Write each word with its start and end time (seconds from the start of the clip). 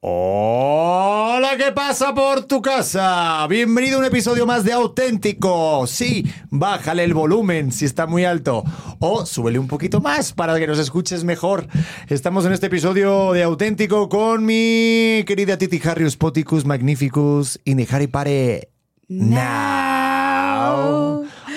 Hola, 0.00 1.56
¿qué 1.56 1.72
pasa 1.72 2.14
por 2.14 2.44
tu 2.44 2.60
casa? 2.60 3.46
Bienvenido 3.48 3.96
a 3.96 4.00
un 4.00 4.04
episodio 4.04 4.44
más 4.44 4.62
de 4.62 4.74
Auténtico. 4.74 5.86
Sí, 5.86 6.30
bájale 6.50 7.02
el 7.02 7.14
volumen 7.14 7.72
si 7.72 7.86
está 7.86 8.06
muy 8.06 8.26
alto 8.26 8.62
o 8.98 9.24
súbele 9.24 9.58
un 9.58 9.68
poquito 9.68 10.02
más 10.02 10.34
para 10.34 10.58
que 10.58 10.66
nos 10.66 10.78
escuches 10.78 11.24
mejor. 11.24 11.66
Estamos 12.08 12.44
en 12.44 12.52
este 12.52 12.66
episodio 12.66 13.32
de 13.32 13.42
Auténtico 13.42 14.10
con 14.10 14.44
mi 14.44 15.24
querida 15.26 15.56
Titi 15.56 15.80
Harrius 15.82 16.18
Poticus 16.18 16.66
Magnificus 16.66 17.58
y 17.64 17.74
Nehari 17.74 18.06
Pare 18.06 18.68
Now. 19.08 20.16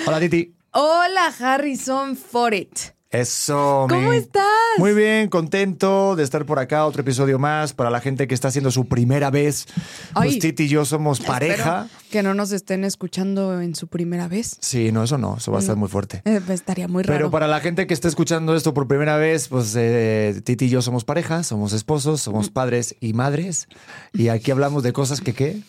Hola, 0.06 0.18
Titi. 0.18 0.54
Hola, 0.72 1.30
Harrison 1.38 2.16
For 2.16 2.54
It. 2.54 2.99
Eso. 3.10 3.86
¿Cómo 3.88 4.12
estás? 4.12 4.44
Muy 4.78 4.92
bien, 4.94 5.28
contento 5.28 6.14
de 6.14 6.22
estar 6.22 6.46
por 6.46 6.60
acá. 6.60 6.86
Otro 6.86 7.02
episodio 7.02 7.40
más 7.40 7.72
para 7.72 7.90
la 7.90 8.00
gente 8.00 8.28
que 8.28 8.34
está 8.34 8.48
haciendo 8.48 8.70
su 8.70 8.86
primera 8.86 9.30
vez. 9.30 9.66
Ay. 10.14 10.28
pues 10.30 10.38
Titi 10.38 10.62
y 10.64 10.68
yo 10.68 10.84
somos 10.84 11.18
pareja. 11.20 11.88
Que 12.10 12.22
no 12.22 12.34
nos 12.34 12.52
estén 12.52 12.84
escuchando 12.84 13.60
en 13.60 13.74
su 13.74 13.88
primera 13.88 14.28
vez. 14.28 14.56
Sí, 14.60 14.92
no, 14.92 15.02
eso 15.02 15.18
no, 15.18 15.38
eso 15.38 15.50
va 15.50 15.58
a 15.58 15.60
estar 15.60 15.74
muy 15.74 15.88
fuerte. 15.88 16.22
Eh, 16.24 16.40
pues, 16.46 16.60
estaría 16.60 16.86
muy 16.86 17.02
raro. 17.02 17.18
Pero 17.18 17.30
para 17.32 17.48
la 17.48 17.58
gente 17.58 17.88
que 17.88 17.94
está 17.94 18.06
escuchando 18.06 18.54
esto 18.54 18.74
por 18.74 18.86
primera 18.86 19.16
vez, 19.16 19.48
pues 19.48 19.74
eh, 19.76 20.40
Titi 20.44 20.66
y 20.66 20.68
yo 20.68 20.80
somos 20.80 21.04
pareja, 21.04 21.42
somos 21.42 21.72
esposos, 21.72 22.20
somos 22.20 22.48
Mm. 22.50 22.52
padres 22.52 22.94
y 23.00 23.12
madres. 23.12 23.66
Y 24.12 24.28
aquí 24.28 24.52
hablamos 24.52 24.84
de 24.84 24.92
cosas 24.92 25.20
que, 25.20 25.32
¿qué? 25.34 25.60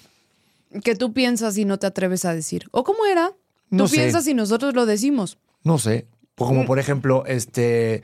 Que 0.84 0.96
tú 0.96 1.12
piensas 1.12 1.58
y 1.58 1.66
no 1.66 1.80
te 1.80 1.88
atreves 1.88 2.24
a 2.24 2.36
decir. 2.36 2.68
¿O 2.70 2.84
cómo 2.84 3.06
era? 3.08 3.32
No 3.72 3.86
tú 3.86 3.90
sé. 3.90 3.96
piensas 3.98 4.28
y 4.28 4.36
nosotros 4.36 4.76
lo 4.76 4.86
decimos. 4.86 5.40
No 5.64 5.80
sé. 5.80 6.06
Mm. 6.46 6.48
Como 6.48 6.66
por 6.66 6.80
ejemplo, 6.80 7.24
este, 7.26 8.02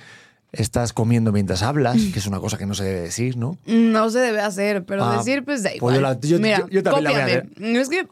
estás 0.52 0.94
comiendo 0.94 1.32
mientras 1.32 1.62
hablas, 1.64 1.98
que 2.14 2.20
es 2.20 2.28
una 2.28 2.40
cosa 2.40 2.58
que 2.58 2.66
no 2.66 2.74
se 2.74 2.84
debe 2.84 3.02
decir, 3.02 3.38
¿no? 3.38 3.58
No 3.66 4.10
se 4.10 4.20
debe 4.20 4.40
hacer, 4.42 4.86
pero 4.86 5.04
Ah, 5.06 5.18
decir, 5.18 5.44
pues 5.44 5.64
da 5.64 5.70
pues 5.70 5.76
igual. 5.78 5.96
yo 5.96 6.02
la- 6.02 6.20
yo- 6.20 6.40
Mira, 6.40 6.60
yo- 6.60 6.68
yo 6.70 6.84
también 6.84 7.04
la 7.04 7.12
voy 7.12 7.20
a 7.20 7.42
cópiame. 7.44 7.80
Es 7.80 7.90
que 7.90 8.08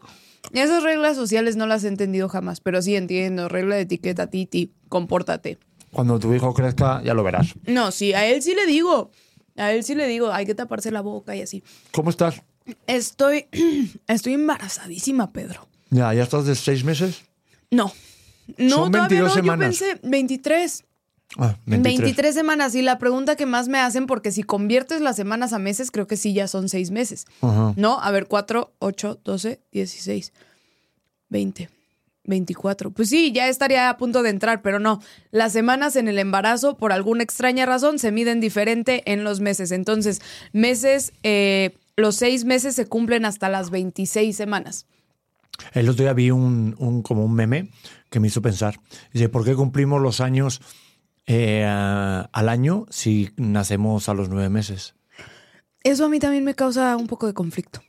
esas 0.52 0.82
reglas 0.82 1.16
sociales 1.16 1.56
no 1.56 1.66
las 1.66 1.82
he 1.84 1.88
entendido 1.88 2.28
jamás, 2.28 2.60
pero 2.60 2.80
sí 2.82 2.94
entiendo. 2.94 3.48
Regla 3.48 3.74
de 3.76 3.82
etiqueta, 3.82 4.28
Titi, 4.28 4.70
compórtate. 4.88 5.58
Cuando 5.92 6.18
tu 6.18 6.32
hijo 6.34 6.52
crezca, 6.54 7.02
ya 7.02 7.14
lo 7.14 7.24
verás. 7.24 7.54
No, 7.66 7.90
sí, 7.90 8.12
a 8.12 8.26
él 8.26 8.42
sí 8.42 8.54
le 8.54 8.66
digo. 8.66 9.10
A 9.56 9.72
él 9.72 9.82
sí 9.82 9.94
le 9.94 10.06
digo, 10.06 10.30
hay 10.32 10.44
que 10.44 10.54
taparse 10.54 10.90
la 10.90 11.00
boca 11.00 11.34
y 11.34 11.40
así. 11.40 11.64
¿Cómo 11.92 12.10
estás? 12.10 12.42
Estoy, 12.86 13.46
estoy 14.06 14.34
embarazadísima, 14.34 15.32
Pedro. 15.32 15.66
Ya, 15.90 16.12
ya 16.12 16.24
estás 16.24 16.44
de 16.44 16.54
seis 16.54 16.84
meses. 16.84 17.22
No. 17.70 17.90
No, 18.58 18.76
Son 18.76 18.92
todavía 18.92 19.22
22 19.22 19.28
no. 19.28 19.34
semanas. 19.34 19.78
Yo 19.78 19.86
pensé 19.86 20.00
23. 20.08 20.84
Ah, 21.38 21.56
23. 21.66 22.34
semanas. 22.34 22.74
Y 22.74 22.82
la 22.82 22.98
pregunta 22.98 23.34
que 23.36 23.46
más 23.46 23.68
me 23.68 23.78
hacen, 23.78 24.06
porque 24.06 24.30
si 24.32 24.42
conviertes 24.42 25.00
las 25.00 25.16
semanas 25.16 25.52
a 25.52 25.58
meses, 25.58 25.90
creo 25.90 26.06
que 26.06 26.16
sí 26.16 26.32
ya 26.32 26.46
son 26.48 26.68
seis 26.68 26.90
meses. 26.90 27.26
Ajá. 27.40 27.74
No, 27.76 28.00
a 28.00 28.10
ver, 28.12 28.26
4, 28.26 28.72
8, 28.78 29.20
12, 29.24 29.60
16, 29.72 30.32
20, 31.28 31.68
24. 32.24 32.90
Pues 32.92 33.08
sí, 33.08 33.32
ya 33.32 33.48
estaría 33.48 33.90
a 33.90 33.96
punto 33.96 34.22
de 34.22 34.30
entrar, 34.30 34.62
pero 34.62 34.78
no. 34.78 35.00
Las 35.32 35.52
semanas 35.52 35.96
en 35.96 36.08
el 36.08 36.18
embarazo, 36.18 36.76
por 36.76 36.92
alguna 36.92 37.22
extraña 37.24 37.66
razón, 37.66 37.98
se 37.98 38.12
miden 38.12 38.40
diferente 38.40 39.02
en 39.12 39.24
los 39.24 39.40
meses. 39.40 39.72
Entonces, 39.72 40.20
meses, 40.52 41.12
eh, 41.24 41.74
los 41.96 42.16
seis 42.16 42.44
meses 42.44 42.74
se 42.76 42.86
cumplen 42.86 43.24
hasta 43.24 43.48
las 43.48 43.70
26 43.70 44.36
semanas. 44.36 44.86
El 45.72 45.88
otro 45.88 46.04
día 46.04 46.12
vi 46.12 46.30
un, 46.30 46.76
un- 46.78 47.02
como 47.02 47.24
un 47.24 47.32
meme 47.34 47.70
que 48.10 48.20
me 48.20 48.28
hizo 48.28 48.42
pensar. 48.42 48.80
Dice, 49.12 49.28
¿por 49.28 49.44
qué 49.44 49.54
cumplimos 49.54 50.00
los 50.00 50.20
años 50.20 50.60
eh, 51.26 51.64
al 51.64 52.48
año 52.48 52.86
si 52.90 53.30
nacemos 53.36 54.08
a 54.08 54.14
los 54.14 54.28
nueve 54.28 54.48
meses? 54.48 54.94
Eso 55.82 56.04
a 56.04 56.08
mí 56.08 56.18
también 56.18 56.44
me 56.44 56.54
causa 56.54 56.96
un 56.96 57.06
poco 57.06 57.26
de 57.26 57.34
conflicto. 57.34 57.80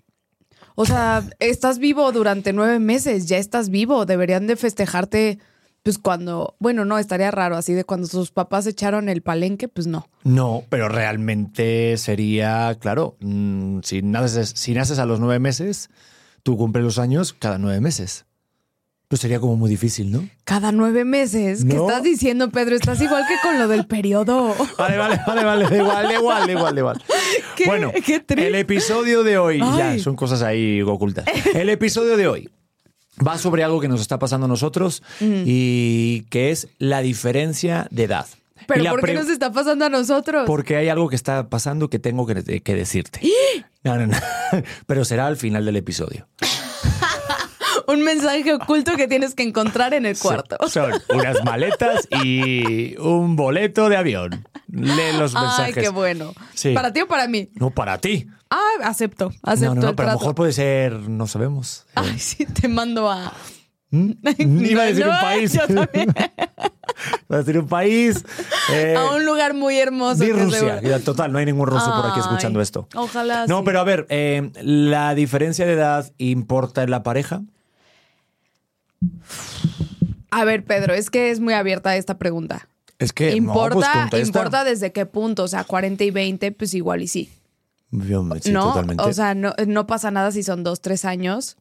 O 0.75 0.85
sea, 0.85 1.23
estás 1.39 1.79
vivo 1.79 2.11
durante 2.11 2.53
nueve 2.53 2.78
meses, 2.78 3.25
ya 3.25 3.38
estás 3.38 3.69
vivo, 3.69 4.05
deberían 4.05 4.45
de 4.45 4.55
festejarte, 4.55 5.39
pues 5.81 5.97
cuando, 5.97 6.55
bueno, 6.59 6.85
no, 6.85 6.99
estaría 6.99 7.31
raro, 7.31 7.57
así 7.57 7.73
de 7.73 7.84
cuando 7.84 8.05
sus 8.05 8.29
papás 8.29 8.67
echaron 8.67 9.09
el 9.09 9.23
palenque, 9.23 9.67
pues 9.67 9.88
no. 9.88 10.07
No, 10.23 10.63
pero 10.69 10.88
realmente 10.88 11.97
sería, 11.97 12.78
claro, 12.79 13.17
mm, 13.22 13.79
si, 13.81 14.03
naces, 14.03 14.53
si 14.55 14.75
naces 14.75 14.99
a 14.99 15.07
los 15.07 15.19
nueve 15.19 15.39
meses, 15.39 15.89
tú 16.44 16.55
cumples 16.57 16.85
los 16.85 16.99
años 16.99 17.34
cada 17.34 17.57
nueve 17.57 17.81
meses. 17.81 18.26
Pues 19.07 19.22
sería 19.22 19.40
como 19.40 19.56
muy 19.56 19.69
difícil, 19.69 20.12
¿no? 20.12 20.28
Cada 20.44 20.73
nueve 20.73 21.06
meses, 21.06 21.63
¿qué 21.63 21.75
No. 21.75 21.88
estás 21.88 22.03
diciendo, 22.03 22.50
Pedro? 22.50 22.75
Estás 22.75 23.00
igual 23.01 23.23
que 23.25 23.35
con 23.41 23.57
lo 23.57 23.69
del 23.69 23.88
periodo. 23.88 24.53
Vale, 24.78 24.97
vale, 24.97 25.19
vale, 25.25 25.44
vale, 25.45 25.69
da 25.69 25.78
igual, 25.78 26.03
da 26.07 26.13
igual, 26.13 26.45
da 26.47 26.51
igual, 26.51 26.78
igual. 26.78 27.03
¿Qué? 27.56 27.66
Bueno, 27.66 27.91
Qué 28.06 28.22
el 28.28 28.56
episodio 28.56 29.23
de 29.23 29.38
hoy, 29.38 29.59
ya, 29.59 29.97
son 30.00 30.16
cosas 30.17 30.41
ahí 30.41 30.81
ocultas. 30.81 31.25
El 31.53 31.69
episodio 31.69 32.17
de 32.17 32.28
hoy 32.28 32.50
va 33.25 33.38
sobre 33.38 33.63
algo 33.63 33.79
que 33.79 33.88
nos 33.88 34.01
está 34.01 34.19
pasando 34.19 34.46
a 34.46 34.50
nosotros 34.50 35.01
y 35.22 36.23
que 36.29 36.51
es 36.51 36.67
la 36.78 37.01
diferencia 37.01 37.88
de 37.91 38.03
edad. 38.03 38.28
Pero 38.67 38.90
¿por 38.90 39.06
qué 39.06 39.13
nos 39.13 39.29
está 39.29 39.53
pasando 39.53 39.85
a 39.85 39.90
nosotros? 39.90 40.44
Porque 40.46 40.75
hay 40.75 40.90
algo 40.90 41.07
que 41.07 41.16
está 41.16 41.47
pasando 41.47 41.90
que 41.90 42.00
tengo 42.00 42.25
que, 42.28 42.62
que 42.62 42.75
decirte. 42.75 43.22
No, 43.84 43.96
no, 43.96 44.07
no. 44.07 44.17
Pero 44.85 45.06
será 45.06 45.28
al 45.28 45.38
final 45.38 45.63
del 45.63 45.78
episodio. 45.78 46.28
Un 47.87 48.03
mensaje 48.03 48.53
oculto 48.53 48.95
que 48.95 49.07
tienes 49.07 49.33
que 49.33 49.43
encontrar 49.43 49.93
en 49.93 50.05
el 50.05 50.17
cuarto. 50.17 50.57
Son 50.67 50.91
unas 51.09 51.43
maletas 51.43 52.07
y 52.23 52.97
un 52.97 53.35
boleto 53.35 53.87
de 53.89 53.97
avión. 53.97 54.45
Lee 54.67 55.13
los 55.17 55.33
mensajes. 55.33 55.77
Ay, 55.77 55.83
qué 55.83 55.89
bueno. 55.89 56.33
Sí. 56.53 56.73
¿Para 56.73 56.91
ti 56.91 57.01
o 57.01 57.07
para 57.07 57.27
mí? 57.27 57.49
No, 57.55 57.69
para 57.71 57.97
ti. 57.99 58.27
Ah, 58.49 58.59
acepto, 58.83 59.31
acepto 59.43 59.75
no, 59.75 59.75
no, 59.75 59.81
no, 59.81 59.89
el 59.89 59.95
pero 59.95 60.09
a 60.09 60.13
lo 60.13 60.19
mejor 60.19 60.35
puede 60.35 60.51
ser, 60.53 60.93
no 60.93 61.27
sabemos. 61.27 61.85
Eh, 61.89 61.91
Ay, 61.95 62.19
sí, 62.19 62.45
te 62.45 62.67
mando 62.67 63.09
a... 63.09 63.33
Iba 63.91 64.83
a 64.83 64.85
decir 64.85 65.05
No, 65.05 65.11
un 65.13 65.19
país. 65.21 65.53
yo 65.53 65.61
también. 65.67 66.13
Iba 67.29 67.35
a 67.35 67.37
decir 67.37 67.57
un 67.59 67.67
país. 67.67 68.23
eh, 68.73 68.95
a 68.97 69.11
un 69.15 69.25
lugar 69.25 69.53
muy 69.53 69.77
hermoso. 69.77 70.23
Que 70.25 70.33
Rusia. 70.33 70.79
seguro- 70.81 70.99
Total, 71.01 71.31
no 71.31 71.39
hay 71.39 71.45
ningún 71.45 71.67
ruso 71.67 71.89
por 71.95 72.09
aquí 72.11 72.19
escuchando 72.19 72.59
esto. 72.61 72.87
Ojalá. 72.95 73.45
No, 73.47 73.59
sí. 73.59 73.63
pero 73.65 73.79
a 73.79 73.83
ver, 73.85 74.05
eh, 74.09 74.51
¿la 74.61 75.13
diferencia 75.15 75.65
de 75.65 75.73
edad 75.73 76.11
importa 76.17 76.83
en 76.83 76.91
la 76.91 77.03
pareja? 77.03 77.41
A 80.32 80.46
ver, 80.46 80.64
Pedro, 80.66 80.94
es 80.94 81.09
que 81.09 81.32
es 81.32 81.40
muy 81.40 81.53
abierta 81.53 81.96
esta 81.96 82.17
pregunta. 82.17 82.67
Es 82.99 83.14
que 83.14 83.26
no, 83.26 83.32
pues 83.32 83.38
importa, 83.38 83.91
contesta. 83.94 84.20
importa 84.20 84.64
desde 84.64 84.91
qué 84.91 85.05
punto. 85.05 85.44
O 85.44 85.47
sea, 85.47 85.64
40 85.64 86.03
y 86.03 86.11
20, 86.11 86.52
pues 86.52 86.73
igual 86.73 87.02
y 87.02 87.08
sí. 87.08 87.32
Yo, 87.91 88.28
sí, 88.41 88.52
¿No? 88.52 88.70
totalmente. 88.70 89.03
O 89.03 89.14
sea, 89.14 89.35
no, 89.35 89.53
no 89.66 89.88
pasa 89.88 90.11
nada 90.11 90.32
si 90.32 90.44
son 90.44 90.64
dos, 90.64 90.82
tres 90.82 91.05
años. 91.05 91.58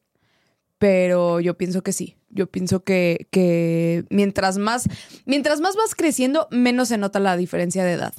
Pero 0.79 1.41
yo 1.41 1.57
pienso 1.57 1.83
que 1.83 1.93
sí. 1.93 2.17
Yo 2.29 2.49
pienso 2.49 2.85
que, 2.85 3.29
que 3.31 4.05
mientras 4.11 4.59
más, 4.59 4.85
mientras 5.25 5.61
más 5.61 5.75
vas 5.75 5.95
creciendo, 5.95 6.49
menos 6.51 6.89
se 6.89 6.99
nota 6.99 7.19
la 7.19 7.37
diferencia 7.37 7.83
de 7.85 7.93
edad. 7.93 8.13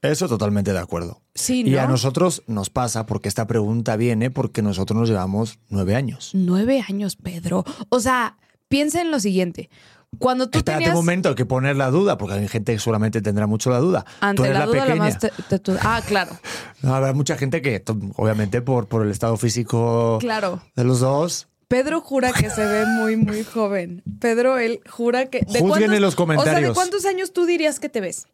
Eso 0.00 0.28
totalmente 0.28 0.72
de 0.72 0.78
acuerdo. 0.78 1.22
Sí, 1.34 1.62
Y 1.62 1.76
a 1.76 1.84
¿no? 1.84 1.92
nosotros 1.92 2.42
nos 2.46 2.70
pasa 2.70 3.06
porque 3.06 3.28
esta 3.28 3.46
pregunta 3.46 3.96
viene 3.96 4.30
porque 4.30 4.62
nosotros 4.62 5.00
nos 5.00 5.08
llevamos 5.08 5.58
nueve 5.70 5.96
años. 5.96 6.30
Nueve 6.34 6.84
años, 6.86 7.16
Pedro. 7.16 7.64
O 7.88 7.98
sea, 8.00 8.36
piensa 8.74 9.00
en 9.00 9.10
lo 9.12 9.20
siguiente. 9.20 9.70
Cuando 10.18 10.48
tú 10.48 10.58
Espérate 10.58 10.84
tenías... 10.84 10.96
un 10.98 11.04
momento, 11.04 11.28
hay 11.28 11.34
que 11.36 11.46
poner 11.46 11.76
la 11.76 11.90
duda, 11.90 12.18
porque 12.18 12.34
hay 12.34 12.48
gente 12.48 12.72
que 12.72 12.78
solamente 12.78 13.20
tendrá 13.22 13.46
mucho 13.46 13.70
la 13.70 13.78
duda. 13.78 14.04
Ante 14.20 14.36
Tú 14.36 14.44
eres 14.44 14.54
la, 14.54 14.60
la, 14.60 14.66
duda, 14.66 14.76
la 14.78 14.84
pequeña. 14.84 15.04
más 15.04 15.18
te- 15.18 15.72
Ah, 15.82 16.02
claro. 16.06 16.32
Habrá 16.82 17.12
mucha 17.12 17.36
gente 17.36 17.62
que, 17.62 17.82
obviamente, 18.16 18.62
por, 18.62 18.86
por 18.88 19.04
el 19.04 19.10
estado 19.10 19.36
físico 19.36 20.18
Claro. 20.20 20.60
de 20.76 20.84
los 20.84 21.00
dos. 21.00 21.46
Pedro 21.68 22.00
jura 22.00 22.32
que 22.32 22.50
se 22.50 22.64
ve 22.64 22.84
muy, 22.86 23.16
muy 23.16 23.42
joven. 23.54 24.02
Pedro, 24.20 24.58
él 24.58 24.80
jura 24.88 25.26
que... 25.26 25.38
¿de 25.40 25.46
Juzguen 25.46 25.68
cuántos- 25.68 25.92
en 25.96 26.02
los 26.02 26.14
O 26.14 26.16
sea, 26.16 26.26
¿de 26.26 26.34
comentarios. 26.36 26.74
cuántos 26.74 27.04
años 27.06 27.32
tú 27.32 27.44
dirías 27.46 27.80
que 27.80 27.88
te 27.88 28.00
ves? 28.00 28.26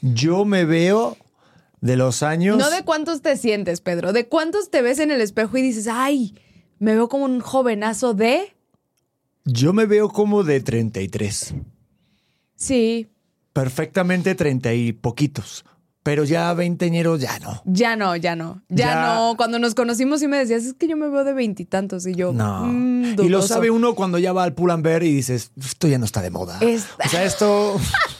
Yo 0.00 0.44
me 0.44 0.64
veo 0.64 1.16
de 1.80 1.96
los 1.96 2.22
años. 2.22 2.56
No 2.58 2.70
de 2.70 2.84
cuántos 2.84 3.20
te 3.22 3.36
sientes, 3.36 3.80
Pedro. 3.80 4.12
¿De 4.12 4.28
cuántos 4.28 4.70
te 4.70 4.82
ves 4.82 4.98
en 4.98 5.10
el 5.10 5.20
espejo 5.20 5.56
y 5.58 5.62
dices, 5.62 5.88
ay, 5.90 6.34
me 6.78 6.94
veo 6.94 7.08
como 7.08 7.24
un 7.24 7.40
jovenazo 7.40 8.14
de... 8.14 8.54
Yo 9.44 9.72
me 9.72 9.86
veo 9.86 10.08
como 10.08 10.42
de 10.42 10.60
33. 10.60 11.54
Sí, 12.56 13.08
Perfectamente 13.52 14.34
30 14.34 14.72
y 14.74 14.92
poquitos. 14.92 15.64
Pero 16.02 16.24
ya 16.24 16.52
veinteñeros 16.52 17.18
ya 17.20 17.38
no. 17.38 17.62
ya 17.64 17.96
no, 17.96 18.14
ya 18.16 18.36
no. 18.36 18.60
Ya, 18.68 18.86
Ya. 18.88 19.14
no. 19.14 19.36
Cuando 19.38 19.58
nos 19.58 19.74
conocimos 19.74 20.20
y 20.22 20.28
me 20.28 20.36
decías, 20.36 20.64
es 20.64 20.74
que 20.74 20.86
yo 20.88 20.96
me 20.98 21.08
veo 21.08 21.24
de 21.24 21.32
veintitantos. 21.32 22.06
Y, 22.06 22.14
yo, 22.14 22.32
No. 22.34 22.66
"Mm, 22.66 23.04
y 23.04 23.16
lo 23.16 23.22
dudoso". 23.24 23.48
sabe 23.48 23.70
uno 23.70 23.94
cuando 23.94 24.18
ya 24.18 24.32
va 24.34 24.42
al 24.44 24.52
pull 24.54 24.70
and 24.70 24.82
bear 24.84 25.02
y 25.02 25.14
dices, 25.14 25.50
esto 25.58 25.88
ya 25.88 25.96
no 25.98 26.04
está 26.04 26.20
de 26.20 26.28
moda. 26.30 26.58
Es- 26.60 26.88
O 27.04 27.08
sea, 27.08 27.24
esto. 27.24 27.76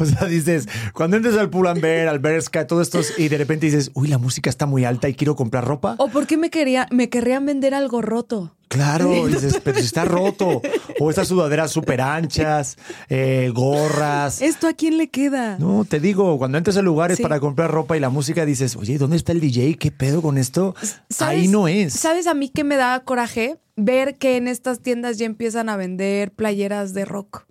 O 0.04 0.06
sea, 0.06 0.26
dices, 0.26 0.66
cuando 0.94 1.16
entres 1.18 1.36
al 1.36 1.50
pull 1.50 1.66
and 1.66 1.80
bear, 1.80 2.08
al 2.08 2.18
Berska, 2.18 2.66
todo 2.66 2.80
esto, 2.80 3.00
y 3.18 3.28
de 3.28 3.36
repente 3.38 3.66
dices, 3.66 3.90
uy, 3.94 4.08
la 4.08 4.18
música 4.18 4.48
está 4.50 4.66
muy 4.66 4.84
alta 4.84 5.08
y 5.08 5.14
quiero 5.14 5.36
comprar 5.36 5.64
ropa. 5.64 5.94
¿O 5.98 6.08
por 6.08 6.26
qué 6.26 6.36
me, 6.36 6.50
quería, 6.50 6.86
me 6.90 7.08
querrían 7.10 7.44
vender 7.46 7.74
algo 7.74 8.00
roto? 8.02 8.56
Claro, 8.68 9.26
dices, 9.26 9.60
pero 9.62 9.78
si 9.78 9.84
está 9.84 10.04
roto. 10.04 10.62
O 11.00 11.10
esas 11.10 11.28
sudaderas 11.28 11.70
súper 11.72 12.00
anchas, 12.00 12.76
eh, 13.08 13.50
gorras. 13.54 14.40
¿Esto 14.42 14.68
a 14.68 14.72
quién 14.72 14.96
le 14.96 15.08
queda? 15.10 15.58
No, 15.58 15.84
te 15.84 16.00
digo, 16.00 16.38
cuando 16.38 16.56
entras 16.58 16.76
a 16.76 16.82
lugares 16.82 17.16
Sí. 17.18 17.22
para 17.22 17.40
comprar 17.40 17.70
ropa 17.70 17.96
y 17.96 18.00
la 18.00 18.08
música 18.10 18.46
dices, 18.46 18.76
oye, 18.76 18.96
¿dónde 18.98 19.16
está 19.16 19.32
el 19.32 19.40
DJ? 19.40 19.76
¿Qué 19.76 19.90
pedo 19.90 20.22
con 20.22 20.38
esto? 20.38 20.74
¿Sabes- 21.10 21.40
Ahí 21.42 21.48
no 21.48 21.68
es. 21.68 21.92
¿Sabes 21.92 22.26
a 22.26 22.34
mí 22.34 22.48
que 22.48 22.64
me 22.64 22.76
da 22.76 23.00
coraje? 23.00 23.58
Ver 23.76 24.16
que 24.16 24.36
en 24.36 24.46
estas 24.48 24.80
tiendas 24.80 25.18
ya 25.18 25.26
empiezan 25.26 25.68
a 25.68 25.76
vender 25.76 26.32
playeras 26.32 26.92
de 26.94 27.04
rock. 27.04 27.46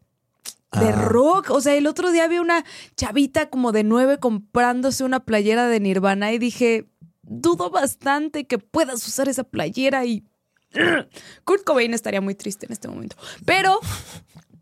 De 0.71 0.89
Ah. 0.89 1.05
rock. 1.05 1.49
O 1.51 1.61
sea, 1.61 1.75
el 1.75 1.87
otro 1.87 2.11
día 2.11 2.27
vi 2.27 2.37
una 2.39 2.63
chavita 2.95 3.49
como 3.49 3.71
de 3.71 3.83
nueve 3.83 4.17
comprándose 4.19 5.03
una 5.03 5.19
playera 5.21 5.67
de 5.67 5.79
Nirvana 5.79 6.31
y 6.31 6.37
dije, 6.37 6.87
dudo 7.23 7.69
bastante 7.71 8.45
que 8.45 8.57
puedas 8.59 9.05
usar 9.07 9.29
esa 9.29 9.43
playera 9.43 10.05
y... 10.05 10.25
Kurt 11.45 11.63
Cobain 11.63 11.93
estaría 11.93 12.21
muy 12.21 12.35
triste 12.35 12.65
en 12.67 12.71
este 12.71 12.87
momento. 12.87 13.15
Pero, 13.45 13.79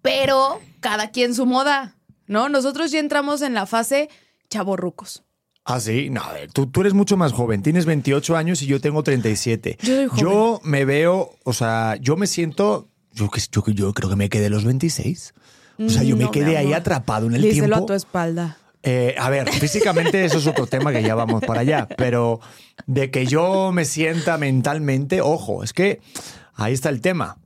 pero, 0.02 0.62
cada 0.80 1.12
quien 1.12 1.34
su 1.36 1.46
moda, 1.46 1.98
¿no? 2.28 2.48
Nosotros 2.50 2.92
ya 2.92 3.00
entramos 3.00 3.42
en 3.42 3.54
la 3.54 3.66
fase 3.66 4.10
chavorrucos. 4.50 5.24
Ah, 5.66 5.82
sí, 5.82 6.10
no, 6.10 6.22
a 6.22 6.32
ver, 6.32 6.50
tú, 6.54 6.68
tú 6.68 6.80
eres 6.80 6.94
mucho 6.94 7.18
más 7.18 7.34
joven, 7.34 7.62
tienes 7.62 7.86
28 7.86 8.38
años 8.38 8.62
y 8.62 8.68
yo 8.68 8.80
tengo 8.80 9.04
37. 9.04 9.78
Yo 9.82 9.96
soy 9.96 10.08
joven. 10.08 10.24
Yo 10.24 10.62
me 10.64 10.86
veo, 10.86 11.32
o 11.44 11.52
sea, 11.52 11.98
yo 12.00 12.16
me 12.16 12.26
siento, 12.28 12.88
yo, 13.12 13.30
que- 13.30 13.42
yo, 13.52 13.64
yo 13.66 13.94
creo 13.94 14.10
que 14.10 14.16
me 14.16 14.30
quedé 14.30 14.50
los 14.50 14.64
26. 14.64 15.34
O 15.80 15.90
sea, 15.90 16.04
yo 16.04 16.16
me 16.18 16.26
No, 16.26 16.32
quedé 16.32 16.58
ahí 16.58 16.74
atrapado 16.74 17.28
en 17.28 17.36
el 17.36 17.42
Díselo 17.42 17.66
tiempo. 17.68 17.84
a 17.84 17.86
tu 17.88 17.94
espalda. 17.94 18.58
Eh, 18.84 19.16
a 19.18 19.30
ver, 19.30 19.52
físicamente 19.52 20.24
eso 20.24 20.38
es 20.38 20.48
otro 20.48 20.66
tema 20.68 20.92
que 20.94 21.04
ya 21.04 21.14
vamos 21.16 21.44
para 21.44 21.62
allá, 21.62 21.88
pero 21.98 22.40
de 22.86 23.12
que 23.12 23.26
yo 23.26 23.72
me 23.74 23.86
sienta 23.86 24.38
mentalmente, 24.38 25.20
ojo, 25.22 25.64
es 25.64 25.74
que 25.74 26.00
ahí 26.56 26.74
está 26.74 26.90
el 26.90 27.02
tema. 27.02 27.38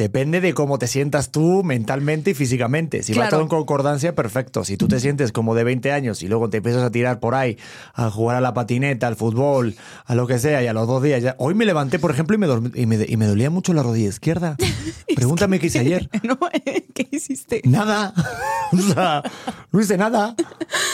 Depende 0.00 0.40
de 0.40 0.54
cómo 0.54 0.78
te 0.78 0.86
sientas 0.86 1.30
tú 1.30 1.62
mentalmente 1.62 2.30
y 2.30 2.34
físicamente. 2.34 3.02
Si 3.02 3.12
va 3.12 3.16
Claro. 3.16 3.30
todo 3.32 3.40
en 3.42 3.48
concordancia, 3.48 4.14
perfecto. 4.14 4.64
Si 4.64 4.78
tú 4.78 4.88
te 4.88 4.98
sientes 4.98 5.30
como 5.30 5.54
de 5.54 5.62
20 5.62 5.92
años 5.92 6.22
y 6.22 6.28
luego 6.28 6.48
te 6.48 6.56
empiezas 6.56 6.82
a 6.82 6.90
tirar 6.90 7.20
por 7.20 7.34
ahí, 7.34 7.58
a 7.92 8.10
jugar 8.10 8.36
a 8.38 8.40
la 8.40 8.54
patineta, 8.54 9.06
al 9.08 9.16
fútbol, 9.16 9.74
a 10.06 10.14
lo 10.14 10.26
que 10.26 10.38
sea, 10.38 10.62
y 10.62 10.68
a 10.68 10.72
los 10.72 10.86
dos 10.88 11.02
días 11.02 11.22
ya... 11.22 11.34
Hoy 11.38 11.52
me 11.52 11.66
levanté, 11.66 11.98
por 11.98 12.10
ejemplo, 12.12 12.34
y 12.34 12.38
me, 12.38 12.46
dormí- 12.48 12.72
y 12.74 12.86
me, 12.86 13.04
y 13.06 13.18
me 13.18 13.26
dolía 13.26 13.50
mucho 13.50 13.74
la 13.74 13.82
rodilla 13.82 14.08
izquierda. 14.08 14.56
Pregúntame 15.14 15.58
qué 15.58 15.66
hice 15.66 15.80
ayer. 15.80 16.08
No, 16.22 16.38
¿Qué 16.94 17.06
hiciste? 17.12 17.60
Nada. 17.64 18.14
O 18.72 18.76
sea, 18.76 19.20
no 19.72 19.80
hice 19.80 19.96
nada. 19.96 20.36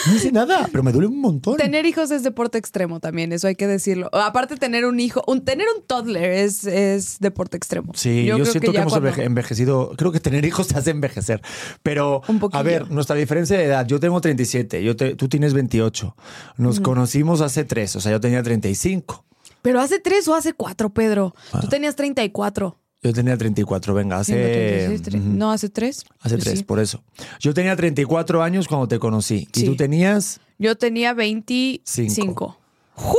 No 0.06 0.14
hice 0.16 0.32
nada, 0.32 0.66
pero 0.72 0.82
me 0.82 0.92
duele 0.92 1.08
un 1.08 1.20
montón. 1.20 1.58
Tener 1.58 1.84
hijos 1.84 2.10
es 2.10 2.22
deporte 2.22 2.56
extremo 2.56 3.00
también, 3.00 3.32
eso 3.34 3.48
hay 3.48 3.54
que 3.54 3.66
decirlo. 3.66 4.08
Aparte, 4.14 4.56
tener 4.56 4.86
un 4.86 4.98
hijo, 4.98 5.22
un, 5.26 5.44
tener 5.44 5.66
un 5.76 5.82
toddler 5.86 6.30
es, 6.30 6.64
es 6.64 7.18
deporte 7.20 7.58
extremo. 7.58 7.92
Sí, 7.94 8.24
yo, 8.24 8.36
creo 8.36 8.46
siento 8.46 8.70
que, 8.72 8.76
ya 8.78 8.80
hemos 8.80 8.94
cuando- 9.00 9.22
envejecido. 9.22 9.93
Creo 9.96 10.12
que 10.12 10.20
tener 10.20 10.44
hijos 10.44 10.69
te 10.69 10.78
hace 10.78 10.90
envejecer. 10.90 11.40
Pero, 11.82 12.22
Un 12.28 12.40
a 12.52 12.62
ver, 12.62 12.90
nuestra 12.90 13.16
diferencia 13.16 13.56
de 13.58 13.64
edad. 13.64 13.87
Yo 13.87 14.00
tengo 14.00 14.20
37, 14.20 14.82
yo 14.82 14.96
te- 14.96 15.14
tú 15.14 15.28
tienes 15.28 15.54
28. 15.54 16.16
Nos 16.56 16.81
conocimos 16.81 17.40
hace 17.40 17.64
tres, 17.64 17.96
o 17.96 18.00
sea, 18.00 18.12
yo 18.12 18.20
tenía 18.20 18.43
35. 18.43 19.25
Pero 19.62 19.81
hace 19.81 19.98
tres 19.98 20.28
o 20.28 20.34
hace 20.34 20.52
cuatro, 20.52 20.90
Pedro. 20.90 21.34
Ah. 21.52 21.60
Tú 21.60 21.69
tenías 21.69 21.96
34. 21.96 22.78
Yo 23.02 23.12
tenía 23.12 23.37
34, 23.37 23.94
venga, 23.94 24.19
hace. 24.19 24.32
Tengo 24.32 24.46
36, 24.46 25.02
tre- 25.02 25.20
ujú, 25.20 25.28
No, 25.37 25.52
hace 25.52 25.69
tres. 25.69 26.04
Hace 26.20 26.37
Pues 26.37 26.44
tres, 26.44 26.58
sí. 26.60 26.64
por 26.64 26.81
eso. 26.81 27.02
Yo 27.40 27.54
tenía 27.54 27.76
34 27.76 28.42
años 28.42 28.69
cuando 28.69 28.88
te 28.88 28.99
conocí. 28.99 29.49
Y 29.54 29.64
tú 29.64 29.76
tenías. 29.76 30.40
Yo 30.58 30.76
tenía 30.76 31.12
25. 31.14 32.58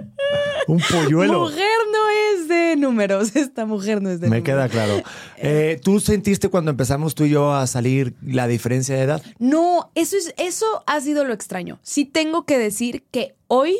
Un 0.66 0.80
polluelo. 0.90 1.40
Mujer 1.40 1.78
no 1.92 2.08
es 2.40 2.48
de 2.48 2.76
números. 2.76 3.34
Esta 3.36 3.64
mujer 3.66 4.02
no 4.02 4.10
es 4.10 4.20
de 4.20 4.28
Me 4.28 4.38
números. 4.40 4.44
queda 4.44 4.68
claro. 4.68 5.02
Eh, 5.36 5.80
¿Tú 5.82 6.00
sentiste 6.00 6.48
cuando 6.48 6.70
empezamos 6.72 7.14
tú 7.14 7.24
y 7.24 7.30
yo 7.30 7.54
a 7.54 7.66
salir 7.66 8.14
la 8.22 8.46
diferencia 8.48 8.96
de 8.96 9.02
edad? 9.02 9.22
No, 9.38 9.90
eso 9.94 10.16
es, 10.16 10.34
eso 10.38 10.82
ha 10.86 11.00
sido 11.00 11.24
lo 11.24 11.32
extraño. 11.32 11.78
Sí 11.82 12.04
tengo 12.04 12.44
que 12.44 12.58
decir 12.58 13.04
que 13.10 13.36
hoy 13.46 13.76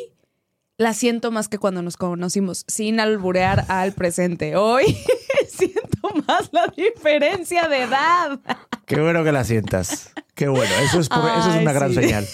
la 0.77 0.93
siento 0.93 1.31
más 1.31 1.47
que 1.49 1.57
cuando 1.57 1.81
nos 1.81 1.97
conocimos, 1.97 2.63
sin 2.67 2.99
alburear 2.99 3.65
al 3.67 3.93
presente. 3.93 4.55
Hoy 4.55 4.95
siento 5.49 6.09
más 6.27 6.49
la 6.51 6.67
diferencia 6.75 7.67
de 7.67 7.81
edad. 7.81 8.39
Qué 8.85 9.01
bueno 9.01 9.23
que 9.23 9.31
la 9.31 9.43
sientas. 9.43 10.11
Qué 10.35 10.47
bueno. 10.47 10.71
Eso 10.83 10.99
es, 10.99 11.09
por- 11.09 11.19
eso 11.37 11.49
es 11.49 11.61
una 11.61 11.73
gran 11.73 11.93
señal. 11.93 12.25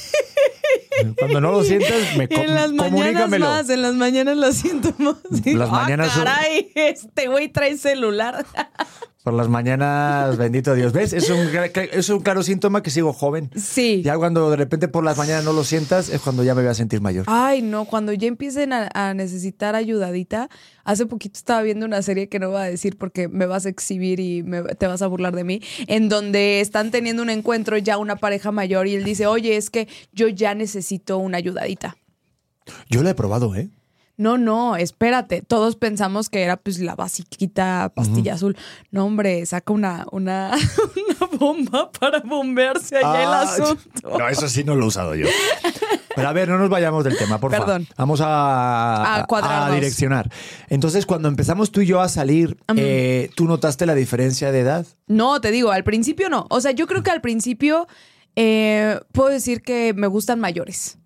Cuando 1.18 1.42
no 1.42 1.52
lo 1.52 1.64
sientas, 1.64 2.16
me 2.18 2.28
en 2.30 2.54
las 2.56 2.72
mañanas 2.72 3.30
más, 3.30 3.70
en 3.70 3.82
las 3.82 3.94
mañanas 3.96 4.38
lo 4.38 4.52
siento 4.52 4.94
más. 4.98 5.16
Las 5.46 5.70
Ah, 5.70 5.72
mañanas 5.72 6.12
caray, 6.16 6.72
este 6.76 7.28
güey 7.28 7.50
trae 7.50 7.78
celular. 7.78 8.46
Por 9.24 9.34
las 9.34 9.48
mañanas, 9.48 10.38
bendito 10.38 10.76
Dios. 10.76 10.92
¿Ves? 10.92 11.14
Es 11.14 11.30
un, 11.30 11.48
es 11.94 12.10
un 12.10 12.20
claro 12.20 12.44
síntoma 12.44 12.84
que 12.84 12.90
sigo 12.90 13.14
joven. 13.14 13.50
Sí. 13.56 14.02
Ya 14.04 14.18
cuando 14.18 14.50
de 14.50 14.58
repente 14.58 14.88
por 14.90 15.04
las 15.06 15.18
mañanas 15.18 15.46
no 15.46 15.54
lo 15.54 15.64
sientas, 15.64 16.10
es 16.10 16.20
cuando 16.22 16.44
ya 16.44 16.54
me 16.56 16.62
voy 16.62 16.70
a 16.70 16.74
sentir 16.74 17.00
mayor. 17.00 17.24
Ay, 17.28 17.62
no, 17.62 17.86
cuando 17.86 18.12
ya 18.12 18.28
empiecen 18.28 18.74
a, 18.74 18.90
a 18.94 19.14
necesitar 19.14 19.76
ayudadita. 19.76 20.50
Hace 20.84 21.06
poquito 21.06 21.38
estaba 21.38 21.62
viendo 21.62 21.86
una 21.86 22.02
serie 22.02 22.28
que 22.28 22.40
no 22.40 22.50
voy 22.50 22.60
a 22.60 22.64
decir 22.66 22.98
porque 22.98 23.30
me 23.30 23.46
vas 23.46 23.66
a 23.66 23.70
exhibir 23.70 24.20
y 24.20 24.44
me- 24.44 24.64
te 24.64 24.86
vas 24.88 25.02
a 25.02 25.08
burlar 25.08 25.34
de 25.34 25.46
mí, 25.46 25.62
en 25.88 26.10
donde 26.10 26.60
están 26.60 26.92
teniendo 26.92 27.22
un 27.24 27.30
encuentro 27.30 27.78
ya 27.78 27.98
una 27.98 28.18
pareja 28.18 28.52
mayor 28.52 28.88
y 28.88 28.96
él 28.96 29.06
dice, 29.06 29.26
oye, 29.26 29.56
es 29.56 29.70
que 29.70 29.88
yo 30.12 30.28
ya 30.28 30.54
necesito 30.54 31.18
una 31.20 31.38
ayudadita. 31.38 31.96
Yo 32.90 33.02
lo 33.02 33.10
he 33.10 33.14
probado, 33.16 33.56
¿eh? 33.56 33.70
No, 34.16 34.38
no, 34.38 34.76
espérate. 34.76 35.42
Todos 35.42 35.76
pensamos 35.76 36.30
que 36.30 36.44
era 36.44 36.58
pues 36.58 36.80
la 36.80 36.96
basiquita 36.96 37.92
pastilla 37.96 38.36
azul. 38.36 38.56
No, 38.92 39.06
hombre, 39.06 39.44
saca 39.48 39.74
una, 39.74 40.06
una, 40.12 40.52
una 41.20 41.38
bomba 41.38 41.92
para 41.92 42.20
bombearse 42.20 42.98
allá 42.98 43.24
el 43.24 43.28
Ah, 43.30 43.42
asunto. 43.42 44.18
No, 44.20 44.30
eso 44.30 44.48
sí 44.48 44.64
no 44.64 44.76
lo 44.76 44.86
he 44.86 44.88
usado 44.88 45.16
yo. 45.16 45.28
Pero 46.16 46.28
a 46.28 46.34
ver, 46.34 46.48
no 46.48 46.60
nos 46.60 46.70
vayamos 46.70 47.04
del 47.04 47.18
tema, 47.18 47.40
por 47.40 47.50
favor. 47.52 47.66
Perdón. 47.66 47.88
Vamos 47.98 48.22
a, 48.22 49.16
A 49.22 49.26
cuadrarnos. 49.26 49.74
direccionar. 49.76 50.30
Entonces, 50.70 51.08
cuando 51.08 51.28
empezamos 51.28 51.72
tú 51.72 51.82
y 51.82 51.88
yo 51.88 52.02
a 52.02 52.08
salir, 52.08 52.56
eh, 52.76 53.32
¿tú 53.36 53.46
notaste 53.46 53.88
la 53.88 53.96
diferencia 53.96 54.52
de 54.52 54.60
edad? 54.60 54.86
No, 55.08 55.42
te 55.42 55.50
digo, 55.50 55.72
al 55.72 55.84
principio 55.84 56.30
no. 56.30 56.46
O 56.52 56.62
sea, 56.62 56.70
yo 56.72 56.86
creo 56.86 57.02
que 57.02 57.10
al 57.10 57.22
principio 57.22 57.88
eh, 58.36 59.00
puedo 59.12 59.30
decir 59.30 59.64
que 59.64 59.94
me 59.96 60.06
gustan 60.06 60.40
mayores. 60.40 61.00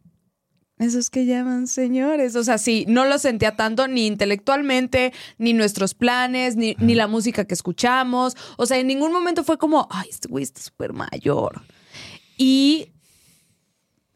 Esos 0.79 1.10
que 1.10 1.25
llaman 1.25 1.67
señores. 1.67 2.36
O 2.36 2.43
sea, 2.43 2.57
sí, 2.57 2.86
no 2.88 3.05
lo 3.05 3.17
sentía 3.17 3.55
tanto 3.55 3.88
ni 3.88 4.05
intelectualmente, 4.05 5.12
ni 5.39 5.53
nuestros 5.53 5.96
planes, 5.96 6.55
ni, 6.55 6.75
ni 6.79 6.93
la 6.93 7.07
música 7.07 7.46
que 7.46 7.55
escuchamos. 7.55 8.36
O 8.57 8.65
sea, 8.65 8.77
en 8.77 8.88
ningún 8.88 9.12
momento 9.12 9.43
fue 9.43 9.57
como, 9.57 9.88
ay, 9.89 10.07
este 10.10 10.27
güey 10.27 10.43
está 10.43 10.62
súper 10.62 10.93
mayor. 10.93 11.62
Y, 12.38 12.91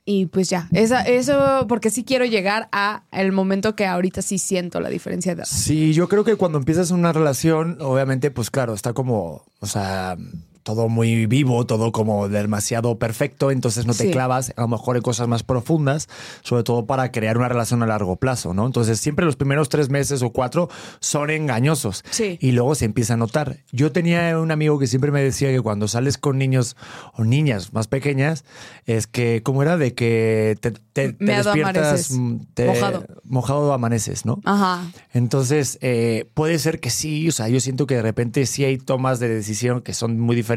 y 0.06 0.27
pues 0.27 0.50
ya, 0.50 0.70
esa, 0.72 1.01
eso, 1.01 1.65
porque 1.68 1.89
sí 1.89 2.03
quiero 2.03 2.25
llegar 2.25 2.70
a 2.72 3.06
el 3.12 3.32
momento 3.32 3.75
que 3.75 3.88
ahorita 3.88 4.22
sí 4.22 4.38
siento 4.38 4.80
la 4.80 4.89
diferencia 4.89 5.34
de 5.34 5.41
edad. 5.41 5.50
Sí, 5.50 5.94
yo 5.94 6.08
creo 6.08 6.24
que 6.24 6.36
cuando 6.36 6.60
empiezas 6.60 6.91
una 6.91 7.12
relación, 7.12 7.80
obviamente, 7.82 8.30
pues 8.30 8.51
claro, 8.51 8.75
está 8.75 8.94
como, 8.94 9.46
o 9.60 9.65
sea, 9.65 10.15
todo 10.63 10.89
muy 10.89 11.25
vivo, 11.25 11.65
todo 11.65 11.91
como 11.91 12.30
demasiado 12.30 12.98
perfecto, 13.00 13.51
entonces 13.51 13.86
no 13.86 13.94
te 13.94 14.06
Sí. 14.06 14.12
clavas 14.12 14.53
a 14.56 14.62
lo 14.62 14.68
mejor 14.68 14.96
en 14.98 15.01
cosas 15.01 15.27
más 15.27 15.44
profundas, 15.44 16.08
sobre 16.44 16.63
todo 16.63 16.86
para 16.86 17.12
crear 17.12 17.38
una 17.38 17.48
relación 17.50 17.82
a 17.84 17.86
largo 17.86 18.15
plazo, 18.15 18.53
¿no? 18.53 18.65
Entonces 18.65 19.00
siempre 19.00 19.25
los 19.25 19.36
primeros 19.36 19.70
tres 19.70 19.89
meses 19.89 20.22
o 20.22 20.32
cuatro 20.32 20.70
son 21.00 21.30
engañosos 21.30 22.03
Sí. 22.12 22.38
y 22.41 22.51
luego 22.51 22.75
se 22.75 22.86
empieza 22.86 23.13
a 23.13 23.18
notar. 23.18 23.58
Yo 23.72 23.91
tenía 23.91 24.39
un 24.39 24.51
amigo 24.51 24.80
que 24.80 24.88
siempre 24.88 25.12
me 25.12 25.22
decía 25.22 25.50
que 25.51 25.62
cuando 25.62 25.88
sales 25.88 26.18
con 26.18 26.38
niños 26.38 26.75
o 27.18 27.24
niñas 27.24 27.74
más 27.74 27.88
pequeñas, 27.88 28.44
es 28.86 29.08
que, 29.08 29.41
¿cómo 29.44 29.62
era? 29.62 29.77
De 29.77 29.94
que 29.94 30.58
te, 30.62 30.72
te, 30.72 31.13
te 31.13 31.25
despiertas 31.25 32.12
mm, 32.12 32.38
te- 32.53 32.65
Mojado. 32.68 33.06
mojado 33.24 33.74
amaneces, 33.74 34.25
¿no? 34.25 34.39
Ajá. 34.46 34.86
Entonces, 35.13 35.77
eh, 35.82 36.30
puede 36.34 36.60
ser 36.60 36.80
que 36.80 36.89
sí, 36.89 37.27
o 37.27 37.32
sea, 37.32 37.48
yo 37.50 37.60
siento 37.60 37.88
que 37.88 37.96
de 37.96 38.01
repente 38.01 38.46
sí 38.46 38.63
hay 38.65 38.77
tomas 38.77 39.20
de 39.20 39.30
decisión 39.30 39.82
que 39.82 39.94
son 39.94 40.20
muy 40.20 40.36
diferentes, 40.36 40.50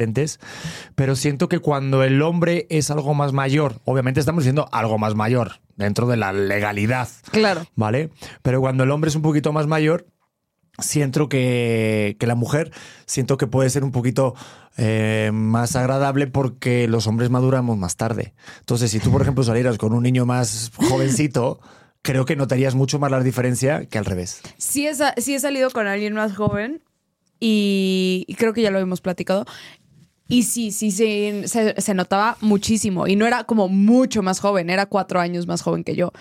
pero 0.95 1.17
siento 1.17 1.49
que 1.49 1.59
cuando 1.59 2.03
el 2.03 2.21
hombre 2.23 2.67
es 2.71 2.91
algo 2.91 3.15
más 3.15 3.33
mayor, 3.33 3.81
obviamente 3.85 4.21
estamos 4.21 4.45
diciendo 4.45 4.69
algo 4.73 4.99
más 4.99 5.15
mayor 5.15 5.61
dentro 5.77 6.07
de 6.07 6.17
la 6.17 6.33
legalidad, 6.33 7.09
Claro. 7.31 7.65
¿vale? 7.75 8.11
Pero 8.43 8.61
cuando 8.61 8.85
el 8.85 8.91
hombre 8.91 9.09
es 9.11 9.17
un 9.17 9.23
poquito 9.23 9.53
más 9.53 9.67
mayor, 9.67 10.07
siento 10.79 11.29
que, 11.29 12.17
que 12.19 12.27
la 12.27 12.35
mujer, 12.35 12.73
siento 13.07 13.37
que 13.37 13.47
puede 13.47 13.71
ser 13.71 13.85
un 13.85 13.93
poquito 13.93 14.35
eh, 14.77 15.31
más 15.33 15.77
agradable 15.77 16.27
porque 16.27 16.89
los 16.89 17.07
hombres 17.07 17.31
maduramos 17.31 17.77
más 17.79 17.97
tarde. 17.97 18.35
Entonces, 18.61 18.91
si 18.91 18.99
tú, 19.01 19.11
por 19.13 19.23
ejemplo, 19.23 19.45
salieras 19.45 19.79
con 19.79 19.93
un 19.93 20.03
niño 20.03 20.27
más 20.27 20.73
jovencito, 20.75 21.61
creo 22.03 22.25
que 22.25 22.35
notarías 22.37 22.75
mucho 22.75 22.99
más 22.99 23.11
la 23.11 23.21
diferencia 23.21 23.87
que 23.87 23.99
al 23.99 24.05
revés. 24.05 24.41
Sí 24.59 24.87
he, 24.87 24.95
sí 25.21 25.35
he 25.35 25.41
salido 25.41 25.71
con 25.71 25.87
alguien 25.87 26.13
más 26.15 26.35
joven 26.35 26.83
y, 27.41 28.25
y 28.27 28.35
creo 28.35 28.53
que 28.53 28.63
ya 28.63 28.71
lo 28.71 28.79
hemos 28.79 29.01
platicado. 29.01 29.45
Y 30.29 30.45
sí, 30.45 30.73
sí, 30.73 30.91
sí, 30.91 31.43
se, 31.47 31.81
se 31.81 31.95
notaba 31.95 32.37
muchísimo. 32.41 33.07
Y 33.07 33.17
no 33.17 33.27
era 33.27 33.45
como 33.45 33.69
mucho 33.69 34.23
más 34.23 34.41
joven, 34.41 34.71
era 34.71 34.87
cuatro 34.87 35.21
años 35.21 35.47
más 35.47 35.63
joven 35.63 35.85
que 35.85 35.97
yo. 35.97 36.13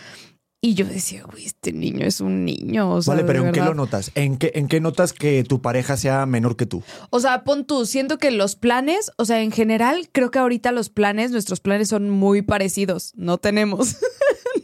Y 0.65 0.75
yo 0.75 0.85
decía, 0.85 1.23
güey, 1.29 1.43
este 1.45 1.73
niño 1.73 2.05
es 2.05 2.21
un 2.21 2.45
niño. 2.45 2.89
O 2.89 3.01
sea, 3.01 3.15
vale, 3.15 3.25
pero 3.25 3.45
¿en 3.45 3.51
qué 3.51 3.59
lo 3.59 3.73
notas? 3.73 4.11
¿En 4.15 4.37
qué, 4.37 4.53
¿En 4.55 4.69
qué 4.69 4.79
notas 4.79 5.11
que 5.11 5.43
tu 5.43 5.61
pareja 5.61 5.97
sea 5.97 6.25
menor 6.25 6.55
que 6.55 6.65
tú? 6.65 6.81
O 7.09 7.19
sea, 7.19 7.43
pon 7.43 7.65
tú, 7.65 7.85
siento 7.85 8.17
que 8.17 8.31
los 8.31 8.55
planes, 8.55 9.11
o 9.17 9.25
sea, 9.25 9.41
en 9.41 9.51
general, 9.51 10.07
creo 10.13 10.31
que 10.31 10.39
ahorita 10.39 10.71
los 10.71 10.87
planes, 10.87 11.31
nuestros 11.31 11.59
planes 11.59 11.89
son 11.89 12.09
muy 12.09 12.43
parecidos. 12.43 13.11
No 13.17 13.39
tenemos. 13.39 13.97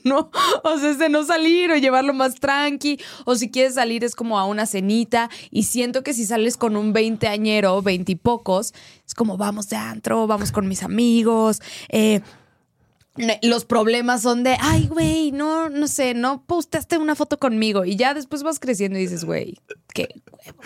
no, 0.09 0.31
o 0.63 0.77
sea, 0.77 0.89
es 0.89 0.99
de 0.99 1.09
no 1.09 1.23
salir 1.23 1.71
o 1.71 1.77
llevarlo 1.77 2.13
más 2.13 2.35
tranqui. 2.35 2.99
O 3.25 3.35
si 3.35 3.49
quieres 3.49 3.75
salir 3.75 4.03
es 4.03 4.15
como 4.15 4.37
a 4.39 4.45
una 4.45 4.65
cenita. 4.65 5.29
Y 5.51 5.63
siento 5.63 6.03
que 6.03 6.13
si 6.13 6.25
sales 6.25 6.57
con 6.57 6.75
un 6.75 6.91
veinteañero, 6.91 7.81
veintipocos, 7.81 8.73
es 9.05 9.13
como 9.15 9.37
vamos 9.37 9.69
de 9.69 9.77
antro, 9.77 10.27
vamos 10.27 10.51
con 10.51 10.67
mis 10.67 10.83
amigos. 10.83 11.61
Eh, 11.89 12.21
los 13.41 13.65
problemas 13.65 14.21
son 14.21 14.43
de, 14.43 14.55
ay, 14.59 14.87
güey, 14.87 15.31
no, 15.31 15.69
no 15.69 15.87
sé, 15.87 16.13
no 16.13 16.43
postaste 16.45 16.97
una 16.97 17.15
foto 17.15 17.37
conmigo. 17.37 17.85
Y 17.85 17.95
ya 17.95 18.13
después 18.13 18.43
vas 18.43 18.59
creciendo 18.59 18.97
y 18.97 19.01
dices, 19.01 19.25
güey, 19.25 19.57
huevo. 19.95 20.07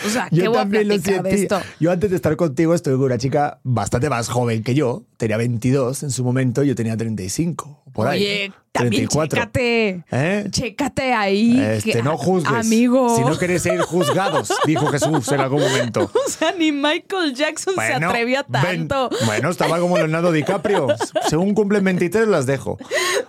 O 0.06 0.10
sea, 0.10 0.30
¿qué 0.30 0.48
voy 0.48 0.58
a 0.58 0.66
platicar 0.66 1.24
de 1.24 1.34
esto? 1.34 1.60
Yo 1.80 1.92
antes 1.92 2.10
de 2.10 2.16
estar 2.16 2.36
contigo 2.36 2.74
estuve 2.74 2.96
con 2.96 3.06
una 3.06 3.18
chica 3.18 3.60
bastante 3.64 4.10
más 4.10 4.30
joven 4.30 4.64
que 4.64 4.76
yo. 4.76 5.04
Tenía 5.18 5.38
22 5.38 6.04
en 6.04 6.12
su 6.12 6.24
momento, 6.24 6.64
yo 6.64 6.76
tenía 6.76 6.96
35. 6.98 7.82
Por 7.94 8.08
ahí. 8.08 8.22
Oye, 8.24 8.52
también 8.72 9.08
34. 9.08 9.40
chécate. 9.40 10.04
¿Eh? 10.12 10.48
Chécate 10.50 11.14
ahí. 11.14 11.60
Este, 11.60 11.92
que- 11.92 12.04
no 12.04 12.18
juzgues. 12.18 12.52
Amigo. 12.52 13.16
Si 13.16 13.22
no 13.24 13.38
queréis 13.38 13.62
ser 13.62 13.80
juzgados, 13.82 14.52
dijo 14.66 14.88
Jesús 14.88 15.32
en 15.32 15.40
algún 15.40 15.62
momento. 15.62 16.10
O 16.26 16.30
sea, 16.30 16.52
ni 16.58 16.72
Michael 16.72 17.36
Jackson 17.36 17.76
se 17.76 17.92
Bueno, 17.92 18.10
atrevía 18.10 18.44
ven- 18.48 18.88
tanto. 18.88 19.10
bueno, 19.28 19.50
estaba 19.50 19.80
como 19.80 19.98
Leonardo 19.98 20.32
DiCaprio. 20.32 20.88
Según 21.30 21.54
cumplen 21.54 21.84
23, 21.84 22.28
las 22.28 22.48
dejo. 22.48 22.80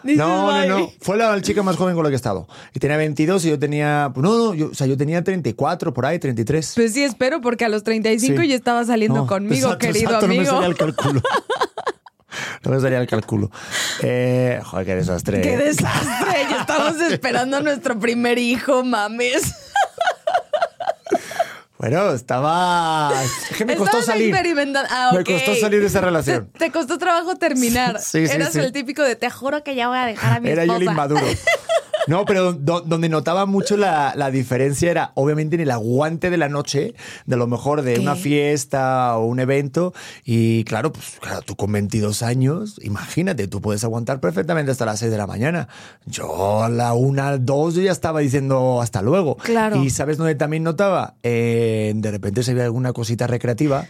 Dices, 0.02 0.18
no, 0.18 0.50
no, 0.66 0.78
no. 0.78 0.90
Fue 1.00 1.18
la 1.18 1.40
chica 1.42 1.62
más 1.62 1.76
joven 1.76 1.94
con 1.94 2.02
la 2.04 2.08
que 2.10 2.14
he 2.14 2.16
estado. 2.16 2.48
Y 2.72 2.80
tenía 2.80 2.96
22 2.96 3.44
y 3.44 3.50
yo 3.50 3.58
tenía. 3.58 4.10
pues 4.14 4.24
No, 4.24 4.38
no, 4.38 4.54
yo, 4.54 4.70
o 4.70 4.74
sea, 4.74 4.86
yo 4.86 4.96
tenía 4.96 5.22
34 5.22 5.83
por 5.92 6.06
ahí, 6.06 6.18
33. 6.18 6.72
Pues 6.76 6.92
sí, 6.94 7.02
espero, 7.04 7.40
porque 7.40 7.64
a 7.64 7.68
los 7.68 7.82
35 7.84 8.40
Sí. 8.42 8.48
ya 8.48 8.54
estaba 8.54 8.84
saliendo 8.84 9.20
No, 9.20 9.26
conmigo, 9.26 9.66
exacto, 9.66 9.78
querido 9.86 10.04
exacto, 10.06 10.26
amigo. 10.26 10.44
No 10.44 10.52
me 10.52 10.54
salía 10.54 10.68
el 10.68 10.76
cálculo. 10.76 11.22
No 12.64 12.70
me 12.72 12.80
salía 12.80 12.98
el 12.98 13.06
cálculo. 13.06 13.50
Eh, 14.02 14.60
joder, 14.64 14.86
qué 14.86 14.94
desastre. 14.96 15.40
¡Qué 15.42 15.56
desastre! 15.56 16.46
Ya 16.50 16.60
estamos 16.62 17.00
esperando 17.02 17.58
a 17.58 17.60
nuestro 17.60 17.98
primer 18.00 18.38
hijo, 18.38 18.82
mames. 18.82 19.52
Bueno, 21.78 22.12
estaba. 22.12 23.12
Es 23.50 23.56
que 23.58 23.64
me 23.66 23.76
costó 23.76 24.00
salir. 24.00 24.34
Ah, 24.88 25.10
Me 25.12 25.22
costó 25.24 25.54
salir 25.56 25.80
de 25.80 25.86
esa 25.86 26.00
relación. 26.00 26.46
Te, 26.52 26.58
te 26.60 26.70
costó 26.70 26.96
trabajo 26.98 27.34
terminar. 27.36 28.00
Sí, 28.00 28.26
sí, 28.26 28.32
Eras 28.34 28.52
sí. 28.52 28.60
el 28.60 28.72
típico 28.72 29.02
de 29.02 29.16
te 29.16 29.28
juro 29.28 29.62
que 29.62 29.74
ya 29.74 29.88
voy 29.88 29.98
a 29.98 30.06
dejar 30.06 30.38
a 30.38 30.40
mi 30.40 30.48
Era 30.48 30.64
yo 30.64 30.72
esposa. 30.72 30.84
el 30.84 30.90
inmaduro. 30.90 31.26
No, 32.06 32.24
pero 32.24 32.52
do- 32.52 32.82
donde 32.82 33.08
notaba 33.08 33.46
mucho 33.46 33.76
la, 33.76 34.12
la 34.16 34.30
diferencia 34.30 34.90
era 34.90 35.12
obviamente 35.14 35.56
en 35.56 35.62
el 35.62 35.70
aguante 35.70 36.28
de 36.30 36.36
la 36.36 36.48
noche, 36.48 36.94
de 37.26 37.36
lo 37.36 37.46
mejor 37.46 37.82
de 37.82 37.94
¿Qué? 37.94 38.00
una 38.00 38.14
fiesta 38.14 39.16
o 39.16 39.24
un 39.26 39.40
evento. 39.40 39.94
Y 40.24 40.64
claro, 40.64 40.92
pues 40.92 41.16
claro, 41.20 41.40
tú 41.42 41.56
con 41.56 41.72
22 41.72 42.22
años, 42.22 42.78
imagínate, 42.82 43.48
tú 43.48 43.60
puedes 43.60 43.84
aguantar 43.84 44.20
perfectamente 44.20 44.70
hasta 44.70 44.84
las 44.84 44.98
6 44.98 45.10
de 45.10 45.18
la 45.18 45.26
mañana. 45.26 45.68
Yo 46.06 46.62
a 46.62 46.68
la 46.68 46.92
1, 46.94 47.38
2 47.38 47.74
yo 47.74 47.82
ya 47.82 47.92
estaba 47.92 48.20
diciendo 48.20 48.80
hasta 48.82 49.00
luego. 49.02 49.36
Claro. 49.36 49.82
Y 49.82 49.90
¿sabes 49.90 50.18
dónde 50.18 50.34
también 50.34 50.62
notaba? 50.62 51.14
Eh, 51.22 51.92
de 51.96 52.10
repente 52.10 52.42
se 52.42 52.54
ve 52.54 52.62
alguna 52.62 52.92
cosita 52.92 53.26
recreativa. 53.26 53.86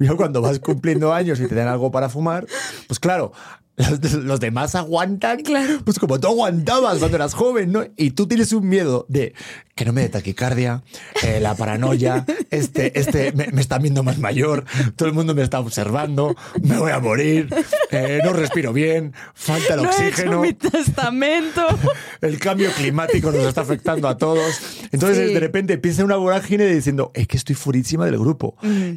Yo 0.00 0.16
cuando 0.16 0.40
vas 0.40 0.58
cumpliendo 0.60 1.12
años 1.12 1.40
y 1.40 1.46
te 1.48 1.54
dan 1.54 1.68
algo 1.68 1.90
para 1.90 2.08
fumar, 2.08 2.46
pues 2.86 2.98
claro, 3.00 3.32
los, 3.76 4.12
los 4.24 4.40
demás 4.40 4.74
aguantan, 4.74 5.40
Claro. 5.42 5.80
pues 5.84 5.98
como 5.98 6.20
tú 6.20 6.28
aguantabas 6.28 6.98
cuando 6.98 7.16
eras 7.16 7.34
joven, 7.34 7.72
¿no? 7.72 7.84
Y 7.96 8.10
tú 8.12 8.26
tienes 8.26 8.52
un 8.52 8.68
miedo 8.68 9.06
de 9.08 9.34
que 9.74 9.86
no 9.86 9.94
me 9.94 10.02
dé 10.02 10.10
taquicardia, 10.10 10.82
eh, 11.22 11.40
la 11.40 11.54
paranoia, 11.54 12.26
este, 12.50 12.98
este 13.00 13.32
me, 13.32 13.46
me 13.48 13.60
está 13.62 13.78
viendo 13.78 14.02
más 14.02 14.18
mayor, 14.18 14.64
todo 14.96 15.08
el 15.08 15.14
mundo 15.14 15.34
me 15.34 15.42
está 15.42 15.60
observando, 15.60 16.36
me 16.62 16.76
voy 16.78 16.90
a 16.92 17.00
morir, 17.00 17.48
eh, 17.90 18.20
no 18.22 18.34
respiro 18.34 18.74
bien, 18.74 19.14
falta 19.34 19.74
el 19.74 19.82
No 19.82 19.90
he 19.90 19.94
hecho 19.94 20.02
oxígeno. 20.08 20.40
mi 20.42 20.52
testamento. 20.52 21.62
El 22.20 22.38
cambio 22.38 22.70
climático 22.72 23.32
nos 23.32 23.44
está 23.46 23.62
afectando 23.62 24.06
a 24.08 24.16
todos. 24.16 24.60
Entonces, 24.92 25.28
Sí. 25.28 25.34
de 25.34 25.40
repente 25.40 25.72
empieza 25.74 26.04
una 26.04 26.16
vorágine 26.16 26.66
diciendo, 26.66 27.10
es 27.14 27.26
que 27.26 27.36
estoy 27.36 27.54
furísima 27.56 28.04
del 28.04 28.18
grupo. 28.18 28.54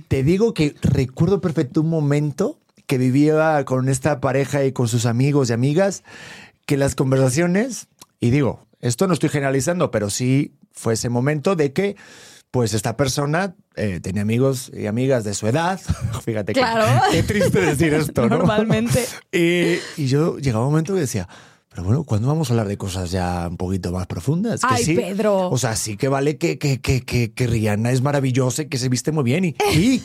Te 0.07 0.23
digo 0.23 0.53
que 0.53 0.75
recuerdo 0.81 1.41
perfecto 1.41 1.81
un 1.81 1.89
momento 1.89 2.59
que 2.87 2.97
vivía 2.97 3.63
con 3.65 3.89
esta 3.89 4.19
pareja 4.21 4.63
y 4.63 4.71
con 4.71 4.87
sus 4.87 5.05
amigos 5.05 5.49
y 5.49 5.53
amigas, 5.53 6.03
que 6.65 6.77
las 6.77 6.95
conversaciones, 6.95 7.87
y 8.19 8.29
digo, 8.29 8.65
esto 8.79 9.07
no 9.07 9.13
estoy 9.13 9.29
generalizando, 9.29 9.91
pero 9.91 10.09
sí 10.09 10.53
fue 10.71 10.93
ese 10.93 11.09
momento 11.09 11.55
de 11.55 11.73
que 11.73 11.95
pues 12.51 12.73
esta 12.73 12.95
persona 12.95 13.55
eh, 13.75 13.99
tenía 14.01 14.21
amigos 14.21 14.71
y 14.73 14.85
amigas 14.85 15.23
de 15.25 15.33
su 15.33 15.47
edad. 15.47 15.79
Fíjate 16.23 16.53
Claro. 16.53 16.85
qué, 17.11 17.21
triste 17.23 17.59
decir 17.59 17.93
esto, 17.93 18.29
¿no? 18.29 18.37
Normalmente. 18.37 19.05
Y, 19.31 19.79
y 19.97 20.07
yo 20.07 20.37
llegaba 20.37 20.65
un 20.65 20.71
momento 20.71 20.93
que 20.93 21.01
decía, 21.01 21.27
pero 21.75 21.87
bueno, 21.87 22.03
¿cuándo 22.05 22.29
vamos 22.29 22.49
a 22.49 22.53
hablar 22.53 22.69
de 22.69 22.77
cosas 22.77 23.11
ya 23.11 23.47
un 23.49 23.57
poquito 23.57 23.91
más 23.91 24.07
profundas? 24.07 24.61
Que 24.61 24.67
Ay, 24.69 24.83
sí. 24.85 24.95
Pedro. 24.95 25.49
O 25.49 25.57
sea, 25.57 25.75
sí 25.75 25.97
que 25.97 26.07
vale 26.07 26.37
que, 26.37 26.57
que, 26.57 26.79
que, 26.79 27.01
que, 27.01 27.33
que 27.33 27.47
Rihanna 27.47 27.91
es 27.91 28.01
maravillosa 28.01 28.61
y 28.61 28.67
que 28.69 28.77
se 28.77 28.87
viste 28.87 29.11
muy 29.11 29.25
bien. 29.25 29.43
Y, 29.43 29.55
y- 29.75 30.01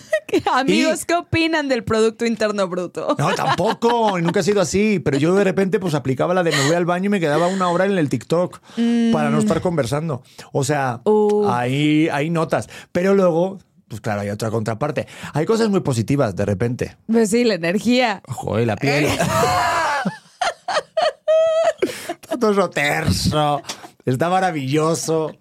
Amigos, 0.52 1.02
y- 1.02 1.06
¿qué 1.06 1.14
opinan 1.14 1.68
del 1.68 1.84
Producto 1.84 2.26
Interno 2.26 2.66
Bruto? 2.66 3.14
no, 3.16 3.34
tampoco, 3.36 4.18
nunca 4.20 4.40
ha 4.40 4.42
sido 4.42 4.60
así. 4.60 4.98
Pero 4.98 5.16
yo 5.18 5.32
de 5.36 5.44
repente 5.44 5.78
pues 5.78 5.94
aplicaba 5.94 6.34
la 6.34 6.42
de 6.42 6.50
me 6.50 6.66
voy 6.66 6.74
al 6.74 6.86
baño 6.86 7.06
y 7.06 7.10
me 7.10 7.20
quedaba 7.20 7.46
una 7.46 7.68
hora 7.68 7.84
en 7.86 7.96
el 7.96 8.08
TikTok 8.08 8.58
para 9.12 9.30
no 9.30 9.38
estar 9.38 9.60
conversando. 9.60 10.22
O 10.52 10.64
sea, 10.64 11.00
Mm. 11.04 11.08
Uh. 11.08 11.48
ahí 11.50 12.08
hay 12.10 12.30
notas. 12.30 12.68
Pero 12.90 13.14
luego, 13.14 13.58
pues 13.86 14.00
claro, 14.00 14.22
hay 14.22 14.30
otra 14.30 14.50
contraparte. 14.50 15.06
Hay 15.34 15.46
cosas 15.46 15.68
muy 15.68 15.80
positivas 15.80 16.34
de 16.34 16.44
repente. 16.46 16.96
Pues 17.06 17.30
sí, 17.30 17.44
la 17.44 17.54
energía. 17.54 18.22
Joder, 18.26 18.66
la 18.66 18.74
piel. 18.76 19.06
Todo 22.38 22.70
terso. 22.70 23.62
Está 24.04 24.28
maravilloso. 24.30 25.36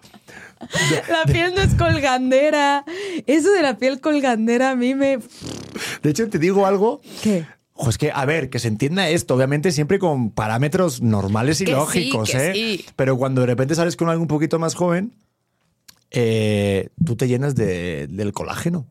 La 1.10 1.24
piel 1.32 1.54
no 1.56 1.62
es 1.62 1.74
colgandera. 1.76 2.84
Eso 3.26 3.52
de 3.52 3.62
la 3.62 3.78
piel 3.78 4.02
colgandera 4.02 4.72
a 4.72 4.76
mí 4.76 4.96
me... 4.96 5.20
De 6.02 6.10
hecho, 6.10 6.28
te 6.30 6.40
digo 6.40 6.66
algo. 6.66 7.02
¿Qué? 7.24 7.46
Ojo, 7.74 7.90
es 7.90 7.98
que, 7.98 8.12
a 8.12 8.26
ver, 8.26 8.50
que 8.50 8.60
se 8.60 8.68
entienda 8.68 9.08
esto, 9.08 9.36
obviamente 9.36 9.72
siempre 9.72 10.00
con 10.00 10.32
parámetros 10.32 11.02
normales 11.02 11.62
y 11.62 11.66
Que 11.66 11.72
sí, 11.72 11.78
lógicos, 11.78 12.30
que 12.32 12.50
¿eh? 12.50 12.54
sí. 12.54 12.86
Pero 12.98 13.18
cuando 13.18 13.40
de 13.42 13.48
repente 13.48 13.74
sales 13.76 13.96
con 13.96 14.10
algo 14.10 14.22
un 14.22 14.28
poquito 14.28 14.60
más 14.60 14.76
joven, 14.76 15.14
eh, 16.12 16.90
tú 17.06 17.16
te 17.16 17.28
llenas 17.30 17.56
de- 17.56 18.08
del 18.08 18.34
colágeno. 18.34 18.86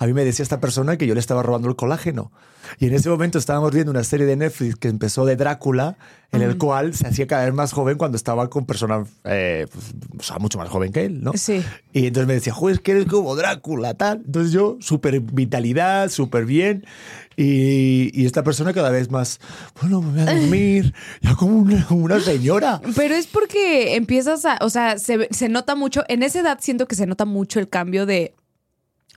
A 0.00 0.06
mí 0.06 0.14
me 0.14 0.24
decía 0.24 0.42
esta 0.42 0.60
persona 0.60 0.96
que 0.96 1.06
yo 1.06 1.12
le 1.12 1.20
estaba 1.20 1.42
robando 1.42 1.68
el 1.68 1.76
colágeno. 1.76 2.32
Y 2.78 2.86
en 2.86 2.94
ese 2.94 3.10
momento 3.10 3.38
estábamos 3.38 3.72
viendo 3.72 3.90
una 3.90 4.02
serie 4.02 4.24
de 4.24 4.34
Netflix 4.34 4.76
que 4.76 4.88
empezó 4.88 5.26
de 5.26 5.36
Drácula, 5.36 5.98
en 6.32 6.40
el 6.40 6.56
cual 6.56 6.94
se 6.94 7.06
hacía 7.06 7.26
cada 7.26 7.44
vez 7.44 7.52
más 7.52 7.72
joven 7.72 7.98
cuando 7.98 8.16
estaba 8.16 8.48
con 8.48 8.64
personas, 8.64 9.08
eh, 9.24 9.66
pues, 9.70 9.92
o 10.18 10.22
sea, 10.22 10.38
mucho 10.38 10.56
más 10.56 10.70
joven 10.70 10.90
que 10.90 11.04
él, 11.04 11.22
¿no? 11.22 11.32
Sí. 11.34 11.62
Y 11.92 12.06
entonces 12.06 12.28
me 12.28 12.32
decía, 12.32 12.54
joder, 12.54 12.76
es 12.76 12.80
que 12.80 12.92
eres 12.92 13.06
como 13.06 13.36
Drácula, 13.36 13.92
tal. 13.92 14.22
Entonces 14.24 14.52
yo, 14.52 14.78
súper 14.80 15.20
vitalidad, 15.20 16.08
súper 16.08 16.46
bien. 16.46 16.86
Y, 17.36 18.10
y 18.18 18.24
esta 18.24 18.42
persona 18.42 18.72
cada 18.72 18.88
vez 18.88 19.10
más, 19.10 19.38
bueno, 19.82 20.00
me 20.00 20.12
voy 20.12 20.20
a 20.20 20.34
dormir, 20.34 20.94
ya 21.20 21.34
como 21.34 21.58
una, 21.58 21.86
una 21.90 22.20
señora. 22.20 22.80
Pero 22.96 23.14
es 23.14 23.26
porque 23.26 23.96
empiezas 23.96 24.46
a, 24.46 24.56
o 24.62 24.70
sea, 24.70 24.98
se, 24.98 25.28
se 25.30 25.50
nota 25.50 25.74
mucho, 25.74 26.04
en 26.08 26.22
esa 26.22 26.40
edad 26.40 26.58
siento 26.62 26.88
que 26.88 26.94
se 26.94 27.06
nota 27.06 27.26
mucho 27.26 27.60
el 27.60 27.68
cambio 27.68 28.06
de 28.06 28.32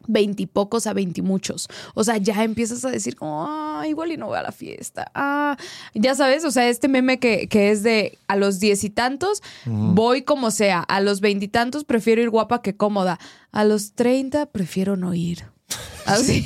veintipocos 0.08 0.88
a 0.88 0.94
veintimuchos. 0.94 1.68
O 1.94 2.04
sea, 2.04 2.18
ya 2.18 2.44
empiezas 2.44 2.84
a 2.86 2.90
decir 2.90 3.16
como, 3.16 3.46
ah, 3.48 3.84
igual 3.88 4.12
y 4.12 4.18
no 4.18 4.28
voy 4.28 4.38
a 4.38 4.44
la 4.44 4.52
fiesta. 4.52 5.12
Ah, 5.16 5.58
ya 5.94 6.16
sabes, 6.16 6.46
o 6.46 6.52
sea, 6.52 6.70
este 6.70 6.88
meme 6.88 7.20
que, 7.20 7.48
que 7.48 7.72
es 7.72 7.84
de 7.84 8.18
a 8.28 8.36
los 8.36 8.60
diez 8.60 8.84
y 8.84 8.90
tantos, 8.90 9.42
voy 9.66 10.24
como 10.24 10.52
sea. 10.52 10.80
A 10.82 11.00
los 11.02 11.22
veintitantos 11.22 11.84
prefiero 11.84 12.22
ir 12.22 12.30
guapa 12.30 12.62
que 12.62 12.76
cómoda. 12.76 13.20
A 13.52 13.64
los 13.64 13.94
treinta 13.94 14.46
prefiero 14.48 14.96
no 14.98 15.14
ir. 15.14 15.46
Así. 16.06 16.46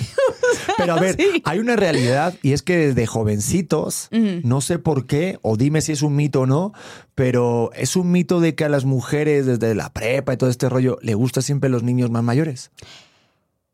Pero 0.77 0.93
a 0.93 0.99
ver, 0.99 1.15
Sí. 1.19 1.41
hay 1.43 1.59
una 1.59 1.75
realidad 1.75 2.35
y 2.43 2.53
es 2.53 2.61
que 2.61 2.77
desde 2.77 3.07
jovencitos, 3.07 4.07
no 4.11 4.61
sé 4.61 4.77
por 4.79 5.07
qué, 5.07 5.39
o 5.41 5.57
dime 5.57 5.81
si 5.81 5.91
es 5.91 6.01
un 6.03 6.15
mito 6.15 6.41
o 6.41 6.45
no, 6.45 6.73
pero 7.15 7.71
es 7.73 7.95
un 7.95 8.11
mito 8.11 8.39
de 8.39 8.55
que 8.55 8.65
a 8.65 8.69
las 8.69 8.85
mujeres 8.85 9.45
desde 9.45 9.73
la 9.75 9.91
prepa 9.91 10.33
y 10.33 10.37
todo 10.37 10.49
este 10.49 10.69
rollo 10.69 10.99
le 11.01 11.15
gusta 11.15 11.41
siempre 11.41 11.69
los 11.69 11.83
niños 11.83 12.11
más 12.11 12.23
mayores. 12.23 12.71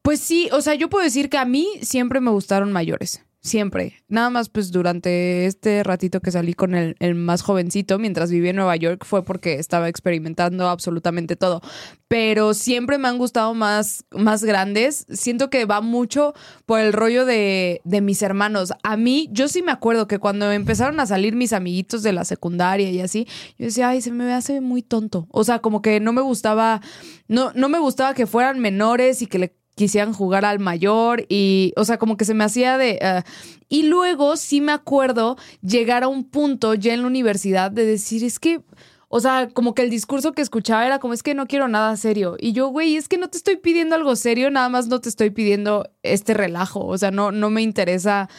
Pues 0.04 0.20
sí, 0.20 0.50
o 0.52 0.60
sea, 0.60 0.76
yo 0.76 0.90
puedo 0.90 1.06
decir 1.06 1.30
que 1.30 1.38
a 1.38 1.46
mí 1.46 1.66
siempre 1.82 2.20
me 2.20 2.30
gustaron 2.30 2.74
mayores. 2.74 3.26
Siempre. 3.40 4.02
Nada 4.08 4.30
más, 4.30 4.48
pues 4.48 4.72
durante 4.72 5.46
este 5.46 5.84
ratito 5.84 6.22
que 6.22 6.32
salí 6.32 6.54
con 6.54 6.76
el, 6.76 6.96
el 7.00 7.16
más 7.16 7.42
jovencito, 7.42 8.00
mientras 8.00 8.32
vivía 8.32 8.52
en 8.52 8.56
Nueva 8.58 8.76
York, 8.78 9.04
fue 9.06 9.24
porque 9.24 9.56
estaba 9.56 9.90
experimentando 9.90 10.70
absolutamente 10.70 11.38
todo. 11.38 11.62
Pero 12.10 12.54
siempre 12.54 12.98
me 12.98 13.08
han 13.10 13.18
gustado 13.18 13.54
más, 13.54 14.06
más 14.12 14.44
grandes. 14.46 15.06
Siento 15.10 15.50
que 15.50 15.66
va 15.66 15.80
mucho 15.82 16.34
por 16.66 16.80
el 16.80 16.94
rollo 16.94 17.26
de, 17.26 17.82
de 17.86 18.02
mis 18.02 18.22
hermanos. 18.22 18.74
A 18.82 18.96
mí, 18.96 19.30
yo 19.32 19.48
sí 19.50 19.62
me 19.62 19.74
acuerdo 19.74 20.08
que 20.08 20.20
cuando 20.20 20.52
empezaron 20.52 21.00
a 21.02 21.06
salir 21.06 21.36
mis 21.36 21.52
amiguitos 21.54 22.02
de 22.02 22.14
la 22.14 22.26
secundaria 22.26 22.90
y 22.92 23.02
así, 23.02 23.26
yo 23.58 23.66
decía, 23.66 23.90
ay, 23.90 24.02
se 24.02 24.12
me 24.12 24.34
hace 24.34 24.60
muy 24.62 24.84
tonto. 24.84 25.28
O 25.30 25.44
sea, 25.44 25.60
como 25.60 25.82
que 25.82 26.00
no 26.00 26.14
me 26.14 26.22
gustaba, 26.22 26.82
no, 27.28 27.52
no 27.56 27.68
me 27.68 27.80
gustaba 27.80 28.14
que 28.14 28.28
fueran 28.28 28.60
menores 28.60 29.22
y 29.22 29.28
que 29.28 29.40
le 29.40 29.63
quisieran 29.76 30.14
jugar 30.14 30.46
al 30.46 30.60
mayor 30.60 31.26
y, 31.30 31.74
o 31.76 31.86
sea, 31.86 31.98
como 31.98 32.18
que 32.18 32.26
se 32.26 32.34
me 32.34 32.44
hacía 32.44 32.78
de... 32.78 33.00
ah, 33.02 33.24
y 33.70 33.84
luego 33.84 34.38
sí 34.38 34.62
me 34.62 34.72
acuerdo 34.72 35.38
llegar 35.62 36.04
a 36.04 36.08
un 36.08 36.24
punto 36.24 36.74
ya 36.76 36.94
en 36.94 37.02
la 37.02 37.08
universidad 37.08 37.72
de 37.72 37.86
decir, 37.86 38.24
es 38.24 38.40
que, 38.40 38.62
o 39.10 39.20
sea, 39.20 39.50
como 39.54 39.74
que 39.74 39.82
el 39.82 39.90
discurso 39.90 40.34
que 40.34 40.42
escuchaba 40.42 40.86
era 40.86 41.00
como, 41.00 41.14
es 41.14 41.24
que 41.24 41.34
no 41.34 41.48
quiero 41.48 41.68
nada 41.68 41.98
serio. 41.98 42.36
Y 42.40 42.54
yo, 42.54 42.68
güey, 42.68 42.96
es 42.96 43.08
que 43.08 43.18
no 43.18 43.30
te 43.30 43.38
estoy 43.38 43.58
pidiendo 43.58 43.96
algo 43.96 44.16
serio, 44.16 44.52
nada 44.52 44.70
más 44.70 44.88
no 44.88 45.02
te 45.02 45.10
estoy 45.10 45.32
pidiendo 45.32 45.90
este 46.04 46.34
relajo, 46.34 46.86
o 46.86 46.98
sea, 46.98 47.12
no, 47.12 47.32
no 47.32 47.50
me 47.50 47.62
interesa... 47.62 48.30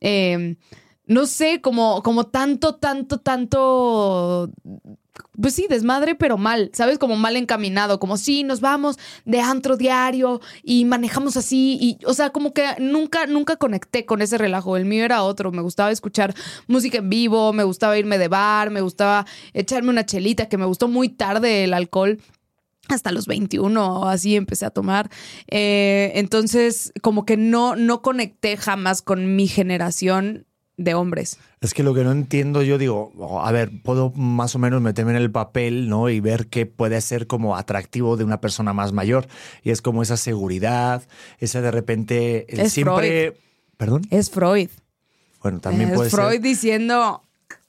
eh, 0.00 0.56
no 1.06 1.26
sé, 1.26 1.60
como, 1.60 2.02
como 2.02 2.24
tanto, 2.24 2.76
tanto, 2.76 3.18
tanto 3.18 4.50
pues 5.40 5.54
sí, 5.54 5.66
desmadre, 5.68 6.14
pero 6.14 6.38
mal, 6.38 6.70
¿sabes? 6.72 6.98
Como 6.98 7.16
mal 7.16 7.36
encaminado, 7.36 7.98
como 7.98 8.16
sí, 8.16 8.44
nos 8.44 8.60
vamos 8.60 8.98
de 9.24 9.40
antro 9.40 9.76
diario 9.76 10.40
y 10.62 10.84
manejamos 10.84 11.36
así 11.36 11.78
y, 11.80 11.98
o 12.06 12.14
sea, 12.14 12.30
como 12.30 12.52
que 12.52 12.66
nunca, 12.78 13.26
nunca 13.26 13.56
conecté 13.56 14.06
con 14.06 14.22
ese 14.22 14.38
relajo. 14.38 14.76
El 14.76 14.84
mío 14.84 15.04
era 15.04 15.22
otro, 15.22 15.52
me 15.52 15.62
gustaba 15.62 15.90
escuchar 15.90 16.34
música 16.66 16.98
en 16.98 17.10
vivo, 17.10 17.52
me 17.52 17.64
gustaba 17.64 17.98
irme 17.98 18.18
de 18.18 18.28
bar, 18.28 18.70
me 18.70 18.80
gustaba 18.80 19.26
echarme 19.52 19.90
una 19.90 20.06
chelita, 20.06 20.48
que 20.48 20.58
me 20.58 20.66
gustó 20.66 20.88
muy 20.88 21.08
tarde 21.08 21.64
el 21.64 21.74
alcohol. 21.74 22.18
Hasta 22.88 23.12
los 23.12 23.26
21 23.26 24.00
o 24.00 24.08
así 24.08 24.36
empecé 24.36 24.66
a 24.66 24.70
tomar. 24.70 25.10
Eh, 25.48 26.12
entonces, 26.16 26.92
como 27.00 27.24
que 27.24 27.38
no, 27.38 27.76
no 27.76 28.02
conecté 28.02 28.58
jamás 28.58 29.00
con 29.00 29.36
mi 29.36 29.48
generación 29.48 30.46
de 30.76 30.94
hombres. 30.94 31.38
Es 31.60 31.72
que 31.74 31.82
lo 31.82 31.94
que 31.94 32.02
no 32.04 32.10
entiendo, 32.12 32.62
yo 32.62 32.78
digo, 32.78 33.12
oh, 33.18 33.40
a 33.42 33.52
ver, 33.52 33.70
puedo 33.82 34.10
más 34.10 34.54
o 34.54 34.58
menos 34.58 34.82
meterme 34.82 35.12
en 35.12 35.18
el 35.18 35.30
papel, 35.30 35.88
¿no? 35.88 36.08
Y 36.10 36.20
ver 36.20 36.48
qué 36.48 36.66
puede 36.66 37.00
ser 37.00 37.26
como 37.26 37.56
atractivo 37.56 38.16
de 38.16 38.24
una 38.24 38.40
persona 38.40 38.72
más 38.72 38.92
mayor. 38.92 39.26
Y 39.62 39.70
es 39.70 39.80
como 39.82 40.02
esa 40.02 40.16
seguridad, 40.16 41.02
esa 41.38 41.60
de 41.60 41.70
repente 41.70 42.52
el 42.52 42.60
Es 42.60 42.72
siempre. 42.72 43.36
¿Perdón? 43.76 44.02
Es 44.10 44.30
Freud. 44.30 44.68
Bueno, 45.42 45.60
también 45.60 45.90
es 45.90 45.96
puede 45.96 46.10
Freud 46.10 46.32
ser. 46.32 46.40
diciendo, 46.40 47.22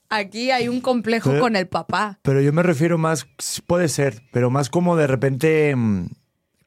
aquí 0.10 0.52
hay 0.52 0.68
un 0.68 0.82
complejo 0.82 1.30
Pero- 1.32 1.42
con 1.42 1.56
el 1.56 1.68
papá. 1.68 2.20
Pero 2.22 2.42
yo 2.42 2.54
me 2.54 2.64
refiero 2.64 2.98
más, 2.98 3.28
puede 3.68 3.90
ser, 3.90 4.22
pero 4.32 4.50
más 4.50 4.70
como 4.70 4.96
de 4.96 5.08
repente, 5.08 5.76
mm, 5.76 6.08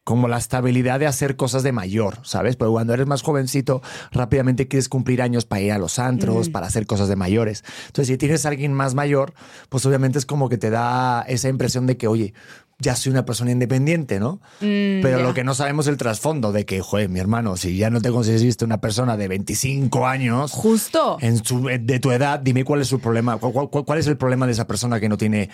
como 0.08 0.26
la 0.26 0.38
estabilidad 0.38 0.98
de 0.98 1.06
hacer 1.06 1.36
cosas 1.36 1.62
de 1.62 1.70
mayor, 1.70 2.16
¿sabes? 2.22 2.56
Porque 2.56 2.72
cuando 2.72 2.94
eres 2.94 3.06
más 3.06 3.20
jovencito, 3.20 3.82
rápidamente 4.10 4.66
quieres 4.66 4.88
cumplir 4.88 5.20
años 5.20 5.44
para 5.44 5.60
ir 5.60 5.70
a 5.72 5.76
los 5.78 5.98
antros, 5.98 6.48
para 6.48 6.66
hacer 6.66 6.86
cosas 6.86 7.08
de 7.10 7.16
mayores. 7.16 7.62
Entonces, 7.88 8.06
si 8.06 8.16
tienes 8.16 8.46
a 8.46 8.48
alguien 8.48 8.72
más 8.72 8.94
mayor, 8.94 9.34
pues 9.68 9.84
obviamente 9.84 10.18
es 10.18 10.24
como 10.24 10.48
que 10.48 10.56
te 10.56 10.70
da 10.70 11.20
esa 11.28 11.50
impresión 11.50 11.86
de 11.86 11.98
que, 11.98 12.06
oye, 12.08 12.32
ya 12.78 12.96
soy 12.96 13.12
una 13.12 13.26
persona 13.26 13.50
independiente, 13.50 14.18
¿no? 14.18 14.40
Pero 14.60 15.18
ya. 15.18 15.22
lo 15.22 15.34
que 15.34 15.44
no 15.44 15.52
sabemos 15.52 15.84
es 15.86 15.90
el 15.90 15.98
trasfondo 15.98 16.52
de 16.52 16.64
que, 16.64 16.80
joder, 16.80 17.10
mi 17.10 17.20
hermano, 17.20 17.58
si 17.58 17.76
ya 17.76 17.90
no 17.90 18.00
te 18.00 18.10
conseguiste 18.10 18.64
una 18.64 18.80
persona 18.80 19.18
de 19.18 19.28
25 19.28 20.06
años, 20.06 20.52
Justo. 20.52 21.18
en 21.20 21.44
su, 21.44 21.64
de 21.66 22.00
tu 22.00 22.12
edad, 22.12 22.40
dime 22.40 22.64
cuál 22.64 22.80
es 22.80 22.88
su 22.88 22.98
problema. 22.98 23.36
¿Cuál, 23.36 23.68
cuál- 23.68 23.84
cuál 23.84 23.98
es 23.98 24.06
el 24.06 24.16
problema 24.16 24.46
de 24.46 24.52
esa 24.52 24.66
persona 24.66 24.98
que 25.00 25.10
no 25.10 25.18
tiene. 25.18 25.50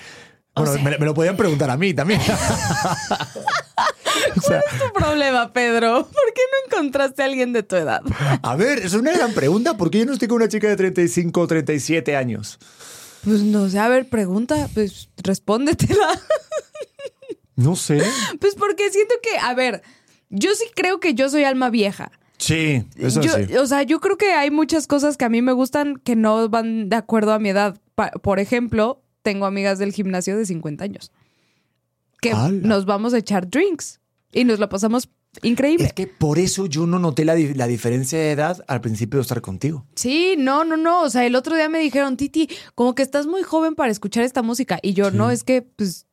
Bueno, 0.55 0.75
sea- 0.75 0.83
me, 0.85 0.97
me 0.99 1.07
lo 1.07 1.15
podían 1.15 1.37
preguntar 1.37 1.69
a 1.71 1.77
mí 1.77 1.93
también. 1.93 2.21
O 4.37 4.41
sea, 4.41 4.61
tu 4.61 4.93
problema, 4.99 5.53
Pedro? 5.53 6.03
¿Por 6.07 6.33
qué 6.35 6.41
no 6.51 6.77
encontraste 6.77 7.23
a 7.23 7.27
alguien 7.27 7.53
de 7.53 7.63
tu 7.63 7.77
edad? 7.77 8.03
a 8.43 8.57
ver, 8.57 8.79
es 8.81 8.95
una 8.95 9.13
gran 9.13 9.33
pregunta. 9.33 9.77
¿Por 9.77 9.91
qué 9.91 9.99
yo 10.01 10.07
no 10.07 10.13
estoy 10.13 10.29
con 10.29 10.37
una 10.37 10.49
chica 10.49 10.69
de 10.69 10.77
35 10.77 11.41
o 11.41 11.47
37 11.47 12.17
años? 12.17 12.59
Pues 13.25 13.43
no 13.43 13.69
sé, 13.71 13.79
a 13.79 13.89
ver, 13.89 14.09
pregunta, 14.09 14.69
pues 14.75 15.09
respóndetela. 15.23 16.09
No 17.57 17.77
sé. 17.77 18.03
Pues 18.41 18.55
porque 18.57 18.91
siento 18.91 19.15
que, 19.23 19.39
a 19.39 19.55
ver, 19.55 19.83
yo 20.29 20.55
sí 20.55 20.65
creo 20.75 20.99
que 21.01 21.15
yo 21.15 21.29
soy 21.29 21.45
alma 21.45 21.71
vieja. 21.71 22.11
Sí, 22.39 22.85
eso 22.97 23.21
yo, 23.21 23.33
sí. 23.33 23.55
O 23.57 23.67
sea, 23.67 23.85
yo 23.85 24.01
creo 24.01 24.19
que 24.19 24.33
hay 24.33 24.51
muchas 24.51 24.87
cosas 24.89 25.17
que 25.17 25.25
a 25.25 25.29
mí 25.29 25.41
me 25.41 25.53
gustan 25.53 25.97
que 25.97 26.17
no 26.17 26.49
van 26.49 26.89
de 26.89 26.97
acuerdo 26.97 27.33
a 27.33 27.39
mi 27.39 27.51
edad. 27.51 27.81
Pa- 27.95 28.11
por 28.11 28.41
ejemplo, 28.41 29.03
tengo 29.23 29.47
amigas 29.47 29.79
del 29.79 29.93
gimnasio 29.93 30.37
de 30.37 30.45
50 30.47 30.85
años 30.85 31.13
que 32.21 32.33
nos 32.35 32.87
vamos 32.87 33.13
a 33.15 33.19
echar 33.19 33.49
drinks 33.51 34.01
y 34.35 34.45
nos 34.45 34.59
la 34.59 34.69
pasamos 34.69 35.09
increíble. 35.43 35.87
Es 35.87 35.93
que 35.93 36.07
por 36.07 36.39
eso 36.39 36.67
yo 36.67 36.87
no 36.87 36.99
noté 36.99 37.25
la, 37.25 37.35
la 37.35 37.67
diferencia 37.67 38.19
de 38.19 38.33
edad 38.33 38.65
al 38.69 38.81
principio 38.81 39.19
de 39.19 39.23
estar 39.23 39.41
contigo. 39.41 39.87
Sí, 39.95 40.35
no, 40.37 40.65
no, 40.65 40.77
no. 40.77 41.03
O 41.03 41.11
sea, 41.11 41.25
el 41.25 41.37
otro 41.37 41.57
día 41.57 41.69
me 41.69 41.79
dijeron, 41.79 42.17
Titi, 42.17 42.49
como 42.75 42.95
que 42.95 43.03
estás 43.03 43.27
muy 43.27 43.43
joven 43.43 43.75
para 43.75 43.91
escuchar 43.91 44.25
esta 44.25 44.43
música. 44.43 44.79
Y 44.83 44.93
yo, 44.93 45.11
no, 45.11 45.31
es 45.31 45.45
que, 45.45 45.63
pues, 45.63 46.07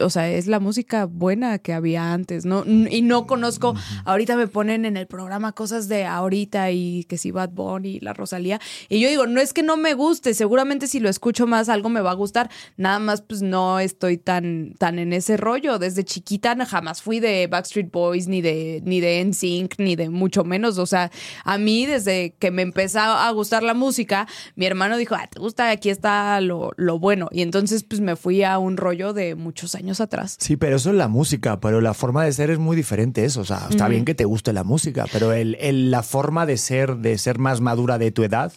o 0.00 0.10
sea, 0.10 0.30
es 0.30 0.46
la 0.46 0.60
música 0.60 1.06
buena 1.06 1.58
que 1.58 1.72
había 1.72 2.12
antes, 2.12 2.44
¿no? 2.44 2.64
Y 2.66 3.02
no 3.02 3.26
conozco, 3.26 3.74
ahorita 4.04 4.36
me 4.36 4.48
ponen 4.48 4.84
en 4.84 4.96
el 4.96 5.06
programa 5.06 5.52
cosas 5.52 5.88
de 5.88 6.04
ahorita 6.04 6.70
y 6.70 7.04
que 7.04 7.18
si 7.18 7.30
Bad 7.30 7.50
Bunny 7.50 7.96
y 7.96 8.00
la 8.00 8.12
Rosalía. 8.12 8.60
Y 8.88 9.00
yo 9.00 9.08
digo, 9.08 9.26
no 9.26 9.40
es 9.40 9.52
que 9.52 9.62
no 9.62 9.76
me 9.76 9.94
guste, 9.94 10.34
seguramente 10.34 10.86
si 10.86 11.00
lo 11.00 11.08
escucho 11.08 11.46
más 11.46 11.68
algo 11.68 11.88
me 11.88 12.00
va 12.00 12.10
a 12.10 12.14
gustar. 12.14 12.50
Nada 12.76 12.98
más, 12.98 13.22
pues, 13.22 13.42
no 13.42 13.78
estoy 13.80 14.18
tan, 14.18 14.74
tan 14.78 14.98
en 14.98 15.12
ese 15.12 15.36
rollo. 15.36 15.78
Desde 15.78 16.04
chiquita 16.04 16.56
jamás 16.66 17.02
fui 17.02 17.20
de 17.20 17.46
Backstreet 17.46 17.90
Boys, 17.90 18.28
ni 18.28 18.40
de, 18.40 18.82
ni 18.84 19.00
de 19.00 19.24
NSYNC, 19.24 19.74
ni 19.78 19.96
de 19.96 20.08
mucho 20.08 20.44
menos. 20.44 20.78
O 20.78 20.86
sea, 20.86 21.10
a 21.44 21.58
mí 21.58 21.86
desde 21.86 22.34
que 22.38 22.50
me 22.50 22.62
empezó 22.62 23.00
a 23.00 23.30
gustar 23.30 23.62
la 23.62 23.74
música, 23.74 24.26
mi 24.56 24.66
hermano 24.66 24.96
dijo, 24.96 25.14
ah, 25.14 25.28
¿te 25.30 25.38
gusta? 25.38 25.70
Aquí 25.70 25.90
está 25.90 26.40
lo, 26.40 26.72
lo 26.76 26.98
bueno. 26.98 27.28
Y 27.32 27.42
entonces, 27.42 27.84
pues, 27.84 28.00
me 28.00 28.16
fui 28.16 28.42
a 28.42 28.58
un 28.58 28.76
rollo 28.76 29.12
de 29.12 29.34
muchos 29.34 29.74
años 29.74 29.87
atrás. 30.00 30.36
Sí, 30.38 30.56
pero 30.56 30.76
eso 30.76 30.90
es 30.90 30.96
la 30.96 31.08
música, 31.08 31.60
pero 31.60 31.80
la 31.80 31.94
forma 31.94 32.24
de 32.24 32.32
ser 32.32 32.50
es 32.50 32.58
muy 32.58 32.76
diferente 32.76 33.24
eso. 33.24 33.40
O 33.40 33.44
sea, 33.44 33.66
está 33.70 33.88
bien 33.88 34.04
que 34.04 34.14
te 34.14 34.24
guste 34.24 34.52
la 34.52 34.64
música, 34.64 35.04
pero 35.12 35.32
el, 35.32 35.56
el- 35.60 35.90
la 35.90 36.02
forma 36.02 36.46
de 36.46 36.56
ser, 36.56 36.96
de 36.96 37.18
ser 37.18 37.38
más 37.38 37.60
madura 37.60 37.98
de 37.98 38.10
tu 38.10 38.22
edad, 38.22 38.52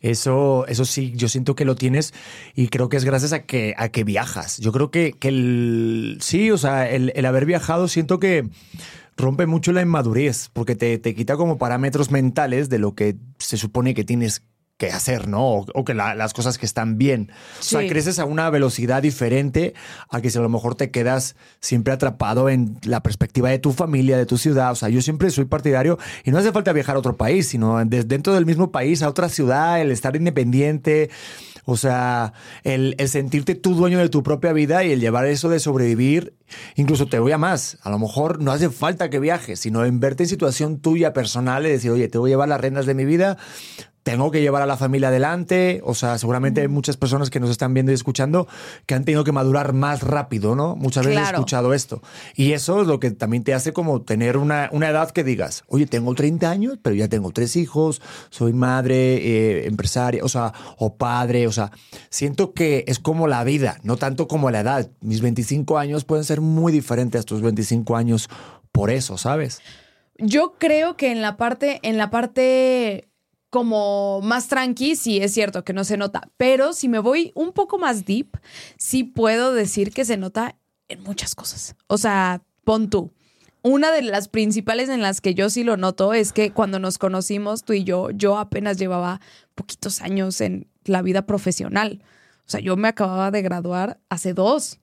eso, 0.00 0.66
eso 0.66 0.84
sí, 0.84 1.12
yo 1.16 1.28
siento 1.28 1.54
que 1.54 1.64
lo 1.64 1.76
tienes 1.76 2.12
y 2.54 2.68
creo 2.68 2.88
que 2.88 2.96
es 2.96 3.04
gracias 3.04 3.32
a 3.32 3.42
que, 3.44 3.74
a 3.78 3.88
que 3.88 4.04
viajas. 4.04 4.58
Yo 4.58 4.72
creo 4.72 4.90
que, 4.90 5.12
que 5.18 5.28
el, 5.28 6.18
sí, 6.20 6.50
o 6.50 6.58
sea, 6.58 6.90
el, 6.90 7.12
el 7.14 7.24
haber 7.26 7.46
viajado 7.46 7.88
siento 7.88 8.18
que 8.18 8.48
rompe 9.16 9.46
mucho 9.46 9.72
la 9.72 9.82
inmadurez, 9.82 10.50
porque 10.52 10.74
te, 10.74 10.98
te 10.98 11.14
quita 11.14 11.36
como 11.36 11.58
parámetros 11.58 12.10
mentales 12.10 12.68
de 12.68 12.78
lo 12.78 12.94
que 12.94 13.16
se 13.38 13.56
supone 13.56 13.94
que 13.94 14.04
tienes 14.04 14.42
que 14.86 14.92
hacer, 14.92 15.28
¿no? 15.28 15.46
O, 15.58 15.66
o 15.74 15.84
que 15.84 15.94
la- 15.94 16.14
las 16.14 16.32
cosas 16.34 16.58
que 16.58 16.66
están 16.66 16.98
bien. 16.98 17.30
O 17.60 17.62
sea, 17.62 17.80
Sí. 17.82 17.88
creces 17.88 18.18
a 18.18 18.24
una 18.24 18.50
velocidad 18.50 19.00
diferente 19.02 19.74
a 20.10 20.20
que 20.20 20.30
si 20.30 20.38
a 20.38 20.40
lo 20.40 20.48
mejor 20.48 20.74
te 20.74 20.90
quedas 20.90 21.36
siempre 21.60 21.92
atrapado 21.92 22.48
en 22.48 22.78
la 22.84 23.02
perspectiva 23.02 23.50
de 23.50 23.58
tu 23.58 23.72
familia, 23.72 24.16
de 24.16 24.26
tu 24.26 24.38
ciudad. 24.38 24.72
O 24.72 24.74
sea, 24.74 24.88
yo 24.88 25.00
siempre 25.02 25.30
soy 25.30 25.44
partidario 25.44 25.98
y 26.24 26.30
no 26.32 26.38
hace 26.38 26.50
falta 26.52 26.72
viajar 26.72 26.96
a 26.96 26.98
otro 26.98 27.16
país, 27.16 27.46
sino 27.48 27.84
desde 27.84 28.04
dentro 28.04 28.34
del 28.34 28.44
mismo 28.46 28.72
país 28.72 29.02
a 29.02 29.08
otra 29.08 29.28
ciudad, 29.28 29.80
el 29.80 29.90
estar 29.92 30.16
independiente. 30.16 31.10
O 31.64 31.76
sea, 31.76 32.32
el, 32.64 32.96
el 32.98 33.08
sentirte 33.08 33.54
tú 33.54 33.74
dueño 33.76 34.00
de 34.00 34.08
tu 34.08 34.24
propia 34.24 34.52
vida 34.52 34.82
y 34.82 34.90
el 34.90 34.98
llevar 35.00 35.26
eso 35.26 35.48
de 35.48 35.60
sobrevivir, 35.60 36.34
incluso 36.74 37.06
te 37.06 37.20
voy 37.20 37.30
a 37.30 37.38
más. 37.38 37.78
A 37.82 37.90
lo 37.90 38.00
mejor 38.00 38.42
no 38.42 38.50
hace 38.50 38.68
falta 38.68 39.10
que 39.10 39.20
viajes, 39.20 39.60
sino 39.60 39.84
en 39.84 40.00
verte 40.00 40.24
en 40.24 40.28
situación 40.28 40.80
tuya 40.80 41.12
personal 41.12 41.64
y 41.64 41.70
decir, 41.70 41.92
oye, 41.92 42.08
te 42.08 42.18
voy 42.18 42.30
a 42.30 42.32
llevar 42.32 42.48
las 42.48 42.60
riendas 42.60 42.84
de 42.86 42.94
mi 42.94 43.04
vida, 43.04 43.36
tengo 44.02 44.30
que 44.30 44.40
llevar 44.40 44.62
a 44.62 44.66
la 44.66 44.76
familia 44.76 45.08
adelante. 45.08 45.80
O 45.84 45.94
sea, 45.94 46.18
seguramente 46.18 46.62
hay 46.62 46.68
muchas 46.68 46.96
personas 46.96 47.30
que 47.30 47.40
nos 47.40 47.50
están 47.50 47.74
viendo 47.74 47.92
y 47.92 47.94
escuchando 47.94 48.48
que 48.86 48.94
han 48.94 49.04
tenido 49.04 49.24
que 49.24 49.32
madurar 49.32 49.72
más 49.72 50.02
rápido, 50.02 50.54
¿no? 50.54 50.76
Muchas 50.76 51.06
veces 51.06 51.22
he 51.22 51.30
escuchado 51.32 51.74
esto. 51.74 52.02
Y 52.34 52.52
eso 52.52 52.80
es 52.82 52.86
lo 52.86 53.00
que 53.00 53.10
también 53.10 53.44
te 53.44 53.54
hace 53.54 53.72
como 53.72 54.02
tener 54.02 54.36
una, 54.36 54.68
una 54.72 54.88
edad 54.88 55.10
que 55.10 55.24
digas, 55.24 55.64
oye, 55.68 55.86
tengo 55.86 56.14
30 56.14 56.50
años, 56.50 56.78
pero 56.82 56.94
ya 56.96 57.08
tengo 57.08 57.30
tres 57.30 57.56
hijos, 57.56 58.02
soy 58.30 58.52
madre, 58.52 59.16
eh, 59.16 59.66
empresaria, 59.66 60.24
o 60.24 60.28
sea, 60.28 60.52
o 60.78 60.96
padre, 60.96 61.46
o 61.46 61.52
sea, 61.52 61.70
siento 62.10 62.52
que 62.52 62.84
es 62.88 62.98
como 62.98 63.28
la 63.28 63.44
vida, 63.44 63.78
no 63.82 63.96
tanto 63.96 64.28
como 64.28 64.50
la 64.50 64.60
edad. 64.60 64.90
Mis 65.00 65.20
25 65.20 65.78
años 65.78 66.04
pueden 66.04 66.24
ser 66.24 66.40
muy 66.40 66.72
diferentes 66.72 67.20
a 67.20 67.24
tus 67.24 67.40
25 67.40 67.96
años 67.96 68.28
por 68.72 68.90
eso, 68.90 69.18
¿sabes? 69.18 69.60
Yo 70.18 70.54
creo 70.58 70.96
que 70.96 71.10
en 71.10 71.22
la 71.22 71.36
parte, 71.36 71.80
en 71.82 71.98
la 71.98 72.10
parte 72.10 73.08
como 73.52 74.22
más 74.22 74.48
tranqui, 74.48 74.96
sí 74.96 75.18
es 75.18 75.34
cierto 75.34 75.62
que 75.62 75.74
no 75.74 75.84
se 75.84 75.98
nota. 75.98 76.22
Pero 76.38 76.72
si 76.72 76.88
me 76.88 76.98
voy 76.98 77.32
un 77.34 77.52
poco 77.52 77.76
más 77.76 78.06
deep, 78.06 78.38
sí 78.78 79.04
puedo 79.04 79.52
decir 79.52 79.92
que 79.92 80.06
se 80.06 80.16
nota 80.16 80.56
en 80.88 81.02
muchas 81.02 81.34
cosas. 81.34 81.76
O 81.86 81.98
sea, 81.98 82.40
pon 82.64 82.88
tú. 82.88 83.12
Una 83.60 83.92
de 83.92 84.00
las 84.00 84.28
principales 84.28 84.88
en 84.88 85.02
las 85.02 85.20
que 85.20 85.34
yo 85.34 85.50
sí 85.50 85.64
lo 85.64 85.76
noto 85.76 86.14
es 86.14 86.32
que 86.32 86.50
cuando 86.50 86.78
nos 86.78 86.96
conocimos, 86.96 87.62
tú 87.62 87.74
y 87.74 87.84
yo, 87.84 88.08
yo 88.10 88.38
apenas 88.38 88.78
llevaba 88.78 89.20
poquitos 89.54 90.00
años 90.00 90.40
en 90.40 90.66
la 90.84 91.02
vida 91.02 91.26
profesional. 91.26 92.02
O 92.46 92.50
sea, 92.50 92.60
yo 92.60 92.78
me 92.78 92.88
acababa 92.88 93.30
de 93.30 93.42
graduar 93.42 94.00
hace 94.08 94.32
dos. 94.32 94.80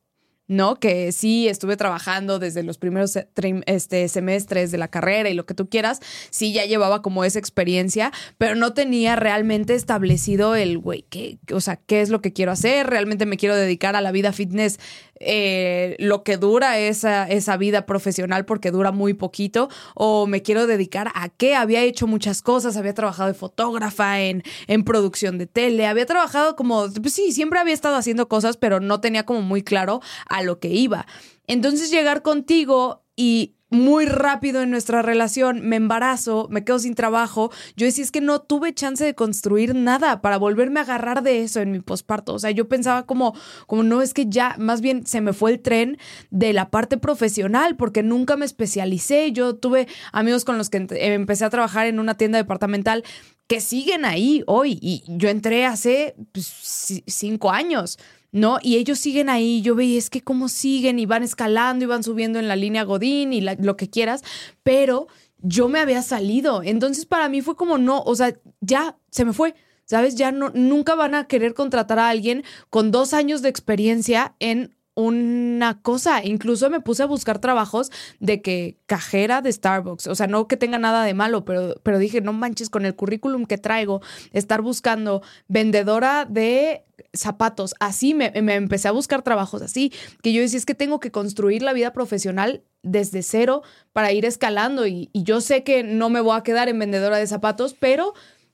¿No? 0.49 0.75
Que 0.75 1.13
sí 1.13 1.47
estuve 1.47 1.77
trabajando 1.77 2.39
desde 2.39 2.63
los 2.63 2.77
primeros 2.77 3.17
trim- 3.33 3.61
este, 3.67 4.09
semestres 4.09 4.71
de 4.71 4.77
la 4.77 4.89
carrera 4.89 5.29
y 5.29 5.33
lo 5.35 5.45
que 5.45 5.53
tú 5.53 5.69
quieras, 5.69 6.01
sí 6.31 6.51
ya 6.51 6.65
llevaba 6.65 7.01
como 7.01 7.23
esa 7.23 7.39
experiencia, 7.39 8.11
pero 8.37 8.55
no 8.55 8.73
tenía 8.73 9.15
realmente 9.15 9.75
establecido 9.75 10.55
el, 10.55 10.77
güey, 10.79 11.05
¿qué, 11.09 11.37
o 11.53 11.61
sea, 11.61 11.77
qué 11.77 12.01
es 12.01 12.09
lo 12.09 12.21
que 12.21 12.33
quiero 12.33 12.51
hacer? 12.51 12.87
¿Realmente 12.87 13.25
me 13.25 13.37
quiero 13.37 13.55
dedicar 13.55 13.95
a 13.95 14.01
la 14.01 14.11
vida 14.11 14.33
fitness? 14.33 14.79
Eh, 15.19 15.95
lo 15.99 16.23
que 16.23 16.37
dura 16.37 16.79
esa, 16.79 17.27
esa 17.27 17.57
vida 17.57 17.85
profesional 17.85 18.45
porque 18.45 18.71
dura 18.71 18.91
muy 18.91 19.13
poquito 19.13 19.69
o 19.95 20.27
me 20.27 20.41
quiero 20.41 20.67
dedicar 20.67 21.11
a 21.13 21.29
qué. 21.29 21.55
Había 21.55 21.81
hecho 21.83 22.07
muchas 22.07 22.41
cosas 22.41 22.77
había 22.77 22.93
trabajado 22.93 23.27
de 23.27 23.33
fotógrafa 23.33 24.21
en, 24.21 24.43
en 24.67 24.83
producción 24.83 25.37
de 25.37 25.47
tele 25.47 25.85
había 25.87 26.05
trabajado 26.05 26.55
como 26.55 26.87
pues 27.01 27.13
sí 27.13 27.31
siempre 27.31 27.59
había 27.59 27.73
estado 27.73 27.95
haciendo 27.95 28.27
cosas 28.27 28.57
pero 28.57 28.79
no 28.79 29.01
tenía 29.01 29.25
como 29.25 29.41
muy 29.41 29.63
claro 29.63 30.01
a 30.27 30.41
lo 30.43 30.59
que 30.59 30.69
iba. 30.69 31.05
Entonces 31.47 31.91
llegar 31.91 32.21
contigo 32.21 33.03
y 33.15 33.55
muy 33.71 34.05
rápido 34.05 34.61
en 34.61 34.71
nuestra 34.71 35.01
relación, 35.01 35.61
me 35.67 35.75
embarazo, 35.75 36.47
me 36.49 36.63
quedo 36.63 36.79
sin 36.79 36.95
trabajo. 36.95 37.51
Yo 37.75 37.85
decía, 37.85 38.03
es 38.03 38.11
que 38.11 38.21
no 38.21 38.41
tuve 38.41 38.73
chance 38.73 39.03
de 39.03 39.13
construir 39.15 39.75
nada 39.75 40.21
para 40.21 40.37
volverme 40.37 40.79
a 40.79 40.83
agarrar 40.83 41.21
de 41.23 41.43
eso 41.43 41.59
en 41.59 41.71
mi 41.71 41.79
posparto. 41.79 42.33
O 42.33 42.39
sea, 42.39 42.51
yo 42.51 42.67
pensaba 42.67 43.05
como, 43.05 43.35
como 43.67 43.83
no, 43.83 44.01
es 44.01 44.13
que 44.13 44.25
ya, 44.27 44.55
más 44.57 44.81
bien 44.81 45.05
se 45.05 45.21
me 45.21 45.33
fue 45.33 45.51
el 45.51 45.59
tren 45.59 45.97
de 46.31 46.53
la 46.53 46.69
parte 46.69 46.97
profesional 46.97 47.75
porque 47.75 48.01
nunca 48.01 48.35
me 48.37 48.45
especialicé. 48.45 49.31
Yo 49.31 49.55
tuve 49.55 49.87
amigos 50.11 50.45
con 50.45 50.57
los 50.57 50.69
que 50.69 50.77
eh, 50.77 51.13
empecé 51.13 51.45
a 51.45 51.49
trabajar 51.49 51.85
en 51.87 51.99
una 51.99 52.15
tienda 52.15 52.37
departamental 52.39 53.03
que 53.47 53.61
siguen 53.61 54.05
ahí 54.05 54.43
hoy 54.47 54.77
y 54.81 55.03
yo 55.07 55.27
entré 55.29 55.65
hace 55.65 56.15
pues, 56.31 56.47
ci- 56.47 57.03
cinco 57.07 57.51
años. 57.51 57.97
¿No? 58.31 58.59
Y 58.61 58.77
ellos 58.77 58.99
siguen 58.99 59.29
ahí, 59.29 59.61
yo 59.61 59.75
veía, 59.75 59.97
es 59.97 60.09
que 60.09 60.21
cómo 60.21 60.49
siguen 60.49 60.99
y 60.99 61.05
van 61.05 61.23
escalando 61.23 61.85
y 61.85 61.87
van 61.87 62.03
subiendo 62.03 62.39
en 62.39 62.47
la 62.47 62.55
línea 62.55 62.83
Godín 62.83 63.33
y 63.33 63.41
lo 63.41 63.77
que 63.77 63.89
quieras, 63.89 64.23
pero 64.63 65.07
yo 65.39 65.69
me 65.69 65.79
había 65.79 66.01
salido. 66.01 66.61
Entonces 66.63 67.05
para 67.05 67.29
mí 67.29 67.41
fue 67.41 67.55
como, 67.55 67.77
no, 67.77 68.01
o 68.01 68.15
sea, 68.15 68.35
ya 68.61 68.97
se 69.09 69.25
me 69.25 69.33
fue. 69.33 69.55
¿Sabes? 69.85 70.13
Ya 70.13 70.31
no, 70.31 70.51
nunca 70.53 70.93
van 70.93 71.15
a 71.15 71.25
querer 71.25 71.55
contratar 71.55 71.97
a 71.97 72.09
alguien 72.09 72.43
con 72.69 72.91
dos 72.91 73.11
años 73.11 73.41
de 73.41 73.49
experiencia 73.49 74.35
en 74.37 74.75
una 74.99 75.81
cosa. 75.81 76.25
Incluso 76.25 76.69
me 76.69 76.81
puse 76.81 77.03
a 77.03 77.05
buscar 77.05 77.39
trabajos 77.39 77.89
de 78.19 78.41
que 78.41 78.77
cajera 78.85 79.41
de 79.41 79.51
Starbucks. 79.51 80.07
O 80.07 80.15
sea, 80.15 80.27
no 80.27 80.47
que 80.47 80.57
tenga 80.57 80.77
nada 80.77 81.05
de 81.05 81.13
malo, 81.13 81.45
pero, 81.45 81.75
pero 81.83 81.99
dije, 81.99 82.19
no 82.19 82.33
manches, 82.33 82.69
con 82.69 82.85
el 82.85 82.95
currículum 82.95 83.45
que 83.45 83.57
traigo, 83.57 84.01
estar 84.33 84.61
buscando 84.61 85.21
vendedora 85.47 86.25
de 86.25 86.83
zapatos. 87.13 87.75
Así 87.79 88.13
me, 88.13 88.31
me 88.41 88.55
empecé 88.55 88.89
a 88.89 88.91
buscar 88.91 89.21
trabajos 89.21 89.61
así, 89.61 89.93
que 90.21 90.33
yo 90.33 90.41
decía, 90.41 90.57
es 90.57 90.65
que 90.65 90.75
tengo 90.75 90.99
que 90.99 91.11
construir 91.11 91.61
la 91.61 91.71
vida 91.71 91.93
profesional 91.93 92.63
desde 92.83 93.23
cero 93.23 93.61
para 93.93 94.11
ir 94.11 94.25
escalando. 94.25 94.85
Y, 94.85 95.09
y 95.13 95.23
yo 95.23 95.39
sé 95.39 95.63
que 95.63 95.83
no 95.83 96.09
me 96.09 96.19
voy 96.19 96.37
a 96.37 96.43
quedar 96.43 96.67
en 96.67 96.77
vendedora 96.77 97.17
de 97.17 97.27
zapatos, 97.27 97.73
pero 97.73 98.13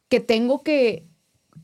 que 0.10 0.20
tengo 0.20 0.62
que 0.62 1.08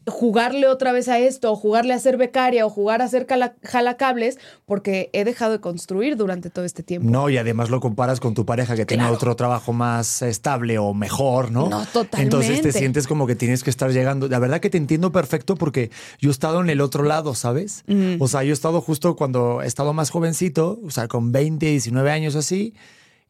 jugarle 0.08 0.68
otra 0.68 0.92
vez 0.92 1.08
a 1.10 1.20
esto, 1.20 1.52
o 1.52 1.56
jugarle 1.56 1.94
a 1.94 2.00
ser 2.00 2.18
becaria, 2.18 2.66
o 2.66 2.70
jugar 2.70 3.02
a 3.02 3.08
ser 3.08 3.28
jalacables, 3.64 4.40
porque 4.66 5.10
he 5.14 5.24
dejado 5.24 5.52
de 5.52 5.60
construir 5.60 6.18
durante 6.18 6.50
todo 6.50 6.66
este 6.66 6.82
tiempo. 6.84 7.10
No, 7.10 7.30
y 7.30 7.38
además 7.38 7.70
lo 7.70 7.80
comparas 7.80 8.20
con 8.20 8.34
tu 8.34 8.46
pareja 8.46 8.76
que 8.76 8.86
tiene 8.86 9.04
Claro. 9.04 9.16
otro 9.16 9.36
trabajo 9.36 9.74
más 9.74 10.22
estable 10.24 10.78
o 10.80 10.94
mejor, 10.94 11.52
¿no? 11.52 11.70
No, 11.70 11.86
totalmente. 11.86 12.22
Entonces 12.24 12.62
te 12.62 12.72
sientes 12.72 13.08
como 13.08 13.28
que 13.28 13.36
tienes 13.36 13.64
que 13.64 13.70
estar 13.70 13.92
llegando. 13.92 14.28
La 14.28 14.40
verdad 14.40 14.60
que 14.60 14.70
te 14.70 14.78
entiendo 14.78 15.12
perfecto 15.12 15.56
porque 15.56 15.92
yo 16.20 16.30
he 16.30 16.34
estado 16.34 16.62
en 16.62 16.70
el 16.70 16.82
otro 16.82 17.04
lado, 17.04 17.36
¿sabes? 17.36 17.84
O 18.20 18.28
sea, 18.28 18.44
yo 18.44 18.50
he 18.50 18.54
estado 18.54 18.82
justo 18.82 19.16
cuando 19.16 19.62
he 19.62 19.68
estado 19.68 19.94
más 19.94 20.10
jovencito, 20.10 20.80
o 20.84 20.90
sea, 20.90 21.08
con 21.08 21.32
20, 21.32 21.66
19 21.68 22.12
años 22.12 22.36
así, 22.36 22.74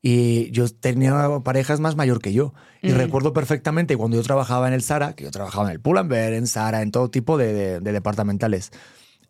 y 0.01 0.49
yo 0.51 0.67
tenía 0.67 1.13
parejas 1.43 1.79
más 1.79 1.95
mayor 1.95 2.21
que 2.21 2.33
yo. 2.33 2.53
Y 2.81 2.91
recuerdo 2.91 3.33
perfectamente 3.33 3.95
cuando 3.97 4.17
yo 4.17 4.23
trabajaba 4.23 4.67
en 4.67 4.73
el 4.73 4.81
Zara, 4.81 5.13
que 5.13 5.23
yo 5.25 5.31
trabajaba 5.31 5.67
en 5.67 5.73
el 5.73 5.79
Pull&Bear, 5.79 6.33
en 6.33 6.47
Zara, 6.47 6.81
en 6.81 6.91
todo 6.91 7.09
tipo 7.11 7.37
de, 7.37 7.53
de- 7.53 7.79
de 7.79 7.91
departamentales. 7.91 8.71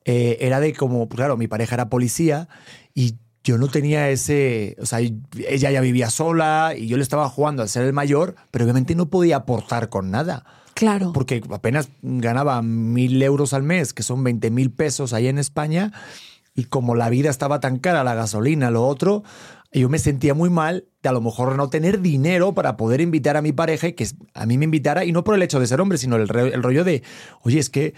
eh, 0.05 0.37
era 0.41 0.59
de 0.59 0.73
como, 0.73 1.07
pues 1.09 1.17
claro, 1.17 1.35
mi 1.37 1.47
pareja 1.47 1.75
era 1.75 1.89
policía 1.89 2.47
y 2.95 3.15
yo 3.43 3.57
no 3.57 3.67
tenía 3.67 4.09
ese, 4.09 4.75
o 4.79 4.85
sea, 4.85 4.99
ella 4.99 5.71
ya 5.71 5.81
vivía 5.81 6.09
sola 6.09 6.73
y 6.77 6.87
yo 6.87 6.95
le 6.97 7.03
estaba 7.03 7.27
jugando 7.27 7.61
al 7.63 7.69
ser 7.69 7.83
el 7.85 7.91
mayor, 7.93 8.35
pero 8.51 8.65
obviamente 8.65 8.95
no 8.95 9.09
podía 9.09 9.35
aportar 9.37 9.89
con 9.89 10.11
nada. 10.11 10.43
Claro. 10.75 11.11
Porque 11.11 11.41
apenas 11.51 11.89
ganaba 12.01 12.61
mil 12.61 13.21
euros 13.21 13.53
al 13.53 13.63
mes, 13.63 13.93
que 13.93 14.03
son 14.03 14.23
20 14.23 14.49
mil 14.51 14.71
pesos 14.71 15.11
ahí 15.13 15.27
en 15.27 15.37
España, 15.37 15.91
y 16.55 16.65
como 16.65 16.95
la 16.95 17.09
vida 17.09 17.29
estaba 17.29 17.59
tan 17.59 17.77
cara, 17.79 18.03
la 18.03 18.13
gasolina, 18.15 18.71
lo 18.71 18.85
otro, 18.87 19.23
yo 19.79 19.89
me 19.89 19.99
sentía 19.99 20.33
muy 20.33 20.49
mal 20.49 20.85
de 21.01 21.09
a 21.09 21.11
lo 21.13 21.21
mejor 21.21 21.55
no 21.55 21.69
tener 21.69 22.01
dinero 22.01 22.53
para 22.53 22.75
poder 22.77 23.01
invitar 23.01 23.37
a 23.37 23.41
mi 23.41 23.51
pareja 23.53 23.87
y 23.87 23.93
que 23.93 24.07
a 24.33 24.45
mí 24.45 24.57
me 24.57 24.65
invitara, 24.65 25.05
y 25.05 25.11
no 25.11 25.23
por 25.23 25.35
el 25.35 25.41
hecho 25.43 25.59
de 25.59 25.67
ser 25.67 25.79
hombre, 25.81 25.97
sino 25.97 26.15
el, 26.17 26.29
el 26.35 26.61
rollo 26.63 26.83
de, 26.83 27.03
oye, 27.43 27.59
es 27.59 27.69
que, 27.69 27.93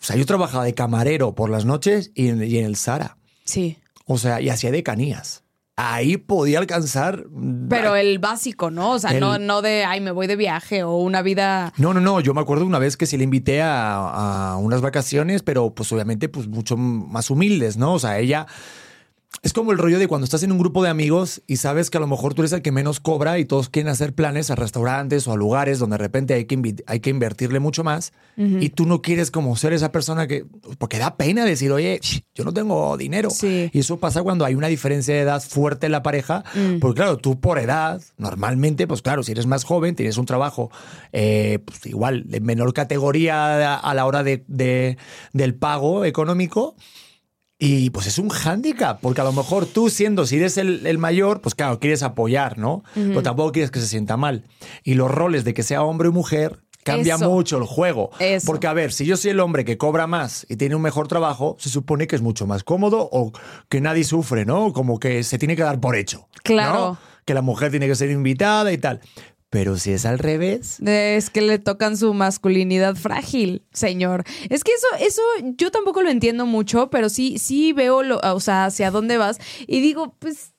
o 0.00 0.04
sea, 0.04 0.16
yo 0.16 0.26
trabajaba 0.26 0.64
de 0.64 0.74
camarero 0.74 1.34
por 1.34 1.48
las 1.50 1.64
noches 1.64 2.10
y 2.14 2.28
en, 2.28 2.42
y 2.42 2.58
en 2.58 2.64
el 2.66 2.76
Zara, 2.76 3.16
Sí. 3.44 3.78
o 4.04 4.18
sea, 4.18 4.40
y 4.40 4.48
hacía 4.48 4.70
de 4.70 4.82
canías. 4.82 5.42
Ahí 5.78 6.16
podía 6.16 6.58
alcanzar... 6.58 7.26
Pero 7.68 7.96
el 7.96 8.18
básico, 8.18 8.70
¿no? 8.70 8.92
O 8.92 8.98
sea, 8.98 9.10
El- 9.10 9.20
no, 9.20 9.38
no 9.38 9.60
de, 9.60 9.84
ay, 9.84 10.00
me 10.00 10.10
voy 10.10 10.26
de 10.26 10.34
viaje 10.34 10.82
o 10.82 10.96
una 10.96 11.20
vida... 11.20 11.74
No, 11.76 11.92
no, 11.92 12.00
no. 12.00 12.18
Yo 12.20 12.32
me 12.32 12.40
acuerdo 12.40 12.64
una 12.64 12.78
vez 12.78 12.96
que 12.96 13.04
sí 13.04 13.18
le 13.18 13.24
invité 13.24 13.60
a, 13.60 14.52
a 14.52 14.56
unas 14.56 14.80
vacaciones, 14.80 15.42
pero 15.42 15.74
pues 15.74 15.92
obviamente 15.92 16.30
pues 16.30 16.48
mucho 16.48 16.78
más 16.78 17.28
humildes, 17.30 17.76
¿no? 17.76 17.92
O 17.92 17.98
sea, 17.98 18.18
ella 18.18 18.46
es 19.46 19.52
como 19.52 19.70
el 19.70 19.78
rollo 19.78 19.98
de 20.00 20.08
cuando 20.08 20.24
estás 20.24 20.42
en 20.42 20.50
un 20.50 20.58
grupo 20.58 20.82
de 20.82 20.90
amigos 20.90 21.40
y 21.46 21.56
sabes 21.56 21.88
que 21.88 21.98
a 21.98 22.00
lo 22.00 22.06
mejor 22.08 22.34
tú 22.34 22.42
eres 22.42 22.52
el 22.52 22.62
que 22.62 22.72
menos 22.72 22.98
cobra 23.00 23.38
y 23.38 23.44
todos 23.44 23.68
quieren 23.68 23.90
hacer 23.90 24.12
planes 24.12 24.50
a 24.50 24.56
restaurantes 24.56 25.28
o 25.28 25.32
a 25.32 25.36
lugares 25.36 25.78
donde 25.78 25.94
de 25.94 25.98
repente 25.98 26.34
hay 26.34 26.46
que, 26.46 26.74
hay 26.86 27.00
que 27.00 27.10
invertirle 27.10 27.60
mucho 27.60 27.84
más 27.84 28.12
y 28.36 28.68
tú 28.70 28.84
no 28.86 29.00
quieres 29.02 29.30
como 29.30 29.56
ser 29.56 29.72
esa 29.72 29.92
persona 29.92 30.26
que, 30.26 30.44
porque 30.78 30.98
da 30.98 31.16
pena 31.16 31.44
decir, 31.44 31.70
oye, 31.72 32.00
yo 32.34 32.44
no 32.44 32.52
tengo 32.52 32.96
dinero. 32.96 33.30
Sí. 33.30 33.70
Y 33.72 33.78
eso 33.78 33.98
pasa 33.98 34.22
cuando 34.22 34.44
hay 34.44 34.54
una 34.54 34.66
diferencia 34.66 35.14
de 35.14 35.20
edad 35.20 35.42
fuerte 35.42 35.86
en 35.86 35.92
la 35.92 36.02
pareja, 36.02 36.42
porque 36.80 36.96
claro, 37.00 37.16
tú 37.16 37.40
por 37.40 37.58
edad, 37.58 38.02
normalmente, 38.18 38.86
pues 38.86 39.00
claro, 39.00 39.22
si 39.22 39.32
eres 39.32 39.46
más 39.46 39.64
joven, 39.64 39.94
tienes 39.94 40.18
un 40.18 40.26
trabajo 40.26 40.70
eh, 41.12 41.60
pues 41.64 41.86
igual 41.86 42.24
de 42.26 42.40
menor 42.40 42.74
categoría 42.74 43.76
a 43.76 43.94
la 43.94 44.04
hora 44.06 44.22
de, 44.22 44.44
de- 44.48 44.98
del 45.32 45.54
pago 45.54 46.04
económico. 46.04 46.74
Y 47.58 47.88
pues 47.90 48.06
es 48.06 48.18
un 48.18 48.28
hándicap, 48.28 49.00
porque 49.00 49.22
a 49.22 49.24
lo 49.24 49.32
mejor 49.32 49.64
tú 49.64 49.88
siendo, 49.88 50.26
si 50.26 50.36
eres 50.36 50.58
el, 50.58 50.86
el 50.86 50.98
mayor, 50.98 51.40
pues 51.40 51.54
claro, 51.54 51.80
quieres 51.80 52.02
apoyar, 52.02 52.58
¿no? 52.58 52.82
Pero 52.94 53.22
tampoco 53.22 53.52
quieres 53.52 53.70
que 53.70 53.80
se 53.80 53.86
sienta 53.86 54.18
mal. 54.18 54.44
Y 54.84 54.94
los 54.94 55.10
roles 55.10 55.44
de 55.44 55.54
que 55.54 55.62
sea 55.62 55.82
hombre 55.82 56.08
o 56.08 56.12
mujer 56.12 56.60
Cambia 56.86 57.16
Eso. 57.16 57.28
mucho 57.28 57.58
el 57.58 57.64
juego. 57.64 58.10
Eso. 58.20 58.46
Porque, 58.46 58.68
a 58.68 58.72
ver, 58.72 58.92
si 58.92 59.04
yo 59.06 59.16
soy 59.16 59.32
el 59.32 59.40
hombre 59.40 59.64
que 59.64 59.76
cobra 59.76 60.06
más 60.06 60.46
y 60.48 60.54
tiene 60.54 60.76
un 60.76 60.82
mejor 60.82 61.08
trabajo, 61.08 61.56
se 61.58 61.68
supone 61.68 62.06
que 62.06 62.14
es 62.14 62.22
mucho 62.22 62.46
más 62.46 62.62
cómodo 62.62 63.08
o 63.10 63.32
que 63.68 63.80
nadie 63.80 64.04
sufre, 64.04 64.44
¿no? 64.44 64.72
Como 64.72 65.00
que 65.00 65.24
se 65.24 65.36
tiene 65.36 65.56
que 65.56 65.62
dar 65.62 65.80
por 65.80 65.96
hecho. 65.96 66.28
Claro. 66.44 66.78
¿no? 66.78 66.98
Que 67.24 67.34
la 67.34 67.42
mujer 67.42 67.72
tiene 67.72 67.88
que 67.88 67.96
ser 67.96 68.12
invitada 68.12 68.72
y 68.72 68.78
tal. 68.78 69.00
Pero 69.50 69.76
si 69.76 69.92
es 69.92 70.04
al 70.04 70.18
revés. 70.18 70.80
Es 70.80 71.30
que 71.30 71.40
le 71.40 71.58
tocan 71.58 71.96
su 71.96 72.12
masculinidad 72.14 72.96
frágil, 72.96 73.64
señor. 73.72 74.24
Es 74.50 74.64
que 74.64 74.72
eso, 74.72 74.86
eso 75.06 75.22
yo 75.56 75.70
tampoco 75.70 76.02
lo 76.02 76.10
entiendo 76.10 76.46
mucho, 76.46 76.90
pero 76.90 77.08
sí, 77.08 77.38
sí 77.38 77.72
veo 77.72 78.02
lo, 78.02 78.18
o 78.18 78.40
sea, 78.40 78.66
hacia 78.66 78.90
dónde 78.90 79.18
vas. 79.18 79.38
Y 79.66 79.80
digo, 79.80 80.16
pues, 80.18 80.52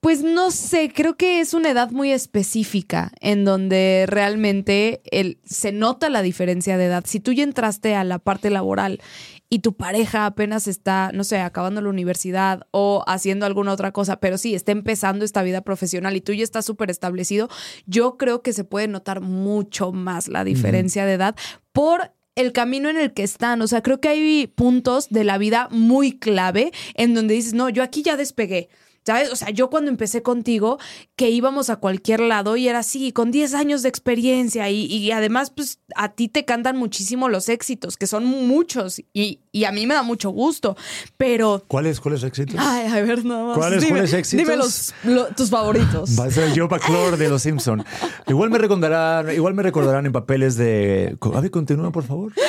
pues 0.00 0.22
no 0.22 0.52
sé, 0.52 0.92
creo 0.94 1.16
que 1.16 1.40
es 1.40 1.52
una 1.52 1.70
edad 1.70 1.90
muy 1.90 2.12
específica 2.12 3.10
en 3.20 3.44
donde 3.44 4.04
realmente 4.06 5.02
el, 5.10 5.40
se 5.44 5.72
nota 5.72 6.08
la 6.08 6.22
diferencia 6.22 6.78
de 6.78 6.84
edad. 6.84 7.04
Si 7.06 7.18
tú 7.18 7.32
ya 7.32 7.42
entraste 7.42 7.96
a 7.96 8.04
la 8.04 8.20
parte 8.20 8.50
laboral 8.50 9.00
y 9.48 9.60
tu 9.60 9.76
pareja 9.76 10.26
apenas 10.26 10.66
está, 10.66 11.10
no 11.14 11.24
sé, 11.24 11.38
acabando 11.38 11.80
la 11.80 11.88
universidad 11.88 12.66
o 12.72 13.04
haciendo 13.06 13.46
alguna 13.46 13.72
otra 13.72 13.92
cosa, 13.92 14.18
pero 14.18 14.38
sí, 14.38 14.54
está 14.54 14.72
empezando 14.72 15.24
esta 15.24 15.42
vida 15.42 15.60
profesional 15.60 16.16
y 16.16 16.20
tú 16.20 16.32
ya 16.32 16.44
estás 16.44 16.64
súper 16.64 16.90
establecido, 16.90 17.48
yo 17.86 18.16
creo 18.16 18.42
que 18.42 18.52
se 18.52 18.64
puede 18.64 18.88
notar 18.88 19.20
mucho 19.20 19.92
más 19.92 20.28
la 20.28 20.44
diferencia 20.44 21.06
de 21.06 21.14
edad 21.14 21.36
por 21.72 22.12
el 22.36 22.52
camino 22.52 22.88
en 22.88 22.98
el 22.98 23.12
que 23.12 23.22
están. 23.22 23.60
O 23.62 23.66
sea, 23.66 23.82
creo 23.82 24.00
que 24.00 24.08
hay 24.08 24.46
puntos 24.46 25.08
de 25.10 25.24
la 25.24 25.38
vida 25.38 25.68
muy 25.70 26.18
clave 26.18 26.70
en 26.94 27.14
donde 27.14 27.34
dices, 27.34 27.54
no, 27.54 27.68
yo 27.68 27.82
aquí 27.82 28.02
ya 28.02 28.16
despegué. 28.16 28.68
¿Sabes? 29.06 29.30
O 29.30 29.36
sea, 29.36 29.50
yo 29.50 29.70
cuando 29.70 29.88
empecé 29.88 30.22
contigo, 30.22 30.78
que 31.14 31.30
íbamos 31.30 31.70
a 31.70 31.76
cualquier 31.76 32.18
lado 32.18 32.56
y 32.56 32.66
era 32.66 32.80
así, 32.80 33.12
con 33.12 33.30
10 33.30 33.54
años 33.54 33.82
de 33.82 33.88
experiencia 33.88 34.68
y, 34.68 34.86
y 34.86 35.12
además, 35.12 35.50
pues 35.50 35.78
a 35.94 36.08
ti 36.12 36.26
te 36.28 36.44
cantan 36.44 36.76
muchísimo 36.76 37.28
los 37.28 37.48
éxitos, 37.48 37.96
que 37.96 38.08
son 38.08 38.24
muchos 38.24 39.00
y, 39.12 39.38
y 39.52 39.64
a 39.64 39.70
mí 39.70 39.86
me 39.86 39.94
da 39.94 40.02
mucho 40.02 40.30
gusto, 40.30 40.76
pero... 41.16 41.62
¿Cuáles 41.68 42.00
cuáles 42.00 42.24
éxitos? 42.24 42.56
Ay, 42.58 42.86
a 42.88 43.00
ver, 43.02 43.24
nada 43.24 43.44
más. 43.44 43.58
¿Cuáles- 43.58 43.80
Dime- 43.82 43.90
cuáles 43.90 44.12
éxitos? 44.12 44.44
Dime 44.44 44.56
los, 44.56 44.92
lo- 45.04 45.26
tus 45.28 45.50
favoritos. 45.50 46.18
Va 46.18 46.24
a 46.24 46.30
ser 46.32 46.44
el 46.48 46.58
Joe 46.58 46.68
McClure 46.68 47.16
de 47.16 47.28
Los 47.28 47.42
Simpson. 47.42 47.84
Igual 48.26 48.50
me 48.50 48.58
recordarán, 48.58 49.32
igual 49.32 49.54
me 49.54 49.62
recordarán 49.62 50.04
en 50.06 50.12
papeles 50.12 50.56
de. 50.56 51.16
A 51.32 51.40
ver, 51.40 51.50
continúa, 51.52 51.92
por 51.92 52.02
favor. 52.04 52.32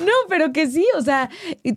No, 0.00 0.12
pero 0.28 0.52
que 0.52 0.66
sí, 0.70 0.86
o 0.96 1.02
sea, 1.02 1.28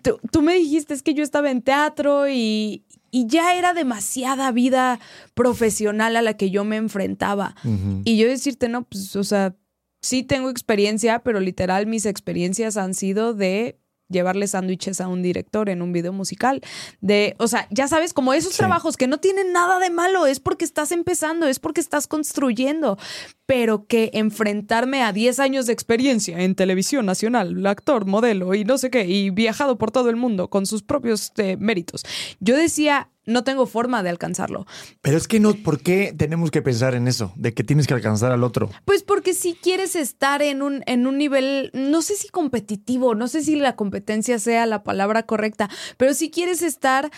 tú, 0.02 0.18
tú 0.32 0.42
me 0.42 0.54
dijiste 0.56 0.94
es 0.94 1.02
que 1.04 1.14
yo 1.14 1.24
estaba 1.24 1.52
en 1.52 1.62
teatro 1.62 2.28
y, 2.30 2.84
y 3.14 3.28
ya 3.28 3.56
era 3.56 3.76
demasiada 3.76 4.52
vida 4.52 5.00
profesional 5.36 6.16
a 6.16 6.24
la 6.24 6.36
que 6.36 6.50
yo 6.50 6.64
me 6.64 6.78
enfrentaba. 6.78 7.56
Y 8.04 8.18
yo 8.18 8.28
decirte, 8.28 8.70
no, 8.70 8.86
pues, 8.86 9.16
o 9.16 9.24
sea, 9.24 9.56
sí 10.02 10.24
tengo 10.24 10.50
experiencia, 10.50 11.20
pero 11.20 11.40
literal 11.40 11.86
mis 11.86 12.08
experiencias 12.08 12.76
han 12.76 12.96
sido 12.96 13.36
de 13.36 13.80
llevarle 14.14 14.48
sándwiches 14.48 15.02
a 15.02 15.10
un 15.10 15.22
director 15.22 15.68
en 15.68 15.82
un 15.82 15.92
video 15.92 16.14
musical. 16.14 16.62
De, 17.02 17.36
o 17.40 17.50
sea, 17.50 17.68
ya 17.72 17.90
sabes, 17.90 18.14
como 18.14 18.34
esos 18.34 18.54
Sí. 18.54 18.60
trabajos 18.60 18.96
que 18.96 19.08
no 19.08 19.18
tienen 19.18 19.52
nada 19.52 19.80
de 19.80 19.90
malo, 19.90 20.26
es 20.26 20.40
porque 20.40 20.64
estás 20.64 20.94
empezando, 20.94 21.48
es 21.48 21.60
porque 21.60 21.82
estás 21.82 22.08
construyendo, 22.08 22.98
pero 23.46 23.86
que 23.88 24.12
enfrentarme 24.14 25.04
a 25.04 25.12
10 25.12 25.40
años 25.40 25.66
de 25.66 25.74
experiencia 25.74 26.40
en 26.40 26.56
televisión 26.56 27.06
nacional, 27.06 27.66
actor, 27.66 28.06
modelo 28.06 28.54
y 28.54 28.64
no 28.64 28.78
sé 28.78 28.90
qué, 28.90 29.06
y 29.06 29.32
viajado 29.32 29.78
por 29.78 29.92
todo 29.92 30.10
el 30.10 30.16
mundo 30.16 30.50
con 30.50 30.66
sus 30.66 30.84
propios 30.84 31.34
eh, 31.38 31.58
méritos. 31.60 32.04
Yo 32.40 32.56
decía, 32.56 33.10
no 33.26 33.44
tengo 33.44 33.66
forma 33.66 34.04
de 34.04 34.10
alcanzarlo. 34.10 34.66
Pero 35.02 35.18
es 35.18 35.28
que 35.28 35.40
no, 35.40 35.54
¿por 35.54 35.82
qué 35.82 36.14
tenemos 36.18 36.52
que 36.52 36.62
pensar 36.62 36.96
en 36.96 37.08
eso? 37.08 37.34
De 37.36 37.54
que 37.54 37.64
tienes 37.64 37.88
que 37.88 37.94
alcanzar 37.94 38.32
al 38.32 38.44
otro. 38.44 38.70
Pues 38.86 39.04
porque 39.04 39.34
si 39.34 39.54
quieres 39.54 39.96
estar 39.96 40.42
en 40.42 40.62
un, 40.62 40.84
en 40.86 41.08
un 41.08 41.18
nivel, 41.18 41.72
no 41.74 42.02
sé 42.02 42.16
si 42.16 42.30
competitivo, 42.30 43.16
no 43.16 43.28
sé 43.28 43.44
si 43.44 43.56
la 43.56 43.76
competencia 43.76 44.40
sea 44.40 44.66
la 44.66 44.84
palabra 44.84 45.24
correcta, 45.24 45.70
pero 45.98 46.14
si 46.14 46.30
quieres 46.30 46.62
estar 46.62 47.12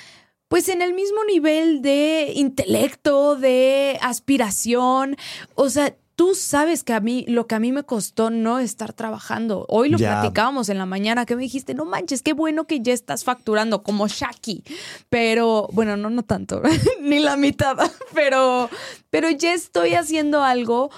pues 0.48 0.70
en 0.70 0.82
el 0.82 0.94
mismo 0.94 1.24
nivel 1.26 1.82
de 1.82 2.34
intelecto, 2.36 3.36
de 3.36 3.98
aspiración, 4.02 5.18
o 5.56 5.70
sea, 5.70 5.96
tú 6.16 6.34
sabes 6.36 6.84
que 6.84 6.94
a 6.94 7.00
mí, 7.00 7.26
lo 7.28 7.46
que 7.48 7.56
a 7.56 7.60
mí 7.60 7.72
me 7.72 7.84
costó 7.84 8.30
no 8.30 8.60
estar 8.60 8.94
trabajando. 8.94 9.66
Hoy 9.70 9.90
lo 9.90 9.98
Ya. 9.98 10.22
platicábamos 10.22 10.70
en 10.70 10.78
la 10.78 10.86
mañana 10.86 11.26
que 11.26 11.36
me 11.36 11.42
dijiste, 11.44 11.74
no 11.74 11.86
manches, 11.86 12.22
qué 12.22 12.34
bueno 12.34 12.66
que 12.66 12.80
ya 12.82 12.94
estás 12.94 13.24
facturando 13.24 13.84
como 13.84 14.08
Shaki. 14.08 14.64
Pero, 15.10 15.68
bueno, 15.74 15.98
no, 15.98 16.10
no 16.10 16.24
tanto, 16.24 16.62
ni 17.02 17.20
la 17.20 17.36
mitad, 17.38 17.76
pero, 18.14 18.70
pero 19.10 19.30
ya 19.30 19.54
estoy 19.54 19.94
haciendo 19.96 20.44
algo 20.44 20.90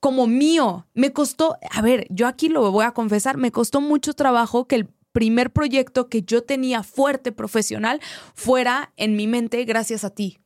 como 0.00 0.26
mío. 0.26 0.86
Me 0.94 1.12
costó, 1.12 1.56
a 1.70 1.82
ver, 1.82 2.06
yo 2.10 2.26
aquí 2.26 2.48
lo 2.48 2.70
voy 2.72 2.84
a 2.84 2.92
confesar, 2.92 3.36
me 3.36 3.52
costó 3.52 3.80
mucho 3.80 4.14
trabajo 4.14 4.66
que 4.66 4.76
el 4.76 4.88
primer 5.12 5.50
proyecto 5.50 6.08
que 6.08 6.22
yo 6.22 6.42
tenía 6.44 6.82
fuerte 6.82 7.32
profesional 7.32 8.00
fuera 8.34 8.92
en 8.96 9.16
mi 9.16 9.26
mente 9.26 9.64
gracias 9.64 10.04
a 10.04 10.10
ti. 10.10 10.38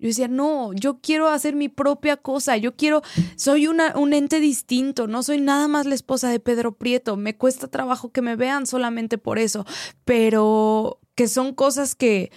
Yo 0.00 0.08
decía, 0.08 0.28
no, 0.28 0.72
yo 0.72 0.98
quiero 1.00 1.28
hacer 1.28 1.54
mi 1.54 1.68
propia 1.68 2.16
cosa, 2.16 2.56
yo 2.56 2.74
quiero, 2.74 3.02
soy 3.36 3.66
una, 3.66 3.94
un 3.96 4.14
ente 4.14 4.40
distinto, 4.40 5.06
no 5.06 5.22
soy 5.22 5.40
nada 5.40 5.68
más 5.68 5.84
la 5.84 5.94
esposa 5.94 6.30
de 6.30 6.40
Pedro 6.40 6.72
Prieto, 6.72 7.18
me 7.18 7.36
cuesta 7.36 7.68
trabajo 7.68 8.10
que 8.10 8.22
me 8.22 8.34
vean 8.34 8.66
solamente 8.66 9.18
por 9.18 9.38
eso, 9.38 9.66
pero 10.06 11.00
que 11.14 11.28
son 11.28 11.54
cosas 11.54 11.94
que, 11.94 12.32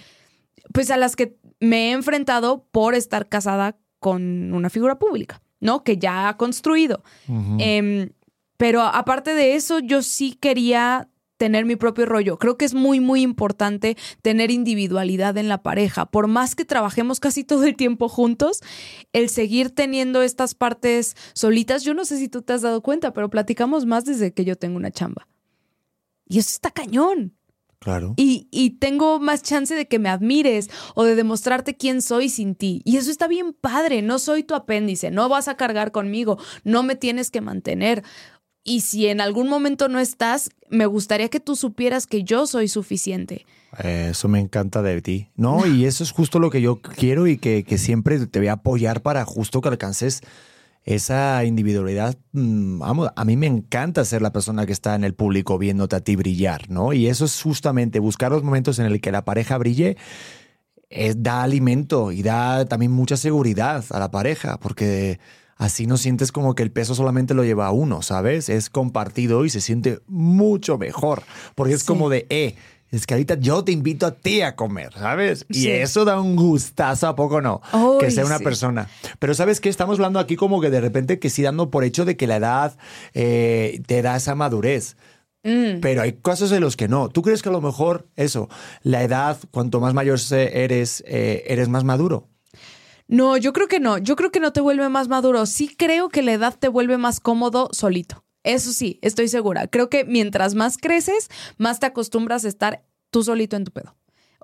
pues 0.74 0.90
a 0.90 0.98
las 0.98 1.16
que 1.16 1.38
me 1.58 1.88
he 1.88 1.92
enfrentado 1.92 2.66
por 2.70 2.94
estar 2.94 3.30
casada 3.30 3.78
con 3.98 4.52
una 4.52 4.68
figura 4.68 4.98
pública, 4.98 5.40
¿no? 5.60 5.82
Que 5.82 5.96
ya 5.96 6.28
ha 6.28 6.36
construido. 6.36 7.02
Em, 7.58 8.10
pero 8.58 8.82
aparte 8.82 9.32
de 9.32 9.54
eso, 9.54 9.78
yo 9.78 10.02
sí 10.02 10.34
quería 10.38 11.08
tener 11.36 11.64
mi 11.64 11.76
propio 11.76 12.06
rollo. 12.06 12.38
Creo 12.38 12.56
que 12.56 12.64
es 12.64 12.74
muy, 12.74 13.00
muy 13.00 13.22
importante 13.22 13.96
tener 14.22 14.50
individualidad 14.50 15.36
en 15.36 15.48
la 15.48 15.62
pareja. 15.62 16.06
Por 16.06 16.26
más 16.26 16.54
que 16.54 16.64
trabajemos 16.64 17.20
casi 17.20 17.44
todo 17.44 17.64
el 17.64 17.76
tiempo 17.76 18.08
juntos, 18.08 18.60
el 19.12 19.28
seguir 19.28 19.70
teniendo 19.70 20.22
estas 20.22 20.54
partes 20.54 21.16
solitas, 21.34 21.82
yo 21.82 21.94
no 21.94 22.04
sé 22.04 22.18
si 22.18 22.28
tú 22.28 22.42
te 22.42 22.52
has 22.52 22.62
dado 22.62 22.82
cuenta, 22.82 23.12
pero 23.12 23.30
platicamos 23.30 23.86
más 23.86 24.04
desde 24.04 24.32
que 24.32 24.44
yo 24.44 24.56
tengo 24.56 24.76
una 24.76 24.90
chamba. 24.90 25.26
Y 26.26 26.38
eso 26.38 26.50
está 26.50 26.70
cañón. 26.70 27.34
Claro. 27.84 28.14
Y, 28.16 28.48
y 28.50 28.78
tengo 28.78 29.20
más 29.20 29.42
chance 29.42 29.74
de 29.74 29.86
que 29.86 29.98
me 29.98 30.08
admires 30.08 30.70
o 30.94 31.04
de 31.04 31.14
demostrarte 31.14 31.76
quién 31.76 32.00
soy 32.00 32.30
sin 32.30 32.54
ti. 32.54 32.80
Y 32.86 32.96
eso 32.96 33.10
está 33.10 33.28
bien 33.28 33.52
padre. 33.52 34.00
No 34.00 34.18
soy 34.18 34.42
tu 34.42 34.54
apéndice, 34.54 35.10
no 35.10 35.28
vas 35.28 35.48
a 35.48 35.58
cargar 35.58 35.92
conmigo, 35.92 36.38
no 36.64 36.82
me 36.82 36.96
tienes 36.96 37.30
que 37.30 37.42
mantener. 37.42 38.02
Y 38.64 38.80
si 38.80 39.06
en 39.08 39.20
algún 39.20 39.48
momento 39.48 39.88
no 39.88 39.98
estás, 40.00 40.48
me 40.70 40.86
gustaría 40.86 41.28
que 41.28 41.38
tú 41.38 41.54
supieras 41.54 42.06
que 42.06 42.24
yo 42.24 42.46
soy 42.46 42.68
suficiente. 42.68 43.44
Eh, 43.82 44.08
Eso 44.12 44.26
me 44.28 44.40
encanta 44.40 44.80
de 44.82 45.02
ti. 45.02 45.28
No, 45.36 45.66
y 45.66 45.84
eso 45.84 46.02
es 46.02 46.12
justo 46.12 46.38
lo 46.38 46.48
que 46.50 46.62
yo 46.62 46.80
quiero 46.80 47.26
y 47.26 47.36
que, 47.36 47.64
que 47.64 47.76
siempre 47.76 48.26
te 48.26 48.38
voy 48.38 48.48
a 48.48 48.54
apoyar 48.54 49.02
para 49.02 49.24
justo 49.26 49.60
que 49.60 49.68
alcances 49.68 50.22
esa 50.84 51.44
individualidad. 51.44 52.16
Mm, 52.32 52.78
Vamos, 52.78 53.10
a 53.14 53.24
mí 53.24 53.36
me 53.36 53.46
encanta 53.46 54.04
ser 54.04 54.22
la 54.22 54.32
persona 54.32 54.64
que 54.64 54.72
está 54.72 54.94
en 54.94 55.04
el 55.04 55.14
público 55.14 55.58
viéndote 55.58 55.96
a 55.96 56.00
ti 56.00 56.16
brillar, 56.16 56.70
¿no? 56.70 56.92
Y 56.94 57.06
eso 57.08 57.26
es 57.26 57.40
justamente 57.42 57.98
buscar 57.98 58.30
los 58.32 58.42
momentos 58.42 58.78
en 58.78 58.86
el 58.86 59.00
que 59.00 59.12
la 59.12 59.24
pareja 59.24 59.58
brille. 59.58 59.96
Es, 60.90 61.22
da 61.22 61.42
alimento 61.42 62.12
y 62.12 62.22
da 62.22 62.66
también 62.66 62.92
mucha 62.92 63.16
seguridad 63.16 63.84
a 63.90 63.98
la 63.98 64.10
pareja, 64.10 64.58
porque 64.60 65.18
así 65.56 65.86
no 65.86 65.96
sientes 65.96 66.32
como 66.32 66.54
que 66.54 66.62
el 66.62 66.70
peso 66.70 66.94
solamente 66.94 67.34
lo 67.34 67.44
lleva 67.44 67.66
a 67.66 67.72
uno, 67.72 68.02
¿sabes? 68.02 68.48
Es 68.48 68.70
compartido 68.70 69.44
y 69.44 69.50
se 69.50 69.60
siente 69.60 70.00
mucho 70.06 70.78
mejor, 70.78 71.22
porque 71.54 71.74
es 71.74 71.80
Sí. 71.80 71.86
como 71.86 72.08
de, 72.08 72.26
eh, 72.30 72.54
es 72.90 73.06
que 73.06 73.14
ahorita 73.14 73.34
yo 73.40 73.64
te 73.64 73.72
invito 73.72 74.06
a 74.06 74.12
ti 74.12 74.40
a 74.42 74.54
comer, 74.54 74.92
¿sabes? 74.94 75.46
Y 75.48 75.62
Sí. 75.62 75.70
eso 75.70 76.04
da 76.04 76.20
un 76.20 76.36
gustazo, 76.36 77.08
¿a 77.08 77.16
poco 77.16 77.40
no? 77.40 77.60
Que 77.98 78.10
sea 78.10 78.24
una 78.24 78.38
sí. 78.38 78.44
persona. 78.44 78.88
Pero 79.18 79.34
¿sabes 79.34 79.60
qué? 79.60 79.68
Estamos 79.68 79.98
hablando 79.98 80.20
aquí 80.20 80.36
como 80.36 80.60
que 80.60 80.70
de 80.70 80.80
repente 80.80 81.18
que 81.18 81.28
sí 81.30 81.42
dando 81.42 81.70
por 81.70 81.82
hecho 81.82 82.04
de 82.04 82.16
que 82.16 82.26
la 82.28 82.36
edad 82.36 82.76
eh, 83.14 83.80
te 83.86 84.00
da 84.02 84.16
esa 84.16 84.34
madurez. 84.36 84.96
Mm. 85.42 85.80
Pero 85.80 86.02
hay 86.02 86.12
casos 86.14 86.52
en 86.52 86.60
los 86.62 86.76
que 86.76 86.88
no. 86.88 87.08
¿Tú 87.10 87.20
crees 87.22 87.42
que 87.42 87.48
a 87.50 87.52
lo 87.52 87.60
mejor 87.60 88.06
eso, 88.16 88.48
la 88.82 89.02
edad, 89.02 89.38
cuanto 89.50 89.78
más 89.80 89.92
mayor 89.92 90.18
eres, 90.30 91.02
eh, 91.06 91.44
eres 91.48 91.68
más 91.68 91.84
maduro? 91.84 92.28
No, 93.08 93.36
yo 93.36 93.52
creo 93.52 93.68
que 93.68 93.80
no. 93.80 93.98
Yo 93.98 94.16
creo 94.16 94.30
que 94.32 94.40
no 94.40 94.52
te 94.52 94.60
vuelve 94.60 94.88
más 94.88 95.08
maduro. 95.08 95.46
Sí 95.46 95.68
creo 95.76 96.08
que 96.08 96.22
la 96.22 96.32
edad 96.32 96.56
te 96.58 96.68
vuelve 96.68 96.96
más 96.98 97.20
cómodo 97.20 97.68
solito. 97.72 98.24
Eso 98.42 98.72
sí, 98.72 98.98
estoy 99.02 99.28
segura. 99.28 99.66
Creo 99.68 99.88
que 99.88 100.04
mientras 100.04 100.54
más 100.54 100.76
creces, 100.78 101.30
más 101.58 101.80
te 101.80 101.86
acostumbras 101.86 102.44
a 102.44 102.48
estar 102.48 102.84
tú 103.10 103.22
solito 103.22 103.56
en 103.56 103.64
tu 103.64 103.72
pedo. 103.72 103.96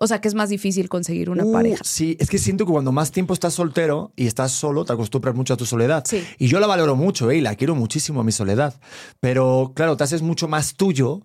O 0.02 0.06
sea 0.06 0.22
que 0.22 0.28
es 0.28 0.34
más 0.34 0.48
difícil 0.48 0.88
conseguir 0.88 1.28
una 1.28 1.44
Uh, 1.44 1.52
pareja. 1.52 1.84
Sí, 1.84 2.16
es 2.18 2.30
que 2.30 2.38
siento 2.38 2.64
que 2.64 2.72
cuando 2.72 2.90
más 2.92 3.10
tiempo 3.12 3.34
estás 3.34 3.52
soltero 3.52 4.12
y 4.16 4.26
estás 4.26 4.52
solo, 4.52 4.86
te 4.86 4.94
acostumbras 4.94 5.34
mucho 5.34 5.52
a 5.52 5.56
tu 5.58 5.66
soledad. 5.66 6.04
Sí. 6.06 6.24
Y 6.38 6.46
yo 6.48 6.58
la 6.58 6.66
valoro 6.66 6.96
mucho, 6.96 7.30
¿eh? 7.30 7.36
y 7.36 7.40
la 7.42 7.54
quiero 7.54 7.74
muchísimo 7.74 8.20
a 8.22 8.24
mi 8.24 8.32
soledad. 8.32 8.80
Pero 9.20 9.72
claro, 9.76 9.98
te 9.98 10.04
haces 10.04 10.22
mucho 10.22 10.48
más 10.48 10.74
tuyo 10.74 11.20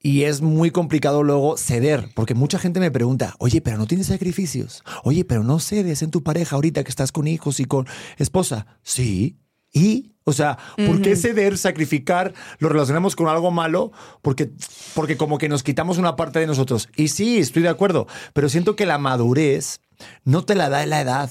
y 0.00 0.22
es 0.22 0.40
muy 0.40 0.70
complicado 0.70 1.22
luego 1.22 1.56
ceder, 1.56 2.08
porque 2.14 2.34
mucha 2.34 2.58
gente 2.58 2.80
me 2.80 2.90
pregunta, 2.90 3.34
oye, 3.38 3.60
pero 3.60 3.78
no 3.78 3.86
tienes 3.86 4.06
sacrificios. 4.06 4.84
Oye, 5.02 5.24
pero 5.24 5.42
no 5.42 5.58
cedes 5.58 6.02
en 6.02 6.10
tu 6.10 6.22
pareja 6.22 6.56
ahorita 6.56 6.84
que 6.84 6.90
estás 6.90 7.12
con 7.12 7.26
hijos 7.26 7.60
y 7.60 7.64
con 7.64 7.86
esposa. 8.16 8.66
Sí. 8.82 9.38
¿Y? 9.72 10.14
O 10.24 10.32
sea, 10.32 10.58
¿por 10.76 11.00
qué 11.00 11.16
ceder, 11.16 11.56
sacrificar, 11.56 12.34
lo 12.58 12.68
relacionamos 12.68 13.16
con 13.16 13.28
algo 13.28 13.50
malo? 13.50 13.92
Porque, 14.20 14.50
porque 14.94 15.16
como 15.16 15.38
que 15.38 15.48
nos 15.48 15.62
quitamos 15.62 15.96
una 15.96 16.16
parte 16.16 16.38
de 16.38 16.46
nosotros. 16.46 16.90
Y 16.96 17.08
sí, 17.08 17.38
estoy 17.38 17.62
de 17.62 17.70
acuerdo, 17.70 18.06
pero 18.34 18.50
siento 18.50 18.76
que 18.76 18.84
la 18.84 18.98
madurez 18.98 19.80
no 20.24 20.44
te 20.44 20.54
la 20.54 20.68
da 20.68 20.84
la 20.84 21.00
edad. 21.00 21.30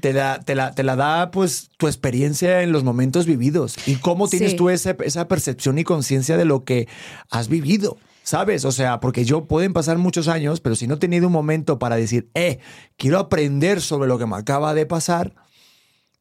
Te, 0.00 0.12
da, 0.12 0.38
te, 0.40 0.54
la, 0.54 0.72
te 0.74 0.82
la 0.82 0.96
da 0.96 1.30
pues 1.30 1.70
tu 1.78 1.86
experiencia 1.86 2.62
en 2.62 2.72
los 2.72 2.84
momentos 2.84 3.24
vividos 3.24 3.76
y 3.86 3.94
cómo 3.96 4.28
tienes 4.28 4.50
Sí. 4.50 4.56
tú 4.56 4.68
ese- 4.68 4.96
esa 5.04 5.28
percepción 5.28 5.78
y 5.78 5.84
conciencia 5.84 6.36
de 6.36 6.44
lo 6.44 6.64
que 6.64 6.88
has 7.30 7.48
vivido. 7.48 7.96
¿Sabes? 8.24 8.64
O 8.64 8.70
sea, 8.70 9.00
porque 9.00 9.24
yo 9.24 9.46
pueden 9.46 9.72
pasar 9.72 9.98
muchos 9.98 10.28
años, 10.28 10.60
pero 10.60 10.76
si 10.76 10.86
no 10.86 10.94
he 10.94 10.98
tenido 10.98 11.26
un 11.26 11.32
momento 11.32 11.78
para 11.80 11.96
decir, 11.96 12.28
eh, 12.34 12.58
quiero 12.96 13.18
aprender 13.18 13.80
sobre 13.80 14.08
lo 14.08 14.16
que 14.18 14.26
me 14.26 14.36
acaba 14.36 14.74
de 14.74 14.86
pasar, 14.86 15.34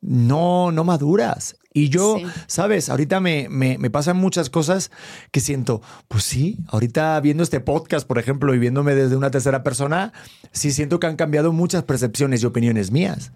no, 0.01 0.71
no 0.71 0.83
maduras. 0.83 1.55
Y 1.73 1.87
yo, 1.89 2.17
Sí. 2.17 2.25
¿sabes? 2.47 2.89
Ahorita 2.89 3.19
me, 3.21 3.47
me, 3.49 3.77
me 3.77 3.89
pasan 3.89 4.17
muchas 4.17 4.49
cosas 4.49 4.91
que 5.31 5.39
siento, 5.39 5.81
pues 6.09 6.23
sí, 6.25 6.57
ahorita 6.67 7.19
viendo 7.21 7.43
este 7.43 7.61
podcast, 7.61 8.05
por 8.05 8.19
ejemplo, 8.19 8.53
y 8.53 8.59
viéndome 8.59 8.93
desde 8.93 9.15
una 9.15 9.31
tercera 9.31 9.63
persona, 9.63 10.11
sí 10.51 10.71
siento 10.71 10.99
que 10.99 11.07
han 11.07 11.15
cambiado 11.15 11.53
muchas 11.53 11.83
percepciones 11.83 12.43
y 12.43 12.45
opiniones 12.45 12.91
mías. 12.91 13.31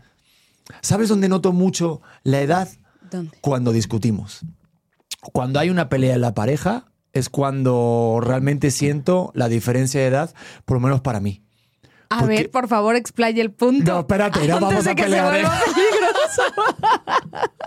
¿Sabes 0.81 1.07
dónde 1.09 1.29
noto 1.29 1.53
mucho 1.53 2.01
la 2.23 2.41
edad? 2.41 2.67
¿Dónde? 3.09 3.37
Cuando 3.39 3.71
discutimos. 3.71 4.41
Cuando 5.31 5.59
hay 5.59 5.69
una 5.69 5.87
pelea 5.89 6.15
en 6.15 6.21
la 6.21 6.33
pareja, 6.33 6.85
es 7.13 7.29
cuando 7.29 8.19
realmente 8.21 8.69
siento 8.71 9.31
la 9.33 9.47
diferencia 9.47 10.01
de 10.01 10.07
edad, 10.07 10.33
por 10.65 10.75
lo 10.75 10.81
menos 10.81 10.99
para 11.01 11.21
mí. 11.21 11.41
A 12.09 12.19
Porque- 12.19 12.35
ver, 12.35 12.51
por 12.51 12.67
favor, 12.67 12.95
explaya 12.97 13.41
el 13.41 13.51
punto. 13.51 13.93
No, 13.93 13.99
espérate, 14.01 14.45
no 14.47 14.59
vamos 14.59 14.85
a 14.85 14.93
pelear, 14.93 15.35
¿eh? 15.37 15.45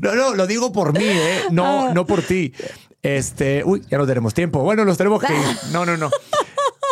No, 0.00 0.14
no, 0.14 0.34
lo 0.34 0.46
digo 0.46 0.72
por 0.72 0.92
mí, 0.92 1.04
¿eh? 1.04 1.40
No, 1.50 1.92
no 1.94 2.06
por 2.06 2.22
ti. 2.22 2.52
Este, 3.02 3.62
uy, 3.64 3.82
ya 3.90 3.98
no 3.98 4.06
tenemos 4.06 4.34
tiempo. 4.34 4.60
Bueno, 4.62 4.84
nos 4.84 4.98
tenemos 4.98 5.22
que 5.22 5.32
ir. 5.32 5.72
No, 5.72 5.86
no, 5.86 5.96
no. 5.96 6.10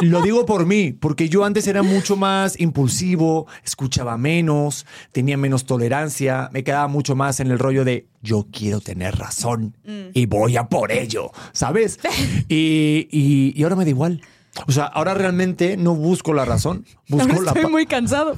Lo 0.00 0.22
digo 0.22 0.44
por 0.44 0.66
mí, 0.66 0.92
porque 0.92 1.28
yo 1.28 1.44
antes 1.44 1.68
era 1.68 1.82
mucho 1.84 2.16
más 2.16 2.58
impulsivo, 2.58 3.46
escuchaba 3.64 4.18
menos, 4.18 4.86
tenía 5.12 5.36
menos 5.36 5.66
tolerancia, 5.66 6.50
me 6.52 6.64
quedaba 6.64 6.88
mucho 6.88 7.14
más 7.14 7.38
en 7.38 7.50
el 7.52 7.60
rollo 7.60 7.84
de 7.84 8.08
yo 8.20 8.46
quiero 8.52 8.80
tener 8.80 9.16
razón 9.16 9.76
y 10.12 10.26
voy 10.26 10.56
a 10.56 10.64
por 10.64 10.90
ello, 10.90 11.30
¿sabes? 11.52 12.00
Y, 12.48 13.08
y- 13.12 13.52
y 13.56 13.62
ahora 13.62 13.76
me 13.76 13.84
da 13.84 13.90
igual. 13.90 14.20
O 14.66 14.72
sea, 14.72 14.84
ahora 14.84 15.14
realmente 15.14 15.76
no 15.76 15.94
busco 15.94 16.32
la 16.34 16.44
razón, 16.44 16.84
busco 17.08 17.28
Ahora 17.30 17.42
la 17.42 17.52
estoy 17.52 17.70
muy 17.70 17.86
cansado. 17.86 18.36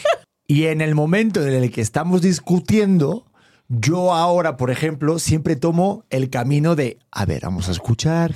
y 0.46 0.64
en 0.64 0.82
el 0.82 0.94
momento 0.94 1.42
en 1.46 1.54
el 1.54 1.70
que 1.70 1.80
estamos 1.80 2.20
discutiendo, 2.22 3.24
yo 3.68 4.14
ahora, 4.14 4.56
por 4.56 4.70
ejemplo, 4.70 5.18
siempre 5.18 5.56
tomo 5.56 6.04
el 6.10 6.30
camino 6.30 6.74
de, 6.76 6.98
a 7.10 7.24
ver, 7.26 7.42
vamos 7.42 7.68
a 7.68 7.72
escuchar, 7.72 8.34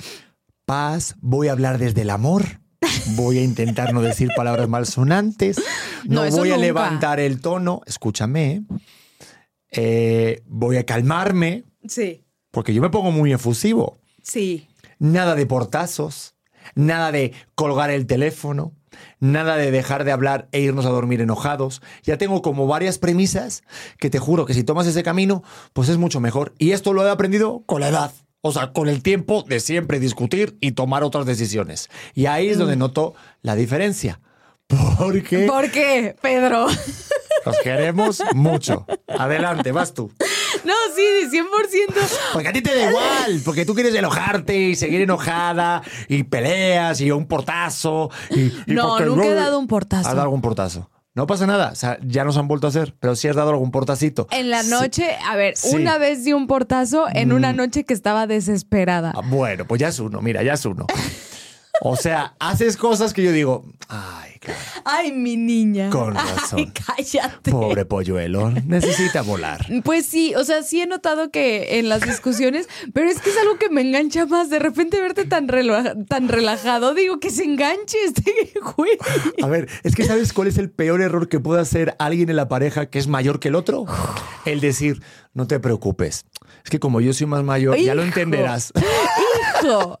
paz, 0.65 1.15
voy 1.21 1.47
a 1.47 1.51
hablar 1.53 1.77
desde 1.79 2.01
el 2.01 2.09
amor, 2.11 2.61
voy 3.15 3.39
a 3.39 3.43
intentar 3.43 3.93
no 3.93 4.01
decir 4.01 4.29
palabras 4.35 4.69
malsonantes, 4.69 5.57
no, 6.05 6.25
No, 6.25 6.31
voy 6.31 6.51
a 6.51 6.57
levantar 6.57 7.19
el 7.19 7.41
tono, 7.41 7.81
escúchame, 7.85 8.63
eh, 9.71 10.41
voy 10.45 10.77
a 10.77 10.85
calmarme, 10.85 11.63
Sí, 11.87 12.23
porque 12.51 12.73
yo 12.73 12.81
me 12.81 12.89
pongo 12.89 13.11
muy 13.11 13.33
efusivo. 13.33 13.97
sí. 14.21 14.67
Nada 14.99 15.35
de 15.35 15.45
portazos, 15.45 16.35
nada 16.75 17.11
de 17.11 17.33
colgar 17.55 17.89
el 17.89 18.05
teléfono, 18.07 18.71
nada 19.23 19.55
de 19.55 19.71
dejar 19.71 20.03
de 20.03 20.11
hablar 20.11 20.49
e 20.51 20.59
irnos 20.59 20.85
a 20.85 20.89
dormir 20.89 21.21
enojados. 21.21 21.81
Ya 22.03 22.17
tengo 22.17 22.41
como 22.41 22.67
varias 22.67 22.97
premisas 22.97 23.63
que 23.97 24.09
te 24.09 24.19
juro 24.19 24.45
que 24.45 24.53
si 24.53 24.63
tomas 24.63 24.85
ese 24.85 25.01
camino, 25.01 25.43
pues 25.71 25.87
es 25.87 25.97
mucho 25.97 26.19
mejor. 26.19 26.53
Y 26.59 26.71
esto 26.71 26.91
lo 26.91 27.07
he 27.07 27.09
aprendido 27.09 27.63
con 27.65 27.79
la 27.81 27.87
edad. 27.87 28.11
O 28.41 28.51
sea, 28.51 28.73
con 28.73 28.89
el 28.89 29.01
tiempo 29.01 29.43
de 29.47 29.61
siempre 29.61 30.01
discutir 30.01 30.57
y 30.59 30.73
tomar 30.73 31.03
otras 31.03 31.25
decisiones. 31.25 31.89
Y 32.13 32.25
ahí 32.25 32.49
es 32.49 32.57
donde 32.57 32.75
noto 32.75 33.13
la 33.41 33.55
diferencia. 33.55 34.19
Porque 34.97 35.45
¿Por 35.47 35.71
qué, 35.71 36.15
Pedro? 36.21 36.67
los 37.45 37.57
queremos 37.63 38.21
mucho. 38.33 38.85
Adelante, 39.07 39.71
vas 39.71 39.93
tú. 39.93 40.11
No, 40.63 40.73
sí, 40.95 41.37
100%. 41.37 41.93
Porque 42.33 42.47
a 42.47 42.53
ti 42.53 42.61
te 42.61 42.75
da 42.75 42.89
igual, 42.89 43.41
porque 43.43 43.65
tú 43.65 43.73
quieres 43.73 43.93
enojarte 43.95 44.57
y 44.57 44.75
seguir 44.75 45.01
enojada 45.01 45.81
y 46.07 46.23
peleas 46.23 47.01
y 47.01 47.11
un 47.11 47.25
portazo. 47.27 48.09
Y, 48.29 48.41
y 48.45 48.53
No, 48.67 48.99
nunca 48.99 49.25
he 49.27 49.33
dado 49.33 49.59
un 49.59 49.67
portazo. 49.67 50.07
Has 50.07 50.13
dado 50.15 50.23
algún 50.23 50.41
portazo. 50.41 50.89
No 51.15 51.27
pasa 51.27 51.45
nada, 51.45 51.69
o 51.71 51.75
sea, 51.75 51.99
ya 52.03 52.23
nos 52.23 52.37
han 52.37 52.47
vuelto 52.47 52.65
a 52.65 52.71
hacer, 52.71 52.95
pero 52.99 53.15
sí 53.15 53.27
has 53.27 53.35
dado 53.35 53.51
algún 53.51 53.69
portacito. 53.69 54.27
En 54.31 54.49
la 54.49 54.63
Sí. 54.63 54.69
noche, 54.71 55.15
a 55.23 55.35
ver, 55.35 55.55
Sí. 55.55 55.75
Mm. 55.75 55.81
una 55.81 55.97
vez 55.99 56.23
di 56.23 56.33
un 56.33 56.47
portazo 56.47 57.05
en 57.13 57.31
una 57.33 57.53
noche 57.53 57.83
que 57.83 57.93
estaba 57.93 58.25
desesperada. 58.25 59.11
Ah, 59.15 59.21
Bueno, 59.23 59.65
pues 59.67 59.79
ya 59.79 59.89
es 59.89 59.99
uno, 59.99 60.21
mira, 60.21 60.41
ya 60.41 60.53
es 60.53 60.65
uno. 60.65 60.87
O 61.81 61.95
sea, 61.97 62.33
haces 62.39 62.77
cosas 62.77 63.13
que 63.13 63.21
yo 63.21 63.31
digo, 63.31 63.63
ay, 63.89 64.22
Ay, 64.85 65.11
mi 65.11 65.37
niña. 65.37 65.89
Con 65.89 66.15
razón. 66.15 66.59
Ay, 66.59 66.71
cállate. 67.05 67.51
pobre 67.51 67.85
polluelo, 67.85 68.51
necesita 68.51 69.21
volar. 69.21 69.65
Pues 69.83 70.05
sí, 70.05 70.33
o 70.35 70.43
sea, 70.43 70.63
sí 70.63 70.81
he 70.81 70.87
notado 70.87 71.31
que 71.31 71.79
en 71.79 71.89
las 71.89 72.01
discusiones, 72.01 72.67
pero 72.93 73.09
es 73.09 73.19
que 73.19 73.29
es 73.29 73.37
algo 73.37 73.57
que 73.57 73.69
me 73.69 73.81
engancha 73.81 74.25
más. 74.25 74.49
De 74.49 74.59
repente 74.59 74.99
verte 75.01 75.25
tan, 75.25 75.47
rela- 75.47 76.05
tan 76.07 76.27
relajado, 76.27 76.93
digo 76.93 77.19
que 77.19 77.29
se 77.29 77.43
enganche 77.43 77.97
este 78.05 78.53
güey. 78.75 78.91
A 79.41 79.47
ver, 79.47 79.69
es 79.83 79.95
que 79.95 80.03
¿sabes 80.05 80.33
cuál 80.33 80.47
es 80.47 80.57
el 80.57 80.69
peor 80.69 81.01
error 81.01 81.29
que 81.29 81.39
puede 81.39 81.61
hacer 81.61 81.95
alguien 81.99 82.29
en 82.29 82.35
la 82.35 82.47
pareja 82.47 82.87
que 82.87 82.99
es 82.99 83.07
mayor 83.07 83.39
que 83.39 83.47
el 83.49 83.55
otro? 83.55 83.85
El 84.45 84.59
decir, 84.59 85.01
no 85.33 85.47
te 85.47 85.59
preocupes. 85.59 86.25
Es 86.63 86.69
que 86.69 86.79
como 86.79 87.01
yo 87.01 87.13
soy 87.13 87.27
más 87.27 87.43
mayor, 87.43 87.77
ya 87.77 87.95
lo 87.95 88.03
entenderás. 88.03 88.71
Hijo. 89.63 89.99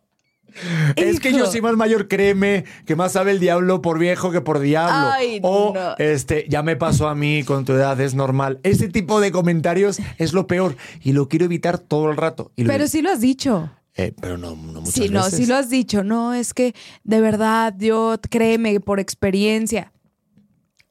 Es 0.95 1.19
que 1.19 1.33
yo 1.33 1.45
soy 1.45 1.61
más 1.61 1.75
mayor, 1.75 2.07
créeme, 2.07 2.65
que 2.85 2.95
más 2.95 3.13
sabe 3.13 3.31
el 3.31 3.39
diablo 3.39 3.81
por 3.81 3.99
viejo 3.99 4.31
que 4.31 4.41
por 4.41 4.59
diablo. 4.59 5.11
Ay, 5.11 5.39
o 5.41 5.73
no. 5.73 5.95
este, 5.97 6.45
ya 6.49 6.63
me 6.63 6.75
pasó 6.75 7.07
a 7.07 7.15
mí 7.15 7.43
con 7.43 7.65
tu 7.65 7.73
edad, 7.73 7.99
es 8.01 8.13
normal. 8.15 8.59
Ese 8.63 8.87
tipo 8.87 9.19
de 9.21 9.31
comentarios 9.31 9.99
es 10.17 10.33
lo 10.33 10.47
peor 10.47 10.75
y 11.01 11.13
lo 11.13 11.27
quiero 11.27 11.45
evitar 11.45 11.77
todo 11.79 12.09
el 12.11 12.17
rato. 12.17 12.51
Y 12.55 12.63
lo- 12.63 12.71
Pero 12.71 12.87
sí 12.87 13.01
lo 13.01 13.11
has 13.11 13.21
dicho. 13.21 13.71
Eh, 13.95 14.11
pero 14.19 14.37
no, 14.37 14.51
no 14.55 14.81
muchas 14.81 14.93
Sí, 14.93 15.09
no, 15.09 15.23
veces. 15.23 15.37
sí 15.39 15.45
lo 15.45 15.55
has 15.55 15.69
dicho. 15.69 16.03
No, 16.03 16.33
es 16.33 16.53
que 16.53 16.73
de 17.03 17.21
verdad, 17.21 17.75
yo 17.77 18.15
créeme 18.29 18.79
por 18.79 18.99
experiencia. 18.99 19.91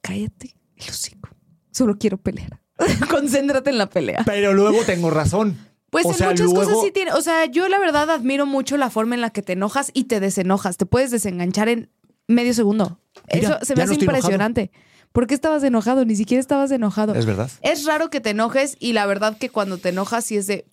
Cállate, 0.01 0.55
el 0.77 0.89
hocico. 0.89 1.29
Solo 1.71 1.97
quiero 1.97 2.17
pelear. 2.17 2.59
Concéntrate 3.09 3.69
en 3.69 3.77
la 3.77 3.89
pelea. 3.89 4.23
Pero 4.25 4.53
luego 4.53 4.83
tengo 4.85 5.09
razón. 5.09 5.57
Pues 5.93 6.05
O 6.05 6.09
en 6.09 6.15
sea, 6.15 6.29
muchas 6.31 6.47
luego- 6.51 6.65
cosas 6.67 6.81
sí 6.83 6.91
tiene. 6.91 7.13
O 7.13 7.21
sea, 7.21 7.45
yo 7.45 7.69
la 7.69 7.79
verdad 7.79 8.09
admiro 8.09 8.45
mucho 8.45 8.75
la 8.75 8.89
forma 8.89 9.15
en 9.15 9.21
la 9.21 9.29
que 9.29 9.41
te 9.41 9.53
enojas 9.53 9.91
y 9.93 10.05
te 10.05 10.19
desenojas. 10.19 10.75
Te 10.75 10.85
puedes 10.85 11.11
desenganchar 11.11 11.69
en 11.69 11.89
medio 12.27 12.53
segundo. 12.53 12.99
Mira, 13.33 13.57
Eso 13.59 13.65
se 13.65 13.75
me 13.75 13.83
hace 13.83 13.93
impresionante. 13.93 14.71
¿Por 15.11 15.27
qué 15.27 15.35
estabas 15.35 15.63
enojado? 15.63 16.03
Ni 16.03 16.15
siquiera 16.15 16.41
estabas 16.41 16.71
enojado. 16.71 17.13
Es 17.13 17.25
verdad. 17.27 17.49
Es 17.61 17.85
raro 17.85 18.09
que 18.09 18.19
te 18.19 18.31
enojes 18.31 18.75
y 18.79 18.93
la 18.93 19.05
verdad 19.05 19.37
que 19.37 19.49
cuando 19.49 19.77
te 19.77 19.89
enojas 19.89 20.25
sí 20.25 20.35
es 20.35 20.47
de 20.47 20.65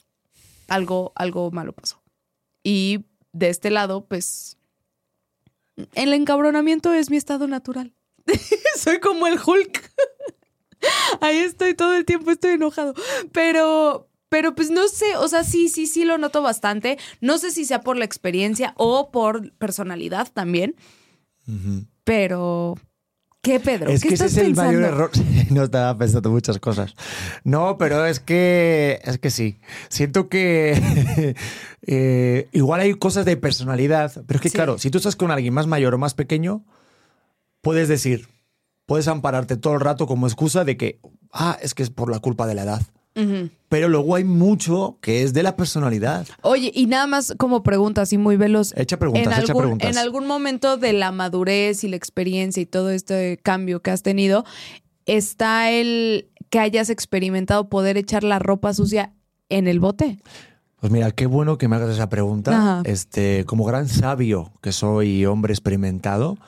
algo, 0.68 1.12
algo 1.14 1.50
malo 1.50 1.72
pasó. 1.72 2.02
Y 2.64 3.04
de 3.32 3.50
este 3.50 3.70
lado, 3.70 4.06
pues, 4.06 4.56
el 5.94 6.12
encabronamiento 6.14 6.92
es 6.94 7.10
mi 7.10 7.18
estado 7.18 7.46
natural. 7.46 7.92
Soy 8.76 9.00
como 9.00 9.26
el 9.26 9.38
Hulk. 9.38 9.90
Ahí 11.20 11.36
estoy 11.38 11.74
todo 11.74 11.94
el 11.94 12.06
tiempo, 12.06 12.30
estoy 12.30 12.52
enojado. 12.52 12.94
Pero, 13.32 14.08
pero 14.30 14.54
pues 14.54 14.70
no 14.70 14.88
sé, 14.88 15.16
o 15.16 15.28
sea, 15.28 15.44
sí, 15.44 15.68
sí, 15.68 15.86
sí 15.86 16.06
lo 16.06 16.16
noto 16.16 16.40
bastante. 16.40 16.98
No 17.20 17.36
sé 17.36 17.50
si 17.50 17.66
sea 17.66 17.82
por 17.82 17.98
la 17.98 18.06
experiencia 18.06 18.72
o 18.76 19.10
por 19.10 19.52
personalidad 19.54 20.28
también. 20.32 20.76
Pero, 22.04 22.78
¿qué, 23.42 23.58
Pedro? 23.58 23.90
Es 23.90 24.02
¿Qué 24.02 24.08
que 24.10 24.14
ese 24.14 24.26
estás 24.26 24.38
es 24.40 24.46
el 24.48 24.54
mayor 24.54 24.82
error. 24.84 25.10
No 25.50 25.64
estaba 25.64 25.98
pensando 25.98 26.30
muchas 26.30 26.60
cosas. 26.60 26.94
No, 27.42 27.76
pero 27.76 28.06
es 28.06 28.20
que 28.20 29.00
es 29.02 29.18
que 29.18 29.30
sí. 29.30 29.58
Siento 29.88 30.28
que 30.28 31.34
eh, 31.86 32.48
igual 32.52 32.80
hay 32.82 32.94
cosas 32.94 33.24
de 33.24 33.36
personalidad, 33.36 34.12
pero 34.28 34.36
es 34.36 34.40
que 34.42 34.48
Sí. 34.48 34.54
claro, 34.54 34.78
si 34.78 34.90
tú 34.90 34.98
estás 34.98 35.16
con 35.16 35.32
alguien 35.32 35.52
más 35.52 35.66
mayor 35.66 35.92
o 35.94 35.98
más 35.98 36.14
pequeño, 36.14 36.64
puedes 37.62 37.88
decir, 37.88 38.28
puedes 38.86 39.08
ampararte 39.08 39.56
todo 39.56 39.74
el 39.74 39.80
rato 39.80 40.06
como 40.06 40.28
excusa 40.28 40.64
de 40.64 40.76
que, 40.76 41.00
ah, 41.32 41.58
es 41.60 41.74
que 41.74 41.82
es 41.82 41.90
por 41.90 42.12
la 42.12 42.20
culpa 42.20 42.46
de 42.46 42.54
la 42.54 42.62
edad. 42.62 42.82
Pero 43.68 43.88
luego 43.88 44.16
hay 44.16 44.24
mucho 44.24 44.98
que 45.00 45.22
es 45.22 45.32
de 45.32 45.42
la 45.42 45.56
personalidad. 45.56 46.26
Oye, 46.42 46.72
y 46.74 46.86
nada 46.86 47.06
más 47.06 47.34
como 47.38 47.62
pregunta, 47.62 48.02
así 48.02 48.18
muy 48.18 48.36
veloz. 48.36 48.72
Echa 48.76 48.98
preguntas, 48.98 49.26
en 49.26 49.32
echa 49.32 49.52
algún, 49.52 49.62
preguntas. 49.62 49.90
En 49.90 49.98
algún 49.98 50.26
momento 50.26 50.76
de 50.76 50.92
la 50.92 51.12
madurez 51.12 51.84
y 51.84 51.88
la 51.88 51.96
experiencia 51.96 52.60
y 52.60 52.66
todo 52.66 52.90
este 52.90 53.38
cambio 53.42 53.80
que 53.80 53.90
has 53.90 54.02
tenido, 54.02 54.44
¿está 55.06 55.70
el 55.70 56.28
que 56.50 56.58
hayas 56.58 56.90
experimentado 56.90 57.68
poder 57.68 57.96
echar 57.96 58.24
la 58.24 58.38
ropa 58.38 58.74
sucia 58.74 59.12
en 59.48 59.68
el 59.68 59.78
bote? 59.78 60.18
Pues 60.80 60.90
mira, 60.90 61.10
qué 61.10 61.26
bueno 61.26 61.58
que 61.58 61.68
me 61.68 61.76
hagas 61.76 61.90
esa 61.90 62.08
pregunta. 62.08 62.56
Ajá. 62.56 62.82
Este, 62.84 63.44
como 63.44 63.64
gran 63.64 63.86
sabio 63.88 64.50
que 64.62 64.72
soy 64.72 65.20
y 65.20 65.26
hombre 65.26 65.52
experimentado, 65.52 66.38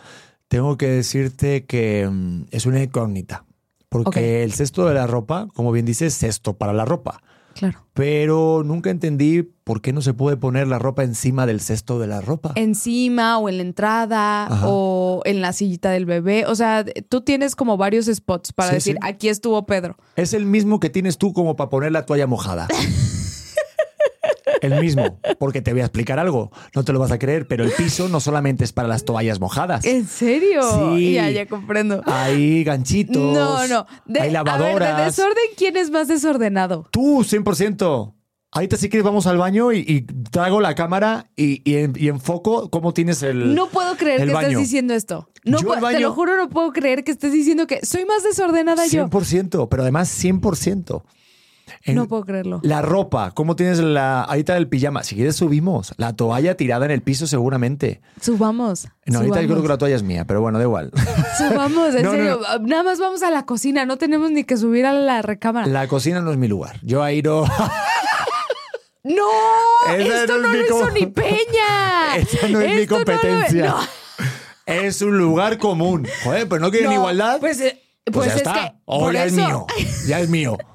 tengo 0.49 0.77
que 0.77 0.89
decirte 0.89 1.67
que 1.67 2.09
mm, 2.11 2.45
es 2.51 2.67
una 2.67 2.83
incógnita. 2.83 3.45
Porque 3.93 4.43
el 4.43 4.53
cesto 4.53 4.87
de 4.87 4.95
la 4.95 5.07
ropa, 5.07 5.47
como 5.55 5.71
bien 5.73 5.87
dices, 5.87 6.17
cesto 6.19 6.55
para 6.57 6.73
la 6.73 6.85
ropa. 6.85 7.21
Claro. 7.55 7.85
pero 7.93 8.63
nunca 8.65 8.89
entendí 8.89 9.43
por 9.43 9.83
qué 9.83 9.93
no 9.93 10.01
se 10.01 10.15
puede 10.15 10.39
poner 10.39 10.67
la 10.69 10.79
ropa 10.79 11.05
encima 11.05 11.45
del 11.45 11.61
cesto 11.61 11.99
de 11.99 12.07
la 12.07 12.23
ropa. 12.23 12.53
Encima 12.55 13.37
o 13.39 13.47
en 13.51 13.59
la 13.59 13.63
entrada 13.63 14.47
Ajá. 14.47 14.67
o 14.67 15.21
en 15.27 15.43
la 15.43 15.53
sillita 15.53 15.91
del 15.91 16.07
bebé. 16.07 16.47
O 16.47 16.55
sea, 16.55 16.83
tú 17.11 17.21
tienes 17.21 17.55
como 17.55 17.77
varios 17.77 18.07
spots 18.07 18.55
para 18.55 18.71
Sí, 18.71 18.75
decir, 18.77 18.95
sí. 18.95 18.99
aquí 19.07 19.29
estuvo 19.29 19.67
Pedro. 19.67 19.99
Es 20.17 20.33
el 20.33 20.47
mismo 20.47 20.81
que 20.81 20.89
tienes 20.89 21.19
tú 21.19 21.35
como 21.35 21.55
para 21.55 21.69
poner 21.69 21.93
la 21.93 22.07
toalla 22.07 22.27
mojada. 22.27 22.69
El 24.63 24.81
mismo, 24.81 25.19
porque 25.39 25.61
te 25.61 25.73
voy 25.73 25.83
a 25.83 25.85
explicar 25.85 26.19
algo. 26.19 26.51
No 26.75 26.85
te 26.85 26.93
lo 26.93 26.99
vas 26.99 27.11
a 27.11 27.19
creer, 27.19 27.47
pero 27.47 27.65
el 27.65 27.73
piso 27.73 28.09
no 28.09 28.21
solamente 28.21 28.65
es 28.65 28.73
para 28.73 28.89
las 28.89 29.05
toallas 29.05 29.41
mojadas. 29.41 29.85
¿En 29.85 30.07
serio? 30.07 30.63
Sí. 30.97 31.13
Ya, 31.15 31.29
ya 31.31 31.47
comprendo. 31.47 32.01
Hay 32.07 32.65
ganchitos. 32.65 33.17
No, 33.35 33.67
no. 33.69 33.87
De, 34.07 34.21
hay 34.21 34.31
lavadoras. 34.31 34.89
A 34.89 34.93
ver, 34.93 35.01
de 35.01 35.05
desorden, 35.07 35.45
¿quién 35.57 35.77
es 35.77 35.91
más 35.91 36.09
desordenado? 36.09 36.87
Tú, 36.93 37.25
100%. 37.25 38.15
Ahorita 38.55 38.77
sí 38.77 38.91
que 38.91 39.01
vamos 39.01 39.27
al 39.27 39.39
baño 39.39 39.73
y, 39.73 39.79
y 39.79 40.03
traigo 40.31 40.61
la 40.61 40.75
cámara 40.75 41.31
y, 41.35 41.63
y, 41.65 41.89
y 42.05 42.09
enfoco 42.09 42.69
cómo 42.71 42.93
tienes 42.93 43.23
el. 43.23 43.55
No 43.55 43.69
puedo 43.69 43.97
creer 43.97 44.27
que 44.27 44.33
baño. 44.35 44.49
estés 44.49 44.59
diciendo 44.61 44.93
esto. 44.93 45.31
No 45.45 45.59
Yo 45.61 45.69
baño- 45.69 45.97
Te 45.97 46.01
lo 46.01 46.13
juro, 46.13 46.37
no 46.37 46.51
puedo 46.51 46.71
creer 46.71 47.03
que 47.03 47.13
estés 47.13 47.33
diciendo 47.33 47.67
que 47.67 47.85
soy 47.85 48.05
más 48.05 48.23
desordenada 48.23 48.87
yo. 48.87 49.07
100%, 49.09 49.69
pero 49.71 49.83
además 49.83 50.11
100%. 50.23 51.03
En 51.85 51.95
No 51.97 52.07
puedo 52.07 52.25
creerlo. 52.25 52.61
La 52.63 52.83
ropa, 52.83 53.31
¿cómo 53.33 53.57
tienes 53.57 53.79
la 53.79 54.23
ahorita 54.23 54.57
el 54.57 54.69
pijama? 54.69 55.03
Si 55.03 55.15
quieres 55.17 55.37
subimos. 55.37 55.95
La 55.97 56.15
toalla 56.15 56.57
tirada 56.57 56.85
en 56.85 56.91
el 56.93 57.03
piso 57.03 57.27
seguramente. 57.27 58.01
Subamos. 58.21 58.89
No, 59.07 59.19
ahorita 59.19 59.43
yo 59.43 59.49
creo 59.49 59.63
que 59.63 59.69
la 59.69 59.79
toalla 59.79 59.97
es 59.97 60.03
mía, 60.03 60.25
pero 60.27 60.41
bueno, 60.41 60.59
da 60.59 60.65
igual. 60.65 60.93
Subamos, 61.39 61.95
en 61.95 62.03
No, 62.03 62.11
no, 62.13 62.17
serio. 62.17 62.41
Nada 62.63 62.83
más 62.83 62.99
vamos 63.01 63.23
a 63.23 63.31
la 63.31 63.47
cocina, 63.47 63.85
no 63.87 63.97
tenemos 63.99 64.31
ni 64.31 64.45
que 64.45 64.57
subir 64.57 64.87
a 64.87 64.93
la 64.93 65.23
recámara. 65.23 65.67
La 65.67 65.89
cocina 65.89 66.21
no 66.21 66.31
es 66.31 66.37
mi 66.39 66.49
lugar. 66.49 66.79
Yo 66.83 67.03
ahí 67.03 67.23
no. 67.23 67.45
¡No! 69.05 69.27
Esa 69.97 70.21
¡Esto 70.23 70.39
no 70.39 70.39
es 70.39 70.43
no, 70.43 70.49
mi 70.51 70.59
lo 70.59 70.65
hizo 70.65 70.91
ni 70.93 71.07
Peña! 71.07 72.17
Esa 72.17 72.49
no 72.49 72.61
es 72.61 72.69
mi 72.71 72.75
no 72.75 72.81
lo- 72.83 72.87
competencia. 72.97 73.67
no. 73.67 73.77
Es 74.65 75.03
un 75.03 75.19
lugar 75.19 75.59
común. 75.59 76.07
Joder, 76.23 76.49
pero 76.49 76.61
no 76.61 76.71
quieren 76.71 76.91
No, 76.91 76.95
igualdad. 76.97 77.41
Pues, 77.41 77.61
eh, 77.61 77.82
pues, 78.11 78.27
ya 78.27 78.33
es 78.33 78.37
está. 78.39 78.53
que. 78.55 78.75
O 78.85 79.01
por 79.01 79.15
ya 79.15 79.25
es 79.25 79.33
mío. 79.33 79.67
Ya 80.07 80.21
es 80.21 80.29
mío. 80.29 80.59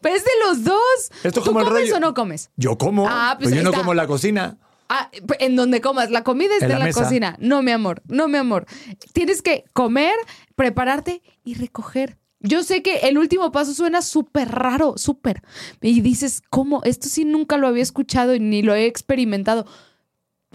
Pues 0.00 0.14
es 0.16 0.24
de 0.24 0.30
los 0.46 0.64
dos. 0.64 1.10
Esto 1.22 1.28
es 1.28 1.34
¿Tú 1.34 1.42
como 1.44 1.60
el 1.60 1.66
comes 1.66 1.82
rollo- 1.90 1.96
o 1.96 2.00
no 2.00 2.12
comes? 2.14 2.50
Yo 2.56 2.76
como. 2.76 3.06
Ah, 3.08 3.36
pues 3.38 3.48
pero 3.48 3.50
yo 3.50 3.60
ahí 3.60 3.64
no 3.64 3.70
está. 3.70 3.80
como 3.80 3.92
en 3.92 3.96
la 3.96 4.06
cocina. 4.08 4.58
Ah, 4.88 5.10
en 5.38 5.54
donde 5.56 5.80
comas. 5.80 6.10
La 6.10 6.24
comida 6.24 6.56
es 6.56 6.62
En 6.62 6.68
de 6.68 6.74
la 6.78 6.86
la, 6.86 6.92
cocina. 6.92 7.36
No, 7.40 7.62
mi 7.62 7.70
amor. 7.70 8.02
No, 8.08 8.26
mi 8.28 8.36
amor. 8.38 8.66
Tienes 9.12 9.42
que 9.42 9.64
comer, 9.72 10.14
prepararte 10.56 11.22
y 11.44 11.54
recoger. 11.54 12.18
Yo 12.40 12.62
sé 12.64 12.82
que 12.82 12.96
el 13.08 13.16
último 13.18 13.52
paso 13.52 13.72
suena 13.74 14.02
súper 14.02 14.48
raro, 14.50 14.94
súper. 14.96 15.42
Y 15.80 16.00
dices, 16.00 16.42
¿cómo? 16.50 16.82
Esto 16.84 17.08
sí 17.08 17.24
nunca 17.24 17.56
lo 17.56 17.68
había 17.68 17.82
escuchado 17.84 18.34
y 18.34 18.40
ni 18.40 18.62
lo 18.62 18.74
he 18.74 18.86
experimentado. 18.86 19.64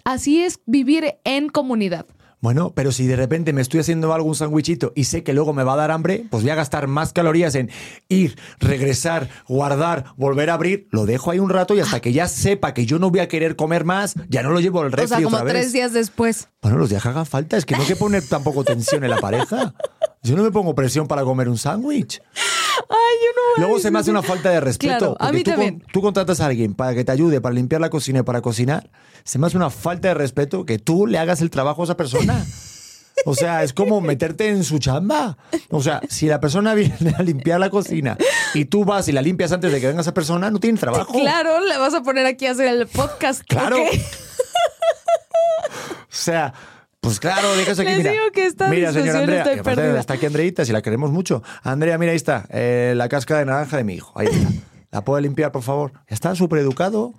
Así 0.03 0.43
es 0.43 0.59
vivir 0.65 1.15
en 1.23 1.47
comunidad. 1.49 2.05
Bueno, 2.39 2.71
pero 2.75 2.91
si 2.91 3.07
de 3.07 3.15
repente 3.15 3.51
me 3.51 3.61
estoy 3.61 3.79
haciendo 3.79 4.13
algún 4.13 4.35
sándwichito 4.35 4.93
y 4.95 5.05
sé 5.05 5.23
que 5.23 5.33
luego 5.33 5.53
me 5.53 5.63
va 5.63 5.73
a 5.73 5.77
dar 5.77 5.91
hambre, 5.91 6.25
pues 6.29 6.43
voy 6.43 6.51
a 6.51 6.55
gastar 6.55 6.87
más 6.87 7.11
calorías 7.11 7.55
en 7.55 7.71
ir, 8.09 8.37
regresar, 8.59 9.27
guardar, 9.47 10.05
volver 10.17 10.51
a 10.51 10.53
abrir. 10.53 10.87
Lo 10.91 11.07
dejo 11.07 11.31
ahí 11.31 11.39
un 11.39 11.49
rato 11.49 11.73
y 11.73 11.79
hasta 11.79 11.99
que 11.99 12.13
ya 12.13 12.27
sepa 12.27 12.75
que 12.75 12.85
yo 12.85 12.99
no 12.99 13.09
voy 13.09 13.21
a 13.21 13.27
querer 13.27 13.55
comer 13.55 13.85
más, 13.85 14.13
ya 14.29 14.43
no 14.43 14.51
lo 14.51 14.59
llevo 14.59 14.81
al 14.81 14.91
refri 14.91 15.05
o 15.05 15.07
sea, 15.07 15.17
como 15.23 15.29
otra 15.35 15.45
vez. 15.45 15.53
tres 15.53 15.73
días 15.73 15.93
después. 15.93 16.49
Bueno, 16.61 16.77
los 16.77 16.89
días 16.89 17.01
que 17.01 17.09
hagan 17.09 17.25
falta. 17.25 17.57
Es 17.57 17.65
que 17.65 17.75
no 17.75 17.81
hay 17.81 17.87
que 17.87 17.95
poner 17.95 18.23
tampoco 18.27 18.63
tensión 18.63 19.03
en 19.03 19.09
la 19.09 19.17
pareja. 19.17 19.73
Yo 20.27 20.35
no 20.35 20.43
me 20.43 20.51
pongo 20.51 20.75
presión 20.75 21.07
para 21.07 21.23
comer 21.23 21.49
un 21.49 21.57
sándwich. 21.57 22.21
Ay, 22.35 22.85
yo 22.89 23.31
no 23.35 23.41
voy 23.41 23.57
a 23.57 23.59
Luego 23.61 23.79
se 23.79 23.91
me 23.91 23.99
hace 23.99 24.11
una 24.11 24.21
falta 24.21 24.49
de 24.49 24.59
respeto. 24.59 25.15
Claro, 25.15 25.17
a 25.19 25.31
mí 25.31 25.43
tú, 25.43 25.51
también. 25.51 25.83
tú 25.91 26.01
contratas 26.01 26.39
a 26.41 26.45
alguien 26.45 26.73
para 26.73 26.93
que 26.93 27.03
te 27.03 27.11
ayude, 27.11 27.41
para 27.41 27.55
limpiar 27.55 27.81
la 27.81 27.89
cocina 27.89 28.19
y 28.19 28.23
para 28.23 28.41
cocinar. 28.41 28.89
Se 29.23 29.39
me 29.39 29.47
hace 29.47 29.57
una 29.57 29.69
falta 29.69 30.09
de 30.09 30.13
respeto 30.13 30.65
que 30.65 30.77
tú 30.77 31.07
le 31.07 31.17
hagas 31.17 31.41
el 31.41 31.49
trabajo 31.49 31.81
a 31.81 31.85
esa 31.85 31.97
persona. 31.97 32.45
O 33.25 33.33
sea, 33.33 33.63
es 33.63 33.73
como 33.73 33.99
meterte 33.99 34.49
en 34.49 34.63
su 34.63 34.77
chamba. 34.79 35.37
O 35.71 35.81
sea, 35.81 36.01
si 36.07 36.27
la 36.27 36.39
persona 36.39 36.73
viene 36.75 37.15
a 37.17 37.23
limpiar 37.23 37.59
la 37.59 37.69
cocina 37.69 38.17
y 38.53 38.65
tú 38.65 38.85
vas 38.85 39.07
y 39.07 39.11
la 39.11 39.21
limpias 39.21 39.51
antes 39.51 39.71
de 39.71 39.81
que 39.81 39.87
venga 39.87 40.01
esa 40.01 40.13
persona, 40.13 40.51
no 40.51 40.59
tiene 40.59 40.77
trabajo. 40.77 41.11
Claro, 41.13 41.59
le 41.59 41.77
vas 41.77 41.93
a 41.93 42.03
poner 42.03 42.25
aquí 42.25 42.45
a 42.45 42.51
hacer 42.51 42.67
el 42.67 42.87
podcast. 42.87 43.41
Claro. 43.47 43.77
¿ok? 43.81 43.87
O 45.89 46.19
sea, 46.19 46.53
pues 47.07 47.19
claro, 47.19 47.55
déjase 47.55 47.81
aquí. 47.81 47.89
Les 47.91 47.97
mira, 47.99 48.11
digo 48.11 48.23
que 48.33 48.45
esta 48.45 48.67
mira, 48.67 48.91
señora 48.93 49.19
Andrea, 49.19 49.37
estoy 49.39 49.59
aparte 49.59 49.81
perdida. 49.81 49.99
está 49.99 50.13
aquí 50.15 50.25
Andreita, 50.25 50.65
si 50.65 50.71
la 50.71 50.81
queremos 50.81 51.11
mucho. 51.11 51.41
Andrea, 51.63 51.97
mira, 51.97 52.11
ahí 52.11 52.15
está, 52.17 52.45
eh, 52.49 52.93
la 52.95 53.09
cáscara 53.09 53.39
de 53.41 53.45
naranja 53.45 53.77
de 53.77 53.83
mi 53.83 53.93
hijo. 53.95 54.11
Ahí 54.15 54.27
está. 54.27 54.49
¿La 54.91 55.03
puede 55.03 55.21
limpiar, 55.21 55.51
por 55.51 55.63
favor? 55.63 55.91
Está 56.07 56.33
súper 56.35 56.59
educado. 56.59 57.13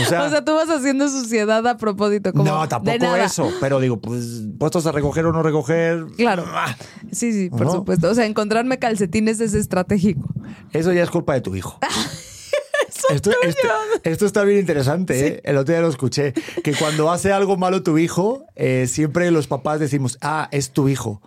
O 0.00 0.04
sea, 0.08 0.22
O 0.22 0.30
sea, 0.30 0.42
tú 0.44 0.54
vas 0.54 0.70
haciendo 0.70 1.08
suciedad 1.10 1.66
a 1.66 1.76
propósito. 1.76 2.32
Como 2.32 2.44
no, 2.44 2.66
tampoco 2.68 3.16
eso. 3.16 3.52
Pero 3.60 3.80
digo, 3.80 4.00
pues, 4.00 4.42
puestos 4.58 4.86
a 4.86 4.92
recoger 4.92 5.26
o 5.26 5.32
no 5.32 5.42
recoger. 5.42 6.06
Claro. 6.16 6.44
ah, 6.48 6.74
Sí, 7.12 7.32
sí, 7.32 7.50
por 7.50 7.66
¿No? 7.66 7.72
supuesto. 7.72 8.10
O 8.10 8.14
sea, 8.14 8.24
encontrarme 8.24 8.78
calcetines 8.78 9.40
es 9.40 9.52
estratégico. 9.52 10.26
Eso 10.72 10.92
ya 10.92 11.02
es 11.02 11.10
culpa 11.10 11.34
de 11.34 11.42
tu 11.42 11.54
hijo. 11.54 11.78
Esto, 13.14 13.30
esto- 13.42 13.68
esto 14.04 14.26
está 14.26 14.44
bien 14.44 14.60
interesante, 14.60 15.26
¿eh? 15.26 15.40
El 15.44 15.56
otro 15.56 15.74
día 15.74 15.82
lo 15.82 15.88
escuché. 15.88 16.32
Que 16.62 16.74
cuando 16.74 17.10
hace 17.10 17.32
algo 17.32 17.56
malo 17.56 17.82
tu 17.82 17.98
hijo, 17.98 18.44
eh, 18.54 18.86
siempre 18.88 19.30
los 19.30 19.46
papás 19.46 19.80
decimos, 19.80 20.18
ah, 20.20 20.48
es 20.52 20.70
tu 20.70 20.88
hijo. 20.88 21.20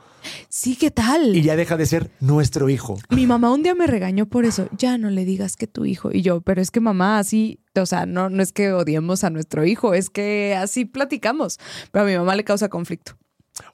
Sí, 0.49 0.75
¿qué 0.75 0.91
tal? 0.91 1.35
Y 1.35 1.41
ya 1.41 1.55
deja 1.55 1.77
de 1.77 1.85
ser 1.85 2.09
nuestro 2.19 2.67
hijo. 2.69 2.97
Mi 3.09 3.25
mamá 3.27 3.51
un 3.53 3.63
día 3.63 3.75
me 3.75 3.87
regañó 3.87 4.25
por 4.25 4.43
eso. 4.45 4.67
Ya 4.77 4.97
no 4.97 5.09
le 5.09 5.23
digas 5.23 5.55
que 5.55 5.67
tu 5.67 5.85
hijo. 5.85 6.09
Y 6.11 6.21
yo, 6.21 6.41
pero 6.41 6.61
es 6.61 6.69
que 6.71 6.79
mamá, 6.81 7.19
así, 7.19 7.59
o 7.79 7.85
sea, 7.85 8.05
no, 8.05 8.29
no 8.29 8.43
es 8.43 8.51
que 8.51 8.73
odiemos 8.73 9.23
a 9.23 9.29
nuestro 9.29 9.63
hijo, 9.65 9.93
es 9.93 10.09
que 10.09 10.55
así 10.57 10.83
platicamos. 10.85 11.59
Pero 11.91 12.03
a 12.03 12.07
mi 12.07 12.17
mamá 12.17 12.35
le 12.35 12.43
causa 12.43 12.67
conflicto. 12.67 13.13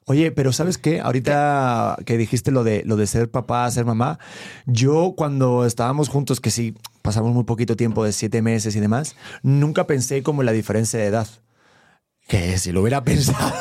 Oye, 0.06 0.30
pero 0.30 0.52
¿sabes 0.52 0.78
qué? 0.78 1.00
Ahorita 1.00 1.96
que 2.06 2.16
dijiste 2.16 2.50
lo 2.52 2.62
de, 2.64 2.82
lo 2.86 2.96
de 2.96 3.06
ser 3.06 3.30
papá, 3.30 3.68
ser 3.70 3.84
mamá, 3.84 4.18
yo 4.66 5.14
cuando 5.16 5.66
estábamos 5.66 6.08
juntos, 6.08 6.40
que 6.40 6.50
sí, 6.50 6.74
pasamos 7.04 7.34
muy 7.34 7.44
poquito 7.44 7.76
tiempo 7.76 8.02
de 8.02 8.12
siete 8.12 8.40
meses 8.40 8.74
y 8.74 8.80
demás, 8.80 9.14
nunca 9.42 9.86
pensé 9.86 10.22
como 10.22 10.40
en 10.40 10.46
la 10.46 10.52
diferencia 10.52 10.98
de 10.98 11.04
edad. 11.04 11.28
Que 12.26 12.56
si 12.56 12.72
lo 12.72 12.80
hubiera 12.80 13.04
pensado... 13.04 13.52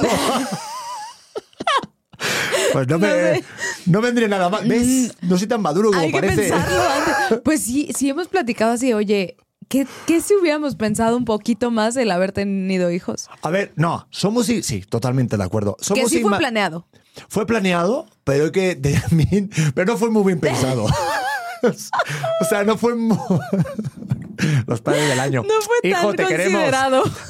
Pues 2.71 2.87
no, 2.87 2.97
me, 2.97 3.07
No 3.07 3.43
no 3.85 4.01
vendría 4.01 4.29
nada 4.29 4.49
más. 4.49 4.65
¿Ves? 4.65 5.13
No 5.21 5.37
soy 5.37 5.47
tan 5.47 5.61
maduro 5.61 5.89
como 5.89 5.99
Hay 5.99 6.11
que 6.11 6.19
parece. 6.21 6.41
pensarlo 6.43 6.81
antes. 6.81 7.41
Pues 7.43 7.61
sí, 7.61 7.89
sí 7.93 8.09
hemos 8.09 8.29
platicado 8.29 8.71
así, 8.71 8.93
oye, 8.93 9.35
¿qué, 9.67 9.85
¿qué 10.07 10.21
si 10.21 10.33
hubiéramos 10.35 10.75
pensado 10.75 11.17
un 11.17 11.25
poquito 11.25 11.69
más 11.69 11.97
el 11.97 12.09
haber 12.11 12.31
tenido 12.31 12.89
hijos? 12.91 13.27
A 13.41 13.49
ver, 13.49 13.73
no, 13.75 14.07
somos 14.09 14.45
sí, 14.45 14.63
sí, 14.63 14.81
totalmente 14.81 15.35
de 15.35 15.43
acuerdo. 15.43 15.75
Somos 15.81 16.05
que 16.05 16.09
sí 16.09 16.21
fue 16.23 16.37
planeado. 16.37 16.87
Fue 17.27 17.45
planeado, 17.45 18.07
pero 18.23 18.53
que 18.53 18.75
también, 19.09 19.51
pero 19.75 19.91
no 19.91 19.97
fue 19.97 20.09
muy 20.09 20.23
bien 20.23 20.39
pensado. 20.39 20.85
o 22.41 22.45
sea, 22.49 22.63
no 22.63 22.77
fue 22.77 22.93
los 24.67 24.81
padres 24.81 25.09
del 25.09 25.19
año. 25.19 25.43
No 25.43 25.53
fue 25.61 25.89
Hijo, 25.89 26.07
tan 26.13 26.15
te 26.15 26.25
queremos. 26.25 26.63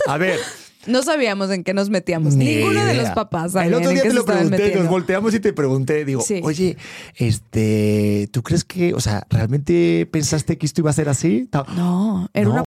A 0.08 0.18
ver, 0.18 0.40
No 0.88 1.02
sabíamos 1.04 1.50
en 1.52 1.64
qué 1.64 1.74
nos 1.74 1.90
metíamos. 1.90 2.36
ni 2.36 2.46
Ninguno 2.46 2.84
de 2.86 2.96
los 2.96 3.10
papás 3.12 3.56
El 3.56 3.74
otro 3.74 3.90
día 3.90 4.02
te 4.02 4.14
lo 4.14 4.26
pregunté, 4.26 4.50
metiendo. 4.58 4.80
nos 4.82 4.90
volteamos 4.90 5.34
y 5.34 5.40
te 5.40 5.54
pregunté, 5.54 6.04
digo, 6.06 6.22
Sí. 6.22 6.42
oye, 6.44 6.78
este, 7.16 8.28
¿tú 8.32 8.44
crees 8.44 8.64
que, 8.64 8.94
o 8.94 9.00
sea, 9.00 9.26
realmente 9.30 10.08
pensaste 10.12 10.58
que 10.58 10.66
esto 10.66 10.82
iba 10.82 10.90
a 10.90 10.94
ser 10.94 11.10
así? 11.10 11.50
No, 11.76 12.28
era 12.34 12.46
No. 12.48 12.52
una... 12.54 12.64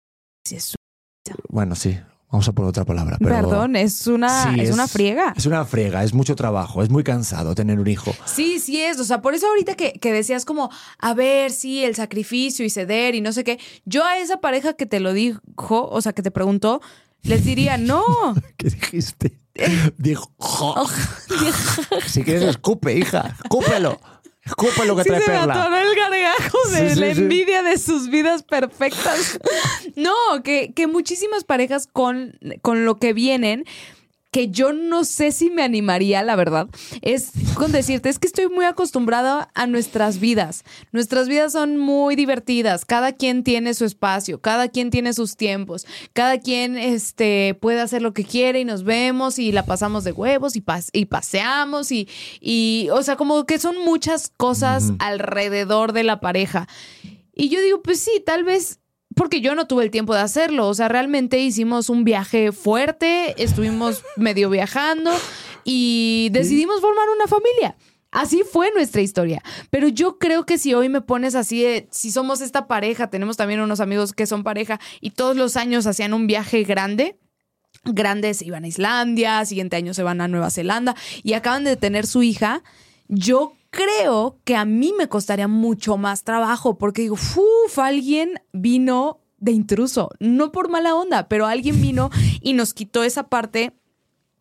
Bueno, 1.48 1.74
sí. 1.74 1.98
Vamos 2.34 2.48
a 2.48 2.52
por 2.52 2.64
otra 2.64 2.84
palabra. 2.84 3.16
Pero 3.20 3.30
Perdón, 3.32 3.76
es 3.76 4.08
una, 4.08 4.52
Sí, 4.52 4.60
es, 4.60 4.72
una 4.72 4.88
friega. 4.88 5.32
Es 5.36 5.46
una 5.46 5.64
friega, 5.64 6.02
es 6.02 6.12
mucho 6.12 6.34
trabajo, 6.34 6.82
es 6.82 6.90
muy 6.90 7.04
cansado 7.04 7.54
tener 7.54 7.78
un 7.78 7.86
hijo. 7.86 8.12
Sí, 8.24 8.58
sí 8.58 8.82
es. 8.82 8.98
O 8.98 9.04
sea, 9.04 9.22
por 9.22 9.34
eso 9.34 9.46
ahorita 9.46 9.76
que, 9.76 9.92
que 9.92 10.12
decías 10.12 10.44
como, 10.44 10.68
a 10.98 11.14
ver, 11.14 11.52
sí, 11.52 11.84
el 11.84 11.94
sacrificio 11.94 12.66
y 12.66 12.70
ceder 12.70 13.14
y 13.14 13.20
no 13.20 13.30
sé 13.30 13.44
qué. 13.44 13.60
Yo 13.84 14.04
a 14.04 14.18
esa 14.18 14.40
pareja 14.40 14.72
que 14.72 14.84
te 14.84 14.98
lo 14.98 15.12
dijo, 15.12 15.88
o 15.88 16.02
sea, 16.02 16.12
que 16.12 16.22
te 16.22 16.32
preguntó, 16.32 16.80
les 17.22 17.44
diría, 17.44 17.76
no. 17.78 18.02
¿Qué 18.56 18.68
dijiste? 18.68 19.38
Dijo, 19.96 20.32
"Jo". 20.36 20.74
si 22.08 22.24
quieres 22.24 22.42
escupe, 22.42 22.98
hija, 22.98 23.36
escúpelo. 23.44 24.00
Escúpelo 24.44 24.94
que 24.96 25.02
Sí 25.04 25.08
trae 25.08 25.22
se 25.22 25.30
me 25.30 25.38
perla. 25.38 25.54
atoró 25.62 25.76
el 25.78 25.96
gargajo 25.96 26.58
de 26.70 26.88
Sí, 26.90 26.94
sí, 26.94 27.00
la 27.00 27.06
envidia 27.08 27.62
de 27.62 27.78
sus 27.78 28.08
vidas 28.08 28.42
perfectas. 28.42 29.38
No, 29.96 30.12
que, 30.42 30.72
que 30.74 30.86
muchísimas 30.86 31.44
parejas 31.44 31.86
con, 31.86 32.38
con 32.62 32.84
lo 32.84 32.98
que 32.98 33.12
vienen, 33.12 33.64
que 34.34 34.48
yo 34.48 34.72
no 34.72 35.04
sé 35.04 35.30
si 35.30 35.48
me 35.48 35.62
animaría, 35.62 36.24
la 36.24 36.34
verdad, 36.34 36.66
es 37.02 37.30
con 37.54 37.70
decirte, 37.70 38.08
es 38.08 38.18
que 38.18 38.26
estoy 38.26 38.48
muy 38.48 38.64
acostumbrada 38.64 39.48
a 39.54 39.68
nuestras 39.68 40.18
vidas. 40.18 40.64
Nuestras 40.90 41.28
vidas 41.28 41.52
son 41.52 41.76
muy 41.78 42.16
divertidas, 42.16 42.84
cada 42.84 43.12
quien 43.12 43.44
tiene 43.44 43.74
su 43.74 43.84
espacio, 43.84 44.40
cada 44.40 44.66
quien 44.66 44.90
tiene 44.90 45.12
sus 45.12 45.36
tiempos, 45.36 45.86
cada 46.14 46.40
quien 46.40 46.76
este, 46.76 47.56
puede 47.60 47.80
hacer 47.80 48.02
lo 48.02 48.12
que 48.12 48.24
quiere 48.24 48.58
y 48.58 48.64
nos 48.64 48.82
vemos 48.82 49.38
y 49.38 49.52
la 49.52 49.66
pasamos 49.66 50.02
de 50.02 50.10
huevos 50.10 50.56
y, 50.56 50.60
pas- 50.62 50.90
y 50.92 51.04
paseamos 51.04 51.92
y, 51.92 52.08
y, 52.40 52.88
o 52.90 53.04
sea, 53.04 53.14
como 53.14 53.46
que 53.46 53.60
son 53.60 53.78
muchas 53.84 54.32
cosas 54.36 54.90
alrededor 54.98 55.92
de 55.92 56.02
la 56.02 56.18
pareja. 56.18 56.66
Y 57.32 57.50
yo 57.50 57.60
digo, 57.62 57.82
pues 57.82 58.00
sí, 58.00 58.20
tal 58.26 58.42
vez 58.42 58.80
porque 59.14 59.40
yo 59.40 59.54
no 59.54 59.66
tuve 59.66 59.84
el 59.84 59.90
tiempo 59.90 60.14
de 60.14 60.20
hacerlo. 60.20 60.68
O 60.68 60.74
sea, 60.74 60.88
realmente 60.88 61.38
hicimos 61.38 61.88
un 61.88 62.04
viaje 62.04 62.52
fuerte, 62.52 63.42
estuvimos 63.42 64.02
medio 64.16 64.50
viajando 64.50 65.10
y 65.64 66.28
decidimos 66.32 66.80
formar 66.80 67.08
una 67.14 67.26
familia. 67.26 67.76
Así 68.10 68.42
fue 68.50 68.70
nuestra 68.72 69.02
historia. 69.02 69.42
Pero 69.70 69.88
yo 69.88 70.18
creo 70.18 70.46
que 70.46 70.56
si 70.56 70.72
hoy 70.72 70.88
me 70.88 71.00
pones 71.00 71.34
así, 71.34 71.62
de, 71.62 71.88
si 71.90 72.12
somos 72.12 72.40
esta 72.40 72.68
pareja, 72.68 73.10
tenemos 73.10 73.36
también 73.36 73.60
unos 73.60 73.80
amigos 73.80 74.12
que 74.12 74.26
son 74.26 74.44
pareja 74.44 74.78
y 75.00 75.10
todos 75.10 75.36
los 75.36 75.56
años 75.56 75.86
hacían 75.86 76.14
un 76.14 76.28
viaje 76.28 76.62
grande, 76.62 77.18
grandes 77.84 78.40
iban 78.40 78.62
a 78.62 78.68
Islandia, 78.68 79.44
siguiente 79.44 79.76
año 79.76 79.94
se 79.94 80.04
van 80.04 80.20
a 80.20 80.28
Nueva 80.28 80.50
Zelanda 80.50 80.94
y 81.24 81.32
acaban 81.32 81.64
de 81.64 81.76
tener 81.76 82.06
su 82.06 82.22
hija, 82.22 82.62
yo 83.08 83.56
creo 83.74 84.38
que 84.44 84.56
a 84.56 84.64
mí 84.64 84.92
me 84.96 85.08
costaría 85.08 85.48
mucho 85.48 85.96
más 85.96 86.24
trabajo 86.24 86.78
porque 86.78 87.02
digo, 87.02 87.14
uff, 87.14 87.78
alguien 87.78 88.40
vino 88.52 89.20
de 89.38 89.52
intruso, 89.52 90.10
no 90.20 90.52
por 90.52 90.70
mala 90.70 90.94
onda, 90.94 91.28
pero 91.28 91.46
alguien 91.46 91.80
vino 91.82 92.10
y 92.40 92.54
nos 92.54 92.72
quitó 92.72 93.04
esa 93.04 93.28
parte 93.28 93.74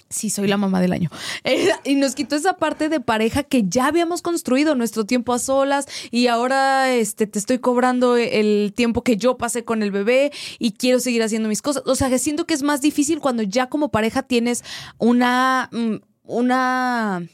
sí 0.09 0.29
soy 0.29 0.47
la 0.47 0.57
mamá 0.57 0.79
del 0.79 0.93
año. 0.93 1.09
Eh, 1.45 1.71
y 1.83 1.95
nos 1.95 2.15
quitó 2.15 2.37
esa 2.37 2.53
parte 2.53 2.87
de 2.87 3.01
pareja 3.01 3.43
que 3.43 3.63
ya 3.67 3.87
habíamos 3.87 4.21
construido 4.21 4.75
nuestro 4.75 5.05
tiempo 5.05 5.33
a 5.33 5.39
solas 5.39 5.87
y 6.09 6.27
ahora 6.27 6.93
este, 6.93 7.27
te 7.27 7.37
estoy 7.37 7.59
cobrando 7.59 8.15
el 8.15 8.71
tiempo 8.73 9.03
que 9.03 9.17
yo 9.17 9.35
pasé 9.35 9.65
con 9.65 9.83
el 9.83 9.91
bebé 9.91 10.31
y 10.57 10.71
quiero 10.71 10.99
seguir 10.99 11.21
haciendo 11.21 11.49
mis 11.49 11.61
cosas. 11.61 11.83
O 11.85 11.95
sea, 11.95 12.09
que 12.09 12.19
siento 12.19 12.45
que 12.45 12.53
es 12.53 12.63
más 12.63 12.79
difícil 12.79 13.19
cuando 13.19 13.43
ya 13.43 13.67
como 13.67 13.89
pareja 13.89 14.23
tienes 14.23 14.63
una... 14.99 15.69
mm, 15.73 15.95
una 16.23 17.27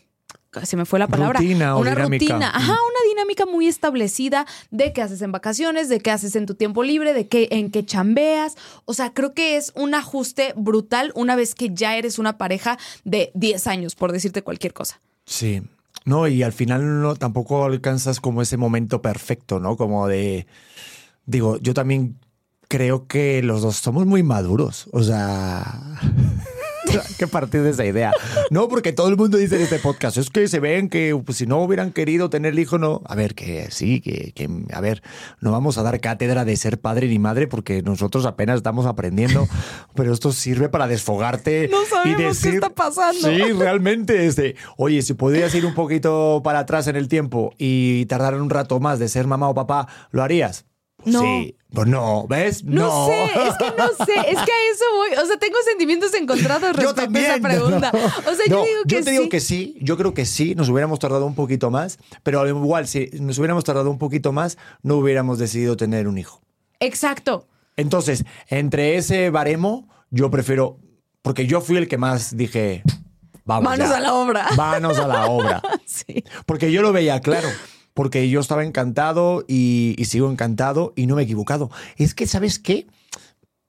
se 0.64 0.78
me 0.78 0.86
fue 0.86 1.00
la 1.00 1.08
palabra. 1.08 1.40
Rutina 1.40 1.76
o 1.76 1.82
una 1.82 1.92
dinámica. 1.92 2.34
rutina. 2.34 2.50
Ajá, 2.50 2.72
una 2.72 3.10
dinámica 3.10 3.46
muy 3.46 3.68
establecida 3.68 4.46
de 4.72 4.94
qué 4.94 5.02
haces 5.02 5.22
en 5.22 5.32
vacaciones, 5.32 5.90
de 5.90 6.00
qué 6.00 6.12
haces 6.12 6.36
en 6.36 6.46
tu 6.46 6.56
tiempo 6.56 6.84
libre, 6.84 7.14
de 7.14 7.28
qué, 7.28 7.48
en 7.52 7.72
qué 7.72 7.86
chambeas. 7.86 8.56
O 8.86 8.94
sea, 8.94 9.14
creo 9.14 9.34
que 9.34 9.58
es 9.58 9.72
un 9.76 9.94
ajuste 9.94 10.54
brutal 10.56 11.12
una 11.16 11.36
vez 11.36 11.56
que 11.56 11.74
ya 11.74 11.96
eres 11.96 12.20
una 12.20 12.38
pareja 12.38 12.78
de 13.04 13.32
10 13.36 13.68
años, 13.68 13.96
por 13.96 14.12
decirte 14.12 14.42
cualquier 14.42 14.74
cosa. 14.74 15.00
Sí. 15.26 15.62
No, 16.06 16.28
y 16.28 16.42
al 16.42 16.54
final 16.54 17.02
no, 17.02 17.16
tampoco 17.16 17.66
alcanzas 17.66 18.20
como 18.20 18.42
ese 18.42 18.58
momento 18.58 19.02
perfecto, 19.02 19.60
¿no? 19.60 19.78
Como 19.78 20.08
de. 20.08 20.48
Digo, 21.26 21.58
yo 21.58 21.76
también 21.76 22.18
creo 22.68 23.06
que 23.06 23.44
los 23.44 23.62
dos 23.62 23.76
somos 23.76 24.08
muy 24.08 24.24
maduros. 24.24 24.88
O 24.92 25.04
sea. 25.04 26.00
que 27.18 27.28
partir 27.28 27.62
de 27.62 27.72
esa 27.72 27.86
idea. 27.86 28.12
No, 28.50 28.68
porque 28.68 28.94
todo 28.94 29.10
el 29.10 29.18
mundo 29.18 29.38
dice 29.38 29.56
en 29.56 29.62
este 29.62 29.80
podcast, 29.80 30.18
es 30.18 30.30
que 30.30 30.48
se 30.48 30.60
ven 30.60 30.90
que 30.90 31.20
pues, 31.26 31.38
si 31.38 31.46
no 31.46 31.62
hubieran 31.62 31.92
querido 31.92 32.30
tener 32.30 32.54
el 32.54 32.60
hijo, 32.60 32.78
no. 32.78 33.02
A 33.06 33.16
ver, 33.16 33.36
que 33.36 33.70
sí, 33.72 34.02
que, 34.02 34.32
que, 34.34 34.50
a 34.74 34.82
ver, 34.82 35.02
no 35.42 35.52
vamos 35.52 35.78
a 35.78 35.84
dar 35.84 36.00
cátedra 36.00 36.46
de 36.46 36.56
ser 36.56 36.80
padre 36.80 37.08
ni 37.08 37.20
madre 37.20 37.48
porque 37.48 37.82
nosotros 37.82 38.26
apenas 38.26 38.58
estamos 38.58 38.86
aprendiendo, 38.86 39.48
pero 39.96 40.14
esto 40.14 40.32
sirve 40.32 40.70
para 40.70 40.88
desfogarte. 40.88 41.68
No 41.70 41.84
y 41.84 41.86
sabemos 41.86 42.18
qué 42.18 42.24
decir, 42.24 42.54
está 42.56 42.70
pasando. 42.70 43.20
Sí, 43.20 43.54
realmente. 43.54 44.26
Este, 44.26 44.56
oye, 44.78 45.02
si 45.02 45.14
podrías 45.14 45.54
ir 45.56 45.66
un 45.66 45.74
poquito 45.74 46.42
para 46.44 46.60
atrás 46.60 46.88
en 46.88 46.96
el 46.96 47.08
tiempo 47.08 47.54
y 47.58 48.06
tardar 48.06 48.36
un 48.36 48.50
rato 48.50 48.80
más 48.80 49.00
de 49.00 49.10
ser 49.10 49.28
mamá 49.28 49.50
o 49.50 49.54
papá, 49.54 49.88
¿lo 50.12 50.24
harías? 50.24 50.66
Pues 51.04 51.14
No. 51.14 51.22
Sí. 51.22 51.56
Pues 51.72 51.88
no, 51.88 52.26
¿ves? 52.28 52.64
No, 52.64 53.06
sé, 53.08 53.24
es 53.26 53.56
que 53.58 53.66
no 53.78 53.88
sé, 54.06 54.14
es 54.32 54.36
que 54.40 54.52
a 54.52 54.72
eso 54.74 54.86
voy. 54.96 55.10
O 55.22 55.26
sea, 55.28 55.38
tengo 55.38 55.58
sentimientos 55.64 56.12
encontrados 56.16 56.62
Yo 56.78 56.94
respecto 56.94 56.96
también. 56.96 57.26
a 57.26 57.36
esa 57.36 57.42
pregunta. 57.48 57.92
no. 57.94 58.32
O 58.32 58.36
sea, 58.36 58.46
No, 58.50 58.56
yo 58.56 58.66
digo 58.66 58.82
que 58.88 58.96
te 58.96 59.04
sí. 59.04 59.12
digo 59.12 59.30
que 59.30 59.40
sí, 59.40 59.78
yo 59.80 59.96
creo 59.96 60.14
que 60.16 60.26
sí, 60.26 60.56
nos 60.56 60.68
hubiéramos 60.70 60.98
tardado 60.98 61.28
un 61.28 61.36
poquito 61.36 61.70
más, 61.70 62.00
pero 62.24 62.40
al 62.40 62.48
igual, 62.50 62.88
si 62.88 63.12
nos 63.20 63.38
hubiéramos 63.38 63.64
tardado 63.66 63.92
un 63.92 64.00
poquito 64.00 64.32
más, 64.32 64.58
no 64.82 64.96
hubiéramos 64.96 65.38
decidido 65.38 65.78
tener 65.78 66.08
un 66.08 66.18
hijo. 66.18 66.42
Exacto. 66.80 67.48
Entonces, 67.78 68.26
entre 68.48 68.98
ese 68.98 69.30
baremo, 69.30 69.88
yo 70.10 70.32
prefiero, 70.32 70.80
porque 71.22 71.46
yo 71.46 71.62
fui 71.62 71.78
el 71.78 71.88
que 71.88 72.00
más 72.00 72.36
dije, 72.36 72.82
vamos. 73.46 73.66
Manos 73.66 73.90
ya. 73.90 73.98
a 73.98 74.00
la 74.00 74.14
obra. 74.16 74.48
Manos 74.58 74.98
a 74.98 75.08
la 75.08 75.26
obra. 75.28 75.62
Sí. 75.86 76.24
Porque 76.46 76.72
yo 76.72 76.82
lo 76.84 76.94
veía 76.94 77.20
claro. 77.20 77.48
Porque 78.00 78.30
yo 78.30 78.40
estaba 78.40 78.64
encantado 78.64 79.44
y, 79.46 79.94
y 79.98 80.06
sigo 80.06 80.32
encantado 80.32 80.94
y 80.96 81.06
no 81.06 81.18
me 81.18 81.24
he 81.24 81.26
equivocado. 81.26 81.70
Es 81.98 82.14
que, 82.14 82.28
¿sabes 82.28 82.58
qué? 82.58 82.88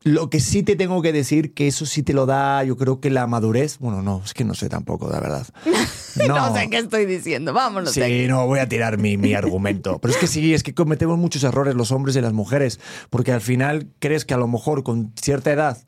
Lo 0.05 0.31
que 0.31 0.39
sí 0.39 0.63
te 0.63 0.77
tengo 0.77 1.03
que 1.03 1.13
decir, 1.13 1.53
que 1.53 1.67
eso 1.67 1.85
sí 1.85 2.05
te 2.05 2.13
lo 2.13 2.27
da, 2.27 2.63
yo 2.63 2.77
creo 2.77 3.01
que 3.01 3.11
la 3.11 3.27
madurez. 3.27 3.79
Bueno, 3.81 4.03
no, 4.03 4.23
es 4.25 4.33
que 4.33 4.45
no 4.45 4.55
sé 4.55 4.69
tampoco, 4.69 5.11
la 5.11 5.19
verdad. 5.19 5.49
No, 6.29 6.55
sé 6.55 6.71
qué 6.71 6.79
estoy 6.79 7.07
diciendo. 7.07 7.53
Vámonos. 7.53 7.93
de 7.93 8.05
aquí. 8.05 8.21
Sí, 8.23 8.29
no 8.29 8.47
voy 8.47 8.61
a 8.61 8.69
tirar 8.69 8.99
mi, 8.99 9.17
mi 9.17 9.35
argumento. 9.35 9.99
Pero 10.01 10.15
es 10.15 10.19
que 10.19 10.29
sí, 10.29 10.55
es 10.55 10.63
que 10.63 10.75
cometemos 10.75 11.19
muchos 11.19 11.43
errores 11.43 11.75
los 11.75 11.91
hombres 11.91 12.15
y 12.15 12.21
las 12.21 12.33
mujeres, 12.33 12.79
porque 13.11 13.33
al 13.33 13.41
final 13.41 13.89
crees 13.99 14.25
que 14.25 14.35
a 14.35 14.37
lo 14.37 14.47
mejor 14.47 14.85
con 14.85 15.13
cierta 15.21 15.51
edad 15.51 15.79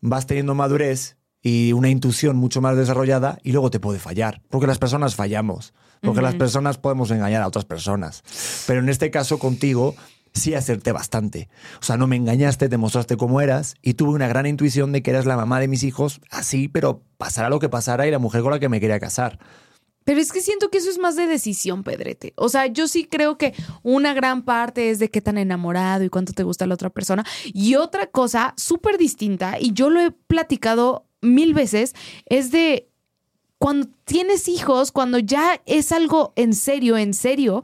vas 0.00 0.26
teniendo 0.26 0.56
madurez 0.56 1.18
y 1.42 1.72
una 1.72 1.90
intuición 1.90 2.36
mucho 2.36 2.60
más 2.60 2.76
desarrollada 2.76 3.38
y 3.42 3.52
luego 3.52 3.70
te 3.70 3.80
puede 3.80 3.98
fallar, 3.98 4.40
porque 4.48 4.66
las 4.66 4.78
personas 4.78 5.16
fallamos, 5.16 5.74
porque 6.00 6.22
las 6.22 6.34
personas 6.36 6.78
podemos 6.78 7.10
engañar 7.10 7.42
a 7.42 7.48
otras 7.48 7.64
personas. 7.64 8.22
Pero 8.66 8.80
en 8.80 8.88
este 8.88 9.10
caso 9.10 9.38
contigo 9.38 9.94
sí 10.34 10.54
acerté 10.54 10.92
bastante. 10.92 11.48
O 11.80 11.84
sea, 11.84 11.96
no 11.96 12.06
me 12.06 12.16
engañaste, 12.16 12.68
te 12.68 12.78
mostraste 12.78 13.16
cómo 13.16 13.40
eras 13.40 13.74
y 13.82 13.94
tuve 13.94 14.12
una 14.12 14.28
gran 14.28 14.46
intuición 14.46 14.92
de 14.92 15.02
que 15.02 15.10
eras 15.10 15.26
la 15.26 15.36
mamá 15.36 15.60
de 15.60 15.68
mis 15.68 15.82
hijos, 15.82 16.20
así, 16.30 16.68
pero 16.68 17.02
pasara 17.18 17.50
lo 17.50 17.58
que 17.58 17.68
pasara 17.68 18.06
y 18.06 18.10
la 18.10 18.18
mujer 18.18 18.42
con 18.42 18.52
la 18.52 18.58
que 18.58 18.68
me 18.68 18.80
quería 18.80 19.00
casar. 19.00 19.38
Pero 20.04 20.20
es 20.20 20.32
que 20.32 20.40
siento 20.40 20.68
que 20.68 20.78
eso 20.78 20.90
es 20.90 20.98
más 20.98 21.14
de 21.14 21.26
decisión, 21.26 21.84
Pedrete. 21.84 22.32
O 22.36 22.48
sea, 22.48 22.66
yo 22.66 22.88
sí 22.88 23.04
creo 23.04 23.38
que 23.38 23.54
una 23.82 24.14
gran 24.14 24.42
parte 24.42 24.90
es 24.90 24.98
de 24.98 25.10
qué 25.10 25.20
tan 25.20 25.38
enamorado 25.38 26.02
y 26.02 26.08
cuánto 26.08 26.32
te 26.32 26.42
gusta 26.42 26.66
la 26.66 26.74
otra 26.74 26.90
persona. 26.90 27.24
Y 27.44 27.76
otra 27.76 28.08
cosa 28.08 28.54
súper 28.56 28.98
distinta, 28.98 29.60
y 29.60 29.72
yo 29.72 29.90
lo 29.90 30.00
he 30.00 30.10
platicado 30.10 31.06
mil 31.22 31.54
veces, 31.54 31.94
es 32.26 32.50
de 32.50 32.88
cuando 33.58 33.88
tienes 34.04 34.48
hijos, 34.48 34.92
cuando 34.92 35.18
ya 35.18 35.62
es 35.66 35.92
algo 35.92 36.32
en 36.36 36.52
serio, 36.52 36.98
en 36.98 37.14
serio, 37.14 37.62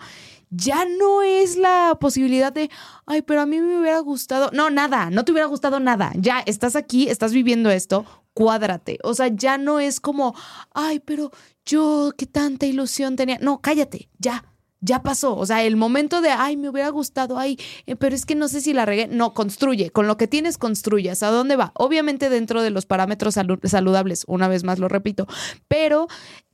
ya 0.51 0.85
no 0.85 1.23
es 1.23 1.57
la 1.57 1.97
posibilidad 2.01 2.53
de, 2.53 2.71
ay, 3.05 3.23
pero 3.23 3.43
a 3.43 3.47
mí 3.47 3.61
me 3.61 3.81
hubiera 3.81 3.99
gustado. 3.99 4.51
No, 4.53 4.71
nada, 4.71 5.11
no 5.11 5.25
te 5.25 5.33
hubiera 5.33 5.49
gustado 5.49 5.81
nada. 5.81 6.13
Ya 6.17 6.41
estás 6.41 6.77
aquí, 6.77 7.09
estás 7.09 7.33
viviendo 7.33 7.71
esto, 7.71 8.07
cuádrate. 8.33 8.99
O 9.03 9.15
sea, 9.15 9.29
ya 9.29 9.59
no 9.59 9.81
es 9.81 10.01
como, 10.01 10.35
ay, 10.73 11.01
pero 11.01 11.33
yo 11.65 12.13
qué 12.17 12.27
tanta 12.27 12.67
ilusión 12.67 13.17
tenía. 13.17 13.39
No, 13.41 13.61
cállate, 13.61 14.09
ya. 14.19 14.45
Ya 14.81 15.03
pasó, 15.03 15.37
o 15.37 15.45
sea, 15.45 15.65
el 15.65 15.77
momento 15.77 16.21
de, 16.21 16.31
ay, 16.31 16.57
me 16.57 16.69
hubiera 16.69 16.89
gustado, 16.91 17.37
ay, 17.39 17.59
eh, 17.87 17.97
pero 17.97 18.15
es 18.15 18.25
que 18.25 18.37
no 18.37 18.47
sé 18.47 18.61
si 18.61 18.73
la 18.73 18.87
regué. 18.87 19.09
No, 19.09 19.35
construye, 19.35 19.91
con 19.91 20.07
lo 20.07 20.17
que 20.17 20.29
tienes, 20.29 20.57
construyes. 20.57 21.23
¿A 21.25 21.31
dónde 21.31 21.57
va? 21.57 21.73
Obviamente 21.75 22.31
dentro 22.31 22.63
de 22.63 22.71
los 22.71 22.87
parámetros 22.87 23.37
salu- 23.37 23.59
saludables, 23.67 24.25
una 24.29 24.47
vez 24.47 24.63
más 24.63 24.79
lo 24.79 24.89
repito, 24.89 25.27
pero 25.67 26.07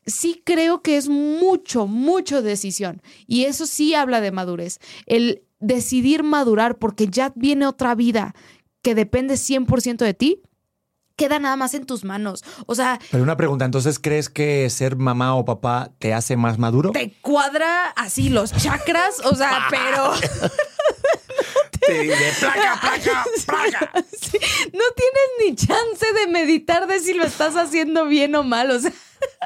sí 0.07 0.43
creo 0.45 0.81
que 0.81 0.97
es 0.97 1.09
mucho, 1.09 1.87
mucho 1.87 2.41
decisión. 2.41 3.03
Y 3.27 3.45
eso 3.45 3.67
sí 3.67 3.95
habla 3.95 4.21
de 4.23 4.33
madurez. 4.33 4.79
El 5.07 5.43
decidir 5.61 6.23
madurar 6.23 6.79
porque 6.79 7.09
ya 7.09 7.33
viene 7.37 7.67
otra 7.67 7.95
vida 7.95 8.35
que 8.83 8.95
depende 8.95 9.35
100% 9.37 9.99
de 10.05 10.15
ti, 10.15 10.43
queda 11.17 11.39
nada 11.39 11.57
más 11.57 11.75
en 11.75 11.87
tus 11.87 12.05
manos. 12.05 12.45
O 12.67 12.75
sea, 12.75 12.99
Pero 13.11 13.23
una 13.23 13.37
pregunta, 13.37 13.65
entonces, 13.65 13.99
¿crees 13.99 14.29
que 14.29 14.69
ser 14.71 14.97
mamá 14.97 15.35
o 15.35 15.45
papá 15.45 15.93
te 15.99 16.15
hace 16.15 16.37
más 16.37 16.59
maduro? 16.59 16.93
te 16.93 17.13
cuadra 17.21 17.89
así 17.91 18.29
los 18.29 18.53
chakras, 18.53 19.21
o 19.25 19.35
sea, 19.35 19.67
pero... 19.71 20.13
de 21.87 22.33
placa, 22.41 22.81
placa, 22.81 23.25
placa. 23.47 23.93
Sí, 24.19 24.39
no 24.73 24.85
tienes 24.97 25.29
ni 25.41 25.55
chance 25.55 26.07
de 26.21 26.27
meditar 26.29 26.87
de 26.87 26.99
si 27.01 27.13
lo 27.15 27.25
estás 27.25 27.57
haciendo 27.57 28.07
bien 28.07 28.35
o 28.35 28.43
mal. 28.43 28.71
O 28.71 28.79
sea, 28.79 28.93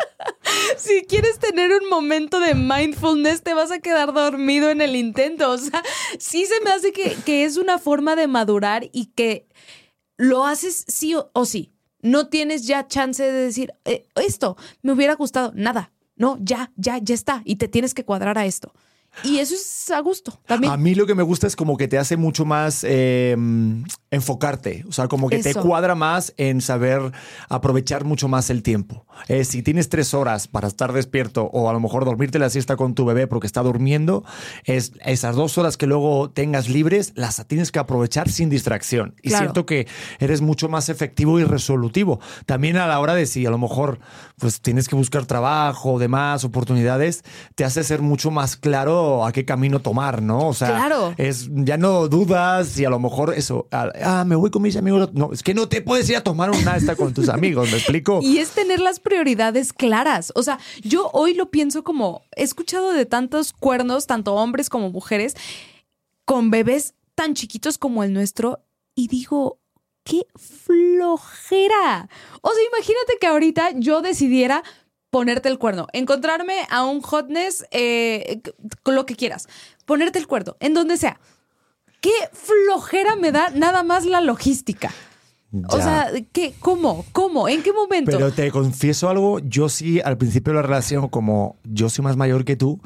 si 0.76 1.02
quieres 1.02 1.38
tener 1.38 1.72
un 1.72 1.88
momento 1.88 2.40
de 2.40 2.54
mindfulness, 2.54 3.42
te 3.42 3.54
vas 3.54 3.70
a 3.70 3.80
quedar 3.80 4.12
dormido 4.12 4.70
en 4.70 4.80
el 4.80 4.94
intento. 4.96 5.50
O 5.50 5.58
sea, 5.58 5.82
sí 6.18 6.46
se 6.46 6.60
me 6.62 6.70
hace 6.70 6.92
que, 6.92 7.16
que 7.26 7.44
es 7.44 7.56
una 7.56 7.78
forma 7.78 8.14
de 8.14 8.28
madurar 8.28 8.88
y 8.92 9.06
que 9.06 9.48
lo 10.18 10.44
haces 10.46 10.84
sí 10.88 11.14
o, 11.14 11.44
sí. 11.46 11.72
No 12.02 12.28
tienes 12.28 12.66
ya 12.66 12.86
chance 12.86 13.22
de 13.22 13.32
decir, 13.32 13.72
"Eh, 13.84 14.06
esto 14.16 14.56
me 14.82 14.92
hubiera 14.92 15.14
gustado. 15.14 15.52
Nada. 15.54 15.92
No, 16.16 16.38
ya, 16.40 16.72
ya, 16.76 16.98
ya 16.98 17.14
está. 17.14 17.42
Y 17.44 17.56
te 17.56 17.68
tienes 17.68 17.94
que 17.94 18.04
cuadrar 18.04 18.38
a 18.38 18.44
esto. 18.46 18.72
Y 19.22 19.38
eso 19.38 19.54
es 19.54 19.90
a 19.90 20.00
gusto 20.00 20.38
también. 20.46 20.72
A 20.72 20.76
mí 20.76 20.94
lo 20.94 21.06
que 21.06 21.14
me 21.14 21.22
gusta 21.22 21.46
es 21.46 21.56
como 21.56 21.76
que 21.76 21.88
te 21.88 21.98
hace 21.98 22.16
mucho 22.16 22.44
más 22.44 22.84
eh, 22.86 23.36
enfocarte, 24.10 24.84
o 24.88 24.92
sea, 24.92 25.08
como 25.08 25.28
que 25.28 25.38
te 25.38 25.50
Eso. 25.50 25.62
cuadra 25.62 25.94
más 25.94 26.32
en 26.36 26.60
saber 26.60 27.12
aprovechar 27.48 28.04
mucho 28.04 28.28
más 28.28 28.50
el 28.50 28.62
tiempo. 28.62 29.06
Eh, 29.28 29.44
si 29.44 29.62
tienes 29.62 29.88
tres 29.88 30.14
horas 30.14 30.48
para 30.48 30.68
estar 30.68 30.92
despierto 30.92 31.44
o 31.52 31.68
a 31.68 31.72
lo 31.72 31.80
mejor 31.80 32.04
dormirte 32.04 32.38
la 32.38 32.50
siesta 32.50 32.76
con 32.76 32.94
tu 32.94 33.04
bebé 33.04 33.26
porque 33.26 33.46
está 33.46 33.62
durmiendo, 33.62 34.24
es 34.64 34.92
esas 35.04 35.36
dos 35.36 35.58
horas 35.58 35.76
que 35.76 35.86
luego 35.86 36.30
tengas 36.30 36.68
libres, 36.68 37.12
las 37.16 37.44
tienes 37.46 37.72
que 37.72 37.78
aprovechar 37.78 38.30
sin 38.30 38.48
distracción. 38.50 39.14
Y 39.22 39.28
Claro. 39.28 39.44
siento 39.46 39.66
que 39.66 39.86
eres 40.20 40.40
mucho 40.40 40.68
más 40.68 40.88
efectivo 40.88 41.38
y 41.40 41.44
resolutivo. 41.44 42.20
También 42.46 42.76
a 42.76 42.86
la 42.86 43.00
hora 43.00 43.14
de 43.14 43.26
si 43.26 43.44
a 43.46 43.50
lo 43.50 43.58
mejor 43.58 43.98
pues 44.38 44.60
tienes 44.60 44.88
que 44.88 44.96
buscar 44.96 45.26
trabajo, 45.26 45.98
demás 45.98 46.44
oportunidades, 46.44 47.24
te 47.54 47.64
hace 47.64 47.82
ser 47.84 48.00
mucho 48.02 48.30
más 48.30 48.56
claro 48.56 49.07
a 49.24 49.32
qué 49.32 49.44
camino 49.44 49.80
tomar, 49.80 50.22
¿no? 50.22 50.48
O 50.48 50.54
sea, 50.54 50.68
Claro. 50.68 51.14
es, 51.16 51.48
ya 51.52 51.76
no 51.76 52.09
dudas 52.09 52.78
y 52.78 52.84
a 52.84 52.90
lo 52.90 52.98
mejor 52.98 53.34
eso, 53.34 53.66
ah, 53.72 53.90
ah, 54.02 54.24
me 54.24 54.36
voy 54.36 54.50
con 54.50 54.62
mis 54.62 54.76
amigos. 54.76 55.11
No, 55.14 55.32
es 55.32 55.42
que 55.42 55.54
no 55.54 55.68
te 55.68 55.82
puedes 55.82 56.09
ir 56.11 56.16
a 56.16 56.22
tomar 56.22 56.50
una 56.50 56.76
esta 56.76 56.96
con 56.96 57.12
tus 57.14 57.28
amigos, 57.28 57.70
¿me 57.70 57.78
explico? 57.78 58.20
Y 58.28 58.38
es 58.38 58.50
tener 58.50 58.80
las 58.80 59.00
prioridades 59.00 59.72
claras. 59.72 60.32
O 60.34 60.42
sea, 60.42 60.59
yo 60.82 61.11
hoy 61.12 61.34
lo 61.34 61.50
pienso 61.50 61.82
como, 61.84 62.22
he 62.36 62.42
escuchado 62.42 62.92
de 62.92 63.06
tantos 63.06 63.52
cuernos, 63.52 64.06
tanto 64.06 64.34
hombres 64.34 64.68
como 64.68 64.90
mujeres, 64.90 65.34
con 66.24 66.50
bebés 66.50 66.94
tan 67.14 67.34
chiquitos 67.34 67.78
como 67.78 68.04
el 68.04 68.12
nuestro, 68.12 68.61
y 68.94 69.09
digo, 69.09 69.59
qué 70.04 70.26
flojera. 70.36 72.09
O 72.42 72.50
sea, 72.50 72.64
imagínate 72.72 73.18
que 73.20 73.26
ahorita 73.26 73.70
yo 73.76 74.00
decidiera 74.02 74.62
ponerte 75.18 75.48
el 75.48 75.58
cuerno, 75.58 75.88
encontrarme 75.92 76.54
a 76.70 76.84
un 76.84 77.00
hotness, 77.00 77.66
eh, 77.72 78.40
con 78.84 78.94
lo 78.94 79.04
que 79.04 79.16
quieras, 79.16 79.48
ponerte 79.84 80.20
el 80.20 80.28
cuerno, 80.28 80.56
en 80.60 80.74
donde 80.74 80.96
sea. 80.96 81.18
Qué 82.00 82.12
flojera 82.32 83.16
me 83.16 83.32
da 83.32 83.50
nada 83.50 83.82
más 83.82 84.06
la 84.06 84.20
logística. 84.20 84.92
O 85.70 85.78
sea, 85.78 86.12
¿qué? 86.30 86.54
¿Cómo? 86.60 87.04
¿Cómo? 87.10 87.48
¿En 87.48 87.64
qué 87.64 87.72
momento? 87.72 88.12
Pero 88.12 88.30
te 88.32 88.48
confieso 88.52 89.08
algo, 89.08 89.40
yo 89.40 89.68
sí 89.68 90.00
al 90.00 90.18
principio 90.18 90.52
de 90.52 90.58
la 90.58 90.62
relación, 90.62 91.08
como 91.08 91.56
yo 91.64 91.88
soy 91.88 92.04
más 92.04 92.16
mayor 92.16 92.44
que 92.44 92.54
tú, 92.54 92.80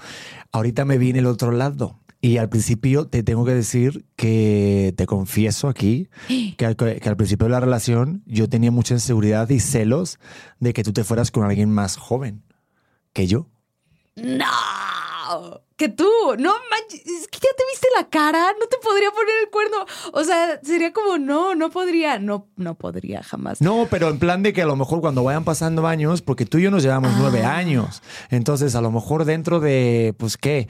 ahorita 0.52 0.86
me 0.86 0.96
vi 0.96 1.10
en 1.10 1.16
el 1.16 1.26
otro 1.26 1.52
lado. 1.52 1.98
Y 2.24 2.38
al 2.38 2.48
principio 2.48 3.08
te 3.08 3.24
tengo 3.24 3.44
que 3.44 3.52
decir 3.52 4.06
que 4.14 4.94
te 4.96 5.06
confieso 5.06 5.68
aquí 5.68 6.08
que 6.56 6.64
al, 6.64 6.76
que 6.76 7.08
al 7.08 7.16
principio 7.16 7.46
de 7.46 7.50
la 7.50 7.60
relación 7.60 8.22
yo 8.26 8.48
tenía 8.48 8.70
mucha 8.70 8.94
inseguridad 8.94 9.50
y 9.50 9.58
celos 9.58 10.20
de 10.60 10.72
que 10.72 10.84
tú 10.84 10.92
te 10.92 11.02
fueras 11.02 11.32
con 11.32 11.44
alguien 11.44 11.70
más 11.70 11.96
joven 11.96 12.44
que 13.12 13.26
yo. 13.26 13.48
No, 14.14 14.46
que 15.76 15.88
tú, 15.88 16.08
no 16.38 16.52
manches, 16.70 17.00
es 17.00 17.26
que 17.28 17.38
ya 17.40 17.48
te 17.56 17.64
viste 17.72 17.88
la 17.96 18.08
cara, 18.08 18.52
no 18.60 18.66
te 18.66 18.76
podría 18.82 19.10
poner 19.10 19.34
el 19.42 19.50
cuerno. 19.50 19.78
O 20.12 20.22
sea, 20.22 20.60
sería 20.62 20.92
como, 20.92 21.18
no, 21.18 21.54
no 21.54 21.70
podría, 21.70 22.18
no, 22.18 22.46
no 22.56 22.74
podría 22.76 23.22
jamás. 23.22 23.60
No, 23.60 23.88
pero 23.90 24.10
en 24.10 24.18
plan 24.18 24.42
de 24.42 24.52
que 24.52 24.62
a 24.62 24.66
lo 24.66 24.76
mejor 24.76 25.00
cuando 25.00 25.24
vayan 25.24 25.44
pasando 25.44 25.86
años, 25.86 26.22
porque 26.22 26.46
tú 26.46 26.58
y 26.58 26.62
yo 26.62 26.70
nos 26.70 26.82
llevamos 26.82 27.12
nueve 27.18 27.42
años, 27.42 28.02
entonces 28.30 28.74
a 28.74 28.80
lo 28.80 28.92
mejor 28.92 29.24
dentro 29.24 29.60
de, 29.60 30.14
pues 30.18 30.36
qué, 30.36 30.68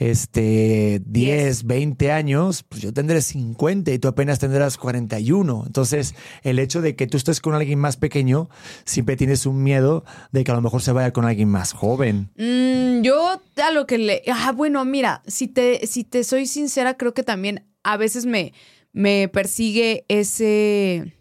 este, 0.00 1.02
10, 1.04 1.64
20 1.64 2.10
años, 2.10 2.64
pues 2.66 2.80
yo 2.80 2.92
tendré 2.92 3.20
50 3.20 3.92
y 3.92 3.98
tú 3.98 4.08
apenas 4.08 4.38
tendrás 4.38 4.78
41. 4.78 5.64
Entonces, 5.66 6.14
el 6.42 6.58
hecho 6.58 6.80
de 6.80 6.96
que 6.96 7.06
tú 7.06 7.18
estés 7.18 7.40
con 7.40 7.54
alguien 7.54 7.78
más 7.78 7.98
pequeño, 7.98 8.48
siempre 8.86 9.16
tienes 9.16 9.44
un 9.44 9.62
miedo 9.62 10.02
de 10.32 10.42
que 10.42 10.50
a 10.52 10.54
lo 10.54 10.62
mejor 10.62 10.80
se 10.80 10.92
vaya 10.92 11.12
con 11.12 11.26
alguien 11.26 11.50
más 11.50 11.74
joven. 11.74 12.30
Mm, 12.36 13.02
yo 13.02 13.42
a 13.62 13.70
lo 13.72 13.86
que 13.86 13.98
le. 13.98 14.22
Ah, 14.32 14.52
bueno, 14.52 14.82
mira, 14.86 15.22
si 15.26 15.48
te, 15.48 15.86
si 15.86 16.02
te 16.02 16.24
soy 16.24 16.46
sincera, 16.46 16.96
creo 16.96 17.12
que 17.12 17.22
también 17.22 17.66
a 17.82 17.98
veces 17.98 18.24
me, 18.24 18.54
me 18.94 19.28
persigue 19.28 20.06
ese 20.08 21.12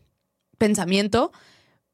pensamiento, 0.58 1.34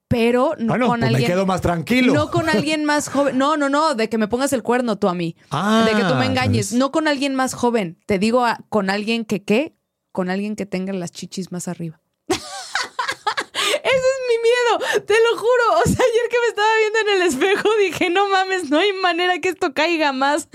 pero 0.08 0.54
no 0.60 0.68
bueno, 0.74 0.88
con 0.88 1.00
pues 1.00 1.10
alguien. 1.12 1.30
me 1.30 1.34
quedo 1.36 1.46
más 1.46 1.62
tranquilo. 1.62 2.14
No 2.14 2.30
con 2.32 2.48
alguien 2.50 2.86
más 2.86 3.10
joven. 3.10 3.38
No, 3.38 3.58
no, 3.58 3.70
no, 3.70 3.96
de 3.96 4.08
que 4.10 4.18
me 4.18 4.28
pongas 4.28 4.54
el 4.54 4.62
cuerno 4.64 4.98
tú 4.98 5.08
a 5.10 5.14
mí. 5.14 5.36
Ah, 5.52 5.84
de 5.90 5.96
que 5.96 6.04
tú 6.08 6.16
me 6.16 6.26
engañes. 6.26 6.74
No 6.74 6.92
con 6.92 7.08
alguien 7.08 7.34
más 7.36 7.54
joven. 7.54 7.98
Te 8.06 8.20
digo 8.20 8.46
a- 8.46 8.60
con 8.70 8.90
alguien 8.90 9.26
que 9.26 9.44
qué. 9.44 9.76
Con 10.12 10.30
alguien 10.30 10.56
que 10.56 10.66
tenga 10.66 10.94
las 10.94 11.12
chichis 11.12 11.52
más 11.52 11.68
arriba. 11.68 12.00
Ese 12.30 13.96
es 13.96 14.20
mi 14.30 14.38
miedo, 14.42 15.04
te 15.06 15.14
lo 15.14 15.38
juro. 15.38 15.80
O 15.80 15.90
sea, 15.90 15.96
ayer 16.06 16.30
que 16.30 16.38
me 16.42 16.48
estaba 16.48 16.68
viendo 16.80 17.00
en 17.00 17.22
el 17.22 17.28
espejo 17.28 17.70
dije, 17.82 18.10
no 18.10 18.30
mames, 18.30 18.70
no 18.70 18.78
hay 18.80 18.94
manera 18.94 19.40
que 19.40 19.50
esto 19.50 19.74
caiga 19.74 20.12
más. 20.14 20.50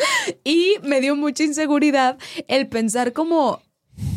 Y 0.44 0.76
me 0.82 1.00
dio 1.00 1.16
mucha 1.16 1.44
inseguridad 1.44 2.18
el 2.48 2.68
pensar 2.68 3.12
como, 3.12 3.62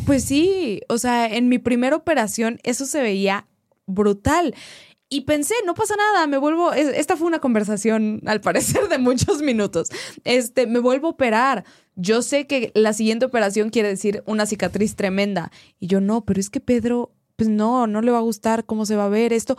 pues 0.06 0.24
sí, 0.26 0.82
o 0.90 0.98
sea, 0.98 1.28
en 1.28 1.50
mi 1.50 1.60
primera 1.60 1.96
operación 1.96 2.60
eso 2.64 2.86
se 2.86 3.02
veía 3.02 3.48
brutal. 3.86 4.56
Y 5.14 5.22
pensé, 5.22 5.54
no 5.66 5.76
pasa 5.76 5.96
nada, 5.96 6.26
me 6.26 6.38
vuelvo, 6.38 6.74
es- 6.74 6.88
esta 6.98 7.16
fue 7.18 7.28
una 7.28 7.40
conversación 7.40 8.22
al 8.26 8.42
parecer 8.42 8.88
de 8.90 8.98
muchos 8.98 9.42
minutos, 9.44 9.90
este, 10.24 10.66
me 10.66 10.80
vuelvo 10.80 11.08
a 11.08 11.12
operar. 11.12 11.66
Yo 11.96 12.24
sé 12.24 12.48
que 12.48 12.72
la 12.74 12.94
siguiente 12.94 13.26
operación 13.26 13.70
quiere 13.70 13.90
decir 13.90 14.24
una 14.26 14.48
cicatriz 14.48 14.96
tremenda. 14.96 15.52
Y 15.80 15.86
yo 15.86 16.02
no, 16.02 16.26
pero 16.26 16.40
es 16.40 16.50
que 16.50 16.60
Pedro, 16.60 17.12
pues 17.36 17.48
no, 17.50 17.86
no 17.86 18.02
le 18.02 18.12
va 18.12 18.18
a 18.18 18.22
gustar 18.22 18.66
cómo 18.66 18.88
se 18.88 18.96
va 18.96 19.06
a 19.06 19.10
ver 19.10 19.34
esto. 19.34 19.56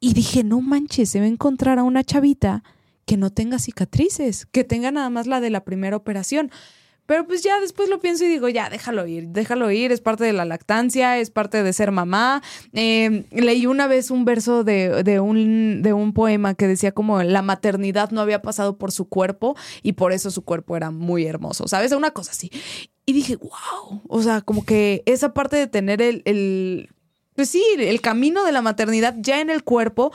Y 0.00 0.14
dije, 0.14 0.42
no 0.42 0.60
manches, 0.60 1.10
se 1.10 1.20
va 1.20 1.26
a 1.26 1.28
encontrar 1.28 1.78
a 1.78 1.84
una 1.84 2.02
chavita 2.02 2.64
que 3.06 3.16
no 3.16 3.30
tenga 3.30 3.60
cicatrices, 3.60 4.46
que 4.46 4.64
tenga 4.64 4.90
nada 4.90 5.10
más 5.10 5.28
la 5.28 5.40
de 5.40 5.50
la 5.50 5.62
primera 5.62 5.96
operación. 5.96 6.50
Pero 7.06 7.26
pues 7.26 7.42
ya 7.42 7.60
después 7.60 7.88
lo 7.88 7.98
pienso 7.98 8.24
y 8.24 8.28
digo, 8.28 8.48
ya, 8.48 8.70
déjalo 8.70 9.06
ir, 9.06 9.28
déjalo 9.28 9.70
ir, 9.70 9.92
es 9.92 10.00
parte 10.00 10.24
de 10.24 10.32
la 10.32 10.44
lactancia, 10.44 11.18
es 11.18 11.30
parte 11.30 11.62
de 11.62 11.72
ser 11.72 11.90
mamá. 11.90 12.42
Eh, 12.72 13.26
leí 13.30 13.66
una 13.66 13.86
vez 13.86 14.10
un 14.10 14.24
verso 14.24 14.64
de, 14.64 15.02
de 15.02 15.20
un, 15.20 15.82
de 15.82 15.92
un 15.92 16.12
poema 16.12 16.54
que 16.54 16.68
decía 16.68 16.92
como 16.92 17.22
la 17.22 17.42
maternidad 17.42 18.10
no 18.10 18.20
había 18.20 18.42
pasado 18.42 18.78
por 18.78 18.92
su 18.92 19.08
cuerpo 19.08 19.56
y 19.82 19.92
por 19.92 20.12
eso 20.12 20.30
su 20.30 20.42
cuerpo 20.42 20.76
era 20.76 20.90
muy 20.90 21.26
hermoso, 21.26 21.66
¿sabes? 21.68 21.92
Una 21.92 22.12
cosa 22.12 22.30
así. 22.30 22.50
Y 23.04 23.12
dije, 23.12 23.36
wow, 23.36 24.02
o 24.08 24.22
sea, 24.22 24.40
como 24.40 24.64
que 24.64 25.02
esa 25.06 25.34
parte 25.34 25.56
de 25.56 25.66
tener 25.66 26.00
el, 26.00 26.22
el 26.24 26.88
pues 27.34 27.54
el 27.54 28.00
camino 28.00 28.44
de 28.44 28.52
la 28.52 28.62
maternidad 28.62 29.14
ya 29.18 29.40
en 29.40 29.50
el 29.50 29.64
cuerpo, 29.64 30.12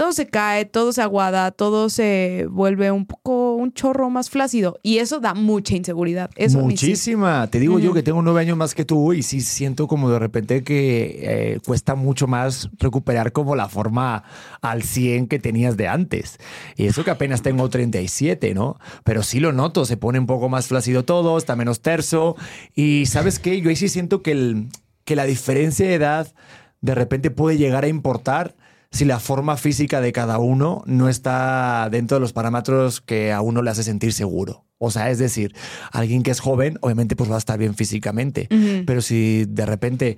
todo 0.00 0.14
se 0.14 0.28
cae, 0.28 0.64
todo 0.64 0.94
se 0.94 1.02
aguada, 1.02 1.50
todo 1.50 1.90
se 1.90 2.46
vuelve 2.50 2.90
un 2.90 3.04
poco, 3.04 3.52
un 3.52 3.70
chorro 3.74 4.08
más 4.08 4.30
flácido. 4.30 4.78
Y 4.82 4.96
eso 4.96 5.20
da 5.20 5.34
mucha 5.34 5.76
inseguridad. 5.76 6.30
Eso 6.36 6.56
sí. 6.60 6.64
Muchísima. 6.64 7.46
Te 7.48 7.60
digo 7.60 7.78
yo 7.78 7.92
que 7.92 8.02
tengo 8.02 8.22
nueve 8.22 8.40
años 8.40 8.56
más 8.56 8.74
que 8.74 8.86
tú 8.86 9.12
y 9.12 9.22
sí 9.22 9.42
siento 9.42 9.86
como 9.86 10.08
de 10.10 10.18
repente 10.18 10.64
que 10.64 11.18
eh, 11.20 11.58
cuesta 11.66 11.96
mucho 11.96 12.26
más 12.26 12.70
recuperar 12.78 13.32
como 13.32 13.56
la 13.56 13.68
forma 13.68 14.24
al 14.62 14.84
100 14.84 15.26
que 15.26 15.38
tenías 15.38 15.76
de 15.76 15.88
antes. 15.88 16.38
Y 16.76 16.86
eso 16.86 17.04
que 17.04 17.10
apenas 17.10 17.42
tengo 17.42 17.68
37, 17.68 18.54
¿no? 18.54 18.78
Pero 19.04 19.22
sí 19.22 19.38
lo 19.38 19.52
noto, 19.52 19.84
se 19.84 19.98
pone 19.98 20.18
un 20.18 20.26
poco 20.26 20.48
más 20.48 20.66
flácido 20.68 21.04
todo, 21.04 21.36
está 21.36 21.56
menos 21.56 21.82
terso. 21.82 22.36
Y 22.74 23.04
sabes 23.04 23.38
qué, 23.38 23.60
yo 23.60 23.68
ahí 23.68 23.76
sí 23.76 23.90
siento 23.90 24.22
que, 24.22 24.30
el, 24.30 24.68
que 25.04 25.14
la 25.14 25.24
diferencia 25.24 25.86
de 25.86 25.92
edad 25.92 26.32
de 26.80 26.94
repente 26.94 27.30
puede 27.30 27.58
llegar 27.58 27.84
a 27.84 27.88
importar 27.88 28.54
si 28.90 29.04
la 29.04 29.20
forma 29.20 29.56
física 29.56 30.00
de 30.00 30.12
cada 30.12 30.38
uno 30.38 30.82
no 30.86 31.08
está 31.08 31.88
dentro 31.90 32.16
de 32.16 32.20
los 32.20 32.32
parámetros 32.32 33.00
que 33.00 33.32
a 33.32 33.40
uno 33.40 33.62
le 33.62 33.70
hace 33.70 33.82
sentir 33.82 34.12
seguro. 34.12 34.66
O 34.78 34.90
sea, 34.90 35.10
es 35.10 35.18
decir, 35.18 35.54
alguien 35.92 36.22
que 36.22 36.30
es 36.30 36.40
joven, 36.40 36.78
obviamente, 36.80 37.14
pues 37.14 37.30
va 37.30 37.34
a 37.34 37.38
estar 37.38 37.58
bien 37.58 37.74
físicamente. 37.74 38.48
Pero 38.86 39.02
si 39.02 39.44
de 39.46 39.66
repente 39.66 40.16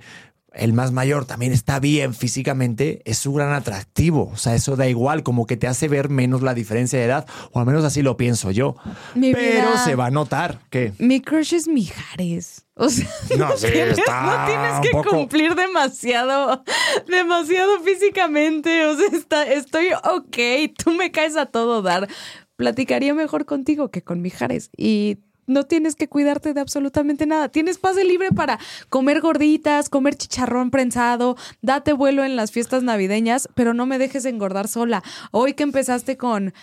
el 0.53 0.73
más 0.73 0.91
mayor 0.91 1.25
también 1.25 1.51
está 1.51 1.79
bien 1.79 2.13
físicamente, 2.13 3.01
es 3.05 3.17
su 3.17 3.33
gran 3.33 3.53
atractivo. 3.53 4.29
O 4.33 4.37
sea, 4.37 4.55
eso 4.55 4.75
da 4.75 4.87
igual, 4.87 5.23
como 5.23 5.45
que 5.47 5.57
te 5.57 5.67
hace 5.67 5.87
ver 5.87 6.09
menos 6.09 6.41
la 6.41 6.53
diferencia 6.53 6.99
de 6.99 7.05
edad, 7.05 7.27
o 7.51 7.59
al 7.59 7.65
menos 7.65 7.83
así 7.83 8.01
lo 8.01 8.17
pienso 8.17 8.51
yo. 8.51 8.75
Mi 9.15 9.33
Pero 9.33 9.69
vida. 9.69 9.83
se 9.83 9.95
va 9.95 10.07
a 10.07 10.11
notar 10.11 10.59
que. 10.69 10.93
Mi 10.99 11.21
crush 11.21 11.53
es 11.53 11.67
Mijares. 11.67 12.65
O 12.75 12.89
sea, 12.89 13.07
No, 13.37 13.37
no, 13.49 13.57
sí, 13.57 13.67
tienes, 13.71 13.97
no 13.97 14.45
tienes 14.45 14.79
que 14.81 14.89
poco- 14.91 15.09
cumplir 15.11 15.55
demasiado, 15.55 16.63
demasiado 17.07 17.79
físicamente. 17.81 18.85
O 18.85 18.95
sea, 18.97 19.07
está, 19.11 19.43
estoy 19.45 19.87
ok, 19.93 20.73
tú 20.83 20.91
me 20.91 21.11
caes 21.11 21.35
a 21.37 21.45
todo 21.47 21.81
dar. 21.81 22.07
Platicaría 22.55 23.13
mejor 23.13 23.45
contigo 23.45 23.89
que 23.89 24.03
con 24.03 24.21
Mijares. 24.21 24.69
Y 24.77 25.17
no 25.47 25.63
tienes 25.65 25.95
que 25.95 26.07
cuidarte 26.07 26.53
de 26.53 26.61
absolutamente 26.61 27.25
nada. 27.25 27.49
Tienes 27.49 27.77
pase 27.77 28.03
libre 28.03 28.31
para 28.31 28.59
comer 28.89 29.21
gorditas, 29.21 29.89
comer 29.89 30.15
chicharrón 30.15 30.71
prensado, 30.71 31.35
date 31.61 31.93
vuelo 31.93 32.23
en 32.23 32.35
las 32.35 32.51
fiestas 32.51 32.83
navideñas, 32.83 33.49
pero 33.55 33.73
no 33.73 33.85
me 33.85 33.97
dejes 33.97 34.25
engordar 34.25 34.67
sola. 34.67 35.03
Hoy 35.31 35.53
que 35.53 35.63
empezaste 35.63 36.17
con... 36.17 36.53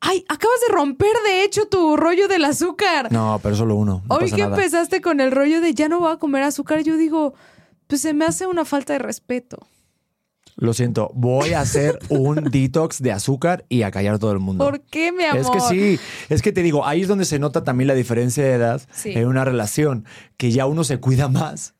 Ay, 0.00 0.24
acabas 0.28 0.60
de 0.68 0.74
romper 0.74 1.12
de 1.26 1.42
hecho 1.42 1.66
tu 1.68 1.96
rollo 1.96 2.28
del 2.28 2.44
azúcar. 2.44 3.10
No, 3.10 3.40
pero 3.42 3.56
solo 3.56 3.74
uno. 3.76 4.02
No 4.08 4.16
Hoy 4.16 4.30
que 4.30 4.42
nada. 4.42 4.54
empezaste 4.54 5.00
con 5.00 5.20
el 5.20 5.32
rollo 5.32 5.60
de 5.60 5.74
ya 5.74 5.88
no 5.88 6.00
voy 6.00 6.12
a 6.12 6.16
comer 6.18 6.42
azúcar, 6.42 6.82
yo 6.82 6.96
digo, 6.96 7.34
pues 7.86 8.02
se 8.02 8.12
me 8.12 8.26
hace 8.26 8.46
una 8.46 8.64
falta 8.64 8.92
de 8.92 8.98
respeto. 8.98 9.66
Lo 10.58 10.72
siento, 10.72 11.10
voy 11.14 11.52
a 11.52 11.60
hacer 11.60 11.98
un 12.08 12.36
detox 12.50 13.02
de 13.02 13.12
azúcar 13.12 13.66
y 13.68 13.82
a 13.82 13.90
callar 13.90 14.18
todo 14.18 14.32
el 14.32 14.38
mundo. 14.38 14.64
¿Por 14.64 14.80
qué, 14.80 15.12
mi 15.12 15.22
amor? 15.24 15.40
Es 15.42 15.50
que 15.50 15.60
sí, 15.60 16.00
es 16.30 16.40
que 16.40 16.50
te 16.50 16.62
digo, 16.62 16.86
ahí 16.86 17.02
es 17.02 17.08
donde 17.08 17.26
se 17.26 17.38
nota 17.38 17.62
también 17.62 17.88
la 17.88 17.94
diferencia 17.94 18.42
de 18.42 18.52
edad 18.54 18.80
Sí. 18.90 19.12
en 19.14 19.26
una 19.28 19.44
relación, 19.44 20.06
que 20.38 20.50
ya 20.50 20.64
uno 20.66 20.82
se 20.82 20.98
cuida 20.98 21.28
más 21.28 21.74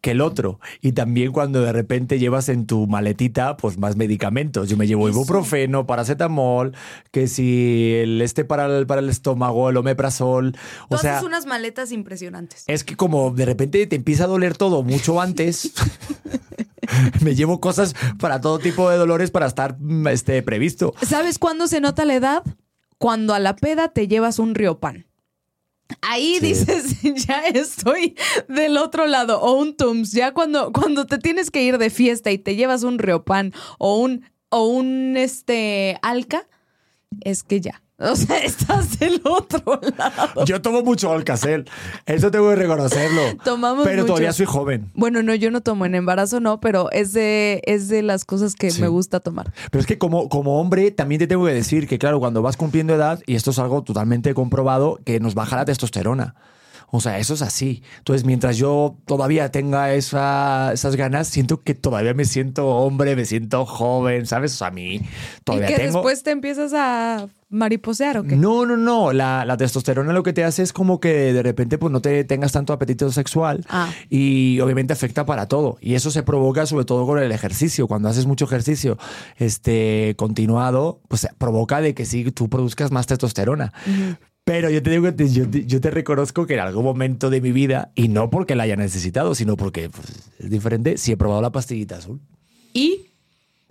que 0.00 0.12
el 0.12 0.20
otro. 0.20 0.60
Y 0.80 0.92
también 0.92 1.32
cuando 1.32 1.62
de 1.62 1.72
repente 1.72 2.18
llevas 2.18 2.48
en 2.48 2.66
tu 2.66 2.86
maletita, 2.86 3.56
pues 3.56 3.78
más 3.78 3.96
medicamentos. 3.96 4.68
Yo 4.68 4.76
me 4.76 4.86
llevo 4.86 5.08
ibuprofeno, 5.08 5.86
paracetamol, 5.86 6.74
que 7.10 7.26
si 7.28 7.94
el 7.94 8.20
este 8.20 8.44
para 8.44 8.66
el, 8.66 8.86
para 8.86 9.00
el 9.00 9.08
estómago, 9.08 9.70
el 9.70 9.76
omeprazol. 9.76 10.56
O 10.88 10.98
sea, 10.98 11.18
haces 11.18 11.26
unas 11.26 11.46
maletas 11.46 11.92
impresionantes. 11.92 12.64
es 12.66 12.84
que 12.84 12.96
como 12.96 13.30
de 13.30 13.44
repente 13.44 13.86
te 13.86 13.96
empieza 13.96 14.24
a 14.24 14.26
doler 14.28 14.56
todo 14.56 14.82
mucho 14.82 15.20
antes, 15.20 15.72
me 17.20 17.34
llevo 17.34 17.60
cosas 17.60 17.94
para 18.18 18.40
todo 18.40 18.58
tipo 18.58 18.90
de 18.90 18.96
dolores 18.96 19.30
para 19.30 19.46
estar 19.46 19.76
este, 20.10 20.42
previsto. 20.42 20.94
¿Sabes 21.02 21.38
cuándo 21.38 21.66
se 21.66 21.80
nota 21.80 22.04
la 22.04 22.14
edad? 22.14 22.42
Cuando 22.98 23.34
a 23.34 23.38
la 23.38 23.56
peda 23.56 23.88
te 23.88 24.08
llevas 24.08 24.38
un 24.38 24.54
riopan. 24.54 25.06
Ahí 26.00 26.38
dices, 26.40 27.02
ya 27.26 27.46
estoy 27.48 28.16
del 28.48 28.76
otro 28.76 29.06
lado. 29.06 29.40
O 29.40 29.54
un 29.54 29.76
Tums, 29.76 30.12
ya 30.12 30.32
cuando, 30.32 30.72
cuando 30.72 31.06
te 31.06 31.18
tienes 31.18 31.50
que 31.50 31.62
ir 31.62 31.78
de 31.78 31.90
fiesta 31.90 32.30
y 32.30 32.38
te 32.38 32.56
llevas 32.56 32.82
un 32.82 32.98
Riopan 32.98 33.52
o 33.78 33.98
un, 33.98 34.24
o 34.48 34.66
un 34.66 35.16
este 35.16 35.98
Alca, 36.02 36.48
es 37.20 37.42
que 37.42 37.60
ya. 37.60 37.83
O 37.98 38.16
sea, 38.16 38.38
estás 38.44 38.98
del 38.98 39.20
otro 39.24 39.80
lado. 39.96 40.44
Yo 40.46 40.60
tomo 40.60 40.82
mucho 40.82 41.12
Alcacel. 41.12 41.64
Eso 42.06 42.30
tengo 42.30 42.50
que 42.50 42.56
reconocerlo. 42.56 43.20
Tomamos 43.44 43.84
Pero 43.84 43.98
mucho. 44.02 44.06
todavía 44.06 44.32
soy 44.32 44.46
joven. 44.46 44.90
Bueno, 44.94 45.22
no, 45.22 45.34
yo 45.34 45.50
no 45.50 45.60
tomo 45.60 45.86
en 45.86 45.94
embarazo, 45.94 46.40
no, 46.40 46.60
pero 46.60 46.90
es 46.90 47.12
de, 47.12 47.62
es 47.66 47.88
de 47.88 48.02
las 48.02 48.24
cosas 48.24 48.54
que 48.56 48.70
Sí. 48.70 48.80
me 48.80 48.88
gusta 48.88 49.20
tomar. 49.20 49.52
Pero 49.70 49.80
es 49.80 49.86
que 49.86 49.96
como, 49.98 50.28
como 50.28 50.60
hombre 50.60 50.90
también 50.90 51.20
te 51.20 51.26
tengo 51.28 51.46
que 51.46 51.52
decir 51.54 51.86
que, 51.86 51.98
claro, 51.98 52.18
cuando 52.18 52.42
vas 52.42 52.56
cumpliendo 52.56 52.94
edad, 52.94 53.20
y 53.26 53.36
esto 53.36 53.52
es 53.52 53.58
algo 53.60 53.82
totalmente 53.84 54.34
comprobado, 54.34 54.98
que 55.04 55.20
nos 55.20 55.34
baja 55.34 55.56
la 55.56 55.64
testosterona. 55.64 56.34
O 56.96 57.00
sea, 57.00 57.18
eso 57.18 57.34
es 57.34 57.42
así. 57.42 57.82
Entonces, 57.98 58.24
mientras 58.24 58.56
yo 58.56 58.96
todavía 59.04 59.50
tenga 59.50 59.92
esa- 59.94 60.72
esas 60.72 60.94
ganas, 60.94 61.26
siento 61.26 61.60
que 61.64 61.74
todavía 61.74 62.14
me 62.14 62.24
siento 62.24 62.68
hombre, 62.68 63.16
me 63.16 63.24
siento 63.24 63.66
joven, 63.66 64.26
¿sabes? 64.26 64.54
O 64.54 64.56
sea, 64.58 64.68
a 64.68 64.70
mí 64.70 65.00
todavía 65.42 65.70
y 65.70 65.72
que 65.72 65.78
tengo... 65.80 65.94
después 65.98 66.22
te 66.22 66.30
empiezas 66.30 66.72
a 66.72 67.26
mariposear, 67.48 68.18
¿o 68.18 68.22
qué? 68.22 68.36
No, 68.36 68.64
no, 68.64 68.76
no. 68.76 69.12
La, 69.12 69.44
la 69.44 69.56
testosterona 69.56 70.12
lo 70.12 70.22
que 70.22 70.32
te 70.32 70.44
hace 70.44 70.62
es 70.62 70.72
como 70.72 71.00
que 71.00 71.32
de 71.32 71.42
repente 71.42 71.78
pues 71.78 71.90
no 71.92 72.00
te 72.00 72.22
tengas 72.22 72.52
tanto 72.52 72.72
apetito 72.72 73.10
sexual 73.10 73.64
Ah. 73.68 73.90
y 74.08 74.60
obviamente 74.60 74.92
afecta 74.92 75.26
para 75.26 75.48
todo. 75.48 75.78
Y 75.80 75.94
eso 75.94 76.12
se 76.12 76.22
provoca 76.22 76.64
sobre 76.66 76.84
todo 76.84 77.06
con 77.06 77.18
el 77.18 77.32
ejercicio. 77.32 77.88
Cuando 77.88 78.08
haces 78.08 78.26
mucho 78.26 78.44
ejercicio 78.44 78.98
este, 79.36 80.14
continuado, 80.16 81.00
pues 81.08 81.26
provoca 81.38 81.80
de 81.80 81.92
que 81.94 82.04
sí 82.06 82.30
tú 82.30 82.48
produzcas 82.48 82.92
más 82.92 83.06
testosterona. 83.08 83.72
Pero 84.44 84.68
yo 84.68 84.82
te 84.82 84.90
digo 84.90 85.14
que 85.16 85.28
yo, 85.28 85.48
te- 85.48 85.64
yo 85.66 85.80
te 85.80 85.90
reconozco 85.90 86.46
que 86.46 86.54
en 86.54 86.60
algún 86.60 86.84
momento 86.84 87.30
de 87.30 87.40
mi 87.40 87.50
vida, 87.52 87.90
y 87.94 88.08
no 88.08 88.28
porque 88.28 88.54
la 88.54 88.64
haya 88.64 88.76
necesitado, 88.76 89.34
sino 89.34 89.56
porque 89.56 89.88
pues, 89.88 90.06
es 90.38 90.50
diferente, 90.50 90.98
sí 90.98 91.12
he 91.12 91.16
probado 91.16 91.40
la 91.40 91.50
pastillita 91.50 91.96
azul. 91.96 92.20
Y, 92.72 93.06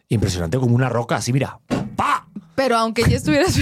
Impresionante 0.09 0.57
como 0.59 0.75
una 0.75 0.89
roca, 0.89 1.15
así 1.15 1.31
mira. 1.33 1.59
¡Pa! 1.95 2.27
pero 2.55 2.75
aunque 2.77 3.03
ya 3.09 3.17
estuvieras, 3.17 3.57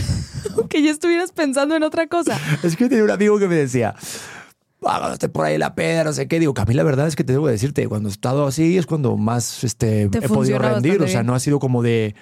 aunque 0.57 0.81
ya 0.83 0.91
estuvieras 0.91 1.31
pensando 1.31 1.75
en 1.75 1.83
otra 1.83 2.07
cosa. 2.07 2.37
Es 2.63 2.75
que 2.75 2.89
tenía 2.89 3.03
un 3.05 3.11
amigo 3.11 3.39
que 3.39 3.47
me 3.47 3.55
decía, 3.55 3.95
"Ah, 4.83 4.97
cuando 4.97 5.13
esté 5.13 5.29
por 5.29 5.45
ahí 5.45 5.57
la 5.57 5.75
peda, 5.75 6.03
no 6.03 6.11
sé 6.13 6.27
qué. 6.27 6.39
Digo, 6.39 6.53
que 6.53 6.61
a 6.61 6.65
mí 6.65 6.73
la 6.73 6.83
verdad 6.83 7.07
es 7.07 7.15
que 7.15 7.23
te 7.23 7.31
debo 7.33 7.47
decirte, 7.47 7.87
cuando 7.87 8.09
he 8.09 8.11
estado 8.11 8.45
así 8.47 8.77
es 8.77 8.85
cuando 8.85 9.15
más 9.17 9.63
este, 9.63 10.09
Te 10.09 10.17
he 10.19 10.27
podido 10.29 10.59
rendir. 10.59 11.01
O 11.01 11.07
sea, 11.07 11.23
no 11.23 11.35
ha 11.35 11.39
sido 11.39 11.59
como 11.59 11.83
de, 11.83 12.15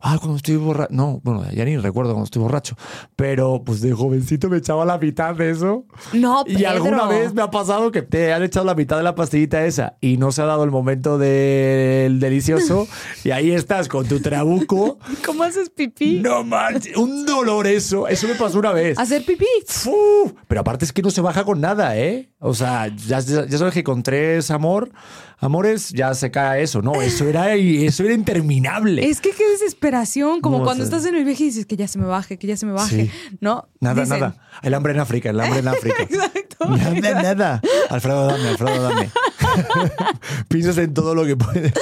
ah, 0.00 0.16
cuando 0.18 0.36
estoy 0.36 0.56
borracho. 0.56 0.92
No, 0.92 1.20
bueno, 1.22 1.44
ya 1.52 1.64
ni 1.64 1.76
recuerdo 1.76 2.12
cuando 2.12 2.24
estoy 2.24 2.42
borracho. 2.42 2.76
Pero 3.16 3.62
pues 3.64 3.80
de 3.80 3.92
jovencito 3.92 4.48
me 4.48 4.58
echaba 4.58 4.84
la 4.84 4.98
mitad 4.98 5.34
de 5.34 5.50
eso. 5.50 5.84
No, 6.12 6.44
Y 6.46 6.64
alguna 6.64 7.08
Pedro. 7.08 7.20
vez 7.20 7.34
me 7.34 7.42
ha 7.42 7.50
pasado 7.50 7.90
que 7.90 8.02
te 8.02 8.32
han 8.32 8.42
echado 8.42 8.66
la 8.66 8.74
mitad 8.74 8.96
de 8.96 9.02
la 9.02 9.14
pastillita 9.14 9.64
esa 9.64 9.96
y 10.00 10.16
no 10.16 10.32
se 10.32 10.42
ha 10.42 10.46
dado 10.46 10.64
el 10.64 10.70
momento 10.70 11.18
del 11.18 12.20
delicioso 12.20 12.86
y 13.24 13.30
ahí 13.30 13.50
estás 13.50 13.88
con 13.88 14.06
tu 14.06 14.20
trabuco. 14.20 14.98
¿Cómo 15.24 15.42
haces 15.42 15.70
pipí? 15.70 16.20
No 16.20 16.44
manches, 16.44 16.96
un 16.96 17.26
dolor 17.26 17.66
eso. 17.66 18.08
Eso 18.08 18.28
me 18.28 18.34
pasó 18.34 18.58
una 18.58 18.72
vez. 18.72 18.98
Hacer 18.98 19.24
pipí. 19.24 19.46
Uf, 19.86 20.32
pero 20.48 20.60
aparte 20.60 20.84
es 20.84 20.92
que 20.92 21.02
no 21.02 21.10
se 21.10 21.20
baja 21.20 21.44
con 21.44 21.60
nada, 21.60 21.96
¿eh? 21.96 22.30
O 22.38 22.54
sea, 22.54 22.88
ya, 22.88 23.20
sabes 23.20 23.74
que 23.74 23.82
con 23.82 24.02
tres 24.02 24.50
amor, 24.50 24.90
amores 25.38 25.90
ya 25.90 26.14
se 26.14 26.30
cae 26.30 26.62
eso, 26.62 26.82
¿no? 26.82 27.00
Eso 27.02 27.26
era, 27.26 27.54
eso 27.54 28.04
era 28.04 28.14
interminable. 28.14 29.08
Es 29.08 29.20
que 29.20 29.30
qué 29.30 29.44
desesperación, 29.86 30.40
como 30.40 30.58
No 30.58 30.64
cuando 30.64 30.84
estás 30.84 31.04
en 31.06 31.14
el 31.14 31.24
viaje 31.24 31.44
y 31.44 31.46
dices 31.46 31.66
que 31.66 31.76
ya 31.76 31.86
se 31.88 31.98
me 31.98 32.06
baje, 32.06 32.38
que 32.38 32.46
ya 32.46 32.56
se 32.56 32.66
me 32.66 32.72
baje, 32.72 33.06
Sí. 33.06 33.10
¿no? 33.40 33.68
Nada, 33.80 34.02
Dicen, 34.02 34.20
nada. 34.20 34.36
El 34.62 34.74
hambre 34.74 34.92
en 34.92 35.00
África, 35.00 35.30
el 35.30 35.40
hambre 35.40 35.60
en 35.60 35.68
África. 35.68 36.02
Exacto. 36.02 36.66
Nada, 36.68 37.22
nada. 37.34 37.62
Alfredo, 37.90 38.26
dame, 38.26 38.48
Alfredo, 38.48 38.82
dame. 38.82 39.10
Piensas 40.48 40.78
en 40.78 40.94
todo 40.94 41.14
lo 41.14 41.24
que 41.24 41.36
puedes. 41.36 41.72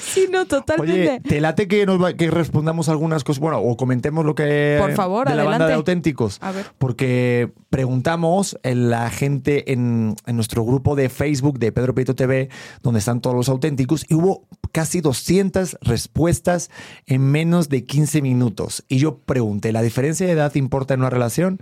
Sí, 0.00 0.26
no, 0.30 0.46
totalmente. 0.46 0.92
Oye, 1.10 1.20
¿te 1.20 1.40
late 1.40 1.68
que, 1.68 1.86
nos 1.86 2.02
va- 2.02 2.14
que 2.14 2.30
respondamos 2.30 2.88
algunas 2.88 3.24
cosas? 3.24 3.40
Bueno, 3.40 3.58
o 3.60 3.76
comentemos 3.76 4.24
lo 4.24 4.34
que. 4.34 4.76
Por 4.80 4.92
favor, 4.94 5.28
de 5.28 5.34
la 5.34 5.44
banda 5.44 5.56
adelante. 5.66 5.70
de 5.70 5.74
auténticos. 5.74 6.38
A 6.40 6.52
ver. 6.52 6.66
Porque 6.78 7.52
preguntamos 7.70 8.58
en 8.62 8.90
la 8.90 9.10
gente 9.10 9.72
en, 9.72 10.16
en 10.26 10.36
nuestro 10.36 10.64
grupo 10.64 10.96
de 10.96 11.08
Facebook 11.08 11.58
de 11.58 11.72
Pedro 11.72 11.94
Prieto 11.94 12.14
TV, 12.14 12.48
donde 12.82 12.98
están 13.00 13.20
todos 13.20 13.36
los 13.36 13.48
auténticos, 13.48 14.04
y 14.08 14.14
hubo 14.14 14.46
casi 14.72 15.00
200 15.00 15.78
respuestas 15.82 16.70
en 17.06 17.22
menos 17.30 17.68
de 17.68 17.84
15 17.84 18.22
minutos. 18.22 18.84
Y 18.88 18.98
yo 18.98 19.18
pregunté, 19.18 19.72
¿la 19.72 19.82
diferencia 19.82 20.26
de 20.26 20.32
edad 20.32 20.54
importa 20.56 20.94
en 20.94 21.00
una 21.00 21.10
relación? 21.10 21.60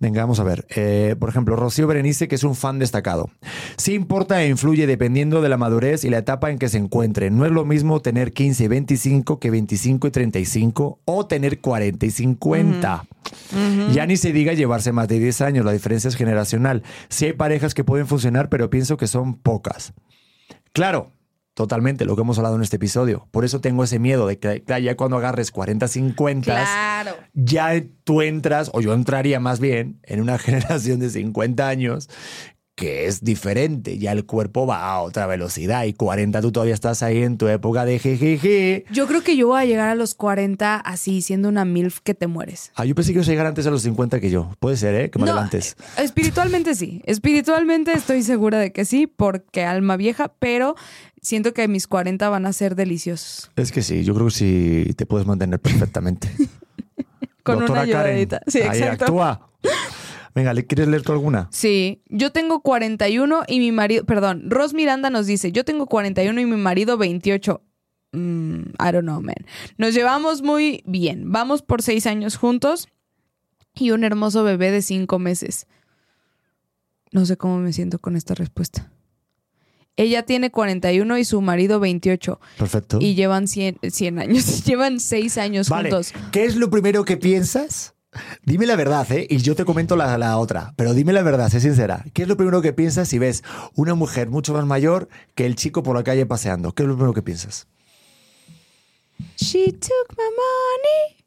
Venga, 0.00 0.20
vamos 0.20 0.38
a 0.38 0.44
ver. 0.44 0.64
Eh, 0.76 1.16
por 1.18 1.28
ejemplo, 1.28 1.56
Rocío 1.56 1.88
Berenice, 1.88 2.28
que 2.28 2.36
es 2.36 2.44
un 2.44 2.54
fan 2.54 2.78
destacado. 2.78 3.30
Sí 3.76 3.94
importa 3.94 4.42
e 4.42 4.48
influye 4.48 4.86
dependiendo 4.86 5.42
de 5.42 5.48
la 5.48 5.56
madurez 5.56 6.04
y 6.04 6.10
la 6.10 6.18
etapa 6.18 6.50
en 6.50 6.58
que 6.58 6.68
se 6.68 6.78
encuentre. 6.78 7.30
No 7.30 7.44
es 7.44 7.50
lo 7.50 7.64
mismo 7.64 8.00
tener 8.00 8.32
15 8.32 8.64
y 8.64 8.68
25 8.68 9.40
que 9.40 9.50
25 9.50 10.06
y 10.06 10.10
35 10.10 11.00
o 11.04 11.26
tener 11.26 11.60
40 11.60 12.06
y 12.06 12.10
50. 12.10 13.04
Ya 13.92 14.06
ni 14.06 14.16
se 14.16 14.32
diga 14.32 14.52
llevarse 14.52 14.92
más 14.92 15.08
de 15.08 15.18
10 15.18 15.40
años, 15.42 15.64
la 15.64 15.72
diferencia 15.72 16.08
es 16.08 16.16
generacional. 16.16 16.82
Sí 17.08 17.26
hay 17.26 17.32
parejas 17.32 17.74
que 17.74 17.84
pueden 17.84 18.06
funcionar, 18.06 18.48
pero 18.48 18.70
pienso 18.70 18.96
que 18.96 19.06
son 19.06 19.34
pocas. 19.34 19.94
Claro, 20.72 21.12
totalmente 21.58 22.04
lo 22.04 22.14
que 22.14 22.22
hemos 22.22 22.38
hablado 22.38 22.54
en 22.54 22.62
este 22.62 22.76
episodio. 22.76 23.26
Por 23.32 23.44
eso 23.44 23.60
tengo 23.60 23.82
ese 23.82 23.98
miedo 23.98 24.28
de 24.28 24.38
que 24.38 24.62
claro, 24.62 24.80
ya 24.82 24.96
cuando 24.96 25.16
agarres 25.16 25.50
40, 25.50 25.88
50, 25.88 26.44
Claro. 26.54 27.16
ya 27.34 27.82
tú 28.04 28.22
entras, 28.22 28.70
o 28.72 28.80
yo 28.80 28.94
entraría 28.94 29.40
más 29.40 29.58
bien, 29.58 29.98
en 30.04 30.20
una 30.20 30.38
generación 30.38 31.00
de 31.00 31.10
50 31.10 31.66
años 31.68 32.08
que 32.76 33.06
es 33.06 33.24
diferente. 33.24 33.98
Ya 33.98 34.12
el 34.12 34.24
cuerpo 34.24 34.64
va 34.64 34.84
a 34.88 35.00
otra 35.00 35.26
velocidad 35.26 35.82
y 35.82 35.94
40 35.94 36.40
tú 36.40 36.52
todavía 36.52 36.74
estás 36.74 37.02
ahí 37.02 37.24
en 37.24 37.36
tu 37.36 37.48
época 37.48 37.84
de 37.84 37.98
jejeje. 37.98 38.84
Yo 38.92 39.08
creo 39.08 39.22
que 39.24 39.36
yo 39.36 39.48
voy 39.48 39.60
a 39.60 39.64
llegar 39.64 39.88
a 39.88 39.96
los 39.96 40.14
40 40.14 40.76
así, 40.76 41.20
siendo 41.20 41.48
una 41.48 41.64
MILF 41.64 41.98
que 42.04 42.14
te 42.14 42.28
mueres. 42.28 42.70
Ah, 42.76 42.84
yo 42.84 42.94
pensé 42.94 43.10
que 43.10 43.16
ibas 43.18 43.26
a 43.26 43.32
llegar 43.32 43.46
antes 43.46 43.66
a 43.66 43.70
los 43.72 43.82
50 43.82 44.20
que 44.20 44.30
yo. 44.30 44.52
Puede 44.60 44.76
ser, 44.76 44.94
¿eh? 44.94 45.10
Que 45.10 45.18
me 45.18 45.26
No. 45.26 45.48
Espiritualmente 45.98 46.76
sí. 46.76 47.02
Espiritualmente 47.04 47.92
estoy 47.94 48.22
segura 48.22 48.60
de 48.60 48.72
que 48.72 48.84
sí, 48.84 49.08
porque 49.08 49.64
alma 49.64 49.96
vieja, 49.96 50.32
pero 50.38 50.76
siento 51.22 51.52
que 51.52 51.68
mis 51.68 51.86
40 51.86 52.28
van 52.28 52.46
a 52.46 52.52
ser 52.52 52.74
deliciosos. 52.74 53.50
Es 53.56 53.72
que 53.72 53.82
sí, 53.82 54.04
yo 54.04 54.14
creo 54.14 54.26
que 54.26 54.32
sí 54.32 54.94
te 54.96 55.06
puedes 55.06 55.26
mantener 55.26 55.60
perfectamente. 55.60 56.30
Con 57.42 57.62
una 57.62 57.80
ayudadita. 57.80 58.40
Sí, 58.46 58.60
ahí 58.60 58.78
exacto. 58.78 59.04
actúa. 59.04 59.50
Venga, 60.34 60.54
¿le 60.54 60.66
quieres 60.66 60.88
leer 60.88 61.02
tú 61.02 61.12
alguna? 61.12 61.48
Sí, 61.50 62.02
yo 62.06 62.30
tengo 62.30 62.60
41 62.62 63.42
y 63.48 63.58
mi 63.58 63.72
marido, 63.72 64.04
perdón, 64.04 64.50
Ros 64.50 64.74
Miranda 64.74 65.10
nos 65.10 65.26
dice, 65.26 65.50
yo 65.50 65.64
tengo 65.64 65.86
41 65.86 66.40
y 66.40 66.44
mi 66.44 66.56
marido 66.56 66.96
28. 66.98 67.62
Mm, 68.12 68.60
I 68.78 68.92
don't 68.92 69.02
know, 69.02 69.20
man. 69.20 69.34
Nos 69.76 69.94
llevamos 69.94 70.42
muy 70.42 70.82
bien. 70.86 71.32
Vamos 71.32 71.62
por 71.62 71.82
seis 71.82 72.06
años 72.06 72.36
juntos 72.36 72.88
y 73.74 73.90
un 73.90 74.04
hermoso 74.04 74.44
bebé 74.44 74.70
de 74.70 74.82
cinco 74.82 75.18
meses. 75.18 75.66
No 77.10 77.24
sé 77.26 77.36
cómo 77.36 77.58
me 77.58 77.72
siento 77.72 77.98
con 77.98 78.16
esta 78.16 78.34
respuesta. 78.34 78.92
Ella 79.98 80.22
tiene 80.22 80.50
41 80.50 81.18
y 81.18 81.24
su 81.24 81.40
marido 81.42 81.80
28 81.80 82.40
Perfecto. 82.56 82.98
y 83.00 83.14
llevan 83.14 83.48
100, 83.48 83.78
100 83.82 84.18
años, 84.20 84.64
llevan 84.64 85.00
seis 85.00 85.36
años 85.36 85.68
Vale, 85.68 85.90
juntos. 85.90 86.12
¿qué 86.32 86.44
es 86.44 86.56
lo 86.56 86.70
primero 86.70 87.04
que 87.04 87.16
piensas? 87.16 87.94
Dime 88.44 88.64
la 88.66 88.76
verdad, 88.76 89.10
¿eh? 89.12 89.26
Y 89.28 89.38
yo 89.38 89.54
te 89.54 89.64
comento 89.64 89.94
la, 89.96 90.16
la 90.16 90.38
otra. 90.38 90.72
Pero 90.76 90.94
dime 90.94 91.12
la 91.12 91.22
verdad, 91.22 91.50
sé 91.50 91.60
sincera. 91.60 92.04
¿Qué 92.14 92.22
es 92.22 92.28
lo 92.28 92.36
primero 92.36 92.62
que 92.62 92.72
piensas 92.72 93.08
si 93.08 93.18
ves 93.18 93.42
una 93.74 93.94
mujer 93.94 94.30
mucho 94.30 94.54
más 94.54 94.64
mayor 94.64 95.08
que 95.34 95.44
el 95.46 95.56
chico 95.56 95.82
por 95.82 95.94
la 95.94 96.04
calle 96.04 96.24
paseando? 96.26 96.72
¿Qué 96.72 96.84
es 96.84 96.88
lo 96.88 96.94
primero 96.94 97.12
que 97.12 97.22
piensas? 97.22 97.66
She 99.36 99.72
took 99.72 100.16
my 100.16 100.24
money 100.24 101.17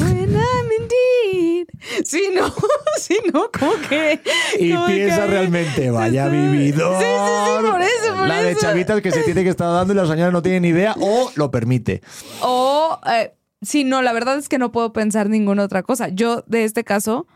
when 0.00 0.36
I'm 0.36 0.70
in 0.78 0.88
need. 0.88 1.68
Sí, 2.04 2.30
no, 2.34 2.52
sí, 2.98 3.18
no, 3.32 3.50
como 3.50 3.72
que. 3.88 4.20
Y 4.58 4.72
como 4.72 4.86
piensa 4.86 5.26
realmente, 5.26 5.90
vaya 5.90 6.30
Sí, 6.30 6.36
vividor. 6.36 7.00
Sí, 7.00 7.06
sí, 7.08 7.64
sí, 7.64 7.70
por 7.70 7.82
eso, 7.82 8.16
por 8.16 8.28
La 8.28 8.42
de 8.42 8.56
chavitas 8.56 9.00
que 9.00 9.10
se 9.10 9.22
tiene 9.22 9.44
que 9.44 9.50
estar 9.50 9.72
dando 9.72 9.92
y 9.92 9.96
la 9.96 10.06
señora 10.06 10.30
no 10.30 10.42
tiene 10.42 10.60
ni 10.60 10.68
idea 10.68 10.94
o 11.00 11.30
lo 11.34 11.50
permite. 11.50 12.02
O, 12.42 12.98
eh, 13.06 13.34
sí, 13.62 13.84
no, 13.84 14.02
la 14.02 14.12
verdad 14.12 14.38
es 14.38 14.48
que 14.48 14.58
no 14.58 14.72
puedo 14.72 14.92
pensar 14.92 15.28
ninguna 15.28 15.64
otra 15.64 15.82
cosa. 15.82 16.08
Yo, 16.08 16.44
de 16.46 16.64
este 16.64 16.84
caso, 16.84 17.26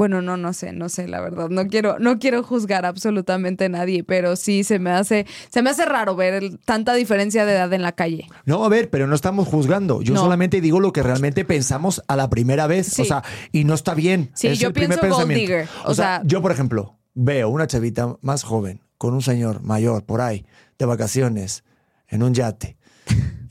bueno, 0.00 0.22
no, 0.22 0.38
no 0.38 0.54
sé, 0.54 0.72
no 0.72 0.88
sé, 0.88 1.06
la 1.08 1.20
verdad. 1.20 1.50
No 1.50 1.66
quiero, 1.66 1.98
no 1.98 2.18
quiero 2.18 2.42
juzgar 2.42 2.86
absolutamente 2.86 3.66
a 3.66 3.68
nadie, 3.68 4.02
pero 4.02 4.34
sí 4.34 4.64
se 4.64 4.78
me 4.78 4.90
hace, 4.92 5.26
se 5.50 5.60
me 5.60 5.68
hace 5.68 5.84
raro 5.84 6.16
ver 6.16 6.32
el- 6.42 6.58
tanta 6.58 6.94
diferencia 6.94 7.44
de 7.44 7.52
edad 7.52 7.70
en 7.74 7.82
la 7.82 7.92
calle. 7.92 8.26
No, 8.46 8.64
a 8.64 8.70
ver, 8.70 8.88
pero 8.88 9.06
no 9.06 9.14
estamos 9.14 9.46
juzgando. 9.46 10.00
Yo 10.00 10.14
No. 10.14 10.20
solamente 10.22 10.62
digo 10.62 10.80
lo 10.80 10.94
que 10.94 11.02
realmente 11.02 11.44
pensamos 11.44 12.02
a 12.08 12.16
la 12.16 12.30
primera 12.30 12.66
vez. 12.66 12.86
Sí. 12.86 13.02
O 13.02 13.04
sea, 13.04 13.22
y 13.52 13.64
no 13.64 13.74
está 13.74 13.92
bien. 13.92 14.30
Sí, 14.32 14.46
Es 14.46 14.58
yo 14.58 14.68
el 14.68 14.72
primer 14.72 14.98
pienso 14.98 15.14
gold 15.16 15.28
pensamiento. 15.28 15.52
digger, 15.52 15.68
o 15.84 15.90
O, 15.90 15.94
sea, 15.94 16.04
sea- 16.16 16.22
yo, 16.24 16.40
por 16.40 16.50
ejemplo, 16.52 16.98
veo 17.12 17.50
una 17.50 17.66
chavita 17.66 18.16
más 18.22 18.42
joven 18.42 18.80
con 18.96 19.12
un 19.12 19.20
señor 19.20 19.60
mayor 19.62 20.06
por 20.06 20.22
ahí 20.22 20.46
de 20.78 20.86
vacaciones 20.86 21.62
en 22.08 22.22
un 22.22 22.32
yate. 22.32 22.78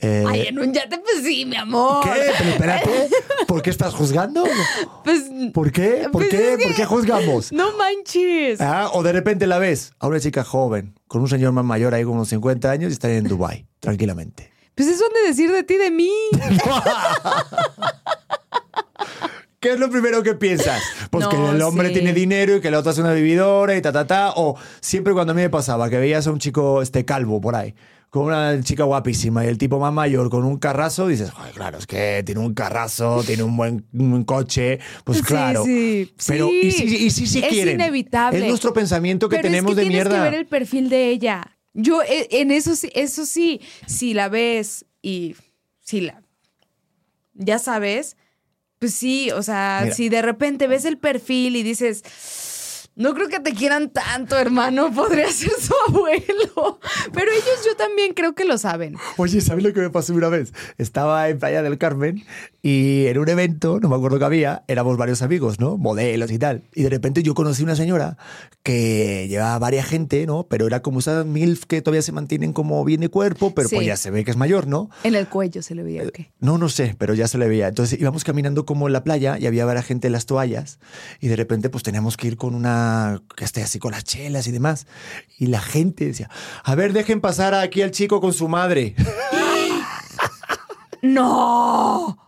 Eh, 0.02 0.24
Ay, 0.26 0.46
en 0.48 0.58
un 0.58 0.72
yate, 0.72 0.98
pues 0.98 1.22
sí, 1.24 1.44
mi 1.44 1.56
amor. 1.56 2.02
¿Qué? 2.04 2.32
Pero 2.38 2.50
espérate, 2.50 3.08
¿por 3.46 3.60
qué 3.60 3.70
estás 3.70 3.94
juzgando? 3.94 4.44
Pues. 5.04 5.24
¿Por 5.52 5.70
qué? 5.72 6.08
¿Por 6.10 6.12
pues 6.12 6.28
qué? 6.28 6.56
¿Por 6.62 6.74
qué 6.74 6.84
juzgamos? 6.86 7.52
No 7.52 7.76
manches. 7.76 8.60
Ah, 8.60 8.90
o 8.94 9.02
de 9.02 9.12
repente 9.12 9.46
la 9.46 9.58
ves 9.58 9.92
a 9.98 10.06
una 10.06 10.18
chica 10.18 10.42
joven 10.42 10.94
con 11.06 11.20
un 11.20 11.28
señor 11.28 11.52
más 11.52 11.64
mayor 11.64 11.94
ahí 11.94 12.04
con 12.04 12.14
unos 12.14 12.28
50 12.28 12.70
años 12.70 12.90
y 12.90 12.92
están 12.94 13.10
en 13.10 13.24
Dubai 13.24 13.66
tranquilamente. 13.78 14.50
Pues 14.74 14.88
eso 14.88 15.04
han 15.06 15.12
de 15.12 15.28
decir 15.28 15.52
de 15.52 15.62
ti, 15.62 15.76
de 15.76 15.90
mí. 15.90 16.10
¿Qué 19.60 19.72
es 19.72 19.78
lo 19.78 19.90
primero 19.90 20.22
que 20.22 20.34
piensas? 20.34 20.82
Pues 21.10 21.24
No, 21.24 21.28
que 21.28 21.36
el 21.36 21.60
hombre 21.60 21.88
sí. 21.88 21.94
tiene 21.94 22.14
dinero 22.14 22.56
y 22.56 22.60
que 22.62 22.70
la 22.70 22.78
otra 22.78 22.92
es 22.92 22.98
una 22.98 23.12
vividora 23.12 23.76
y 23.76 23.82
ta, 23.82 23.92
ta, 23.92 24.06
ta. 24.06 24.32
O 24.36 24.56
siempre 24.80 25.12
cuando 25.12 25.32
a 25.32 25.34
mí 25.34 25.42
me 25.42 25.50
pasaba 25.50 25.90
que 25.90 25.98
veías 25.98 26.26
a 26.26 26.30
un 26.30 26.38
chico 26.38 26.80
este 26.80 27.04
calvo 27.04 27.42
por 27.42 27.54
ahí, 27.54 27.74
con 28.10 28.24
una 28.24 28.60
chica 28.62 28.84
guapísima 28.84 29.44
y 29.44 29.48
el 29.48 29.56
tipo 29.56 29.78
más 29.78 29.92
mayor 29.92 30.28
con 30.30 30.44
un 30.44 30.58
carrazo, 30.58 31.06
dices, 31.06 31.30
"Joder, 31.30 31.52
claro, 31.54 31.78
es 31.78 31.86
que 31.86 32.22
tiene 32.26 32.40
un 32.40 32.54
carrazo, 32.54 33.22
tiene 33.24 33.44
un 33.44 33.56
buen 33.56 33.86
un 33.92 34.24
coche. 34.24 34.80
Pues 35.04 35.18
Sí, 35.18 35.24
claro. 35.24 35.64
sí, 35.64 36.12
Pero, 36.26 36.48
sí. 36.48 36.60
¿y 36.64 36.70
si, 36.72 36.84
y 37.06 37.10
si 37.10 37.38
Es 37.38 37.46
quieren? 37.48 37.76
inevitable. 37.76 38.40
Es 38.40 38.46
nuestro 38.48 38.72
pensamiento 38.72 39.28
que 39.28 39.36
Pero 39.36 39.48
tenemos 39.48 39.70
es 39.72 39.76
que 39.76 39.80
de 39.82 39.88
tienes 39.88 40.04
mierda. 40.08 40.24
que 40.24 40.30
ver 40.30 40.40
el 40.40 40.46
perfil 40.46 40.88
de 40.88 41.08
ella. 41.10 41.56
Yo 41.72 42.02
eh, 42.02 42.26
en 42.32 42.50
eso 42.50 42.74
sí, 42.74 42.90
eso 42.94 43.24
sí, 43.24 43.60
si 43.86 44.12
la 44.12 44.28
ves 44.28 44.84
y 45.02 45.36
si 45.80 46.00
la 46.00 46.20
ya 47.34 47.58
sabes, 47.60 48.16
pues 48.80 48.92
sí, 48.92 49.30
o 49.30 49.42
sea, 49.42 49.80
Mira. 49.84 49.94
si 49.94 50.08
de 50.08 50.20
repente 50.22 50.66
ves 50.66 50.84
el 50.84 50.98
perfil 50.98 51.54
y 51.56 51.62
dices, 51.62 52.02
no 53.00 53.14
creo 53.14 53.28
que 53.28 53.40
te 53.40 53.52
quieran 53.54 53.88
tanto, 53.90 54.36
hermano, 54.38 54.92
podría 54.94 55.30
ser 55.32 55.50
su 55.58 55.72
abuelo. 55.88 56.78
Pero 57.12 57.30
ellos 57.32 57.64
yo 57.66 57.74
también 57.76 58.12
creo 58.14 58.34
que 58.34 58.44
lo 58.44 58.58
saben. 58.58 58.96
Oye, 59.16 59.40
¿sabes 59.40 59.64
lo 59.64 59.72
que 59.72 59.80
me 59.80 59.90
pasó 59.90 60.14
una 60.14 60.28
vez? 60.28 60.52
Estaba 60.78 61.28
en 61.28 61.38
Playa 61.38 61.62
del 61.62 61.78
Carmen 61.78 62.24
y 62.62 63.06
en 63.06 63.18
un 63.18 63.28
evento, 63.28 63.80
no 63.80 63.88
me 63.88 63.96
acuerdo 63.96 64.18
qué 64.18 64.24
había, 64.26 64.64
éramos 64.68 64.96
varios 64.98 65.22
amigos, 65.22 65.58
¿no? 65.60 65.78
Modelos 65.78 66.30
y 66.30 66.38
tal. 66.38 66.62
Y 66.74 66.82
de 66.82 66.90
repente 66.90 67.22
yo 67.22 67.34
conocí 67.34 67.62
una 67.62 67.74
señora 67.74 68.18
que 68.62 69.26
llevaba 69.28 69.58
varias 69.58 69.86
gente, 69.86 70.26
¿no? 70.26 70.44
Pero 70.48 70.66
era 70.66 70.80
como 70.82 70.98
esas 70.98 71.24
MILF 71.24 71.64
que 71.64 71.80
todavía 71.80 72.02
se 72.02 72.12
mantienen 72.12 72.52
como 72.52 72.84
bien 72.84 73.00
de 73.00 73.08
cuerpo, 73.08 73.54
pero 73.54 73.68
Sí. 73.68 73.76
pues 73.76 73.86
ya 73.86 73.96
se 73.96 74.10
ve 74.10 74.24
que 74.24 74.30
es 74.30 74.36
mayor, 74.36 74.66
¿no? 74.66 74.90
En 75.04 75.14
el 75.14 75.26
cuello 75.26 75.62
se 75.62 75.74
le 75.74 75.82
veía 75.82 76.02
o 76.02 76.10
qué. 76.10 76.30
No, 76.40 76.58
no 76.58 76.68
sé, 76.68 76.94
pero 76.98 77.14
ya 77.14 77.26
se 77.28 77.38
le 77.38 77.48
veía. 77.48 77.68
Entonces 77.68 77.98
íbamos 77.98 78.24
caminando 78.24 78.66
como 78.66 78.86
en 78.88 78.92
la 78.92 79.02
playa 79.04 79.38
y 79.38 79.46
había 79.46 79.64
varias 79.64 79.86
gente 79.86 80.08
en 80.08 80.12
las 80.12 80.26
toallas 80.26 80.78
y 81.20 81.28
de 81.28 81.36
repente 81.36 81.70
pues 81.70 81.82
teníamos 81.82 82.16
que 82.18 82.26
ir 82.28 82.36
con 82.36 82.54
una, 82.54 82.89
que 83.36 83.44
esté 83.44 83.62
así 83.62 83.78
con 83.78 83.92
las 83.92 84.04
chelas 84.04 84.46
y 84.46 84.52
demás. 84.52 84.86
Y 85.38 85.46
la 85.46 85.60
gente 85.60 86.04
decía, 86.06 86.28
a 86.64 86.74
ver, 86.74 86.92
dejen 86.92 87.20
pasar 87.20 87.54
aquí 87.54 87.82
al 87.82 87.90
chico 87.90 88.20
con 88.20 88.32
su 88.32 88.48
madre. 88.48 88.94
¡No! 91.02 92.18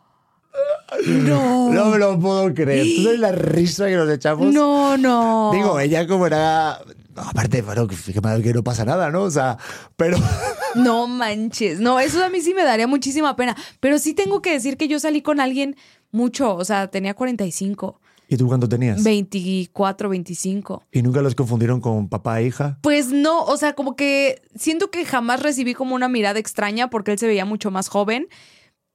¡No! 1.06 1.72
No 1.72 1.84
me 1.86 1.98
lo 1.98 2.18
puedo 2.18 2.52
creer. 2.54 2.86
¿Tú 2.96 3.02
sabes 3.04 3.18
la 3.20 3.32
risa 3.32 3.86
que 3.86 3.96
nos 3.96 4.08
echamos? 4.10 4.52
No, 4.52 4.96
no. 4.96 5.50
Digo, 5.52 5.80
ella 5.80 6.06
como 6.06 6.26
era... 6.26 6.78
no, 7.14 7.22
aparte, 7.22 7.62
bueno, 7.62 7.86
que, 7.86 7.96
que- 7.96 8.12
que 8.42 8.52
no 8.54 8.62
pasa 8.62 8.84
nada, 8.84 9.10
¿no? 9.10 9.22
O 9.22 9.30
sea, 9.30 9.56
pero... 9.96 10.18
No 10.74 11.06
manches. 11.06 11.80
No, 11.80 12.00
eso 12.00 12.24
a 12.24 12.30
mí 12.30 12.40
sí 12.40 12.54
me 12.54 12.64
daría 12.64 12.86
muchísima 12.86 13.36
pena. 13.36 13.54
Pero 13.80 13.98
sí 13.98 14.14
tengo 14.14 14.40
que 14.40 14.52
decir 14.52 14.78
que 14.78 14.88
yo 14.88 14.98
salí 14.98 15.20
con 15.20 15.38
alguien 15.38 15.76
mucho. 16.12 16.54
O 16.56 16.64
sea, 16.64 16.88
tenía 16.88 17.12
45, 17.12 18.00
¿Y 18.32 18.36
tú 18.38 18.46
cuánto 18.46 18.66
tenías? 18.66 19.04
24, 19.04 20.08
25. 20.08 20.86
¿Y 20.90 21.02
nunca 21.02 21.20
los 21.20 21.34
confundieron 21.34 21.82
con 21.82 22.08
papá 22.08 22.40
e 22.40 22.46
hija? 22.46 22.78
Pues 22.80 23.08
no, 23.08 23.44
o 23.44 23.58
sea, 23.58 23.74
como 23.74 23.94
que 23.94 24.40
siento 24.54 24.90
que 24.90 25.04
jamás 25.04 25.42
recibí 25.42 25.74
como 25.74 25.94
una 25.94 26.08
mirada 26.08 26.38
extraña 26.38 26.88
porque 26.88 27.12
él 27.12 27.18
se 27.18 27.26
veía 27.26 27.44
mucho 27.44 27.70
más 27.70 27.88
joven. 27.88 28.28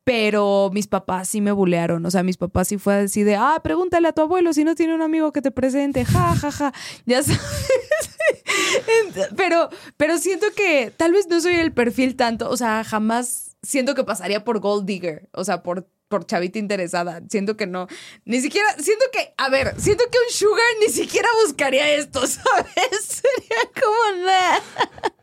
Pero 0.04 0.72
mis 0.74 0.88
papás 0.88 1.28
sí 1.28 1.42
me 1.42 1.52
bulearon. 1.52 2.04
O 2.04 2.10
sea, 2.10 2.24
mis 2.24 2.38
papás 2.38 2.70
sí 2.70 2.80
fue 2.80 2.96
así 2.96 3.22
de, 3.22 3.36
ah, 3.36 3.60
pregúntale 3.62 4.08
a 4.08 4.14
tu 4.14 4.22
abuelo 4.22 4.54
si 4.54 4.64
no 4.64 4.74
tiene 4.74 4.96
un 4.96 5.04
amigo 5.04 5.32
que 5.32 5.44
te 5.44 5.52
presente. 5.52 6.04
Ja, 6.04 6.34
ja, 6.36 6.52
ja. 6.52 6.74
Ya 7.06 7.22
sabes. 7.22 7.40
Pero, 9.38 9.70
pero 9.96 10.18
siento 10.18 10.48
que 10.56 10.92
tal 10.96 11.14
vez 11.14 11.28
no 11.30 11.40
soy 11.40 11.56
el 11.56 11.72
perfil 11.72 12.16
tanto. 12.16 12.50
O 12.50 12.58
sea, 12.58 12.84
jamás 12.84 13.56
siento 13.62 13.96
que 13.96 14.04
pasaría 14.04 14.44
por 14.44 14.60
Gold 14.60 14.86
Digger. 14.86 15.30
O 15.34 15.44
sea, 15.44 15.62
por, 15.64 15.88
por 16.08 16.26
chavita 16.26 16.60
interesada. 16.60 17.22
Siento 17.30 17.58
que 17.58 17.68
no. 17.68 17.88
Ni 18.26 18.42
siquiera, 18.42 18.68
siento 18.80 19.06
que, 19.12 19.34
a 19.38 19.50
ver, 19.50 19.74
siento 19.80 20.04
que 20.12 20.18
un 20.18 20.34
sugar 20.34 20.66
ni 20.80 20.90
siquiera 20.90 21.28
buscaría 21.46 21.94
esto, 21.96 22.20
¿sabes? 22.28 22.74
Sería 23.02 23.72
como 23.74 24.26
nada. 24.26 24.62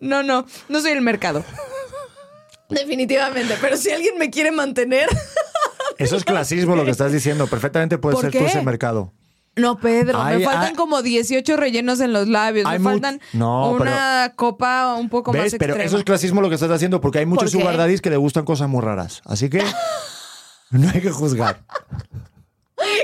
No, 0.00 0.22
no, 0.22 0.46
no 0.68 0.80
soy 0.80 0.92
el 0.92 1.00
mercado. 1.00 1.44
Definitivamente, 2.68 3.56
pero 3.60 3.76
si 3.76 3.90
alguien 3.90 4.16
me 4.16 4.30
quiere 4.30 4.52
mantener. 4.52 5.08
Eso 5.96 6.16
es 6.16 6.24
clasismo 6.24 6.76
lo 6.76 6.84
que 6.84 6.92
estás 6.92 7.10
diciendo. 7.10 7.48
Perfectamente 7.48 7.98
puede 7.98 8.14
¿Por 8.14 8.22
ser 8.22 8.30
tú 8.30 8.38
qué? 8.38 8.46
ese 8.46 8.62
mercado. 8.62 9.12
No, 9.58 9.78
Pedro, 9.78 10.20
Ay, 10.22 10.38
me 10.38 10.44
faltan 10.44 10.70
ay. 10.70 10.74
como 10.74 11.02
18 11.02 11.56
rellenos 11.56 12.00
en 12.00 12.12
los 12.12 12.28
labios. 12.28 12.68
Me 12.70 12.78
faltan 12.80 13.20
No, 13.32 13.70
una 13.72 14.32
copa 14.36 14.94
un 14.94 15.08
poco 15.08 15.32
más. 15.32 15.54
Pero 15.58 15.76
eso 15.76 15.98
es 15.98 16.04
clasismo 16.04 16.40
lo 16.40 16.48
que 16.48 16.54
estás 16.54 16.70
haciendo 16.70 17.00
porque 17.00 17.18
hay 17.18 17.26
muchos 17.26 17.50
sugar 17.50 17.76
daddies 17.76 18.00
que 18.00 18.10
le 18.10 18.16
gustan 18.16 18.44
cosas 18.44 18.68
muy 18.68 18.82
raras. 18.82 19.22
Así 19.24 19.48
que 19.50 19.62
no 20.70 20.88
hay 20.88 21.00
que 21.00 21.10
juzgar. 21.10 21.62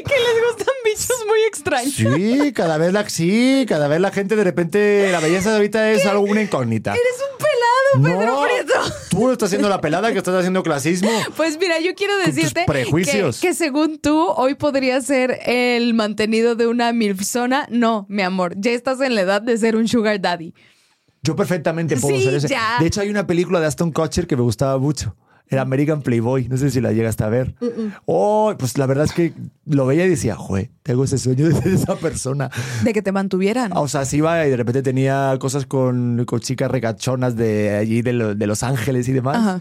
Que 0.05 0.14
les 0.14 0.45
gustan 0.49 0.74
bichos 0.85 1.24
muy 1.26 1.39
extraños. 1.49 1.95
Sí, 1.95 2.53
cada 2.53 2.78
vez 2.78 2.93
la, 2.93 3.09
sí, 3.09 3.64
cada 3.68 3.89
vez 3.89 4.01
la 4.01 4.11
gente 4.11 4.37
de 4.37 4.45
repente, 4.45 5.09
la 5.11 5.20
belleza 5.20 5.51
de 5.51 5.57
ahorita 5.57 5.91
es 5.93 6.05
algo 6.07 6.24
una 6.24 6.43
incógnita. 6.43 6.93
Eres 6.93 7.03
un 7.30 7.39
pelado, 7.39 8.18
Pedro 8.20 8.35
No, 8.37 8.43
Prieto. 8.43 8.95
tú 9.11 9.30
estás 9.30 9.49
haciendo 9.49 9.68
la 9.68 9.80
pelada 9.80 10.12
que 10.12 10.18
estás 10.18 10.35
haciendo 10.35 10.62
clasismo. 10.62 11.11
Pues 11.37 11.59
mira, 11.59 11.78
yo 11.80 11.95
quiero 11.95 12.16
decirte 12.18 12.64
prejuicios. 12.66 13.41
Que, 13.41 13.49
que 13.49 13.55
según 13.55 13.99
tú, 13.99 14.18
hoy 14.37 14.55
podría 14.55 15.01
ser 15.01 15.41
el 15.47 15.95
mantenido 15.95 16.55
de 16.57 16.66
una 16.66 16.93
milfzona. 16.93 17.66
No, 17.70 18.07
mi 18.09 18.22
amor, 18.22 18.55
ya 18.57 18.70
estás 18.72 19.01
en 19.01 19.14
la 19.14 19.22
edad 19.22 19.43
de 19.43 19.57
ser 19.59 19.76
un 19.76 19.89
sugar 19.89 20.20
daddy. 20.20 20.55
Yo 21.22 21.35
perfectamente 21.37 21.97
puedo 21.97 22.16
Sí, 22.16 22.24
ser 22.24 22.35
ese. 22.35 22.49
ya. 22.49 22.76
De 22.80 22.87
hecho, 22.87 23.01
hay 23.01 23.09
una 23.09 23.26
película 23.26 23.59
de 23.61 23.66
Aston 23.66 23.93
Kutcher 23.93 24.26
que 24.26 24.37
me 24.37 24.43
gustaba 24.43 24.76
mucho. 24.78 25.16
Era 25.49 25.63
American 25.63 26.01
Playboy. 26.03 26.49
No 26.49 26.57
sé 26.57 26.71
si 26.71 26.81
la 26.81 26.93
llegaste 26.93 27.23
a 27.23 27.29
ver. 27.29 27.55
Oh, 28.07 28.55
pues 28.59 28.79
la 28.79 28.87
verdad 28.87 29.05
es 29.05 29.13
que 29.13 29.35
lo 29.67 29.85
veía 29.87 30.07
y 30.07 30.09
decía, 30.09 30.35
jue, 30.37 30.71
tengo 30.83 31.05
ese 31.05 31.19
sueño 31.19 31.49
de 31.49 31.55
ser 31.55 31.73
esa 31.73 31.97
persona. 31.97 32.51
De 32.83 32.93
que 32.93 33.03
te 33.03 33.13
mantuvieran. 33.13 33.73
O 33.77 33.87
sea, 33.89 34.05
sí 34.05 34.17
iba 34.19 34.47
y 34.47 34.51
de 34.51 34.57
repente 34.57 34.83
tenía 34.83 35.37
cosas 35.39 35.67
con, 35.67 36.25
con 36.27 36.41
chicas 36.41 36.71
recachonas 36.71 37.37
de 37.37 37.77
allí, 37.77 38.01
de, 38.03 38.13
lo- 38.15 38.35
de 38.35 38.47
Los 38.47 38.63
Ángeles 38.63 39.09
y 39.09 39.13
demás. 39.13 39.37
Ajá. 39.37 39.61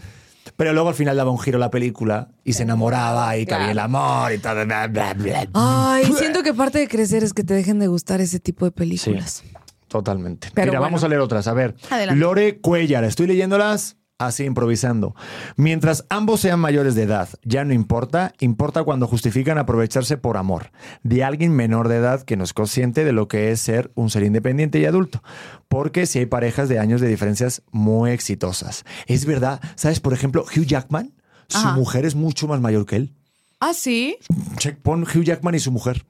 Pero 0.56 0.72
luego 0.74 0.90
al 0.90 0.94
final 0.94 1.16
daba 1.16 1.30
un 1.30 1.38
giro 1.38 1.58
la 1.58 1.70
película 1.70 2.28
y 2.44 2.52
se 2.52 2.64
enamoraba 2.64 3.36
y 3.38 3.46
cabía 3.46 3.70
el 3.70 3.78
amor 3.78 4.30
y 4.32 4.38
todo. 4.38 4.64
Bla, 4.66 4.86
bla, 4.88 5.14
bla. 5.14 5.48
Ay, 5.54 6.04
siento 6.18 6.42
que 6.42 6.52
parte 6.54 6.78
de 6.78 6.88
crecer 6.88 7.24
es 7.24 7.32
que 7.32 7.44
te 7.44 7.54
dejen 7.54 7.78
de 7.78 7.86
gustar 7.88 8.20
ese 8.20 8.40
tipo 8.40 8.64
de 8.66 8.70
películas. 8.70 9.42
Totalmente. 9.88 10.48
Pero 10.54 10.66
Mira, 10.72 10.80
bueno. 10.80 10.92
vamos 10.92 11.04
a 11.04 11.08
leer 11.08 11.20
otras. 11.20 11.46
A 11.46 11.54
ver. 11.54 11.74
Adelante. 11.90 12.20
Lore 12.20 12.58
Cuellar. 12.60 13.04
Estoy 13.04 13.26
leyéndolas 13.26 13.96
así 14.18 14.44
improvisando. 14.44 15.14
Mientras 15.56 16.04
ambos 16.08 16.40
sean 16.40 16.60
mayores 16.60 16.94
de 16.94 17.02
edad, 17.02 17.28
ya 17.42 17.64
no 17.64 17.72
importa, 17.74 18.32
importa 18.40 18.84
cuando 18.84 19.06
justifican 19.06 19.58
aprovecharse 19.58 20.16
por 20.16 20.36
amor 20.36 20.70
de 21.02 21.24
alguien 21.24 21.52
menor 21.52 21.88
de 21.88 21.96
edad 21.96 22.22
que 22.22 22.36
no 22.36 22.44
es 22.44 22.52
consciente 22.52 23.04
de 23.04 23.12
lo 23.12 23.28
que 23.28 23.50
es 23.50 23.60
ser 23.60 23.90
un 23.94 24.10
ser 24.10 24.22
independiente 24.22 24.78
y 24.78 24.84
adulto. 24.84 25.22
Porque 25.68 26.06
si 26.06 26.20
hay 26.20 26.26
parejas 26.26 26.68
de 26.68 26.78
años 26.78 27.00
de 27.00 27.08
diferencias 27.08 27.62
muy 27.72 28.10
exitosas. 28.12 28.84
Es 29.06 29.24
verdad, 29.26 29.60
¿sabes? 29.74 30.00
Por 30.00 30.12
ejemplo, 30.12 30.44
Hugh 30.44 30.64
Jackman, 30.66 31.12
su 31.48 31.58
Ajá. 31.58 31.72
mujer 31.76 32.04
es 32.04 32.14
mucho 32.14 32.46
más 32.48 32.60
mayor 32.60 32.86
que 32.86 32.96
él. 32.96 33.14
Ah, 33.60 33.74
sí. 33.74 34.16
Check, 34.58 34.78
pon 34.78 35.02
Hugh 35.02 35.24
Jackman 35.24 35.54
y 35.54 35.58
su 35.60 35.72
mujer. 35.72 36.04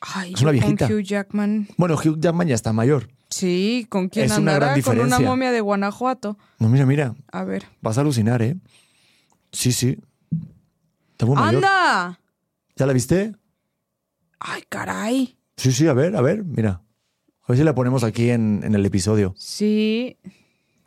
Ay, 0.00 0.34
Es 0.34 0.42
una 0.42 0.50
viejita. 0.52 0.86
Hugh 0.86 1.00
Jackman. 1.02 1.68
Bueno, 1.76 1.94
Hugh 1.94 2.18
Jackman 2.20 2.48
ya 2.48 2.54
está 2.54 2.72
mayor. 2.72 3.08
Sí, 3.28 3.86
¿con 3.88 4.08
quién 4.08 4.26
Es 4.26 4.30
una 4.32 4.38
andará? 4.54 4.58
gran 4.72 4.82
Con 4.82 4.94
una 4.94 5.02
diferencia. 5.04 5.26
momia 5.28 5.50
de 5.52 5.60
Guanajuato. 5.60 6.38
No, 6.58 6.68
mira, 6.68 6.86
mira. 6.86 7.14
A 7.32 7.44
ver. 7.44 7.64
Vas 7.82 7.98
a 7.98 8.02
alucinar, 8.02 8.40
¿eh? 8.42 8.56
Sí, 9.52 9.72
sí. 9.72 9.98
Mayor. 11.20 11.38
¡Anda! 11.64 12.20
¿Ya 12.76 12.86
la 12.86 12.92
viste? 12.92 13.34
Ay, 14.38 14.62
caray. 14.68 15.38
Sí, 15.56 15.72
sí, 15.72 15.86
a 15.88 15.92
ver, 15.94 16.14
a 16.14 16.20
ver, 16.20 16.44
mira. 16.44 16.82
A 17.42 17.46
ver 17.48 17.58
si 17.58 17.64
la 17.64 17.74
ponemos 17.74 18.04
aquí 18.04 18.30
en, 18.30 18.60
en 18.64 18.74
el 18.74 18.84
episodio. 18.84 19.34
Sí. 19.38 20.18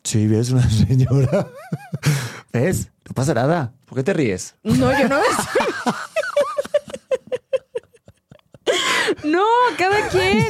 Sí, 0.04 0.28
ves 0.28 0.52
una 0.52 0.70
señora. 0.70 1.48
¿Ves? 2.54 2.92
No 3.08 3.14
pasa 3.14 3.34
nada. 3.34 3.74
¿Por 3.86 3.98
qué 3.98 4.04
te 4.04 4.14
ríes? 4.14 4.56
No, 4.64 4.98
yo 4.98 5.10
no 5.10 5.18
No, 9.24 9.44
cada 9.78 10.08
quien, 10.10 10.44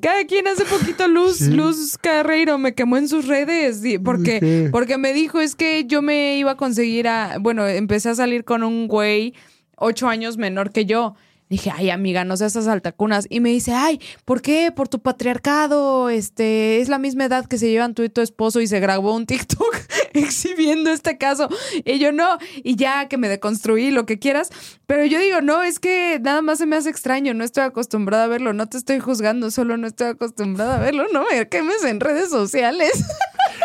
cada 0.00 0.24
quien 0.24 0.48
hace 0.48 0.64
poquito 0.64 1.06
Luz, 1.08 1.36
Sí. 1.38 1.50
Luz 1.50 1.98
Carreiro 1.98 2.58
me 2.58 2.74
quemó 2.74 2.96
en 2.96 3.08
sus 3.08 3.26
redes 3.26 3.82
porque, 4.02 4.68
porque 4.72 4.98
me 4.98 5.12
dijo 5.12 5.40
es 5.40 5.54
que 5.54 5.84
yo 5.86 6.02
me 6.02 6.36
iba 6.38 6.52
a 6.52 6.56
conseguir 6.56 7.08
a, 7.08 7.38
bueno, 7.38 7.66
empecé 7.66 8.08
a 8.10 8.14
salir 8.14 8.44
con 8.44 8.62
un 8.62 8.88
güey 8.88 9.34
ocho 9.76 10.08
años 10.08 10.36
menor 10.38 10.72
que 10.72 10.86
yo. 10.86 11.14
Dije, 11.48 11.70
ay 11.74 11.90
amiga, 11.90 12.24
no 12.24 12.36
seas 12.36 12.52
esas 12.52 12.68
altacunas. 12.68 13.26
Y 13.30 13.40
me 13.40 13.50
dice, 13.50 13.72
ay, 13.72 14.00
¿por 14.24 14.42
qué? 14.42 14.72
Por 14.74 14.88
tu 14.88 15.00
patriarcado, 15.00 16.08
este, 16.08 16.80
es 16.80 16.88
la 16.88 16.98
misma 16.98 17.24
edad 17.24 17.46
que 17.46 17.58
se 17.58 17.68
llevan 17.68 17.94
tú 17.94 18.02
y 18.02 18.08
tu 18.08 18.20
esposo 18.20 18.60
y 18.60 18.66
se 18.66 18.80
grabó 18.80 19.14
un 19.14 19.26
TikTok. 19.26 19.74
exhibiendo 20.14 20.90
este 20.90 21.18
caso. 21.18 21.48
Y 21.84 21.98
yo 21.98 22.12
no, 22.12 22.38
y 22.62 22.76
ya 22.76 23.08
que 23.08 23.18
me 23.18 23.28
deconstruí, 23.28 23.90
lo 23.90 24.06
que 24.06 24.18
quieras. 24.18 24.50
Pero 24.86 25.04
yo 25.04 25.18
digo, 25.18 25.40
no, 25.40 25.62
es 25.62 25.78
que 25.78 26.18
nada 26.20 26.42
más 26.42 26.58
se 26.58 26.66
me 26.66 26.76
hace 26.76 26.90
extraño, 26.90 27.34
no 27.34 27.44
estoy 27.44 27.64
acostumbrada 27.64 28.24
a 28.24 28.28
verlo, 28.28 28.52
no 28.52 28.68
te 28.68 28.78
estoy 28.78 29.00
juzgando, 29.00 29.50
solo 29.50 29.76
no 29.76 29.86
estoy 29.86 30.08
acostumbrada 30.08 30.76
a 30.76 30.80
verlo, 30.80 31.06
no 31.12 31.24
me 31.30 31.48
quemes 31.48 31.84
en 31.84 32.00
redes 32.00 32.30
sociales. 32.30 32.92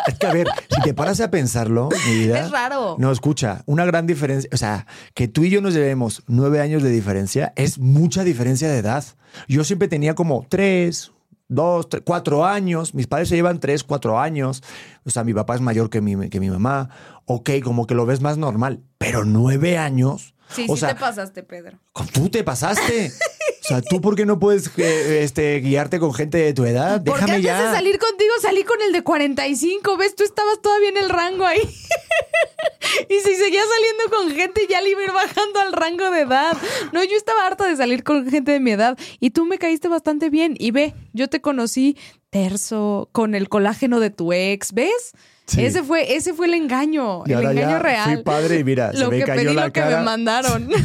Es 0.08 0.18
que, 0.18 0.28
a 0.28 0.34
ver, 0.34 0.48
si 0.70 0.82
te 0.82 0.94
paras 0.94 1.20
a 1.22 1.32
pensarlo, 1.32 1.90
mi 2.08 2.14
vida. 2.16 2.40
Es 2.40 2.52
raro. 2.52 2.96
No, 3.00 3.12
escucha, 3.12 3.64
una 3.66 3.86
gran 3.86 4.08
diferencia. 4.08 4.50
O 4.54 4.58
sea, 4.58 4.88
que 5.14 5.28
tú 5.28 5.44
y 5.44 5.50
yo 5.50 5.62
nos 5.62 5.74
llevemos 5.74 6.24
nueve 6.28 6.60
años 6.60 6.84
de 6.84 6.90
diferencia 6.90 7.54
es 7.56 7.80
mucha 7.80 8.24
diferencia 8.24 8.70
de 8.70 8.78
edad. 8.78 9.04
Yo 9.48 9.64
siempre 9.64 9.88
tenía 9.88 10.16
como 10.16 10.46
tres, 10.50 11.12
dos, 11.48 11.90
tres, 11.90 12.04
cuatro 12.06 12.46
años. 12.46 12.94
Mis 12.94 13.08
padres 13.08 13.30
se 13.30 13.36
llevan 13.36 13.60
tres, 13.60 13.84
cuatro 13.84 14.20
años. 14.20 14.64
O 15.04 15.10
sea, 15.10 15.24
mi 15.24 15.34
papá 15.34 15.56
es 15.56 15.62
mayor 15.62 15.90
que 15.90 16.02
mi, 16.02 16.30
que 16.30 16.40
mi 16.40 16.50
mamá. 16.50 16.90
Ok, 17.26 17.52
como 17.64 17.88
que 17.88 17.94
lo 17.94 18.06
ves 18.06 18.22
más 18.22 18.38
normal. 18.38 18.82
Pero 18.98 19.26
nueve 19.26 19.78
años. 19.78 20.34
Sí, 20.50 20.66
o 20.68 20.76
sí 20.76 20.82
sea, 20.82 20.90
te 20.90 21.00
pasaste, 21.00 21.44
Pedro. 21.44 21.80
Tú 22.14 22.30
te 22.30 22.44
pasaste. 22.44 23.12
O 23.64 23.68
sea, 23.68 23.82
¿tú 23.82 24.02
por 24.02 24.16
qué 24.16 24.26
no 24.26 24.40
puedes 24.40 24.72
eh, 24.78 25.22
este, 25.24 25.60
guiarte 25.60 26.00
con 26.00 26.14
gente 26.16 26.40
de 26.40 26.52
tu 26.54 26.66
edad? 26.66 27.04
Porque 27.04 27.22
Déjame 27.22 27.34
antes 27.34 27.46
ya. 27.46 27.68
de 27.70 27.76
salir 27.76 28.00
contigo 28.00 28.32
salí 28.42 28.64
con 28.64 28.82
el 28.82 28.92
de 28.92 29.04
45, 29.04 29.98
¿ves? 29.98 30.16
Tú 30.16 30.24
estabas 30.24 30.60
todavía 30.62 30.90
en 30.90 30.98
el 30.98 31.10
rango 31.10 31.46
ahí. 31.46 31.60
y 33.10 33.14
si 33.20 33.36
seguías 33.36 33.66
saliendo 33.68 34.18
con 34.18 34.32
gente, 34.36 34.62
ya 34.68 34.82
le 34.82 34.90
iba 34.90 35.02
a 35.02 35.04
ir 35.04 35.12
bajando 35.12 35.60
al 35.60 35.74
rango 35.74 36.10
de 36.10 36.22
edad. 36.22 36.58
No, 36.92 37.04
yo 37.04 37.16
estaba 37.16 37.46
harta 37.46 37.68
de 37.68 37.76
salir 37.76 38.04
con 38.04 38.28
gente 38.30 38.52
de 38.52 38.60
mi 38.60 38.72
edad. 38.72 38.98
Y 39.20 39.30
tú 39.30 39.46
me 39.46 39.60
caíste 39.60 39.88
bastante 39.88 40.32
bien. 40.32 40.56
Y 40.58 40.72
ve, 40.72 40.96
yo 41.14 41.30
te 41.30 41.40
conocí 41.40 41.98
terso, 42.32 43.10
con 43.12 43.36
el 43.36 43.48
colágeno 43.48 44.00
de 44.00 44.10
tu 44.10 44.34
ex, 44.34 44.74
¿ves? 44.74 45.12
Sí. 45.46 45.64
Ese 45.66 45.84
fue, 45.84 46.16
ese 46.16 46.34
fue 46.34 46.48
el 46.48 46.54
engaño, 46.56 47.24
Y 47.28 47.32
el 47.32 47.38
ahora 47.38 47.52
engaño 47.52 47.70
ya 47.70 47.80
real. 47.80 48.14
fui 48.16 48.24
padre 48.24 48.60
y 48.60 48.64
mira, 48.64 48.92
se 48.94 49.00
lo 49.00 49.12
me 49.12 49.20
que 49.20 49.26
cayó 49.26 49.44
pedí, 49.50 49.54
la 49.54 49.66
lo 49.68 49.74
que 49.74 49.82
cara. 49.82 49.98
me 50.00 50.04
mandaron. 50.06 50.70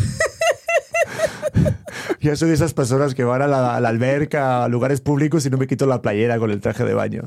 Yo 2.20 2.36
soy 2.36 2.48
de 2.48 2.54
esas 2.54 2.74
personas 2.74 3.14
que 3.14 3.24
van 3.24 3.42
a 3.42 3.46
la, 3.46 3.76
a 3.76 3.80
la 3.80 3.88
alberca, 3.88 4.64
a 4.64 4.68
lugares 4.68 5.00
públicos 5.00 5.44
y 5.46 5.50
no 5.50 5.58
me 5.58 5.66
quito 5.66 5.86
la 5.86 6.02
playera 6.02 6.38
con 6.38 6.50
el 6.50 6.60
traje 6.60 6.84
de 6.84 6.94
baño. 6.94 7.22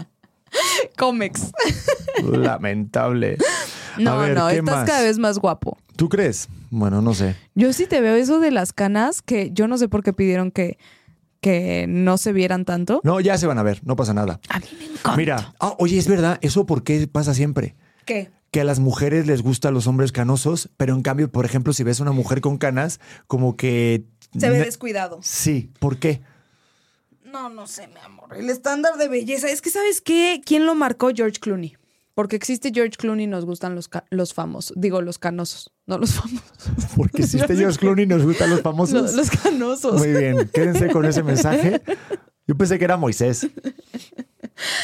Comex. 0.97 1.51
Lamentable. 2.23 3.37
No, 3.97 4.17
ver, 4.19 4.35
no, 4.35 4.47
¿qué 4.47 4.57
estás 4.57 4.75
más? 4.75 4.87
cada 4.87 5.01
vez 5.01 5.17
más 5.17 5.39
guapo. 5.39 5.77
¿Tú 5.95 6.09
crees? 6.09 6.47
Bueno, 6.69 7.01
no 7.01 7.13
sé. 7.13 7.35
Yo 7.55 7.73
sí 7.73 7.85
te 7.85 8.01
veo 8.01 8.15
eso 8.15 8.39
de 8.39 8.51
las 8.51 8.73
canas, 8.73 9.21
que 9.21 9.51
yo 9.51 9.67
no 9.67 9.77
sé 9.77 9.89
por 9.89 10.03
qué 10.03 10.13
pidieron 10.13 10.51
que, 10.51 10.77
que 11.41 11.85
no 11.87 12.17
se 12.17 12.31
vieran 12.31 12.65
tanto. 12.65 13.01
No, 13.03 13.19
ya 13.19 13.37
se 13.37 13.47
van 13.47 13.57
a 13.57 13.63
ver, 13.63 13.81
no 13.83 13.95
pasa 13.95 14.13
nada. 14.13 14.39
A 14.49 14.59
mí 14.59 14.67
me 14.77 14.85
encanta. 14.85 15.15
Mira, 15.17 15.53
ah, 15.59 15.75
oye, 15.79 15.97
es 15.97 16.07
verdad, 16.07 16.37
¿eso 16.41 16.65
por 16.65 16.83
qué 16.83 17.07
pasa 17.07 17.33
siempre? 17.33 17.75
¿Qué? 18.05 18.31
Que 18.51 18.61
a 18.61 18.63
las 18.63 18.79
mujeres 18.79 19.27
les 19.27 19.41
gustan 19.41 19.73
los 19.73 19.87
hombres 19.87 20.11
canosos, 20.11 20.69
pero 20.77 20.95
en 20.95 21.03
cambio, 21.03 21.31
por 21.31 21.45
ejemplo, 21.45 21.73
si 21.73 21.83
ves 21.83 21.99
a 21.99 22.03
una 22.03 22.11
mujer 22.11 22.41
con 22.41 22.57
canas, 22.57 22.99
como 23.27 23.55
que... 23.55 24.05
Se 24.37 24.49
ve 24.49 24.59
descuidado. 24.59 25.19
Sí, 25.21 25.71
¿por 25.79 25.97
qué? 25.97 26.21
No, 27.31 27.49
no 27.49 27.67
sé, 27.67 27.87
mi 27.87 27.99
amor. 28.03 28.35
El 28.35 28.49
estándar 28.49 28.97
de 28.97 29.07
belleza. 29.07 29.49
Es 29.49 29.61
que, 29.61 29.69
¿sabes 29.69 30.01
qué? 30.01 30.41
¿Quién 30.43 30.65
lo 30.65 30.75
marcó? 30.75 31.11
George 31.13 31.39
Clooney. 31.39 31.77
Porque 32.15 32.35
existe 32.35 32.71
George 32.73 32.97
Clooney 32.97 33.25
y 33.25 33.27
nos 33.27 33.45
gustan 33.45 33.75
los, 33.75 33.89
los 34.09 34.33
famosos. 34.33 34.75
Digo, 34.77 35.01
los 35.01 35.19
canosos. 35.19 35.71
No 35.85 35.97
los 35.97 36.13
famosos. 36.13 36.43
Porque 36.97 37.23
si 37.25 37.39
este 37.39 37.55
George 37.55 37.79
Clooney 37.79 38.05
nos 38.07 38.23
gustan 38.23 38.49
los 38.49 38.61
famosos. 38.61 38.93
Los, 39.01 39.13
los 39.13 39.29
canosos. 39.29 39.99
Muy 39.99 40.11
bien, 40.11 40.49
quédense 40.53 40.89
con 40.89 41.05
ese 41.05 41.23
mensaje. 41.23 41.81
Yo 42.45 42.57
pensé 42.57 42.77
que 42.77 42.85
era 42.85 42.97
Moisés. 42.97 43.47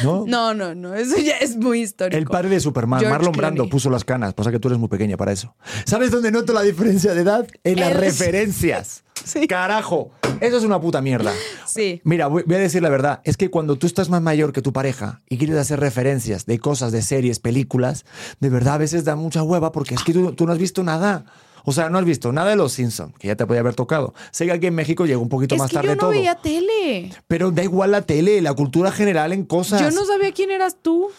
¿No? 0.04 0.26
No, 0.28 0.54
no, 0.54 0.74
no. 0.76 0.96
Eso 0.96 1.18
ya 1.18 1.38
es 1.38 1.56
muy 1.58 1.82
histórico. 1.82 2.18
El 2.18 2.26
padre 2.26 2.50
de 2.50 2.60
Superman, 2.60 3.00
George 3.00 3.12
Marlon 3.18 3.32
Brando, 3.34 3.56
Clooney. 3.64 3.72
puso 3.72 3.90
las 3.90 4.04
canas. 4.04 4.34
Pasa 4.34 4.52
que 4.52 4.60
tú 4.60 4.68
eres 4.70 4.80
muy 4.80 4.90
pequeña 4.90 5.18
para 5.18 5.32
eso. 5.32 5.56
¿Sabes 5.86 6.12
dónde 6.12 6.32
noto 6.32 6.54
la 6.54 6.62
diferencia 6.62 7.14
de 7.14 7.22
edad? 7.22 7.48
En 7.64 7.80
las 7.80 7.92
El- 7.92 7.98
referencias. 7.98 9.02
Sí. 9.24 9.48
Carajo, 9.48 10.12
eso 10.42 10.58
es 10.58 10.64
una 10.66 10.80
puta 10.80 11.02
mierda. 11.02 11.32
Sí. 11.66 12.00
Mira, 12.04 12.28
voy 12.28 12.44
voy 12.46 12.56
a 12.58 12.60
decir 12.60 12.84
la 12.84 12.90
verdad. 12.90 13.22
Es 13.24 13.38
que 13.38 13.50
cuando 13.50 13.76
tú 13.78 13.88
estás 13.88 14.10
más 14.10 14.22
mayor 14.22 14.52
que 14.52 14.62
tu 14.62 14.72
pareja 14.74 15.22
y 15.30 15.38
quieres 15.38 15.56
hacer 15.56 15.80
referencias 15.80 16.46
de 16.46 16.60
cosas, 16.60 16.92
de 16.92 17.02
series, 17.02 17.40
películas, 17.40 18.06
de 18.42 18.50
verdad 18.50 18.76
a 18.76 18.78
veces 18.78 19.04
da 19.04 19.16
mucha 19.16 19.42
hueva 19.42 19.72
porque 19.72 19.96
es 19.96 20.04
que 20.04 20.14
tú, 20.14 20.34
tú 20.34 20.46
no 20.46 20.52
has 20.52 20.60
visto 20.60 20.84
nada. 20.84 21.26
O 21.66 21.72
sea, 21.72 21.90
no 21.90 21.98
has 21.98 22.06
visto 22.06 22.32
nada 22.32 22.52
de 22.52 22.56
los 22.56 22.74
Simpsons, 22.74 23.14
que 23.18 23.28
ya 23.28 23.36
te 23.36 23.46
podía 23.46 23.62
haber 23.62 23.76
tocado. 23.76 24.14
Sé 24.32 24.46
que 24.46 24.52
aquí 24.52 24.68
en 24.68 24.76
México 24.76 25.06
llegó 25.06 25.22
un 25.22 25.30
poquito 25.30 25.56
Es 25.56 25.60
más 25.60 25.70
que 25.70 25.76
tarde 25.76 25.90
yo 25.90 25.96
no 25.96 26.00
todo. 26.00 26.10
veía 26.12 26.36
tele. 26.36 27.12
Pero 27.28 27.52
da 27.52 27.64
igual 27.64 27.92
la 27.92 28.04
tele, 28.04 28.42
la 28.42 28.54
cultura 28.54 28.92
general 28.92 29.34
en 29.34 29.44
cosas. 29.46 29.82
Yo 29.82 29.92
no 29.92 30.06
sabía 30.06 30.32
quién 30.32 30.52
eras 30.52 30.78
tú. 30.82 31.10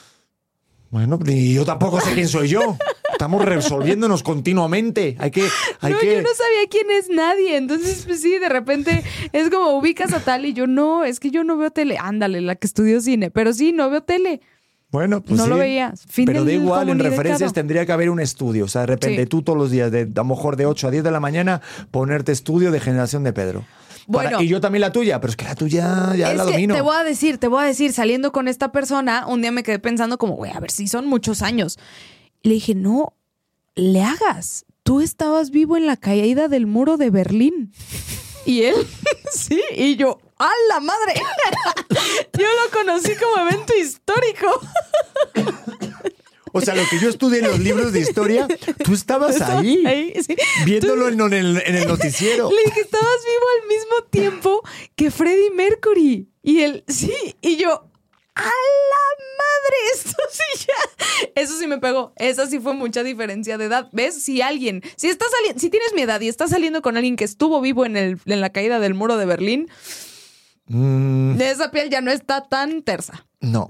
Bueno, 0.90 1.18
y 1.26 1.54
yo 1.54 1.64
tampoco 1.64 2.00
sé 2.00 2.14
quién 2.14 2.28
soy 2.28 2.48
yo. 2.48 2.76
Estamos 3.10 3.44
resolviéndonos 3.44 4.22
continuamente. 4.22 5.16
Hay 5.18 5.30
que. 5.30 5.48
Hay 5.80 5.92
no, 5.92 5.98
que... 5.98 6.14
yo 6.16 6.22
no 6.22 6.28
sabía 6.28 6.68
quién 6.70 6.90
es 6.90 7.08
nadie. 7.08 7.56
Entonces, 7.56 8.04
pues 8.06 8.20
sí, 8.20 8.38
de 8.38 8.48
repente 8.48 9.02
es 9.32 9.50
como 9.50 9.76
ubicas 9.78 10.12
a 10.12 10.20
tal 10.20 10.44
y 10.46 10.52
yo 10.52 10.66
no, 10.66 11.04
es 11.04 11.18
que 11.18 11.30
yo 11.30 11.42
no 11.42 11.56
veo 11.56 11.70
tele. 11.70 11.98
Ándale, 12.00 12.40
la 12.40 12.54
que 12.56 12.66
estudió 12.66 13.00
cine. 13.00 13.30
Pero 13.30 13.52
sí, 13.52 13.72
no 13.72 13.90
veo 13.90 14.02
tele. 14.02 14.40
Bueno, 14.96 15.20
pues 15.20 15.36
No 15.36 15.44
sí. 15.44 15.50
lo 15.50 15.56
veía. 15.58 15.92
Fin 16.08 16.24
Pero 16.24 16.42
da 16.44 16.52
igual, 16.52 16.88
en 16.88 16.98
referencias 16.98 17.52
tendría 17.52 17.84
que 17.84 17.92
haber 17.92 18.08
un 18.08 18.18
estudio. 18.18 18.64
O 18.64 18.68
sea, 18.68 18.80
de 18.82 18.86
repente 18.86 19.22
Sí. 19.22 19.26
tú 19.28 19.42
todos 19.42 19.58
los 19.58 19.70
días, 19.70 19.90
de, 19.92 20.02
a 20.02 20.06
lo 20.06 20.24
mejor 20.24 20.56
de 20.56 20.64
8 20.64 20.88
a 20.88 20.90
10 20.90 21.04
de 21.04 21.10
la 21.10 21.20
mañana, 21.20 21.60
ponerte 21.90 22.32
estudio 22.32 22.70
de 22.70 22.80
generación 22.80 23.22
de 23.24 23.34
Pedro. 23.34 23.64
Para- 24.10 24.30
Bueno. 24.30 24.42
y 24.42 24.48
yo 24.48 24.58
también 24.60 24.80
la 24.80 24.92
tuya, 24.92 25.20
pero 25.20 25.32
es 25.32 25.36
que 25.36 25.44
la 25.44 25.54
tuya 25.54 26.14
ya 26.16 26.30
es 26.30 26.36
la 26.38 26.46
que 26.46 26.52
domino. 26.52 26.74
te 26.74 26.80
voy 26.80 26.96
a 26.96 27.04
decir, 27.04 27.36
te 27.36 27.48
voy 27.48 27.62
a 27.64 27.66
decir, 27.66 27.92
saliendo 27.92 28.32
con 28.32 28.48
esta 28.48 28.72
persona, 28.72 29.26
un 29.26 29.42
día 29.42 29.52
me 29.52 29.62
quedé 29.62 29.78
pensando 29.78 30.16
como, 30.16 30.34
güey, 30.34 30.52
a 30.52 30.60
ver 30.60 30.70
si 30.70 30.88
son 30.88 31.06
muchos 31.06 31.42
años. 31.42 31.78
Le 32.42 32.54
dije, 32.54 32.74
no, 32.74 33.12
le 33.74 34.02
hagas. 34.02 34.64
Tú 34.82 35.00
estabas 35.02 35.50
vivo 35.50 35.76
en 35.76 35.86
la 35.86 35.96
caída 35.98 36.48
del 36.48 36.66
muro 36.66 36.96
de 36.96 37.10
Berlín. 37.10 37.72
Y 38.46 38.62
él, 38.62 38.76
sí, 39.32 39.60
y 39.76 39.96
yo, 39.96 40.20
¡a 40.38 40.50
la 40.68 40.80
madre! 40.80 41.14
yo 42.38 42.46
lo 42.46 42.70
conocí 42.72 43.14
como 43.16 43.48
evento 43.48 43.74
histórico. 43.76 44.60
O 46.52 46.60
sea, 46.62 46.74
lo 46.74 46.84
que 46.88 46.98
yo 46.98 47.10
estudié 47.10 47.40
en 47.40 47.48
los 47.48 47.58
libros 47.58 47.92
de 47.92 48.00
historia, 48.00 48.48
tú 48.82 48.94
estabas 48.94 49.40
ahí, 49.42 49.84
Ahí, 49.86 50.14
sí. 50.22 50.34
viéndolo 50.64 51.08
en, 51.08 51.20
en 51.20 51.32
el, 51.34 51.62
en 51.66 51.74
el 51.76 51.86
noticiero. 51.86 52.50
Le 52.50 52.62
dije, 52.64 52.80
estabas 52.80 53.06
vivo 53.24 53.44
al 53.60 53.68
mismo 53.68 54.08
tiempo 54.10 54.62
que 54.94 55.10
Freddie 55.10 55.50
Mercury. 55.50 56.30
Y 56.42 56.60
él, 56.62 56.82
sí, 56.88 57.12
y 57.42 57.56
yo, 57.56 57.72
¡a 58.34 58.42
la 58.42 59.06
madre! 59.38 59.76
Esto 59.94 60.16
sí 60.30 60.66
ya. 60.66 61.30
Eso 61.34 61.58
sí 61.58 61.66
me 61.66 61.76
pegó. 61.78 62.14
Esa 62.16 62.46
sí 62.46 62.58
fue 62.58 62.72
mucha 62.72 63.02
diferencia 63.02 63.58
de 63.58 63.66
edad. 63.66 63.90
¿Ves? 63.92 64.22
Si 64.22 64.40
alguien, 64.40 64.82
si 64.96 65.08
estás 65.08 65.28
saliendo, 65.30 65.60
si 65.60 65.68
tienes 65.68 65.92
mi 65.94 66.02
edad 66.02 66.20
y 66.22 66.28
estás 66.28 66.50
saliendo 66.50 66.80
con 66.80 66.96
alguien 66.96 67.16
que 67.16 67.24
estuvo 67.24 67.60
vivo 67.60 67.84
en, 67.84 67.98
el, 67.98 68.18
en 68.24 68.40
la 68.40 68.48
caída 68.50 68.78
del 68.80 68.94
muro 68.94 69.18
de 69.18 69.26
Berlín, 69.26 69.68
Mm, 70.68 71.40
esa 71.40 71.70
piel 71.70 71.90
ya 71.90 72.00
no 72.00 72.10
está 72.10 72.48
tan 72.48 72.82
tersa. 72.82 73.24
no. 73.40 73.68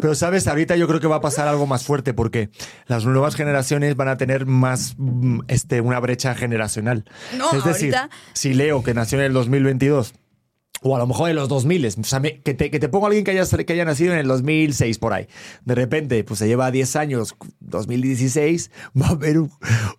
Pero 0.00 0.14
sabes, 0.14 0.46
ahorita 0.46 0.76
yo 0.76 0.86
creo 0.86 1.00
que 1.00 1.06
va 1.06 1.16
a 1.16 1.20
pasar 1.20 1.48
algo 1.48 1.66
más 1.66 1.84
fuerte 1.84 2.12
porque 2.14 2.50
las 2.86 3.04
nuevas 3.06 3.34
generaciones 3.34 3.96
van 3.96 4.08
a 4.08 4.16
tener 4.16 4.46
más 4.46 4.94
mm, 4.98 5.40
este, 5.48 5.80
una 5.80 5.98
brecha 6.00 6.34
generacional. 6.34 7.04
No, 7.36 7.50
es 7.52 7.64
decir, 7.64 7.94
ahorita- 7.96 8.14
si 8.34 8.54
Leo, 8.54 8.82
que 8.82 8.94
nació 8.94 9.18
en 9.18 9.24
el 9.24 9.32
2022, 9.32 10.14
o 10.82 10.94
a 10.94 10.98
lo 10.98 11.06
mejor 11.06 11.30
en 11.30 11.36
los 11.36 11.48
2000, 11.48 11.86
o 11.86 12.04
sea, 12.04 12.20
me- 12.20 12.40
que, 12.40 12.54
te, 12.54 12.70
que 12.70 12.78
te 12.78 12.88
pongo 12.88 13.06
a 13.06 13.08
alguien 13.08 13.24
que 13.24 13.30
haya, 13.32 13.44
que 13.64 13.72
haya 13.72 13.84
nacido 13.84 14.12
en 14.12 14.18
el 14.20 14.28
2006 14.28 14.98
por 14.98 15.12
ahí. 15.14 15.26
De 15.64 15.74
repente, 15.74 16.22
pues 16.24 16.38
se 16.38 16.46
lleva 16.46 16.70
10 16.70 16.96
años, 16.96 17.34
2016, 17.60 18.70
va 19.00 19.06
a 19.06 19.10
haber 19.10 19.38
un, 19.38 19.50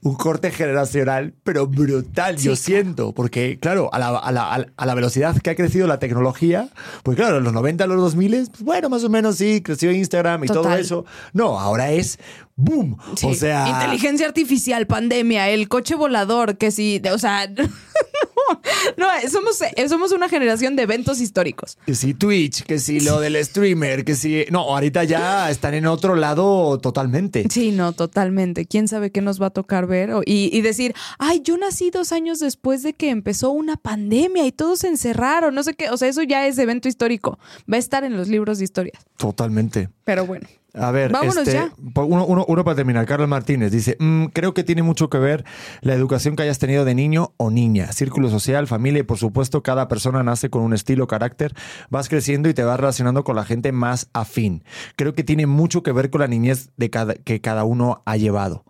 un 0.02 0.16
corte 0.16 0.52
generacional, 0.52 1.34
pero 1.44 1.68
brutal, 1.68 2.38
yo 2.38 2.56
siento, 2.56 3.12
porque 3.14 3.58
claro, 3.60 3.90
a 3.94 4.00
la, 4.00 4.10
a, 4.18 4.32
la, 4.32 4.54
a 4.76 4.86
la- 4.86 4.96
velocidad 4.96 5.36
que 5.42 5.50
ha 5.52 5.56
crecido 5.56 5.88
la 5.88 6.00
tecnología, 6.00 6.70
pues 7.04 7.18
claro, 7.18 7.38
en 7.38 7.44
los 7.44 7.54
90, 7.54 7.84
a 7.84 7.88
los 7.88 8.02
2000, 8.02 8.48
pues 8.52 8.62
bueno, 8.64 8.90
más 8.90 9.04
o 9.04 9.10
menos 9.10 9.36
sí, 9.38 9.62
creció 9.62 9.92
Instagram 9.92 10.44
y 10.44 10.48
todo 10.48 10.64
Total. 10.64 10.80
eso. 10.80 11.06
No, 11.34 11.60
ahora 11.60 11.92
es 11.92 12.18
boom. 12.56 12.98
O 13.14 13.16
Sí. 13.18 13.36
sea, 13.36 13.68
Inteligencia 13.70 14.26
artificial, 14.28 14.88
pandemia, 14.88 15.50
el 15.50 15.68
coche 15.68 15.96
volador, 15.96 16.58
que 16.58 16.72
sí, 16.72 17.02
o 17.14 17.18
sea, 17.18 17.48
no, 18.98 19.08
somos, 19.30 19.62
eh, 19.62 19.90
somos 19.90 20.12
una 20.12 20.30
generación 20.30 20.76
de 20.76 20.84
eventos 20.84 21.20
históricos. 21.20 21.78
Que 21.86 21.96
si 21.96 22.14
Twitch, 22.14 22.64
que 22.64 22.80
si 22.80 23.00
lo 23.00 23.20
del 23.20 23.44
streamer, 23.44 24.06
que 24.06 24.16
si... 24.16 24.46
No, 24.52 24.62
ahorita 24.62 25.04
ya 25.04 25.50
están 25.50 25.74
en 25.74 25.86
otro 25.86 26.16
lado 26.16 26.80
totalmente. 26.80 27.46
Sí, 27.50 27.72
no, 27.72 27.94
totalmente. 27.94 28.66
¿Quién 28.66 28.88
sabe 28.88 29.12
qué 29.12 29.22
nos 29.22 29.42
va 29.42 29.48
a 29.48 29.52
tocar 29.52 29.88
ver? 29.88 30.12
Y, 30.26 30.56
y 30.56 30.62
decir, 30.62 30.94
ay, 31.20 31.42
yo 31.44 31.58
nací 31.58 31.90
dos 31.90 32.12
años 32.12 32.40
después 32.40 32.84
de 32.84 32.94
que 32.94 33.10
empezó 33.10 33.52
una 33.52 33.78
pandemia 33.78 34.46
y 34.46 34.52
todos 34.52 34.80
se 34.80 34.88
encerraron, 34.88 35.54
no 35.56 35.64
sé 35.64 35.74
qué. 35.74 35.90
O 35.90 35.98
sea, 35.98 36.08
eso 36.08 36.24
ya 36.24 36.48
es 36.48 36.58
evento 36.58 36.88
histórico. 36.88 37.40
Va 37.72 37.78
a 37.78 37.80
estar 37.80 38.04
en 38.04 38.18
los 38.18 38.28
libros 38.28 38.58
de 38.60 38.66
historias. 38.66 39.06
Totalmente. 39.18 39.90
Pero 40.04 40.26
bueno. 40.26 40.48
A 40.80 40.92
ver, 40.92 41.12
este, 41.40 41.54
ya. 41.54 41.72
po- 41.94 42.06
Uno, 42.06 42.26
uno- 42.26 42.46
uno 42.48 42.64
para 42.64 42.76
terminar. 42.76 43.06
Carlos 43.06 43.28
Martínez 43.28 43.72
dice: 43.72 43.98
"Mm, 44.00 44.26
Creo 44.28 44.54
que 44.54 44.64
tiene 44.64 44.84
mucho 44.84 45.10
que 45.10 45.18
ver 45.18 45.44
la 45.82 45.94
educación 45.94 46.36
que 46.36 46.44
hayas 46.44 46.60
tenido 46.60 46.86
de 46.86 46.96
niño 46.96 47.34
o 47.38 47.50
niña. 47.52 47.92
Círculo 47.92 48.30
social, 48.30 48.68
familia 48.68 49.00
y, 49.00 49.04
por 49.04 49.18
supuesto, 49.18 49.64
cada 49.64 49.88
persona 49.88 50.24
nace 50.24 50.50
con 50.50 50.62
un 50.62 50.74
estilo, 50.74 51.08
carácter. 51.08 51.54
Vas 51.90 52.10
creciendo 52.10 52.50
y 52.50 52.54
te 52.54 52.64
vas 52.64 52.80
relacionando 52.80 53.24
con 53.24 53.36
la 53.36 53.44
gente 53.46 53.72
más 53.72 54.10
afín. 54.14 54.64
Creo 54.96 55.14
que 55.14 55.24
tiene 55.24 55.48
mucho 55.48 55.84
que 55.84 55.92
ver 55.92 56.10
con 56.10 56.22
la 56.22 56.28
niñez 56.28 56.70
de 56.78 56.90
cada, 56.90 57.16
que 57.16 57.42
cada 57.42 57.64
uno 57.64 58.02
ha 58.06 58.18
llevado. 58.18 58.64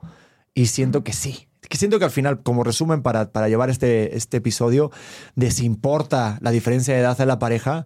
Y 0.54 0.68
siento 0.68 1.04
que 1.04 1.14
sí. 1.14 1.47
Que 1.70 1.78
siento 1.78 2.00
que 2.00 2.06
al 2.06 2.12
final, 2.12 2.42
como 2.44 2.64
resumen 2.64 3.02
para, 3.02 3.32
para 3.32 3.50
llevar 3.50 3.70
este, 3.70 4.16
este 4.16 4.38
episodio, 4.38 4.92
de 5.36 5.52
si 5.52 5.66
importa 5.66 6.38
la 6.42 6.52
diferencia 6.52 6.94
de 6.94 7.02
edad 7.02 7.18
de 7.18 7.26
la 7.26 7.40
pareja, 7.40 7.86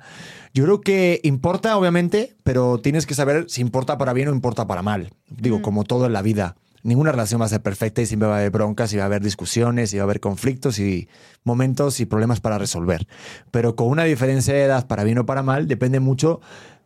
yo 0.53 0.65
creo 0.65 0.81
que 0.81 1.19
importa, 1.23 1.77
obviamente, 1.77 2.35
pero 2.43 2.79
tienes 2.79 3.05
que 3.05 3.15
saber 3.15 3.45
si 3.47 3.61
importa 3.61 3.97
para 3.97 4.13
bien 4.13 4.27
o 4.27 4.33
importa 4.33 4.67
para 4.67 4.81
mal. 4.81 5.11
Digo, 5.29 5.61
como 5.61 5.83
todo 5.83 6.05
en 6.05 6.13
la 6.13 6.21
vida. 6.21 6.55
Ninguna 6.83 7.11
relación 7.11 7.39
va 7.39 7.45
a 7.45 7.49
ser 7.49 7.61
perfecta 7.61 8.01
y 8.01 8.07
siempre 8.07 8.27
va 8.27 8.35
a 8.35 8.39
haber 8.39 8.49
broncas 8.49 8.91
y 8.91 8.97
va 8.97 9.03
a 9.03 9.05
haber 9.05 9.21
discusiones 9.21 9.93
y 9.93 9.97
va 9.97 10.03
a 10.03 10.05
haber 10.05 10.19
conflictos 10.19 10.79
y 10.79 11.07
momentos 11.43 11.99
y 11.99 12.05
problemas 12.05 12.39
para 12.39 12.57
resolver. 12.57 13.07
Pero 13.51 13.75
con 13.75 13.87
una 13.87 14.05
diferencia 14.05 14.53
de 14.53 14.63
edad 14.63 14.87
para 14.87 15.03
bien 15.03 15.19
o 15.19 15.25
para 15.25 15.43
mal 15.43 15.67
depende 15.67 15.99
mucho 15.99 16.41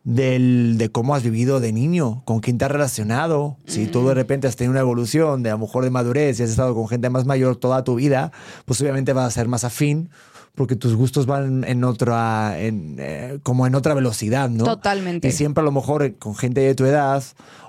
del, 0.06 0.78
de 0.78 0.88
cómo 0.88 1.16
has 1.16 1.24
vivido 1.24 1.58
de 1.58 1.72
niño, 1.72 2.22
con 2.24 2.38
quién 2.38 2.58
te 2.58 2.64
has 2.64 2.70
relacionado. 2.70 3.56
Si 3.66 3.86
tú 3.88 4.06
de 4.06 4.14
repente 4.14 4.46
has 4.46 4.54
tenido 4.54 4.70
una 4.70 4.80
evolución 4.80 5.42
de 5.42 5.50
a 5.50 5.54
lo 5.54 5.58
mejor 5.58 5.82
de 5.82 5.90
madurez 5.90 6.38
y 6.38 6.44
has 6.44 6.50
estado 6.50 6.76
con 6.76 6.86
gente 6.86 7.10
más 7.10 7.24
mayor 7.26 7.56
toda 7.56 7.82
tu 7.82 7.96
vida, 7.96 8.30
pues 8.66 8.80
obviamente 8.80 9.12
vas 9.12 9.26
a 9.26 9.30
ser 9.32 9.48
más 9.48 9.64
afín 9.64 10.08
porque 10.54 10.76
tus 10.76 10.94
gustos 10.94 11.26
van 11.26 11.64
en 11.64 11.82
otra, 11.82 12.58
en, 12.60 12.96
eh, 13.00 13.40
como 13.42 13.66
en 13.66 13.74
otra 13.74 13.94
velocidad, 13.94 14.48
¿no? 14.48 14.62
Totalmente. 14.62 15.26
Y 15.26 15.32
siempre 15.32 15.62
a 15.62 15.64
lo 15.64 15.72
mejor 15.72 16.16
con 16.18 16.36
gente 16.36 16.60
de 16.60 16.74
tu 16.76 16.84
edad 16.84 17.22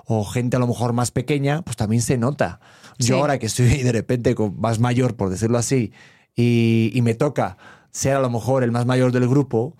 o 0.06 0.24
gente 0.24 0.56
a 0.56 0.60
lo 0.60 0.68
mejor 0.68 0.92
más 0.92 1.10
pequeña, 1.10 1.62
pues 1.62 1.76
también 1.76 2.02
se 2.02 2.16
nota. 2.18 2.60
Yo 2.98 3.06
Sí. 3.06 3.12
ahora 3.20 3.38
que 3.40 3.46
estoy 3.46 3.66
de 3.82 3.90
repente 3.92 4.36
más 4.56 4.78
mayor, 4.78 5.16
por 5.16 5.28
decirlo 5.28 5.58
así, 5.58 5.92
y, 6.36 6.92
y 6.94 7.02
me 7.02 7.14
toca 7.14 7.58
ser 7.90 8.14
a 8.14 8.20
lo 8.20 8.30
mejor 8.30 8.62
el 8.62 8.70
más 8.70 8.86
mayor 8.86 9.10
del 9.10 9.28
grupo, 9.28 9.76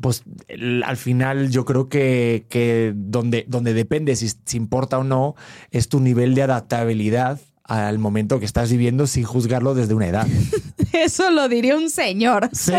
pues 0.00 0.22
el- 0.48 0.82
al 0.84 0.96
final 0.96 1.50
yo 1.50 1.64
creo 1.64 1.88
que, 1.88 2.44
que 2.48 2.92
donde, 2.94 3.44
donde 3.48 3.74
depende 3.74 4.16
si, 4.16 4.28
si 4.44 4.56
importa 4.56 4.98
o 4.98 5.04
no 5.04 5.34
es 5.70 5.88
tu 5.88 6.00
nivel 6.00 6.34
de 6.34 6.42
adaptabilidad 6.42 7.40
al 7.64 7.98
momento 8.00 8.40
que 8.40 8.46
estás 8.46 8.70
viviendo 8.72 9.06
sin 9.06 9.22
juzgarlo 9.24 9.74
desde 9.74 9.94
una 9.94 10.08
edad. 10.08 10.26
Eso 10.92 11.30
lo 11.30 11.48
diría 11.48 11.76
un 11.76 11.88
señor. 11.88 12.48
Sí, 12.52 12.72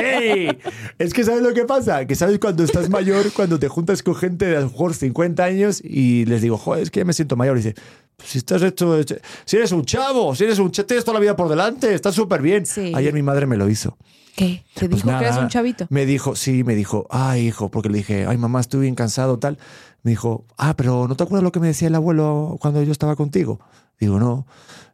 es 0.99 1.13
que 1.13 1.23
¿sabes 1.23 1.41
lo 1.41 1.53
que 1.53 1.63
pasa? 1.63 2.05
Que 2.05 2.15
sabes 2.15 2.39
cuando 2.39 2.63
estás 2.65 2.89
mayor, 2.89 3.31
cuando 3.31 3.57
te 3.57 3.69
juntas 3.69 4.03
con 4.03 4.15
gente 4.15 4.45
de 4.47 4.57
a 4.57 4.59
lo 4.61 4.69
mejor 4.69 4.93
50 4.93 5.43
años 5.45 5.81
y 5.81 6.25
les 6.25 6.41
digo, 6.41 6.57
joder, 6.57 6.83
es 6.83 6.91
que 6.91 6.99
ya 6.99 7.05
me 7.05 7.13
siento 7.13 7.37
mayor. 7.37 7.55
Y 7.57 7.61
dice, 7.61 7.75
"Pues 8.17 8.29
si 8.31 8.37
estás 8.39 8.61
hecho, 8.63 8.97
si 9.45 9.55
eres 9.55 9.71
un 9.71 9.85
chavo, 9.85 10.35
si 10.35 10.43
eres 10.43 10.59
un 10.59 10.71
tienes 10.71 11.05
toda 11.05 11.13
la 11.13 11.21
vida 11.21 11.37
por 11.37 11.47
delante, 11.47 11.93
estás 11.93 12.13
súper 12.13 12.41
bien. 12.41 12.65
Sí. 12.65 12.91
Ayer 12.93 13.13
mi 13.13 13.21
madre 13.23 13.45
me 13.45 13.55
lo 13.55 13.69
hizo. 13.69 13.97
¿Qué? 14.35 14.63
¿Te 14.73 14.87
Pues 14.87 15.03
dijo 15.03 15.09
que 15.09 15.23
eres 15.23 15.31
nada, 15.31 15.43
un 15.43 15.49
chavito? 15.49 15.87
Me 15.89 16.05
dijo, 16.05 16.35
sí, 16.35 16.63
me 16.63 16.75
dijo, 16.75 17.07
ay, 17.09 17.47
hijo, 17.47 17.69
porque 17.69 17.89
le 17.89 17.99
dije, 17.99 18.25
ay, 18.25 18.37
mamá, 18.37 18.59
estoy 18.61 18.81
bien 18.81 18.95
cansado, 18.95 19.39
tal. 19.39 19.57
Me 20.03 20.11
dijo, 20.11 20.45
ah, 20.57 20.75
pero 20.75 21.07
¿no 21.07 21.15
te 21.15 21.23
acuerdas 21.23 21.43
lo 21.43 21.51
que 21.51 21.59
me 21.59 21.67
decía 21.67 21.87
el 21.87 21.95
abuelo 21.95 22.57
cuando 22.59 22.81
yo 22.83 22.91
estaba 22.91 23.15
contigo? 23.15 23.59
Digo, 23.99 24.19
no. 24.19 24.47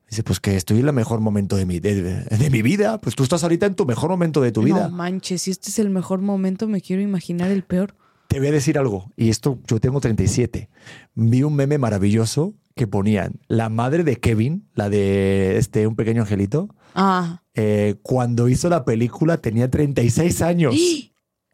Dice, 0.09 0.23
pues 0.23 0.39
que 0.39 0.55
estoy 0.55 0.79
en 0.79 0.88
el 0.88 0.93
mejor 0.93 1.19
momento 1.19 1.57
de 1.57 1.65
mi, 1.65 1.79
de, 1.79 2.01
de 2.23 2.49
mi 2.49 2.61
vida. 2.61 2.97
Pues 2.99 3.15
tú 3.15 3.23
estás 3.23 3.43
ahorita 3.43 3.65
en 3.65 3.75
tu 3.75 3.85
mejor 3.85 4.09
momento 4.09 4.41
de 4.41 4.51
tu 4.51 4.61
vida. 4.63 4.88
No 4.88 4.95
manches, 4.95 5.41
si 5.43 5.51
este 5.51 5.69
es 5.69 5.79
el 5.79 5.89
mejor 5.89 6.21
momento, 6.21 6.67
me 6.67 6.81
quiero 6.81 7.01
imaginar 7.01 7.51
el 7.51 7.63
peor. 7.63 7.95
Te 8.27 8.39
voy 8.39 8.47
a 8.47 8.51
decir 8.51 8.77
algo, 8.77 9.11
y 9.15 9.29
esto 9.29 9.59
yo 9.67 9.79
tengo 9.79 10.01
37. 10.01 10.69
Vi 11.15 11.43
un 11.43 11.55
meme 11.55 11.77
maravilloso 11.77 12.53
que 12.78 12.88
ponían 12.88 13.34
la 13.49 13.67
madre 13.67 14.05
de 14.05 14.15
Kevin, 14.21 14.69
la 14.73 14.89
de 14.89 15.57
este 15.57 15.86
Un 15.88 15.97
Pequeño 15.97 16.21
Angelito, 16.21 16.69
Ah. 16.95 17.41
eh, 17.53 17.95
cuando 18.03 18.47
hizo 18.47 18.69
la 18.69 18.86
película 18.86 19.38
tenía 19.38 19.69
36 19.69 20.41
años. 20.41 20.73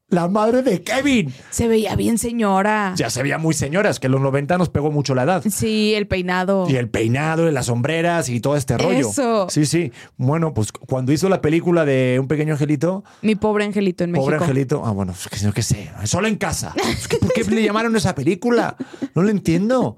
La 0.09 0.27
madre 0.27 0.61
de 0.61 0.83
Kevin. 0.83 1.33
Se 1.49 1.67
veía 1.67 1.95
bien, 1.95 2.19
señora. 2.19 2.93
Ya 2.95 3.09
se 3.09 3.23
veía 3.23 3.39
muy 3.39 3.55
señoras, 3.55 3.99
que 3.99 4.05
en 4.05 4.11
los 4.11 4.21
90 4.21 4.59
nos 4.59 4.69
pegó 4.69 4.91
mucho 4.91 5.15
la 5.15 5.23
edad. 5.23 5.43
Sí, 5.49 5.95
el 5.95 6.05
peinado. 6.05 6.67
Y 6.69 6.75
el 6.75 6.87
peinado, 6.87 7.49
y 7.49 7.51
las 7.51 7.65
sombreras 7.65 8.29
y 8.29 8.39
todo 8.39 8.55
este 8.55 8.77
rollo. 8.77 9.09
Eso. 9.09 9.47
Sí, 9.49 9.65
sí. 9.65 9.91
Bueno, 10.17 10.53
pues 10.53 10.71
cuando 10.71 11.11
hizo 11.13 11.29
la 11.29 11.41
película 11.41 11.83
de 11.83 12.19
Un 12.21 12.27
Pequeño 12.27 12.53
Angelito, 12.53 13.03
Mi 13.23 13.33
pobre 13.35 13.65
angelito 13.65 14.03
en 14.03 14.11
México. 14.11 14.25
Pobre 14.25 14.37
Angelito. 14.37 14.83
Ah, 14.85 14.91
bueno, 14.91 15.13
es 15.13 15.27
que 15.27 15.43
no 15.47 15.51
que 15.51 15.63
sé. 15.63 15.89
Solo 16.03 16.27
en 16.27 16.35
casa. 16.35 16.75
Es 16.93 17.07
que, 17.07 17.17
¿Por 17.17 17.33
qué 17.33 17.43
le 17.45 17.63
llamaron 17.63 17.95
esa 17.95 18.13
película? 18.13 18.75
No 19.15 19.23
lo 19.23 19.29
entiendo. 19.29 19.97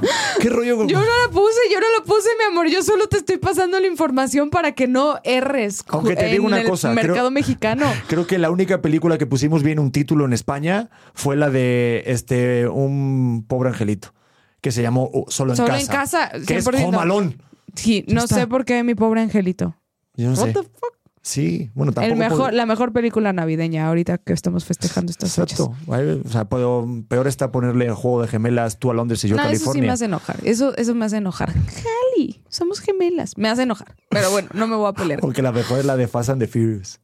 ¿Qué 0.40 0.48
rollo? 0.48 0.76
con- 0.76 0.88
Yo 0.88 0.98
no 0.98 1.04
la 1.04 1.30
puse, 1.32 1.58
yo 1.72 1.80
no 1.80 1.86
la 1.98 2.04
puse, 2.04 2.28
mi 2.38 2.44
amor. 2.44 2.68
Yo 2.68 2.82
solo 2.82 3.08
te 3.08 3.16
estoy 3.18 3.38
pasando 3.38 3.78
la 3.80 3.86
información 3.86 4.50
para 4.50 4.72
que 4.72 4.86
no 4.86 5.18
erres. 5.24 5.84
Aunque 5.88 6.14
te 6.16 6.26
en 6.26 6.32
digo 6.32 6.46
una 6.46 6.60
el 6.60 6.68
cosa, 6.68 6.92
mercado 6.92 7.14
creo- 7.14 7.30
mexicano. 7.30 7.86
Creo 8.08 8.26
que 8.26 8.38
la 8.38 8.50
única 8.50 8.80
película 8.82 9.18
que 9.18 9.26
pusimos 9.26 9.62
bien 9.62 9.78
un 9.78 9.92
título 9.92 10.24
en 10.24 10.32
España 10.32 10.90
fue 11.14 11.36
la 11.36 11.50
de 11.50 12.02
este 12.06 12.68
un 12.68 13.44
pobre 13.48 13.70
angelito 13.70 14.14
que 14.60 14.72
se 14.72 14.82
llamó 14.82 15.08
uh, 15.12 15.24
Solo 15.28 15.52
en 15.52 15.56
Solo 15.56 15.68
casa. 15.68 15.80
en 15.80 15.86
casa, 15.86 16.30
Que 16.46 16.56
es 16.58 16.66
100%. 16.66 16.84
Home 16.88 16.98
Alone. 16.98 17.36
Sí, 17.74 18.04
no 18.08 18.26
sé 18.26 18.46
por 18.46 18.64
qué 18.64 18.82
mi 18.82 18.94
pobre 18.94 19.20
angelito. 19.20 19.76
Yo 20.14 20.28
no 20.30 20.34
What 20.34 20.46
sé. 20.48 20.52
the 20.54 20.62
fuck? 20.62 20.97
Sí, 21.28 21.70
bueno, 21.74 21.92
tampoco. 21.92 22.10
El 22.14 22.18
mejor, 22.18 22.54
la 22.54 22.64
mejor 22.64 22.94
película 22.94 23.34
navideña 23.34 23.86
ahorita 23.86 24.16
que 24.16 24.32
estamos 24.32 24.64
festejando 24.64 25.10
estas 25.10 25.34
fechas. 25.34 25.60
Exacto. 25.60 25.92
Ay, 25.92 26.22
O 26.24 26.28
sea, 26.30 26.46
puedo- 26.46 26.86
peor 27.06 27.26
está 27.26 27.52
ponerle 27.52 27.84
el 27.84 27.92
juego 27.92 28.22
de 28.22 28.28
gemelas 28.28 28.78
tú 28.78 28.90
a 28.90 28.94
Londres 28.94 29.22
y 29.24 29.28
yo 29.28 29.34
a 29.34 29.42
no, 29.42 29.42
eso 29.44 29.50
sí 29.50 29.58
California. 29.58 29.82
me 29.88 29.92
hace 29.92 30.04
enojar. 30.06 30.36
Eso, 30.44 30.74
eso 30.78 30.94
me 30.94 31.04
hace 31.04 31.18
enojar. 31.18 31.52
Jali, 31.52 32.42
somos 32.48 32.80
gemelas. 32.80 33.36
Me 33.36 33.50
hace 33.50 33.64
enojar. 33.64 33.94
Pero 34.08 34.30
bueno, 34.30 34.48
no 34.54 34.66
me 34.66 34.76
voy 34.76 34.88
a 34.88 34.94
pelear. 34.94 35.20
Porque 35.20 35.42
la 35.42 35.52
mejor 35.52 35.80
es 35.80 35.84
la 35.84 35.96
de 35.98 36.08
Fast 36.08 36.30
and 36.30 36.40
the 36.40 36.48
Furious. 36.48 36.98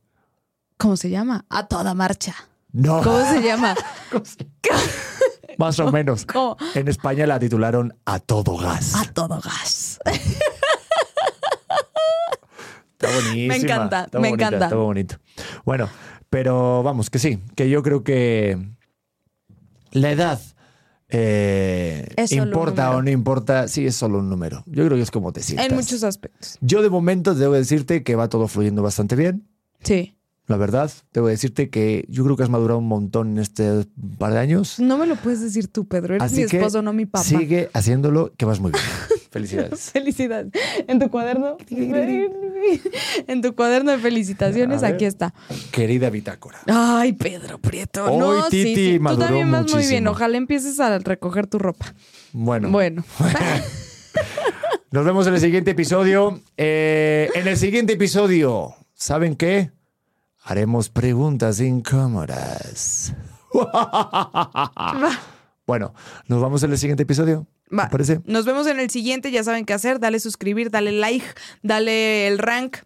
¿Cómo 0.79 0.97
se 0.97 1.11
llama? 1.11 1.45
A 1.51 1.66
toda 1.66 1.93
marcha. 1.93 2.35
No. 2.72 3.03
¿Cómo 3.03 3.20
se 3.31 3.43
llama? 3.43 3.75
Más 5.59 5.79
o 5.79 5.93
menos. 5.93 6.25
¿Cómo? 6.25 6.57
En 6.75 6.89
España 6.89 7.27
la 7.27 7.39
titularon 7.39 7.95
A 8.07 8.18
todo 8.20 8.57
gas. 8.57 8.95
A 8.97 9.05
todo 9.12 9.39
gas. 9.41 10.01
Está. 13.07 13.35
Me 13.35 13.57
encanta, 13.57 14.05
está 14.05 14.19
me 14.19 14.31
bonita, 14.31 14.47
encanta. 14.47 14.67
Está 14.67 14.77
bonito. 14.77 15.17
Bueno, 15.65 15.89
pero 16.31 16.83
vamos, 16.83 17.11
que 17.11 17.19
sí, 17.19 17.39
que 17.55 17.69
yo 17.69 17.83
creo 17.83 18.03
que 18.05 18.59
la 19.93 20.11
edad 20.11 20.41
eh, 21.09 22.09
importa 22.31 22.91
o 22.91 23.03
no 23.03 23.11
importa, 23.11 23.69
sí 23.69 23.87
es 23.87 23.95
solo 23.95 24.19
un 24.19 24.29
número. 24.29 24.65
Yo 24.67 24.85
creo 24.85 24.97
que 24.97 25.03
es 25.03 25.11
como 25.11 25.33
te 25.33 25.43
sientas. 25.43 25.69
En 25.69 25.77
muchos 25.77 26.03
aspectos. 26.03 26.59
Yo 26.61 26.83
de 26.83 26.91
momento 26.91 27.35
debo 27.35 27.55
decirte 27.55 28.03
que 28.03 28.17
va 28.17 28.29
todo 28.29 28.49
fluyendo 28.49 28.83
bastante 28.83 29.15
bien. 29.15 29.47
Sí. 29.83 30.17
La 30.47 30.57
verdad, 30.57 30.91
debo 31.13 31.29
decirte 31.29 31.71
que 31.71 32.05
yo 32.09 32.23
creo 32.25 32.37
que 32.37 32.43
has 32.43 32.51
madurado 32.51 32.79
un 32.79 32.89
montón 32.89 33.33
en 33.33 33.39
este 33.39 33.87
par 34.19 34.33
de 34.33 34.41
años. 34.41 34.79
No 34.79 34.99
me 34.99 35.07
lo 35.07 35.17
puedes 35.17 35.41
decir 35.41 35.69
tú, 35.69 35.87
Pedro. 35.87 36.17
Eres 36.17 36.25
Así 36.33 36.43
mi 36.43 36.49
que 36.49 36.59
esposo, 36.59 36.83
no 36.83 36.93
mi 36.93 37.07
papá. 37.07 37.25
Sigue 37.25 37.71
haciéndolo, 37.73 38.33
que 38.37 38.45
vas 38.45 38.61
muy 38.61 38.73
bien. 38.73 38.85
Felicidades. 39.35 39.91
Felicidades. 39.93 40.53
En 40.87 41.01
tu 41.01 41.11
cuaderno. 41.11 41.57
en 41.68 43.43
tu 43.43 43.57
cuaderno 43.57 43.91
de 43.91 43.99
felicitaciones, 43.99 44.85
aquí 44.85 45.07
está. 45.07 45.35
Querida 45.72 46.09
bitácora. 46.09 46.61
Ay, 46.68 47.14
Pedro 47.14 47.59
Prieto. 47.59 48.05
Hoy 48.05 48.16
no, 48.16 48.45
sí, 48.45 48.62
Titi 48.62 48.74
sí. 48.74 48.97
Tú 48.97 49.03
maduró 49.03 49.26
también 49.26 49.51
vas 49.51 49.74
muy 49.74 49.85
bien. 49.89 50.07
Ojalá 50.07 50.37
empieces 50.37 50.78
a 50.78 51.01
recoger 51.01 51.49
tu 51.49 51.59
ropa. 51.59 51.97
Bueno. 52.32 52.70
Bueno. 52.70 53.05
Nos 54.93 55.05
vemos 55.05 55.26
en 55.26 55.35
el 55.35 55.41
siguiente 55.41 55.72
episodio. 55.72 56.41
Eh, 56.57 57.28
en 57.35 57.49
el 57.49 57.57
siguiente 57.57 57.95
episodio, 57.95 58.76
¿saben 58.93 59.35
qué? 59.35 59.72
Haremos 60.45 60.91
preguntas 60.91 61.59
incómodas. 61.59 63.12
bueno, 65.66 65.93
nos 66.28 66.41
vamos 66.41 66.62
en 66.62 66.70
el 66.70 66.78
siguiente 66.78 67.03
episodio. 67.03 67.49
Va. 67.77 67.85
¿Te 67.85 67.93
parece? 67.93 68.21
Nos 68.25 68.45
vemos 68.45 68.67
en 68.67 68.81
el 68.81 68.91
siguiente. 68.91 69.31
Ya 69.31 69.43
saben 69.43 69.65
qué 69.65 69.73
hacer. 69.73 70.01
Dale 70.01 70.21
suscribir, 70.21 70.71
dale 70.71 70.93
like, 70.93 71.27
dale 71.62 72.27
el 72.29 72.39
rank 72.39 72.79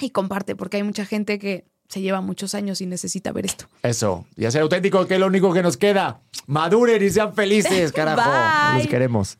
y 0.00 0.10
comparte, 0.10 0.54
porque 0.54 0.76
hay 0.76 0.82
mucha 0.82 1.04
gente 1.04 1.38
que 1.38 1.64
se 1.88 2.00
lleva 2.00 2.20
muchos 2.20 2.54
años 2.54 2.80
y 2.80 2.86
necesita 2.86 3.32
ver 3.32 3.46
esto. 3.46 3.66
Eso. 3.82 4.26
Y 4.36 4.44
a 4.44 4.50
ser 4.50 4.62
auténtico, 4.62 5.06
que 5.06 5.14
es 5.14 5.20
lo 5.20 5.26
único 5.26 5.52
que 5.52 5.62
nos 5.62 5.76
queda. 5.76 6.20
Maduren 6.46 7.02
y 7.02 7.10
sean 7.10 7.34
felices, 7.34 7.92
carajo. 7.94 8.78
Los 8.78 8.86
queremos. 8.86 9.38